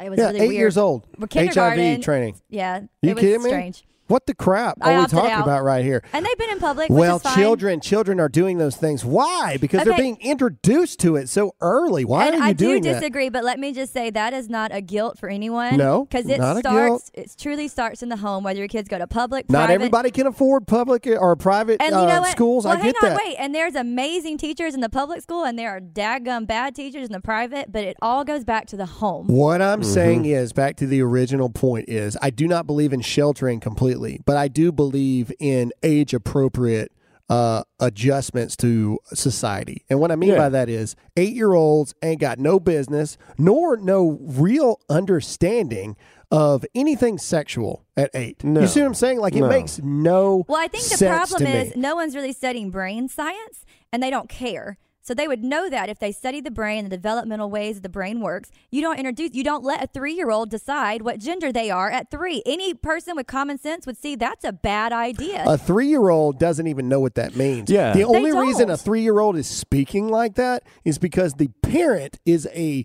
It 0.00 0.10
was 0.10 0.18
yeah, 0.18 0.26
really 0.26 0.40
eight 0.40 0.48
weird. 0.48 0.58
years 0.60 0.78
old. 0.78 1.06
We're 1.18 1.26
kindergarten. 1.26 1.94
HIV 1.96 2.00
training. 2.02 2.40
Yeah, 2.48 2.82
You 3.02 3.10
it 3.10 3.14
was 3.16 3.20
kidding 3.22 3.42
me? 3.42 3.72
Strange. 4.08 4.18
What 4.18 4.26
the 4.26 4.34
crap 4.34 4.78
I 4.80 4.94
are 4.94 5.00
we 5.00 5.06
talking 5.06 5.30
out. 5.32 5.42
about 5.42 5.62
right 5.64 5.84
here? 5.84 6.02
And 6.12 6.24
they've 6.24 6.38
been 6.38 6.50
in 6.50 6.58
public. 6.58 6.88
which 6.88 6.98
Well, 6.98 7.16
is 7.16 7.22
fine. 7.22 7.34
children, 7.34 7.80
children 7.80 8.20
are 8.20 8.28
doing 8.28 8.58
those 8.58 8.76
things. 8.76 9.04
Why? 9.04 9.56
Because 9.60 9.84
they're 9.84 9.96
being 9.96 10.18
introduced 10.20 11.00
to 11.00 11.16
it 11.16 11.28
so 11.28 11.54
early. 11.60 12.04
Why 12.04 12.26
and 12.26 12.34
are 12.36 12.38
you 12.38 12.44
I 12.44 12.52
do 12.52 12.66
doing 12.68 12.82
that? 12.84 12.94
disagree, 12.94 13.28
but 13.28 13.44
let 13.44 13.58
me 13.58 13.72
just 13.72 13.92
say 13.92 14.10
that 14.10 14.32
is 14.32 14.48
not 14.48 14.70
a 14.74 14.80
guilt 14.80 15.18
for 15.18 15.28
anyone. 15.28 15.76
No, 15.76 16.04
because 16.04 16.26
it 16.28 16.38
not 16.38 16.56
a 16.56 16.60
starts. 16.60 17.10
guilt. 17.10 17.10
It 17.14 17.34
truly 17.38 17.68
starts 17.68 18.02
in 18.02 18.08
the 18.08 18.16
home. 18.16 18.44
Whether 18.44 18.58
your 18.60 18.68
kids 18.68 18.88
go 18.88 18.98
to 18.98 19.06
public, 19.06 19.48
Not 19.50 19.66
private, 19.66 19.74
everybody 19.74 20.10
can 20.10 20.26
afford 20.26 20.66
public 20.66 21.06
or 21.06 21.36
private 21.36 21.80
And 21.82 21.94
uh, 21.94 22.00
you 22.00 22.06
know 22.06 22.20
what? 22.20 22.30
schools. 22.32 22.64
Well, 22.64 22.74
I 22.74 22.78
hang 22.80 22.92
get 22.92 23.02
on, 23.02 23.10
that. 23.10 23.20
wait. 23.24 23.36
And 23.38 23.54
there's 23.54 23.74
amazing 23.74 24.38
teachers 24.38 24.74
in 24.74 24.80
the 24.80 24.88
public 24.88 25.20
school, 25.22 25.44
and 25.44 25.58
there 25.58 25.70
are 25.70 25.80
daggum 25.80 26.46
bad 26.46 26.74
teachers 26.74 27.06
in 27.06 27.12
the 27.12 27.20
private. 27.20 27.70
But 27.72 27.84
it 27.84 27.96
all 28.02 28.24
goes 28.24 28.44
back 28.44 28.66
to 28.68 28.76
the 28.76 28.86
home. 28.86 29.26
What 29.28 29.60
I'm 29.62 29.78
Mm-hmm. 29.80 29.92
saying 29.92 30.24
is, 30.24 30.52
back 30.52 30.76
to 30.76 30.86
the 30.86 31.00
original 31.02 31.50
point 31.50 31.88
is, 31.88 32.16
I 32.22 32.30
do 32.30 32.48
not 32.48 32.66
believe 32.66 32.92
in 32.92 33.00
sheltering 33.00 33.60
completely, 33.60 33.97
but 34.24 34.36
I 34.36 34.48
do 34.48 34.72
believe 34.72 35.32
in 35.38 35.72
age 35.82 36.14
appropriate 36.14 36.92
uh, 37.28 37.62
adjustments 37.78 38.56
to 38.56 38.98
society. 39.12 39.84
And 39.90 40.00
what 40.00 40.10
I 40.10 40.16
mean 40.16 40.30
Yeah. 40.30 40.38
by 40.38 40.48
that 40.48 40.68
is, 40.70 40.96
eight 41.16 41.34
year 41.34 41.52
olds 41.52 41.94
ain't 42.02 42.20
got 42.20 42.38
no 42.38 42.58
business 42.58 43.18
nor 43.36 43.76
no 43.76 44.18
real 44.22 44.80
understanding 44.88 45.96
of 46.30 46.64
anything 46.74 47.18
sexual 47.18 47.84
at 47.96 48.10
eight. 48.14 48.42
No. 48.44 48.60
You 48.62 48.66
see 48.66 48.80
what 48.80 48.86
I'm 48.86 48.94
saying? 48.94 49.18
Like 49.20 49.34
it 49.34 49.40
No. 49.40 49.48
makes 49.48 49.78
no. 49.82 50.44
Well, 50.48 50.60
I 50.60 50.68
think 50.68 50.84
the 50.84 51.06
problem 51.06 51.46
is 51.46 51.74
me. 51.74 51.80
no 51.80 51.94
one's 51.96 52.14
really 52.14 52.32
studying 52.32 52.70
brain 52.70 53.08
science, 53.08 53.64
and 53.92 54.02
they 54.02 54.10
don't 54.10 54.28
care. 54.28 54.78
So 55.08 55.14
they 55.14 55.26
would 55.26 55.42
know 55.42 55.70
that 55.70 55.88
if 55.88 55.98
they 56.00 56.12
study 56.12 56.42
the 56.42 56.50
brain, 56.50 56.84
the 56.84 56.90
developmental 56.90 57.48
ways 57.48 57.80
the 57.80 57.88
brain 57.88 58.20
works. 58.20 58.50
You 58.70 58.82
don't 58.82 58.98
introduce, 58.98 59.32
you 59.32 59.42
don't 59.42 59.64
let 59.64 59.82
a 59.82 59.86
three-year-old 59.86 60.50
decide 60.50 61.00
what 61.00 61.18
gender 61.18 61.50
they 61.50 61.70
are 61.70 61.90
at 61.90 62.10
three. 62.10 62.42
Any 62.44 62.74
person 62.74 63.16
with 63.16 63.26
common 63.26 63.56
sense 63.56 63.86
would 63.86 63.96
see 63.96 64.16
that's 64.16 64.44
a 64.44 64.52
bad 64.52 64.92
idea. 64.92 65.44
A 65.46 65.56
three 65.56 65.88
year 65.88 66.10
old 66.10 66.38
doesn't 66.38 66.66
even 66.66 66.90
know 66.90 67.00
what 67.00 67.14
that 67.14 67.36
means. 67.36 67.70
Yeah. 67.70 67.94
The 67.94 68.04
only 68.04 68.32
reason 68.32 68.68
a 68.68 68.76
three 68.76 69.00
year 69.00 69.18
old 69.18 69.38
is 69.38 69.46
speaking 69.46 70.08
like 70.10 70.34
that 70.34 70.64
is 70.84 70.98
because 70.98 71.32
the 71.32 71.48
parent 71.62 72.18
is 72.26 72.46
a 72.52 72.84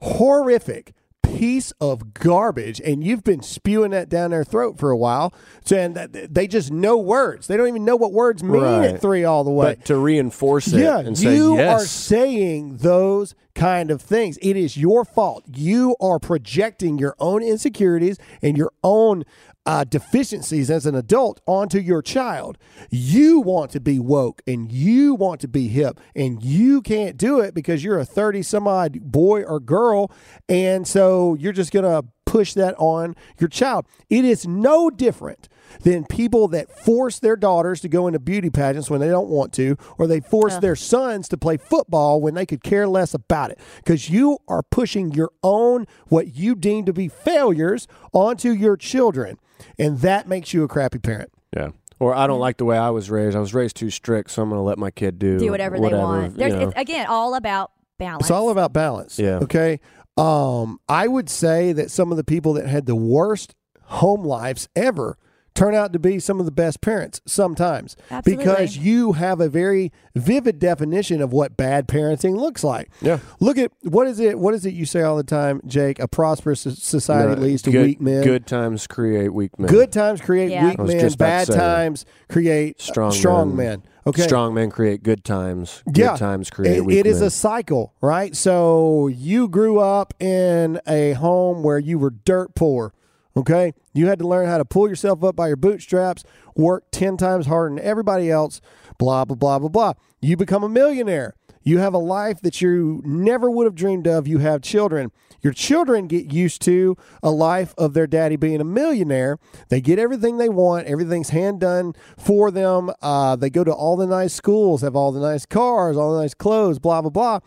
horrific 0.00 0.94
piece 1.38 1.72
of 1.80 2.14
garbage 2.14 2.80
and 2.84 3.04
you've 3.04 3.22
been 3.24 3.42
spewing 3.42 3.92
that 3.92 4.08
down 4.08 4.30
their 4.30 4.44
throat 4.44 4.78
for 4.78 4.90
a 4.90 4.96
while 4.96 5.32
saying 5.64 5.92
that 5.94 6.34
they 6.34 6.46
just 6.48 6.70
know 6.72 6.96
words 6.98 7.46
they 7.46 7.56
don't 7.56 7.68
even 7.68 7.84
know 7.84 7.96
what 7.96 8.12
words 8.12 8.42
mean 8.42 8.60
Right. 8.62 8.86
at 8.94 9.00
three 9.00 9.24
all 9.24 9.44
the 9.44 9.50
way 9.50 9.76
But 9.76 9.84
to 9.86 9.96
reinforce 9.98 10.68
it 10.72 10.80
yeah, 10.80 10.98
and 10.98 11.16
say 11.16 11.36
you 11.36 11.56
yes. 11.56 11.82
are 11.82 11.86
saying 11.86 12.78
those 12.78 13.34
kind 13.54 13.90
of 13.90 14.00
things. 14.00 14.38
It 14.40 14.56
is 14.56 14.76
your 14.76 15.04
fault. 15.04 15.42
You 15.52 15.96
are 16.00 16.20
projecting 16.20 16.96
your 16.98 17.16
own 17.18 17.42
insecurities 17.42 18.16
and 18.40 18.56
your 18.56 18.70
own 18.84 19.24
uh, 19.68 19.84
deficiencies 19.84 20.70
as 20.70 20.86
an 20.86 20.94
adult 20.94 21.42
onto 21.44 21.78
your 21.78 22.00
child. 22.00 22.56
You 22.88 23.40
want 23.40 23.70
to 23.72 23.80
be 23.80 23.98
woke 23.98 24.40
and 24.46 24.72
you 24.72 25.14
want 25.14 25.42
to 25.42 25.48
be 25.48 25.68
hip, 25.68 26.00
and 26.16 26.42
you 26.42 26.80
can't 26.80 27.18
do 27.18 27.40
it 27.40 27.52
because 27.52 27.84
you're 27.84 27.98
a 27.98 28.04
30 28.06 28.42
some 28.42 28.66
odd 28.66 28.98
boy 29.12 29.42
or 29.42 29.60
girl. 29.60 30.10
And 30.48 30.88
so 30.88 31.34
you're 31.34 31.52
just 31.52 31.70
going 31.70 31.84
to 31.84 32.08
push 32.24 32.54
that 32.54 32.76
on 32.78 33.14
your 33.38 33.48
child. 33.48 33.84
It 34.08 34.24
is 34.24 34.46
no 34.46 34.88
different 34.88 35.50
than 35.82 36.06
people 36.06 36.48
that 36.48 36.70
force 36.70 37.18
their 37.18 37.36
daughters 37.36 37.82
to 37.82 37.90
go 37.90 38.06
into 38.06 38.18
beauty 38.18 38.48
pageants 38.48 38.88
when 38.88 39.00
they 39.00 39.08
don't 39.08 39.28
want 39.28 39.52
to, 39.52 39.76
or 39.98 40.06
they 40.06 40.20
force 40.20 40.56
their 40.56 40.76
sons 40.76 41.28
to 41.28 41.36
play 41.36 41.58
football 41.58 42.22
when 42.22 42.32
they 42.32 42.46
could 42.46 42.62
care 42.62 42.88
less 42.88 43.12
about 43.12 43.50
it. 43.50 43.58
Because 43.76 44.08
you 44.08 44.38
are 44.48 44.62
pushing 44.62 45.12
your 45.12 45.30
own, 45.42 45.86
what 46.06 46.34
you 46.34 46.54
deem 46.54 46.86
to 46.86 46.94
be 46.94 47.08
failures, 47.08 47.86
onto 48.14 48.50
your 48.50 48.78
children. 48.78 49.36
And 49.78 50.00
that 50.00 50.28
makes 50.28 50.52
you 50.52 50.64
a 50.64 50.68
crappy 50.68 50.98
parent. 50.98 51.30
yeah. 51.56 51.70
Or 52.00 52.14
I 52.14 52.28
don't 52.28 52.38
like 52.38 52.58
the 52.58 52.64
way 52.64 52.78
I 52.78 52.90
was 52.90 53.10
raised. 53.10 53.36
I 53.36 53.40
was 53.40 53.52
raised 53.52 53.74
too 53.74 53.90
strict, 53.90 54.30
so 54.30 54.40
I'm 54.40 54.50
going 54.50 54.60
to 54.60 54.62
let 54.62 54.78
my 54.78 54.92
kid 54.92 55.18
do 55.18 55.36
do 55.36 55.50
whatever, 55.50 55.80
they 55.80 55.88
want. 55.92 56.36
There's, 56.36 56.52
you 56.52 56.58
know. 56.60 56.68
it's 56.68 56.78
again 56.80 57.06
all 57.08 57.34
about 57.34 57.72
balance. 57.98 58.22
It's 58.22 58.30
all 58.30 58.50
about 58.50 58.72
balance. 58.72 59.18
Yeah. 59.18 59.40
Okay. 59.42 59.80
Um, 60.16 60.78
I 60.88 61.08
would 61.08 61.28
say 61.28 61.72
that 61.72 61.90
some 61.90 62.12
of 62.12 62.16
the 62.16 62.22
people 62.22 62.52
that 62.52 62.66
had 62.68 62.86
the 62.86 62.94
worst 62.94 63.56
home 63.82 64.22
lives 64.22 64.68
ever 64.76 65.18
turn 65.54 65.74
out 65.74 65.92
to 65.92 65.98
be 65.98 66.20
some 66.20 66.38
of 66.38 66.46
the 66.46 66.52
best 66.52 66.80
parents 66.80 67.20
sometimes 67.26 67.96
Absolutely. 68.10 68.44
because 68.44 68.76
you 68.78 69.12
have 69.14 69.40
a 69.40 69.48
very 69.48 69.90
vivid 70.14 70.58
definition 70.60 71.20
of 71.20 71.32
what 71.32 71.56
bad 71.56 71.88
parenting 71.88 72.36
looks 72.36 72.62
like. 72.62 72.88
Yeah. 73.00 73.18
Look 73.40 73.58
at 73.58 73.72
what 73.82 74.06
is 74.06 74.20
it 74.20 74.38
what 74.38 74.54
is 74.54 74.64
it 74.64 74.74
you 74.74 74.86
say 74.86 75.02
all 75.02 75.16
the 75.16 75.24
time, 75.24 75.60
Jake? 75.66 75.98
A 75.98 76.06
prosperous 76.06 76.60
society 76.60 77.34
No, 77.34 77.40
leads 77.46 77.62
to 77.62 77.72
good, 77.72 77.86
weak 77.86 78.00
men. 78.00 78.22
Good 78.22 78.46
times 78.46 78.86
create 78.86 79.32
weak 79.34 79.58
men. 79.58 79.68
Good 79.68 79.90
times 79.92 80.20
create 80.20 80.50
Yeah. 80.52 80.68
weak 80.68 80.78
men. 80.78 81.00
just 81.00 81.16
about 81.16 81.16
to 81.16 81.18
Bad 81.18 81.46
say 81.48 81.52
that. 81.54 81.58
times 81.58 82.06
create 82.28 82.76
uh, 82.78 82.82
Strong, 82.82 83.12
strong 83.12 83.56
men. 83.56 83.82
Okay. 84.06 84.22
Strong 84.22 84.54
men 84.54 84.70
create 84.70 85.02
good 85.02 85.22
times. 85.24 85.82
Good 85.86 85.98
yeah, 85.98 86.16
times 86.16 86.48
create 86.50 86.78
it- 86.78 86.84
weak 86.84 86.98
it 86.98 87.06
is 87.06 87.18
men. 87.18 87.26
a 87.26 87.30
cycle, 87.30 87.92
right? 88.00 88.34
So 88.34 89.08
you 89.08 89.48
grew 89.48 89.80
up 89.80 90.14
in 90.22 90.80
a 90.86 91.12
home 91.14 91.62
where 91.62 91.78
you 91.78 91.98
were 91.98 92.10
dirt 92.10 92.54
poor. 92.54 92.94
Okay, 93.38 93.72
you 93.94 94.08
had 94.08 94.18
to 94.18 94.26
learn 94.26 94.48
how 94.48 94.58
to 94.58 94.64
pull 94.64 94.88
yourself 94.88 95.22
up 95.22 95.36
by 95.36 95.46
your 95.46 95.56
bootstraps, 95.56 96.24
work 96.56 96.86
ten 96.90 97.16
times 97.16 97.46
harder 97.46 97.72
than 97.72 97.84
everybody 97.84 98.28
else. 98.28 98.60
Blah 98.98 99.26
blah 99.26 99.36
blah 99.36 99.60
blah 99.60 99.68
blah. 99.68 99.92
You 100.20 100.36
become 100.36 100.64
a 100.64 100.68
millionaire. 100.68 101.36
You 101.62 101.78
have 101.78 101.94
a 101.94 101.98
life 101.98 102.40
that 102.40 102.60
you 102.60 103.00
never 103.04 103.48
would 103.48 103.66
have 103.66 103.76
dreamed 103.76 104.08
of. 104.08 104.26
You 104.26 104.38
have 104.38 104.60
children. 104.60 105.12
Your 105.40 105.52
children 105.52 106.08
get 106.08 106.32
used 106.32 106.62
to 106.62 106.96
a 107.22 107.30
life 107.30 107.74
of 107.78 107.94
their 107.94 108.08
daddy 108.08 108.34
being 108.34 108.60
a 108.60 108.64
millionaire. 108.64 109.38
They 109.68 109.80
get 109.80 110.00
everything 110.00 110.38
they 110.38 110.48
want. 110.48 110.88
Everything's 110.88 111.28
hand 111.28 111.60
done 111.60 111.92
for 112.16 112.50
them. 112.50 112.90
Uh, 113.00 113.36
they 113.36 113.50
go 113.50 113.62
to 113.62 113.72
all 113.72 113.96
the 113.96 114.06
nice 114.06 114.34
schools, 114.34 114.82
have 114.82 114.96
all 114.96 115.12
the 115.12 115.20
nice 115.20 115.46
cars, 115.46 115.96
all 115.96 116.12
the 116.12 116.22
nice 116.22 116.34
clothes, 116.34 116.80
blah, 116.80 117.02
blah, 117.02 117.10
blah. 117.10 117.38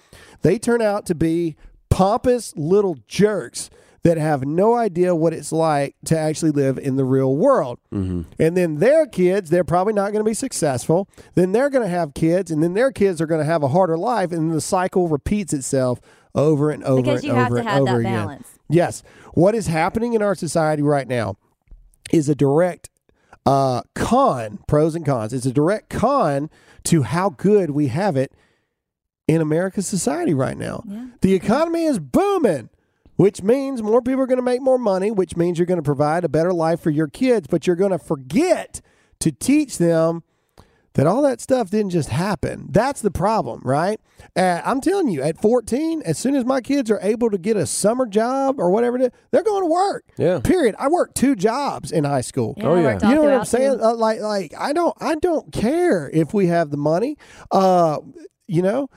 They 0.41 0.57
turn 0.57 0.81
out 0.81 1.05
to 1.07 1.15
be 1.15 1.57
pompous 1.89 2.55
little 2.55 2.95
jerks 3.07 3.69
that 4.03 4.17
have 4.17 4.43
no 4.45 4.73
idea 4.75 5.13
what 5.13 5.31
it's 5.33 5.51
like 5.51 5.95
to 6.05 6.17
actually 6.17 6.51
live 6.51 6.77
in 6.79 6.95
the 6.95 7.05
real 7.05 7.35
world. 7.35 7.77
And 7.91 8.25
then 8.37 8.77
their 8.77 9.05
kids, 9.05 9.49
they're 9.51 9.63
probably 9.63 9.93
not 9.93 10.11
going 10.11 10.23
to 10.23 10.29
be 10.29 10.33
successful. 10.33 11.07
Then 11.35 11.51
they're 11.51 11.69
going 11.69 11.83
to 11.83 11.89
have 11.89 12.13
kids, 12.15 12.49
and 12.49 12.63
then 12.63 12.73
their 12.73 12.91
kids 12.91 13.21
are 13.21 13.27
going 13.27 13.41
to 13.41 13.45
have 13.45 13.61
a 13.63 13.67
harder 13.67 13.97
life, 13.97 14.31
and 14.31 14.51
the 14.51 14.61
cycle 14.61 15.07
repeats 15.07 15.53
itself 15.53 15.99
over 16.33 16.71
and 16.71 16.83
over 16.83 17.01
Because 17.01 17.19
and 17.23 17.29
you 17.29 17.35
have 17.35 17.51
over 17.51 17.59
and 17.59 17.69
over 17.69 17.85
that 17.85 17.95
again. 17.99 18.13
balance. 18.13 18.47
Yes. 18.69 19.03
What 19.33 19.53
is 19.53 19.67
happening 19.67 20.13
in 20.13 20.21
our 20.21 20.33
society 20.33 20.81
right 20.81 21.07
now 21.07 21.35
is 22.11 22.27
a 22.29 22.35
direct 22.35 22.89
uh, 23.45 23.81
con, 23.95 24.59
pros 24.67 24.95
and 24.95 25.05
cons. 25.05 25.33
It's 25.33 25.45
a 25.45 25.51
direct 25.51 25.89
con 25.89 26.49
to 26.85 27.03
how 27.03 27.29
good 27.29 27.71
we 27.71 27.87
have 27.87 28.15
it 28.17 28.31
in 29.27 29.41
America's 29.41 29.87
society 29.87 30.33
right 30.33 30.57
now. 30.57 30.83
Yeah. 30.87 31.07
The 31.21 31.33
economy 31.33 31.83
is 31.83 31.99
booming, 31.99 32.69
which 33.21 33.43
means 33.43 33.83
more 33.83 34.01
people 34.01 34.19
are 34.19 34.25
going 34.25 34.39
to 34.39 34.41
make 34.41 34.63
more 34.63 34.79
money, 34.79 35.11
which 35.11 35.37
means 35.37 35.59
you're 35.59 35.67
going 35.67 35.77
to 35.77 35.83
provide 35.83 36.23
a 36.23 36.29
better 36.29 36.51
life 36.51 36.79
for 36.79 36.89
your 36.89 37.07
kids, 37.07 37.45
but 37.45 37.67
you're 37.67 37.75
going 37.75 37.91
to 37.91 37.99
forget 37.99 38.81
to 39.19 39.31
teach 39.31 39.77
them 39.77 40.23
that 40.95 41.05
all 41.05 41.21
that 41.21 41.39
stuff 41.39 41.69
didn't 41.69 41.91
just 41.91 42.09
happen. 42.09 42.65
That's 42.71 42.99
the 42.99 43.11
problem, 43.11 43.61
right? 43.63 44.01
Uh, 44.35 44.63
I'm 44.65 44.81
telling 44.81 45.07
you, 45.09 45.21
at 45.21 45.39
14, 45.39 46.01
as 46.03 46.17
soon 46.17 46.35
as 46.35 46.45
my 46.45 46.61
kids 46.61 46.89
are 46.89 46.99
able 47.03 47.29
to 47.29 47.37
get 47.37 47.57
a 47.57 47.67
summer 47.67 48.07
job 48.07 48.59
or 48.59 48.71
whatever 48.71 48.97
it 48.97 49.03
is, 49.03 49.09
they're 49.29 49.43
going 49.43 49.65
to 49.65 49.69
work. 49.69 50.03
Yeah. 50.17 50.39
Period. 50.39 50.73
I 50.79 50.87
worked 50.87 51.13
two 51.13 51.35
jobs 51.35 51.91
in 51.91 52.05
high 52.05 52.21
school. 52.21 52.55
Yeah, 52.57 52.71
I 52.71 52.81
yeah. 52.81 53.07
You 53.07 53.15
know 53.15 53.21
what 53.21 53.33
I'm 53.33 53.45
saying? 53.45 53.81
Uh, 53.83 53.93
like, 53.93 54.19
like 54.21 54.55
I 54.57 54.73
don't, 54.73 54.97
I 54.99 55.13
don't 55.13 55.53
care 55.53 56.09
if 56.09 56.33
we 56.33 56.47
have 56.47 56.71
the 56.71 56.77
money. 56.77 57.17
Uh, 57.51 57.99
you 58.47 58.63
know, 58.63 58.89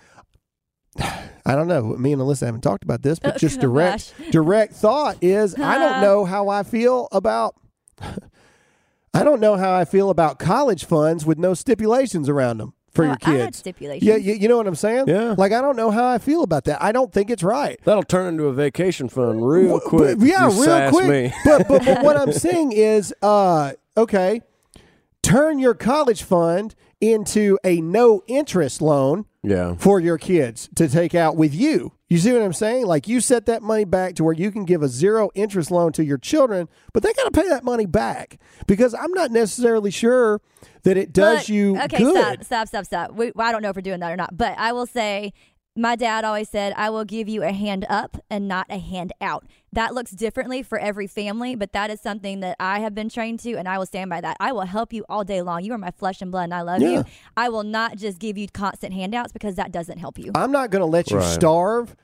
I 1.47 1.55
don't 1.55 1.69
know. 1.69 1.83
Me 1.97 2.13
and 2.13 2.23
Alyssa 2.23 2.47
haven't 2.47 2.63
talked 2.63 2.85
about 2.85 3.03
this, 3.03 3.19
but 3.19 3.35
Oh, 3.35 3.39
just 3.39 3.61
direct, 3.61 4.15
gosh. 4.19 4.31
direct 4.31 4.73
thought 4.75 5.19
is 5.23 5.55
I 5.59 5.79
don't 5.79 6.01
know 6.01 6.25
how 6.25 6.49
I 6.49 6.63
feel 6.63 7.09
about. 7.13 7.55
I 9.17 9.23
don't 9.23 9.41
know 9.41 9.57
how 9.57 9.73
I 9.75 9.85
feel 9.85 10.11
about 10.11 10.39
college 10.39 10.85
funds 10.87 11.25
with 11.25 11.39
no 11.39 11.55
stipulations 11.55 12.29
around 12.29 12.59
them 12.59 12.73
for 12.91 13.05
Oh, 13.05 13.09
your 13.09 13.17
I 13.23 13.31
had 13.31 13.45
kids. 13.47 13.59
stipulations. 13.59 14.03
Yeah, 14.09 14.17
you, 14.17 14.35
you 14.35 14.49
know 14.49 14.57
what 14.57 14.67
I'm 14.67 14.75
saying? 14.75 15.05
Yeah. 15.07 15.35
Like 15.39 15.53
I 15.53 15.61
don't 15.61 15.77
know 15.77 15.91
how 15.93 16.09
I 16.09 16.19
feel 16.19 16.43
about 16.43 16.65
that. 16.65 16.83
I 16.83 16.91
don't 16.91 17.13
think 17.13 17.31
it's 17.31 17.43
right. 17.45 17.79
That'll 17.85 18.03
turn 18.03 18.27
into 18.27 18.45
a 18.47 18.53
vacation 18.53 19.09
fund 19.09 19.47
real 19.47 19.75
But- 19.79 19.85
quick. 19.85 20.19
but- 20.19 20.27
yeah, 20.27 20.49
you 20.49 20.55
real 20.55 20.65
sass 20.65 20.91
quick. 20.93 21.09
Me. 21.09 21.33
But, 21.45 21.69
but 21.69 21.85
but 21.85 22.03
what 22.03 22.17
I'm 22.17 22.33
saying 22.47 22.73
is, 22.73 23.15
uh, 23.23 23.73
okay, 23.97 24.41
turn 25.23 25.59
your 25.61 25.75
college 25.75 26.23
fund 26.25 26.75
into 27.13 27.59
a 27.65 27.81
no 27.81 28.23
interest 28.27 28.81
loan 28.83 29.27
Yeah. 29.43 29.75
for 29.77 30.01
your 30.01 30.19
kids 30.19 30.69
to 30.77 30.89
take 30.89 31.15
out 31.15 31.37
with 31.37 31.55
you. 31.55 31.93
You 32.09 32.19
see 32.19 32.33
what 32.33 32.43
I'm 32.43 32.53
saying? 32.53 32.87
Like 32.87 33.09
you 33.09 33.21
set 33.21 33.47
that 33.47 33.63
money 33.63 33.85
back 33.85 34.15
to 34.17 34.25
where 34.25 34.35
you 34.35 34.51
can 34.53 34.65
give 34.65 34.83
a 34.83 34.89
zero 34.89 35.31
interest 35.35 35.71
loan 35.71 35.93
to 35.93 36.05
your 36.05 36.19
children, 36.19 36.69
but 36.93 37.03
they 37.03 37.13
got 37.13 37.25
to 37.25 37.31
pay 37.41 37.49
that 37.49 37.65
money 37.65 37.87
back 37.87 38.39
because 38.67 38.95
I'm 38.95 39.13
not 39.13 39.31
necessarily 39.31 39.91
sure 39.91 40.41
that 40.85 40.97
it 40.97 41.13
does 41.13 41.41
But- 41.41 41.49
you 41.49 41.77
okay, 41.83 41.99
good. 41.99 42.45
stop, 42.45 42.45
stop, 42.45 42.69
stop, 42.69 42.85
stop. 42.85 43.13
We, 43.15 43.33
I 43.37 43.53
don't 43.53 43.63
know 43.63 43.71
if 43.71 43.77
we're 43.77 43.83
doing 43.83 44.01
that 44.01 44.13
or 44.13 44.17
not, 44.17 44.37
but 44.37 44.57
I 44.59 44.73
will 44.73 44.87
say 44.87 45.33
my 45.77 45.97
dad 45.97 46.25
always 46.25 46.49
said, 46.49 46.73
I 46.77 46.91
will 46.91 47.05
give 47.05 47.29
you 47.29 47.43
a 47.43 47.51
hand 47.53 47.85
up 47.89 48.17
and 48.31 48.47
not 48.47 48.67
a 48.71 48.79
hand 48.79 49.13
out. 49.21 49.45
That 49.75 49.93
looks 49.93 50.13
differently 50.13 50.63
for 50.63 50.79
every 50.79 51.09
family, 51.09 51.57
but 51.57 51.73
that 51.73 51.91
is 51.91 52.01
something 52.01 52.39
that 52.41 52.57
I 52.61 52.79
have 52.79 52.95
been 52.95 53.09
trained 53.09 53.41
to, 53.41 53.55
and 53.55 53.69
I 53.69 53.77
will 53.77 53.87
stand 53.87 54.09
by 54.09 54.21
that. 54.21 54.37
I 54.39 54.53
will 54.53 54.63
help 54.63 54.93
you 54.93 55.05
all 55.09 55.25
day 55.25 55.43
long. 55.43 55.65
You 55.65 55.73
are 55.73 55.79
my 55.79 55.91
flesh 55.91 56.23
and 56.23 56.31
blood, 56.31 56.45
and 56.45 56.55
I 56.55 56.63
love 56.63 56.81
Yeah. 56.81 56.89
you. 56.91 57.05
I 57.37 57.49
will 57.49 57.65
not 57.65 57.97
just 57.97 58.21
give 58.21 58.39
you 58.39 58.47
constant 58.49 58.95
handouts 58.95 59.33
because 59.33 59.57
that 59.57 59.73
doesn't 59.73 59.99
help 59.99 60.17
you. 60.17 60.31
I'm 60.37 60.53
not 60.53 60.71
going 60.71 60.81
to 60.81 60.87
let 60.87 61.11
you 61.11 61.17
Right. 61.19 61.25
starve 61.35 61.97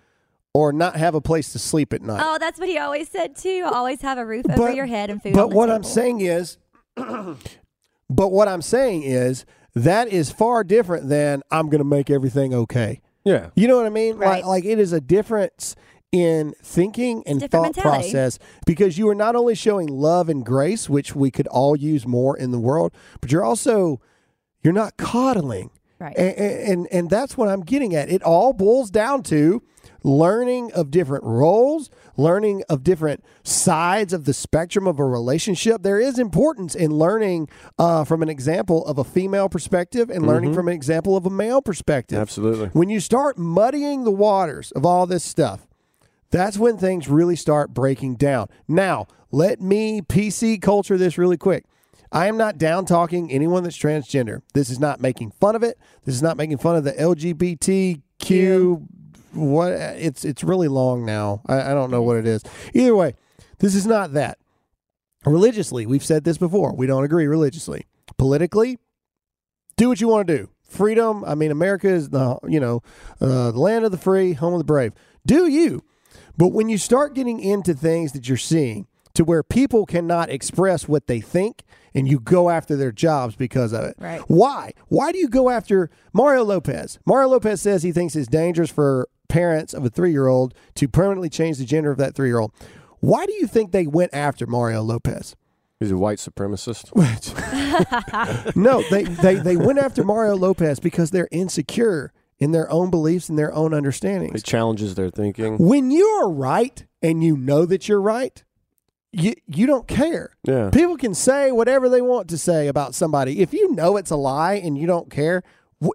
or 0.53 0.73
not 0.73 0.97
have 0.97 1.15
a 1.15 1.21
place 1.21 1.53
to 1.53 1.61
sleep 1.61 1.93
at 1.93 2.03
night. 2.03 2.21
Oh, 2.25 2.39
that's 2.41 2.59
what 2.59 2.69
he 2.69 2.77
always 2.77 3.09
said 3.09 3.37
too. 3.37 3.63
Always 3.73 4.03
have 4.03 4.19
a 4.19 4.27
roof 4.27 4.47
over 4.51 4.73
your 4.73 4.87
head 4.87 5.09
and 5.09 5.23
food. 5.23 5.35
But 5.35 5.45
on 5.45 5.51
the 5.51 5.57
what 5.57 5.71
I'm 5.71 5.85
saying 5.85 6.23
is, 6.23 6.59
but 6.97 8.29
what 8.33 8.49
I'm 8.49 8.63
saying 8.63 9.05
is 9.05 9.45
that 9.75 10.09
is 10.09 10.31
far 10.33 10.65
different 10.65 11.09
than 11.09 11.43
I'm 11.51 11.67
going 11.67 11.79
to 11.79 11.85
make 11.85 12.11
everything 12.11 12.53
okay. 12.53 13.01
Yeah. 13.25 13.51
You 13.55 13.69
know 13.69 13.77
what 13.77 13.87
I 13.87 13.91
mean? 13.91 14.17
Right. 14.17 14.39
Like, 14.43 14.47
like 14.47 14.65
it 14.65 14.79
is 14.81 14.93
a 14.93 15.01
difference 15.01 15.77
in 16.13 16.55
thinking 16.63 17.23
and 17.27 17.41
thought 17.41 17.63
mentality. 17.63 17.81
process 17.83 18.39
because 18.67 18.99
you 18.99 19.09
are 19.09 19.15
not 19.15 19.37
only 19.37 19.55
showing 19.55 19.87
love 19.87 20.29
and 20.29 20.45
grace, 20.45 20.89
which 20.89 21.15
we 21.15 21.31
could 21.31 21.47
all 21.49 21.77
use 21.77 22.07
more 22.07 22.37
in 22.37 22.51
the 22.51 22.59
world, 22.59 22.93
but 23.21 23.31
you're 23.31 23.45
also 23.45 24.01
you're 24.63 24.73
not 24.73 24.97
coddling. 24.97 25.71
Right. 25.99 26.17
And, 26.17 26.37
and 26.39 26.89
and 26.91 27.11
that's 27.11 27.37
what 27.37 27.49
I'm 27.49 27.61
getting 27.61 27.95
at. 27.95 28.09
It 28.09 28.23
all 28.23 28.53
boils 28.53 28.91
down 28.91 29.23
to 29.25 29.63
learning 30.03 30.73
of 30.73 30.91
different 30.91 31.25
roles, 31.25 31.91
learning 32.17 32.63
of 32.69 32.83
different 32.83 33.23
sides 33.43 34.13
of 34.13 34.25
the 34.25 34.33
spectrum 34.33 34.87
of 34.87 34.99
a 34.99 35.05
relationship. 35.05 35.83
There 35.83 36.01
is 36.01 36.19
importance 36.19 36.75
in 36.75 36.93
learning 36.93 37.49
uh, 37.79 38.05
from 38.05 38.23
an 38.23 38.29
example 38.29 38.85
of 38.87 38.99
a 38.99 39.05
female 39.05 39.49
perspective 39.49 40.11
and 40.11 40.27
learning 40.27 40.55
from 40.55 40.69
an 40.69 40.75
example 40.75 41.17
of 41.17 41.27
a 41.27 41.31
male 41.31 41.61
perspective. 41.61 42.19
Absolutely. 42.19 42.69
When 42.69 42.89
you 42.89 42.99
start 42.99 43.37
muddying 43.39 44.05
the 44.05 44.11
waters 44.11 44.73
of 44.73 44.87
all 44.87 45.07
this 45.07 45.23
stuff, 45.23 45.67
that's 46.31 46.59
when 46.59 46.77
things 46.77 47.09
really 47.09 47.37
start 47.37 47.75
breaking 47.75 48.17
down. 48.17 48.49
Now, 48.69 49.07
let 49.31 49.61
me 49.61 50.01
PC 50.01 50.61
culture 50.61 50.97
this 50.97 51.19
really 51.19 51.37
quick. 51.37 51.65
I 52.13 52.27
am 52.27 52.37
not 52.37 52.59
down 52.59 52.87
talking 52.87 53.31
anyone 53.31 53.63
that's 53.63 53.79
transgender. 53.79 54.43
This 54.53 54.69
is 54.69 54.81
not 54.81 55.01
making 55.01 55.31
fun 55.33 55.55
of 55.55 55.63
it. 55.63 55.79
This 56.05 56.17
is 56.17 56.23
not 56.23 56.37
making 56.37 56.59
fun 56.59 56.75
of 56.77 56.85
the 56.85 56.93
LGBTQ. 56.93 58.87
What 59.33 59.73
it's 59.73 60.25
it's 60.25 60.43
really 60.43 60.67
long 60.67 61.07
now. 61.07 61.43
I, 61.47 61.71
I 61.71 61.75
don't 61.75 61.93
know 61.93 62.03
what 62.03 62.17
it 62.17 62.27
is. 62.27 62.43
Either 62.75 62.97
way, 62.97 63.15
this 63.61 63.77
is 63.77 63.87
not 63.87 64.13
that. 64.15 64.39
Religiously, 65.25 65.87
we've 65.87 66.05
said 66.05 66.25
this 66.25 66.37
before. 66.37 66.75
We 66.75 66.89
don't 66.89 67.05
agree 67.05 67.29
religiously. 67.29 67.87
Politically, 68.19 68.79
do 69.77 69.89
what 69.89 70.01
you 70.01 70.09
want 70.09 70.27
to 70.27 70.37
do. 70.37 70.49
Freedom. 70.65 71.25
I 71.25 71.37
mean, 71.37 71.53
America 71.53 71.89
is 71.89 72.11
the 72.11 72.41
you 72.49 72.59
know 72.59 72.83
uh, 73.21 73.53
the 73.53 73.61
land 73.61 73.85
of 73.85 73.93
the 73.93 73.99
free, 73.99 74.33
home 74.33 74.55
of 74.55 74.59
the 74.59 74.65
brave. 74.65 74.93
Do 75.25 75.47
you? 75.47 75.85
But 76.41 76.55
when 76.55 76.71
you 76.71 76.79
start 76.79 77.15
getting 77.15 77.39
into 77.39 77.75
things 77.75 78.13
that 78.13 78.27
you're 78.27 78.39
seeing 78.39 78.87
to 79.13 79.25
where 79.25 79.43
people 79.43 79.85
cannot 79.85 80.31
express 80.31 80.89
what 80.89 81.07
they 81.07 81.21
think 81.21 81.65
and 81.95 82.09
you 82.09 82.19
go 82.19 82.49
after 82.49 82.77
their 82.77 82.93
jobs 82.93 83.37
because 83.37 83.75
of 83.75 83.85
it. 83.85 83.95
Right. 83.99 84.23
Why? 84.23 84.73
Why 84.89 85.13
do 85.13 85.19
you 85.19 85.29
go 85.29 85.51
after 85.51 85.91
Mario 86.15 86.43
Lopez? 86.43 86.99
Mario 87.05 87.29
Lopez 87.29 87.61
says 87.61 87.83
he 87.83 87.93
thinks 87.93 88.17
it's 88.17 88.27
dangerous 88.27 88.71
for 88.71 89.07
parents 89.29 89.75
of 89.75 89.85
a 89.85 89.91
three 89.91 90.13
year 90.13 90.29
old 90.29 90.55
to 90.77 90.89
permanently 90.89 91.29
change 91.29 91.59
the 91.59 91.67
gender 91.67 91.91
of 91.91 91.99
that 91.99 92.15
three 92.15 92.29
year 92.29 92.39
old. 92.39 92.55
Why 93.01 93.27
do 93.27 93.35
you 93.35 93.47
think 93.47 93.73
they 93.73 93.87
went 93.87 94.15
after 94.15 94.47
Mario 94.47 94.81
Lopez? 94.81 95.37
He's 95.79 95.91
a 95.91 95.99
white 95.99 96.21
supremacist. 96.21 96.97
no, 98.57 98.83
they, 98.89 99.03
they, 99.03 99.35
they 99.35 99.59
went 99.59 99.79
after 99.79 100.05
Mario 100.05 100.37
Lopez 100.37 100.81
because 100.81 101.11
they're 101.11 101.29
insecure 101.31 102.15
in 102.41 102.53
their 102.53 102.71
own 102.73 102.91
beliefs 102.91 103.29
and 103.29 103.39
their 103.39 103.53
own 103.55 103.73
understandings. 103.75 104.41
It 104.41 104.45
challenges 104.45 104.95
their 104.95 105.11
thinking. 105.11 105.59
When 105.59 105.91
you 105.91 106.07
are 106.07 106.31
right 106.31 106.85
and 107.03 107.23
you 107.23 107.37
know 107.37 107.67
that 107.67 107.87
you're 107.89 108.01
right, 108.01 108.43
you 109.13 109.35
you 109.47 109.67
don't 109.67 109.87
care. 109.87 110.35
Yeah. 110.45 110.71
People 110.71 110.97
can 110.97 111.15
say 111.15 111.53
whatever 111.53 111.89
they 111.89 112.01
want 112.01 112.29
to 112.31 112.39
say 112.39 112.67
about 112.67 112.95
somebody. 112.95 113.41
If 113.41 113.53
you 113.53 113.73
know 113.73 113.97
it's 113.97 114.11
a 114.11 114.17
lie 114.17 114.55
and 114.55 114.79
you 114.79 114.87
don't 114.87 115.11
care, 115.11 115.43
wh- 115.85 115.91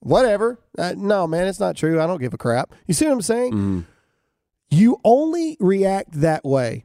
whatever. 0.00 0.58
Uh, 0.76 0.94
no, 0.96 1.26
man, 1.26 1.46
it's 1.46 1.60
not 1.60 1.76
true. 1.76 2.00
I 2.00 2.06
don't 2.06 2.20
give 2.20 2.34
a 2.34 2.38
crap. 2.38 2.74
You 2.86 2.94
see 2.94 3.06
what 3.06 3.12
I'm 3.12 3.22
saying? 3.22 3.52
Mm-hmm. 3.52 3.80
You 4.70 5.00
only 5.04 5.56
react 5.60 6.12
that 6.20 6.44
way 6.44 6.84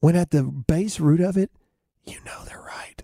when 0.00 0.16
at 0.16 0.30
the 0.30 0.42
base 0.42 0.98
root 1.00 1.20
of 1.20 1.36
it, 1.36 1.50
you 2.04 2.18
know 2.24 2.44
they're 2.46 2.60
right 2.60 3.02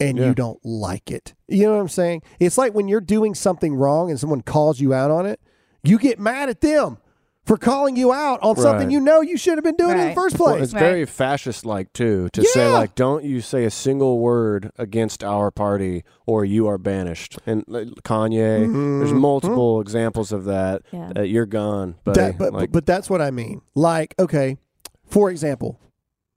and 0.00 0.18
Yeah. 0.18 0.26
you 0.28 0.34
don't 0.34 0.58
like 0.64 1.10
it. 1.10 1.34
You 1.48 1.64
know 1.66 1.74
what 1.74 1.80
I'm 1.80 1.88
saying? 1.88 2.22
It's 2.40 2.58
like 2.58 2.74
when 2.74 2.88
you're 2.88 3.00
doing 3.00 3.34
something 3.34 3.74
wrong 3.74 4.10
and 4.10 4.18
someone 4.20 4.42
calls 4.42 4.80
you 4.80 4.92
out 4.92 5.10
on 5.10 5.26
it, 5.26 5.40
you 5.82 5.98
get 5.98 6.18
mad 6.18 6.48
at 6.48 6.60
them 6.60 6.98
for 7.44 7.56
calling 7.56 7.94
you 7.96 8.12
out 8.12 8.40
on 8.42 8.56
something 8.56 8.90
you 8.90 8.98
know 8.98 9.20
you 9.20 9.36
should 9.36 9.56
have 9.56 9.62
been 9.62 9.76
doing 9.76 9.92
in 9.92 9.98
the 9.98 10.04
Right. 10.06 10.14
first 10.16 10.36
Well, 10.36 10.48
place. 10.56 10.64
it's 10.64 10.72
very 10.72 11.04
fascist 11.06 11.64
like 11.64 11.92
too 11.92 12.28
to 12.32 12.42
say 12.42 12.68
like 12.72 12.96
don't 12.96 13.22
you 13.22 13.40
say 13.40 13.62
a 13.64 13.70
single 13.70 14.18
word 14.18 14.72
against 14.76 15.22
our 15.22 15.52
party 15.52 16.02
or 16.26 16.44
you 16.44 16.66
are 16.66 16.76
banished. 16.76 17.38
And 17.46 17.62
like, 17.68 17.86
Kanye, 18.02 18.66
mm-hmm. 18.66 18.98
there's 18.98 19.12
multiple 19.12 19.80
examples 19.80 20.32
of 20.32 20.44
that. 20.46 20.82
Yeah. 20.90 21.12
That 21.14 21.28
you're 21.28 21.46
gone, 21.46 21.94
buddy. 22.02 22.20
That- 22.20 22.36
but, 22.38 22.52
like, 22.52 22.72
but 22.72 22.72
but 22.72 22.86
that's 22.86 23.08
what 23.08 23.22
I 23.22 23.30
mean. 23.30 23.62
Like, 23.76 24.16
okay, 24.18 24.56
for 25.04 25.30
example, 25.30 25.78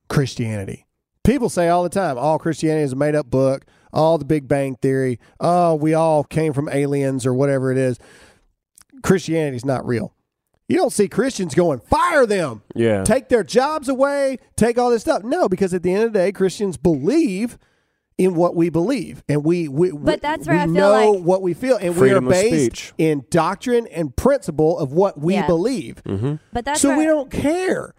Christianity. 0.10 0.86
People 1.30 1.48
say 1.50 1.70
all 1.70 1.84
the 1.84 1.90
time, 1.90 2.18
all 2.18 2.40
Christianity 2.40 2.84
is 2.86 2.94
a 2.94 2.96
made 2.96 3.14
up 3.14 3.30
book, 3.30 3.64
all 3.94 4.18
the 4.18 4.26
Big 4.26 4.48
Bang 4.48 4.76
Theory, 4.82 5.20
oh, 5.40 5.76
we 5.76 5.94
all 5.94 6.24
came 6.24 6.54
from 6.54 6.68
aliens 6.70 7.24
or 7.24 7.36
whatever 7.36 7.72
it 7.72 7.78
is. 7.78 8.00
Christianity's 9.04 9.64
not 9.64 9.86
real. 9.86 10.16
You 10.68 10.78
don't 10.78 10.92
see 10.92 11.08
Christians 11.08 11.54
going, 11.54 11.82
fire 11.82 12.26
them, 12.26 12.64
yeah. 12.74 13.04
take 13.04 13.30
their 13.30 13.44
jobs 13.44 13.88
away, 13.90 14.40
take 14.56 14.80
all 14.80 14.90
this 14.90 15.02
stuff. 15.02 15.24
No, 15.24 15.48
because 15.48 15.72
at 15.76 15.84
the 15.84 15.94
end 15.94 16.06
of 16.06 16.14
the 16.14 16.18
day, 16.20 16.32
Christians 16.32 16.78
believe 16.78 17.60
in 18.18 18.34
what 18.34 18.56
we 18.56 18.70
believe, 18.70 19.24
and 19.30 19.44
we 19.46 19.68
we, 19.68 19.92
we- 19.92 20.06
But 20.06 20.22
that's 20.22 20.48
where 20.48 20.56
we 20.58 20.62
I 20.64 20.66
feel 20.66 20.74
know 20.74 21.12
like- 21.12 21.24
what 21.24 21.44
we 21.44 21.54
feel, 21.54 21.78
and 21.78 21.96
we 21.96 22.10
are 22.10 22.22
based 22.22 22.92
in 22.98 23.24
doctrine 23.30 23.86
and 23.86 24.16
principle 24.16 24.80
of 24.80 24.94
what 24.94 25.20
we 25.20 25.36
Yeah. 25.36 25.46
believe. 25.46 26.02
mm-hmm. 26.06 26.36
But 26.52 26.66
that's 26.66 26.82
so 26.82 26.90
where, 26.90 26.98
we 26.98 27.06
don't 27.06 27.30
care. 27.30 27.94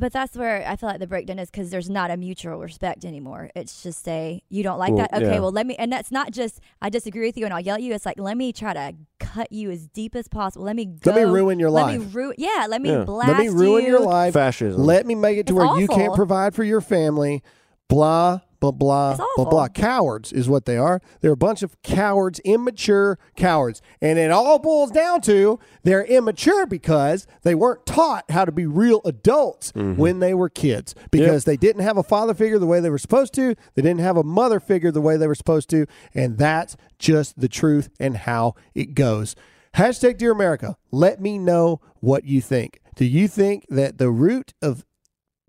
But 0.00 0.12
that's 0.14 0.34
where 0.36 0.66
I 0.66 0.76
feel 0.76 0.88
like 0.88 0.98
the 0.98 1.06
breakdown 1.06 1.38
is 1.38 1.50
because 1.50 1.70
there's 1.70 1.90
not 1.90 2.10
a 2.10 2.16
mutual 2.16 2.58
respect 2.58 3.04
anymore. 3.04 3.50
It's 3.54 3.82
just 3.82 4.08
a 4.08 4.42
you 4.48 4.62
don't 4.62 4.78
like 4.78 4.92
Well, 4.94 5.06
that. 5.10 5.14
Okay, 5.22 5.34
yeah. 5.34 5.40
well 5.40 5.52
let 5.52 5.66
me. 5.66 5.76
And 5.76 5.92
that's 5.92 6.10
not 6.10 6.32
just 6.32 6.58
I 6.80 6.88
disagree 6.88 7.26
with 7.26 7.36
you 7.36 7.44
and 7.44 7.52
I'll 7.52 7.60
yell 7.60 7.76
at 7.76 7.82
you. 7.82 7.92
It's 7.92 8.06
like 8.06 8.18
let 8.18 8.36
me 8.36 8.52
try 8.52 8.72
to 8.72 8.94
cut 9.18 9.52
you 9.52 9.70
as 9.70 9.86
deep 9.88 10.16
as 10.16 10.26
possible. 10.26 10.64
Let 10.64 10.74
me 10.74 10.86
go, 10.86 11.10
Let 11.12 11.16
me 11.16 11.30
ruin 11.30 11.58
your 11.60 11.70
let 11.70 11.86
Me 11.92 11.98
life. 11.98 12.14
ru- 12.14 12.34
yeah, 12.38 12.66
let 12.68 12.80
me 12.80 12.90
Yeah. 12.90 13.04
blast 13.04 13.28
Let 13.28 13.38
me 13.38 13.48
ruin 13.50 13.84
you. 13.84 13.90
your 13.90 14.00
life. 14.00 14.32
Fascism. 14.32 14.82
Let 14.82 15.04
me 15.06 15.14
make 15.14 15.36
it 15.36 15.46
to 15.48 15.52
It's 15.52 15.58
where 15.58 15.78
you 15.78 15.86
can't 15.86 16.14
provide 16.14 16.54
for 16.54 16.64
your 16.64 16.80
family. 16.80 17.42
Blah 17.88 18.40
blah 18.60 18.70
blah 18.70 19.16
blah 19.36 19.44
blah. 19.44 19.68
Cowards 19.68 20.32
is 20.32 20.48
what 20.48 20.66
they 20.66 20.76
are. 20.76 21.00
They're 21.20 21.32
a 21.32 21.36
bunch 21.36 21.62
of 21.62 21.80
cowards, 21.82 22.40
immature 22.40 23.18
cowards, 23.36 23.82
and 24.00 24.18
it 24.18 24.30
all 24.30 24.58
boils 24.58 24.90
down 24.90 25.20
to 25.22 25.58
they're 25.82 26.04
immature 26.04 26.66
because 26.66 27.26
they 27.42 27.54
weren't 27.54 27.86
taught 27.86 28.30
how 28.30 28.44
to 28.44 28.52
be 28.52 28.66
real 28.66 29.00
adults 29.04 29.72
mm-hmm. 29.72 29.96
when 29.96 30.20
they 30.20 30.34
were 30.34 30.48
kids 30.48 30.94
because 31.10 31.44
they 31.44 31.56
didn't 31.56 31.82
have 31.82 31.96
a 31.96 32.02
father 32.02 32.34
figure 32.34 32.58
the 32.58 32.66
way 32.66 32.80
they 32.80 32.90
were 32.90 32.98
supposed 32.98 33.34
to. 33.34 33.54
They 33.74 33.82
didn't 33.82 34.00
have 34.00 34.16
a 34.16 34.24
mother 34.24 34.60
figure 34.60 34.90
the 34.90 35.00
way 35.00 35.16
they 35.16 35.26
were 35.26 35.34
supposed 35.34 35.70
to, 35.70 35.86
and 36.14 36.38
that's 36.38 36.76
just 36.98 37.40
the 37.40 37.48
truth 37.48 37.88
and 37.98 38.16
how 38.16 38.54
it 38.74 38.94
goes. 38.94 39.34
Hashtag 39.74 40.18
Dear 40.18 40.32
America. 40.32 40.76
Let 40.90 41.20
me 41.20 41.38
know 41.38 41.80
what 42.00 42.24
you 42.24 42.40
think. 42.40 42.80
Do 42.96 43.04
you 43.04 43.28
think 43.28 43.66
that 43.68 43.98
the 43.98 44.10
root 44.10 44.52
of 44.60 44.84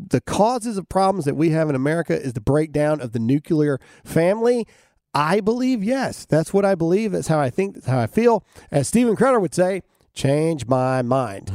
the 0.09 0.21
causes 0.21 0.77
of 0.77 0.89
problems 0.89 1.25
that 1.25 1.35
we 1.35 1.49
have 1.49 1.69
in 1.69 1.75
America 1.75 2.19
is 2.19 2.33
the 2.33 2.41
breakdown 2.41 3.01
of 3.01 3.11
the 3.11 3.19
nuclear 3.19 3.79
family? 4.03 4.67
I 5.13 5.41
believe 5.41 5.83
yes. 5.83 6.25
That's 6.25 6.53
what 6.53 6.65
I 6.65 6.75
believe. 6.75 7.11
That's 7.11 7.27
how 7.27 7.39
I 7.39 7.49
think. 7.49 7.75
That's 7.75 7.87
how 7.87 7.99
I 7.99 8.07
feel. 8.07 8.43
As 8.71 8.87
Steven 8.87 9.15
Crowder 9.15 9.39
would 9.39 9.53
say, 9.53 9.83
change 10.13 10.67
my 10.67 11.01
mind. 11.01 11.51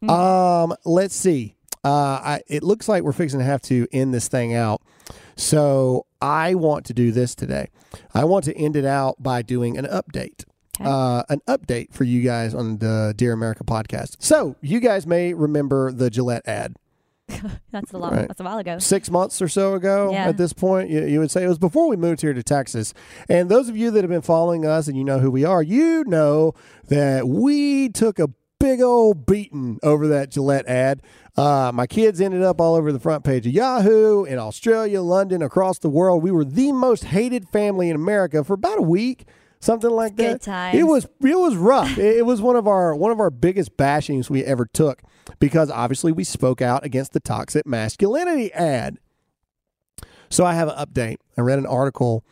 um, 0.08 0.74
let's 0.84 1.14
see. 1.14 1.56
Uh, 1.82 2.20
I, 2.22 2.42
it 2.46 2.62
looks 2.62 2.88
like 2.88 3.02
we're 3.02 3.12
fixing 3.12 3.40
to 3.40 3.44
have 3.44 3.62
to 3.62 3.86
end 3.92 4.12
this 4.14 4.28
thing 4.28 4.54
out. 4.54 4.82
So 5.36 6.06
I 6.20 6.54
want 6.54 6.84
to 6.86 6.94
do 6.94 7.10
this 7.10 7.34
today. 7.34 7.68
I 8.14 8.24
want 8.24 8.44
to 8.44 8.56
end 8.56 8.76
it 8.76 8.84
out 8.84 9.22
by 9.22 9.42
doing 9.42 9.78
an 9.78 9.86
update. 9.86 10.44
Uh, 10.78 11.22
an 11.28 11.40
update 11.46 11.92
for 11.92 12.04
you 12.04 12.22
guys 12.22 12.54
on 12.54 12.78
the 12.78 13.12
Dear 13.14 13.34
America 13.34 13.64
podcast. 13.64 14.16
So 14.18 14.56
you 14.62 14.80
guys 14.80 15.06
may 15.06 15.34
remember 15.34 15.92
the 15.92 16.08
Gillette 16.08 16.48
ad 16.48 16.74
That's 17.70 17.92
a 17.92 17.98
long. 17.98 18.12
Right. 18.14 18.28
That's 18.28 18.40
a 18.40 18.44
while 18.44 18.58
ago. 18.58 18.78
six 18.78 19.10
months 19.10 19.40
or 19.42 19.48
so 19.48 19.74
ago 19.74 20.10
Yeah. 20.12 20.26
at 20.28 20.36
this 20.36 20.52
point 20.52 20.90
you, 20.90 21.04
you 21.04 21.18
would 21.20 21.30
say 21.30 21.44
it 21.44 21.48
was 21.48 21.58
before 21.58 21.88
we 21.88 21.96
moved 21.96 22.20
here 22.20 22.32
to 22.32 22.42
texas 22.42 22.92
and 23.28 23.48
those 23.48 23.68
of 23.68 23.76
you 23.76 23.90
that 23.92 24.02
have 24.02 24.10
been 24.10 24.22
following 24.22 24.64
us 24.66 24.88
and 24.88 24.96
you 24.96 25.04
know 25.04 25.18
who 25.18 25.30
we 25.30 25.44
are 25.44 25.62
you 25.62 26.04
know 26.06 26.52
that 26.88 27.28
we 27.28 27.88
took 27.88 28.18
a 28.18 28.28
big 28.58 28.80
old 28.82 29.24
beating 29.26 29.78
over 29.82 30.06
that 30.08 30.30
gillette 30.30 30.66
ad 30.66 31.02
uh, 31.36 31.70
my 31.72 31.86
kids 31.86 32.20
ended 32.20 32.42
up 32.42 32.60
all 32.60 32.74
over 32.74 32.92
the 32.92 33.00
front 33.00 33.24
page 33.24 33.46
of 33.46 33.52
yahoo 33.52 34.24
in 34.24 34.38
australia 34.38 35.00
london 35.00 35.42
across 35.42 35.78
the 35.78 35.88
world 35.88 36.22
we 36.22 36.30
were 36.30 36.44
the 36.44 36.72
most 36.72 37.04
hated 37.04 37.48
family 37.48 37.88
in 37.88 37.96
america 37.96 38.44
for 38.44 38.54
about 38.54 38.78
a 38.78 38.82
week 38.82 39.24
something 39.62 39.90
like 39.90 40.16
that. 40.16 40.40
times. 40.40 40.76
It 40.78 40.84
was 40.84 41.04
it 41.04 41.38
was 41.38 41.54
rough. 41.54 41.98
it, 41.98 42.16
it 42.18 42.26
was 42.26 42.40
one 42.40 42.56
of 42.56 42.66
our 42.66 42.94
one 42.94 43.10
of 43.12 43.20
our 43.20 43.28
biggest 43.30 43.76
bashings 43.76 44.30
we 44.30 44.42
ever 44.44 44.64
took 44.64 45.02
because 45.38 45.70
obviously 45.70 46.12
we 46.12 46.24
spoke 46.24 46.60
out 46.60 46.84
against 46.84 47.12
the 47.12 47.20
toxic 47.20 47.66
masculinity 47.66 48.52
ad. 48.52 48.98
So 50.28 50.44
I 50.44 50.54
have 50.54 50.68
an 50.68 50.76
update. 50.76 51.16
I 51.36 51.40
read 51.40 51.58
an 51.58 51.66
article 51.66 52.24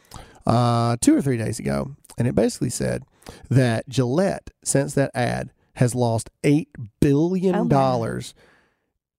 uh, 0.46 0.96
two 1.00 1.16
or 1.16 1.22
three 1.22 1.36
days 1.36 1.58
ago, 1.58 1.94
and 2.16 2.26
it 2.28 2.34
basically 2.34 2.70
said 2.70 3.04
that 3.50 3.88
Gillette, 3.88 4.50
since 4.64 4.94
that 4.94 5.10
ad, 5.14 5.50
has 5.74 5.94
lost 5.94 6.30
eight 6.44 6.68
billion 7.00 7.54
Oh, 7.54 7.62
wow. 7.62 7.68
dollars 7.68 8.34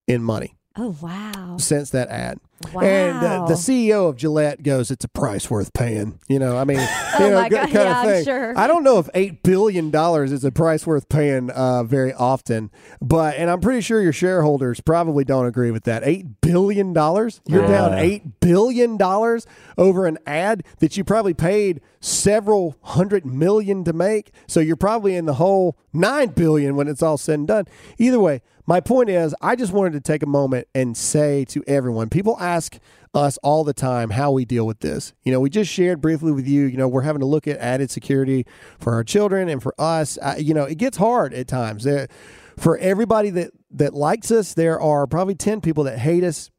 in 0.07 0.23
money 0.23 0.55
Oh 0.81 0.95
wow. 1.01 1.57
since 1.57 1.89
that 1.91 2.07
ad. 2.09 2.39
Wow. 2.73 2.81
And 2.81 3.17
uh, 3.25 3.45
the 3.45 3.53
CEO 3.53 4.09
of 4.09 4.17
Gillette 4.17 4.63
goes, 4.63 4.91
"It's 4.91 5.05
a 5.05 5.09
price 5.09 5.49
worth 5.49 5.73
paying." 5.73 6.19
You 6.27 6.39
know, 6.39 6.57
I 6.57 6.63
mean, 6.65 6.79
you 6.79 6.85
Oh 7.25 7.29
know, 7.29 7.35
my 7.35 7.47
g- 7.49 7.55
God, 7.55 7.61
kind 7.63 7.73
yeah, 7.73 7.81
of 7.91 7.97
I'm 7.97 8.05
thing. 8.13 8.25
sure. 8.25 8.57
I 8.57 8.67
don't 8.67 8.83
know 8.83 8.99
if 8.99 9.09
eight 9.13 9.43
billion 9.43 9.91
dollars 9.91 10.31
is 10.33 10.43
a 10.43 10.51
price 10.51 10.85
worth 10.85 11.07
paying 11.09 11.49
uh, 11.51 11.83
very 11.83 12.13
often, 12.13 12.69
but 13.01 13.35
and 13.37 13.49
I'm 13.49 13.61
pretty 13.61 13.79
sure 13.81 14.01
your 14.01 14.11
shareholders 14.13 14.81
probably 14.81 15.23
don't 15.23 15.45
agree 15.45 15.71
with 15.71 15.83
that. 15.85 16.03
Eight 16.05 16.41
billion 16.41 16.91
dollars? 16.91 17.39
You're 17.47 17.65
down 17.67 17.93
eight 17.93 18.39
billion 18.41 18.97
dollars 18.97 19.45
over 19.77 20.05
an 20.05 20.17
ad 20.27 20.63
that 20.79 20.97
you 20.97 21.03
probably 21.05 21.33
paid 21.33 21.79
several 22.01 22.75
hundred 22.81 23.25
million 23.25 23.83
to 23.85 23.93
make. 23.93 24.31
So 24.47 24.59
you're 24.59 24.75
probably 24.75 25.15
in 25.15 25.25
the 25.25 25.35
hole 25.35 25.77
nine 25.93 26.29
billion 26.29 26.75
when 26.75 26.87
it's 26.89 27.01
all 27.03 27.17
said 27.17 27.39
and 27.39 27.47
done. 27.47 27.65
Either 27.97 28.19
way, 28.19 28.41
my 28.69 28.79
point 28.79 29.09
is, 29.09 29.33
I 29.41 29.55
just 29.55 29.73
wanted 29.73 29.93
to 29.93 29.99
take 29.99 30.21
a 30.21 30.27
moment 30.27 30.67
and 30.75 30.95
say 30.95 31.43
to 31.45 31.63
everyone, 31.65 32.07
people 32.07 32.37
ask 32.39 32.77
us 33.15 33.35
all 33.37 33.63
the 33.63 33.73
time 33.73 34.11
how 34.11 34.31
we 34.31 34.45
deal 34.45 34.67
with 34.67 34.81
this. 34.81 35.11
You 35.23 35.31
know, 35.31 35.39
we 35.39 35.49
just 35.49 35.71
shared 35.71 36.01
briefly 36.01 36.31
with 36.31 36.47
you, 36.47 36.65
you 36.65 36.77
know, 36.77 36.87
we're 36.87 37.01
having 37.01 37.21
to 37.21 37.25
look 37.25 37.47
at 37.47 37.57
added 37.57 37.89
security 37.89 38.45
for 38.77 38.93
our 38.93 39.03
children 39.03 39.49
and 39.49 39.63
for 39.63 39.73
us. 39.79 40.19
Uh, 40.21 40.35
you 40.37 40.53
know, 40.53 40.65
it 40.65 40.77
gets 40.77 40.97
hard 40.97 41.33
at 41.33 41.47
times. 41.47 41.83
There, 41.83 42.09
for 42.57 42.77
everybody 42.77 43.31
that, 43.31 43.49
that 43.71 43.95
likes 43.95 44.29
us, 44.29 44.53
there 44.53 44.79
are 44.79 45.07
probably 45.07 45.33
10 45.33 45.61
people 45.61 45.85
that 45.85 45.97
hate 45.97 46.23
us. 46.23 46.51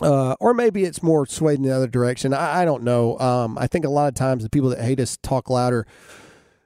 Uh, 0.00 0.34
or 0.40 0.54
maybe 0.54 0.84
it's 0.84 1.02
more 1.02 1.26
swayed 1.26 1.58
in 1.58 1.62
the 1.62 1.76
other 1.76 1.88
direction. 1.88 2.32
I, 2.32 2.62
I 2.62 2.64
don't 2.64 2.84
know. 2.84 3.18
Um, 3.18 3.58
I 3.58 3.66
think 3.66 3.84
a 3.84 3.90
lot 3.90 4.08
of 4.08 4.14
times 4.14 4.44
the 4.44 4.48
people 4.48 4.70
that 4.70 4.80
hate 4.80 4.98
us 4.98 5.18
talk 5.18 5.50
louder. 5.50 5.86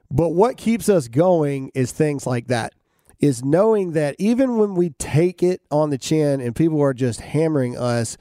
But 0.09 0.29
what 0.29 0.57
keeps 0.57 0.89
us 0.89 1.09
going 1.09 1.73
is 1.75 1.91
things 1.91 2.29
like 2.29 2.47
that. 2.47 2.75
Is 3.23 3.45
knowing 3.45 3.93
that 3.93 4.17
even 4.19 4.59
when 4.59 4.75
we 4.75 4.91
take 4.99 5.43
it 5.43 5.63
on 5.71 5.91
the 5.91 5.97
chin 5.97 6.41
and 6.41 6.55
people 6.55 6.83
are 6.83 6.93
just 6.93 7.21
hammering 7.21 7.79
us, 7.79 8.19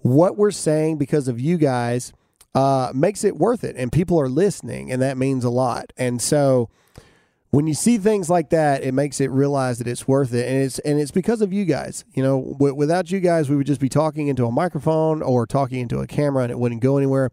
what 0.00 0.36
we're 0.36 0.50
saying 0.50 0.98
because 0.98 1.28
of 1.28 1.40
you 1.40 1.56
guys 1.56 2.12
uh, 2.54 2.92
makes 2.94 3.24
it 3.24 3.36
worth 3.36 3.64
it, 3.64 3.76
and 3.76 3.90
people 3.90 4.20
are 4.20 4.28
listening, 4.28 4.92
and 4.92 5.00
that 5.00 5.16
means 5.16 5.44
a 5.44 5.50
lot. 5.50 5.92
And 5.96 6.20
so, 6.20 6.68
when 7.50 7.66
you 7.66 7.74
see 7.74 7.98
things 7.98 8.30
like 8.30 8.50
that, 8.50 8.82
it 8.82 8.92
makes 8.92 9.20
it 9.20 9.30
realize 9.30 9.78
that 9.78 9.86
it's 9.86 10.08
worth 10.08 10.34
it, 10.34 10.46
and 10.46 10.62
it's 10.62 10.78
and 10.80 11.00
it's 11.00 11.10
because 11.10 11.40
of 11.40 11.52
you 11.52 11.64
guys. 11.64 12.04
You 12.14 12.22
know, 12.22 12.52
w- 12.52 12.74
without 12.74 13.10
you 13.10 13.20
guys, 13.20 13.48
we 13.48 13.56
would 13.56 13.66
just 13.66 13.80
be 13.80 13.88
talking 13.88 14.28
into 14.28 14.44
a 14.46 14.50
microphone 14.50 15.22
or 15.22 15.46
talking 15.46 15.80
into 15.80 16.00
a 16.00 16.06
camera, 16.06 16.42
and 16.42 16.50
it 16.50 16.58
wouldn't 16.58 16.80
go 16.80 16.96
anywhere. 16.96 17.30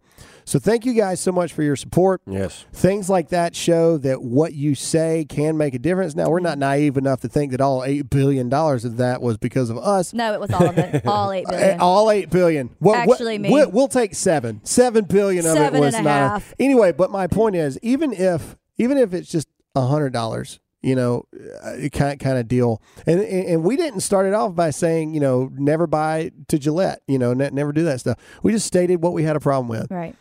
So, 0.49 0.57
thank 0.57 0.83
you 0.83 0.93
guys 0.93 1.19
so 1.19 1.31
much 1.31 1.53
for 1.53 1.61
your 1.61 1.75
support. 1.75 2.23
Yes. 2.25 2.65
Things 2.73 3.07
like 3.07 3.29
that 3.29 3.55
show 3.55 3.99
that 3.99 4.23
what 4.23 4.53
you 4.53 4.73
say 4.73 5.23
can 5.29 5.57
make 5.57 5.75
a 5.75 5.77
difference. 5.77 6.15
Now, 6.15 6.31
we're 6.31 6.39
not 6.39 6.53
mm-hmm. 6.53 6.61
naive 6.61 6.97
enough 6.97 7.21
to 7.21 7.27
think 7.27 7.51
that 7.51 7.61
all 7.61 7.83
eight 7.83 8.09
billion 8.09 8.49
dollars 8.49 8.83
of 8.83 8.97
that 8.97 9.21
was 9.21 9.37
because 9.37 9.69
of 9.69 9.77
us. 9.77 10.11
No, 10.11 10.33
it 10.33 10.39
was 10.39 10.49
all 10.49 10.65
of 10.67 10.75
it. 10.79 11.05
All 11.05 11.31
eight 11.31 11.45
billion. 11.47 11.79
All 11.79 12.09
eight 12.09 12.31
billion. 12.31 12.75
What, 12.79 12.97
Actually, 12.97 13.35
what, 13.35 13.41
me. 13.41 13.51
We'll, 13.51 13.69
we'll 13.69 13.87
take 13.87 14.15
seven. 14.15 14.59
Seven 14.63 15.05
billion 15.05 15.45
of 15.45 15.53
Seven 15.53 15.75
it 15.75 15.85
was 15.85 15.93
and 15.93 16.07
a 16.07 16.09
not. 16.09 16.31
half. 16.31 16.55
Anyway, 16.57 16.93
but 16.93 17.11
my 17.11 17.27
point 17.27 17.55
is, 17.55 17.77
even 17.83 18.11
if 18.11 18.57
even 18.79 18.97
if 18.97 19.13
it's 19.13 19.29
just 19.29 19.47
a 19.75 19.85
hundred 19.85 20.13
dollars, 20.13 20.59
you 20.81 20.95
know, 20.95 21.23
uh, 21.63 21.89
kind 21.91 22.19
kind 22.19 22.37
of 22.37 22.47
deal, 22.47 22.81
and, 23.05 23.19
and 23.21 23.63
we 23.63 23.75
didn't 23.75 23.99
start 24.01 24.25
it 24.25 24.33
off 24.33 24.55
by 24.55 24.69
saying, 24.69 25.13
you 25.13 25.19
know, 25.19 25.49
never 25.53 25.87
buy 25.87 26.31
to 26.47 26.57
Gillette, 26.57 27.01
you 27.07 27.19
know, 27.19 27.33
ne- 27.33 27.49
never 27.51 27.71
do 27.73 27.83
that 27.83 27.99
stuff. 27.99 28.17
We 28.43 28.51
just 28.51 28.65
stated 28.65 29.01
what 29.01 29.13
we 29.13 29.23
had 29.23 29.35
a 29.35 29.39
problem 29.39 29.67
with, 29.67 29.91
Right. 29.91 30.15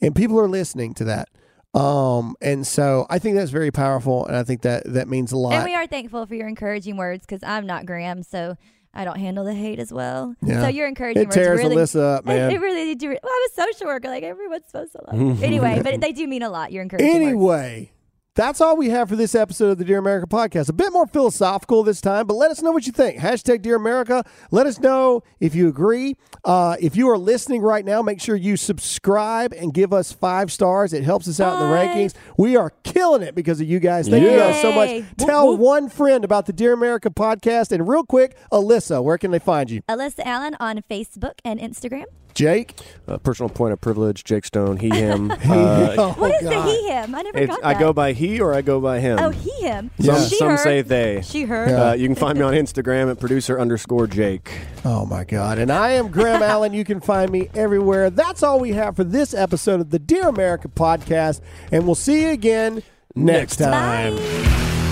and 0.00 0.14
people 0.14 0.38
are 0.40 0.48
listening 0.48 0.94
to 0.94 1.04
that. 1.04 1.28
Um, 1.74 2.36
and 2.40 2.64
so 2.64 3.04
I 3.10 3.18
think 3.18 3.34
that's 3.36 3.50
very 3.50 3.72
powerful, 3.72 4.24
and 4.26 4.36
I 4.36 4.44
think 4.44 4.62
that 4.62 4.84
that 4.92 5.08
means 5.08 5.32
a 5.32 5.36
lot. 5.36 5.54
And 5.54 5.64
we 5.64 5.74
are 5.74 5.86
thankful 5.88 6.24
for 6.26 6.34
your 6.36 6.46
encouraging 6.46 6.96
words 6.96 7.26
because 7.26 7.42
I'm 7.42 7.66
not 7.66 7.84
Graham, 7.84 8.22
so 8.22 8.56
I 8.94 9.04
don't 9.04 9.18
handle 9.18 9.44
the 9.44 9.54
hate 9.54 9.80
as 9.80 9.92
well. 9.92 10.36
Yeah. 10.40 10.62
So 10.62 10.68
your 10.68 10.86
encouraging 10.86 11.22
It 11.22 11.26
words 11.26 11.34
tears 11.34 11.58
really, 11.58 11.74
Alyssa 11.74 12.18
up, 12.18 12.24
man. 12.26 12.52
It, 12.52 12.54
it 12.54 12.60
really 12.60 12.94
do. 12.94 13.08
Well, 13.08 13.18
I'm 13.24 13.42
a 13.50 13.72
social 13.72 13.88
worker. 13.88 14.08
Like 14.08 14.22
everyone's 14.22 14.66
supposed 14.66 14.92
to 14.92 15.00
love. 15.12 15.42
anyway, 15.42 15.80
but 15.82 16.00
they 16.00 16.12
do 16.12 16.28
mean 16.28 16.42
a 16.44 16.48
lot. 16.48 16.70
Your 16.70 16.82
encouraging 16.84 17.36
words. 17.40 17.88
That's 18.36 18.60
all 18.60 18.76
we 18.76 18.90
have 18.90 19.08
for 19.08 19.14
this 19.14 19.36
episode 19.36 19.70
of 19.70 19.78
the 19.78 19.84
Dear 19.84 19.98
America 19.98 20.26
podcast. 20.26 20.68
A 20.68 20.72
bit 20.72 20.92
more 20.92 21.06
philosophical 21.06 21.84
this 21.84 22.00
time, 22.00 22.26
but 22.26 22.34
let 22.34 22.50
us 22.50 22.62
know 22.62 22.72
what 22.72 22.84
you 22.84 22.90
think. 22.90 23.20
Hashtag 23.20 23.62
Dear 23.62 23.76
America. 23.76 24.24
Let 24.50 24.66
us 24.66 24.80
know 24.80 25.22
if 25.38 25.54
you 25.54 25.68
agree. 25.68 26.16
Uh, 26.44 26.74
if 26.80 26.96
you 26.96 27.08
are 27.10 27.16
listening 27.16 27.62
right 27.62 27.84
now, 27.84 28.02
make 28.02 28.20
sure 28.20 28.34
you 28.34 28.56
subscribe 28.56 29.52
and 29.52 29.72
give 29.72 29.92
us 29.92 30.10
five 30.10 30.50
stars. 30.50 30.92
It 30.92 31.04
helps 31.04 31.28
us 31.28 31.38
out 31.38 31.62
in 31.62 31.68
the 31.68 31.74
rankings. 31.76 32.14
We 32.36 32.56
are 32.56 32.70
killing 32.82 33.22
it 33.22 33.36
because 33.36 33.60
of 33.60 33.68
you 33.68 33.78
guys. 33.78 34.08
Thank 34.08 34.24
you 34.24 34.36
guys 34.36 34.60
so 34.60 34.72
much. 34.72 34.88
Yay. 34.88 35.04
Tell 35.16 35.56
one 35.56 35.88
friend 35.88 36.24
about 36.24 36.46
the 36.46 36.52
Dear 36.52 36.72
America 36.72 37.10
podcast. 37.10 37.70
And 37.70 37.86
real 37.86 38.02
quick, 38.02 38.36
Alyssa, 38.50 39.00
where 39.00 39.16
can 39.16 39.30
they 39.30 39.38
find 39.38 39.70
you? 39.70 39.82
Alyssa 39.82 40.26
Allen 40.26 40.56
on 40.58 40.82
Facebook 40.90 41.34
and 41.44 41.60
Instagram. 41.60 42.06
Jake? 42.34 42.74
Uh, 43.08 43.18
personal 43.18 43.48
point 43.48 43.72
of 43.72 43.80
privilege, 43.80 44.24
Jake 44.24 44.44
Stone, 44.44 44.78
he, 44.78 44.88
him. 44.90 45.30
Uh, 45.44 45.94
Oh, 45.96 46.12
what 46.18 46.34
is 46.34 46.42
God. 46.48 46.66
the 46.66 46.70
he 46.72 46.88
him? 46.88 47.14
I 47.14 47.22
never 47.22 47.38
it's- 47.38 47.48
got 47.48 47.62
that. 47.62 47.76
I 47.76 47.78
go 47.80 47.92
by 47.92 48.12
he 48.12 48.40
or 48.40 48.52
I 48.54 48.62
go 48.62 48.80
by 48.80 49.00
him. 49.00 49.18
Oh, 49.20 49.28
he 49.30 49.50
him. 49.62 49.90
Some, 50.00 50.24
She 50.28 50.36
some 50.36 50.50
her. 50.50 50.56
say 50.58 50.82
they. 50.82 51.22
She 51.22 51.42
her. 51.42 51.68
Yeah. 51.68 51.82
Uh, 51.90 51.92
you 51.94 52.06
can 52.08 52.16
find 52.16 52.38
me 52.38 52.44
on 52.44 52.52
Instagram 52.54 53.10
at 53.10 53.20
producer 53.20 53.60
underscore 53.60 54.06
Jake. 54.06 54.50
Oh 54.84 55.06
my 55.06 55.24
God. 55.24 55.58
And 55.58 55.70
I 55.70 55.90
am 55.92 56.08
Graham 56.10 56.42
Allen. 56.44 56.74
You 56.74 56.84
can 56.84 57.00
find 57.00 57.30
me 57.30 57.48
everywhere. 57.54 58.10
That's 58.10 58.42
all 58.42 58.58
we 58.60 58.72
have 58.72 58.96
for 58.96 59.04
this 59.04 59.32
episode 59.34 59.80
of 59.80 59.90
the 59.90 59.98
Dear 59.98 60.28
America 60.28 60.68
podcast. 60.68 61.40
And 61.70 61.86
we'll 61.86 61.94
see 61.94 62.22
you 62.22 62.30
again 62.30 62.82
next 63.14 63.58
Next 63.60 63.70
time. 63.70 64.16
Bye. 64.16 64.83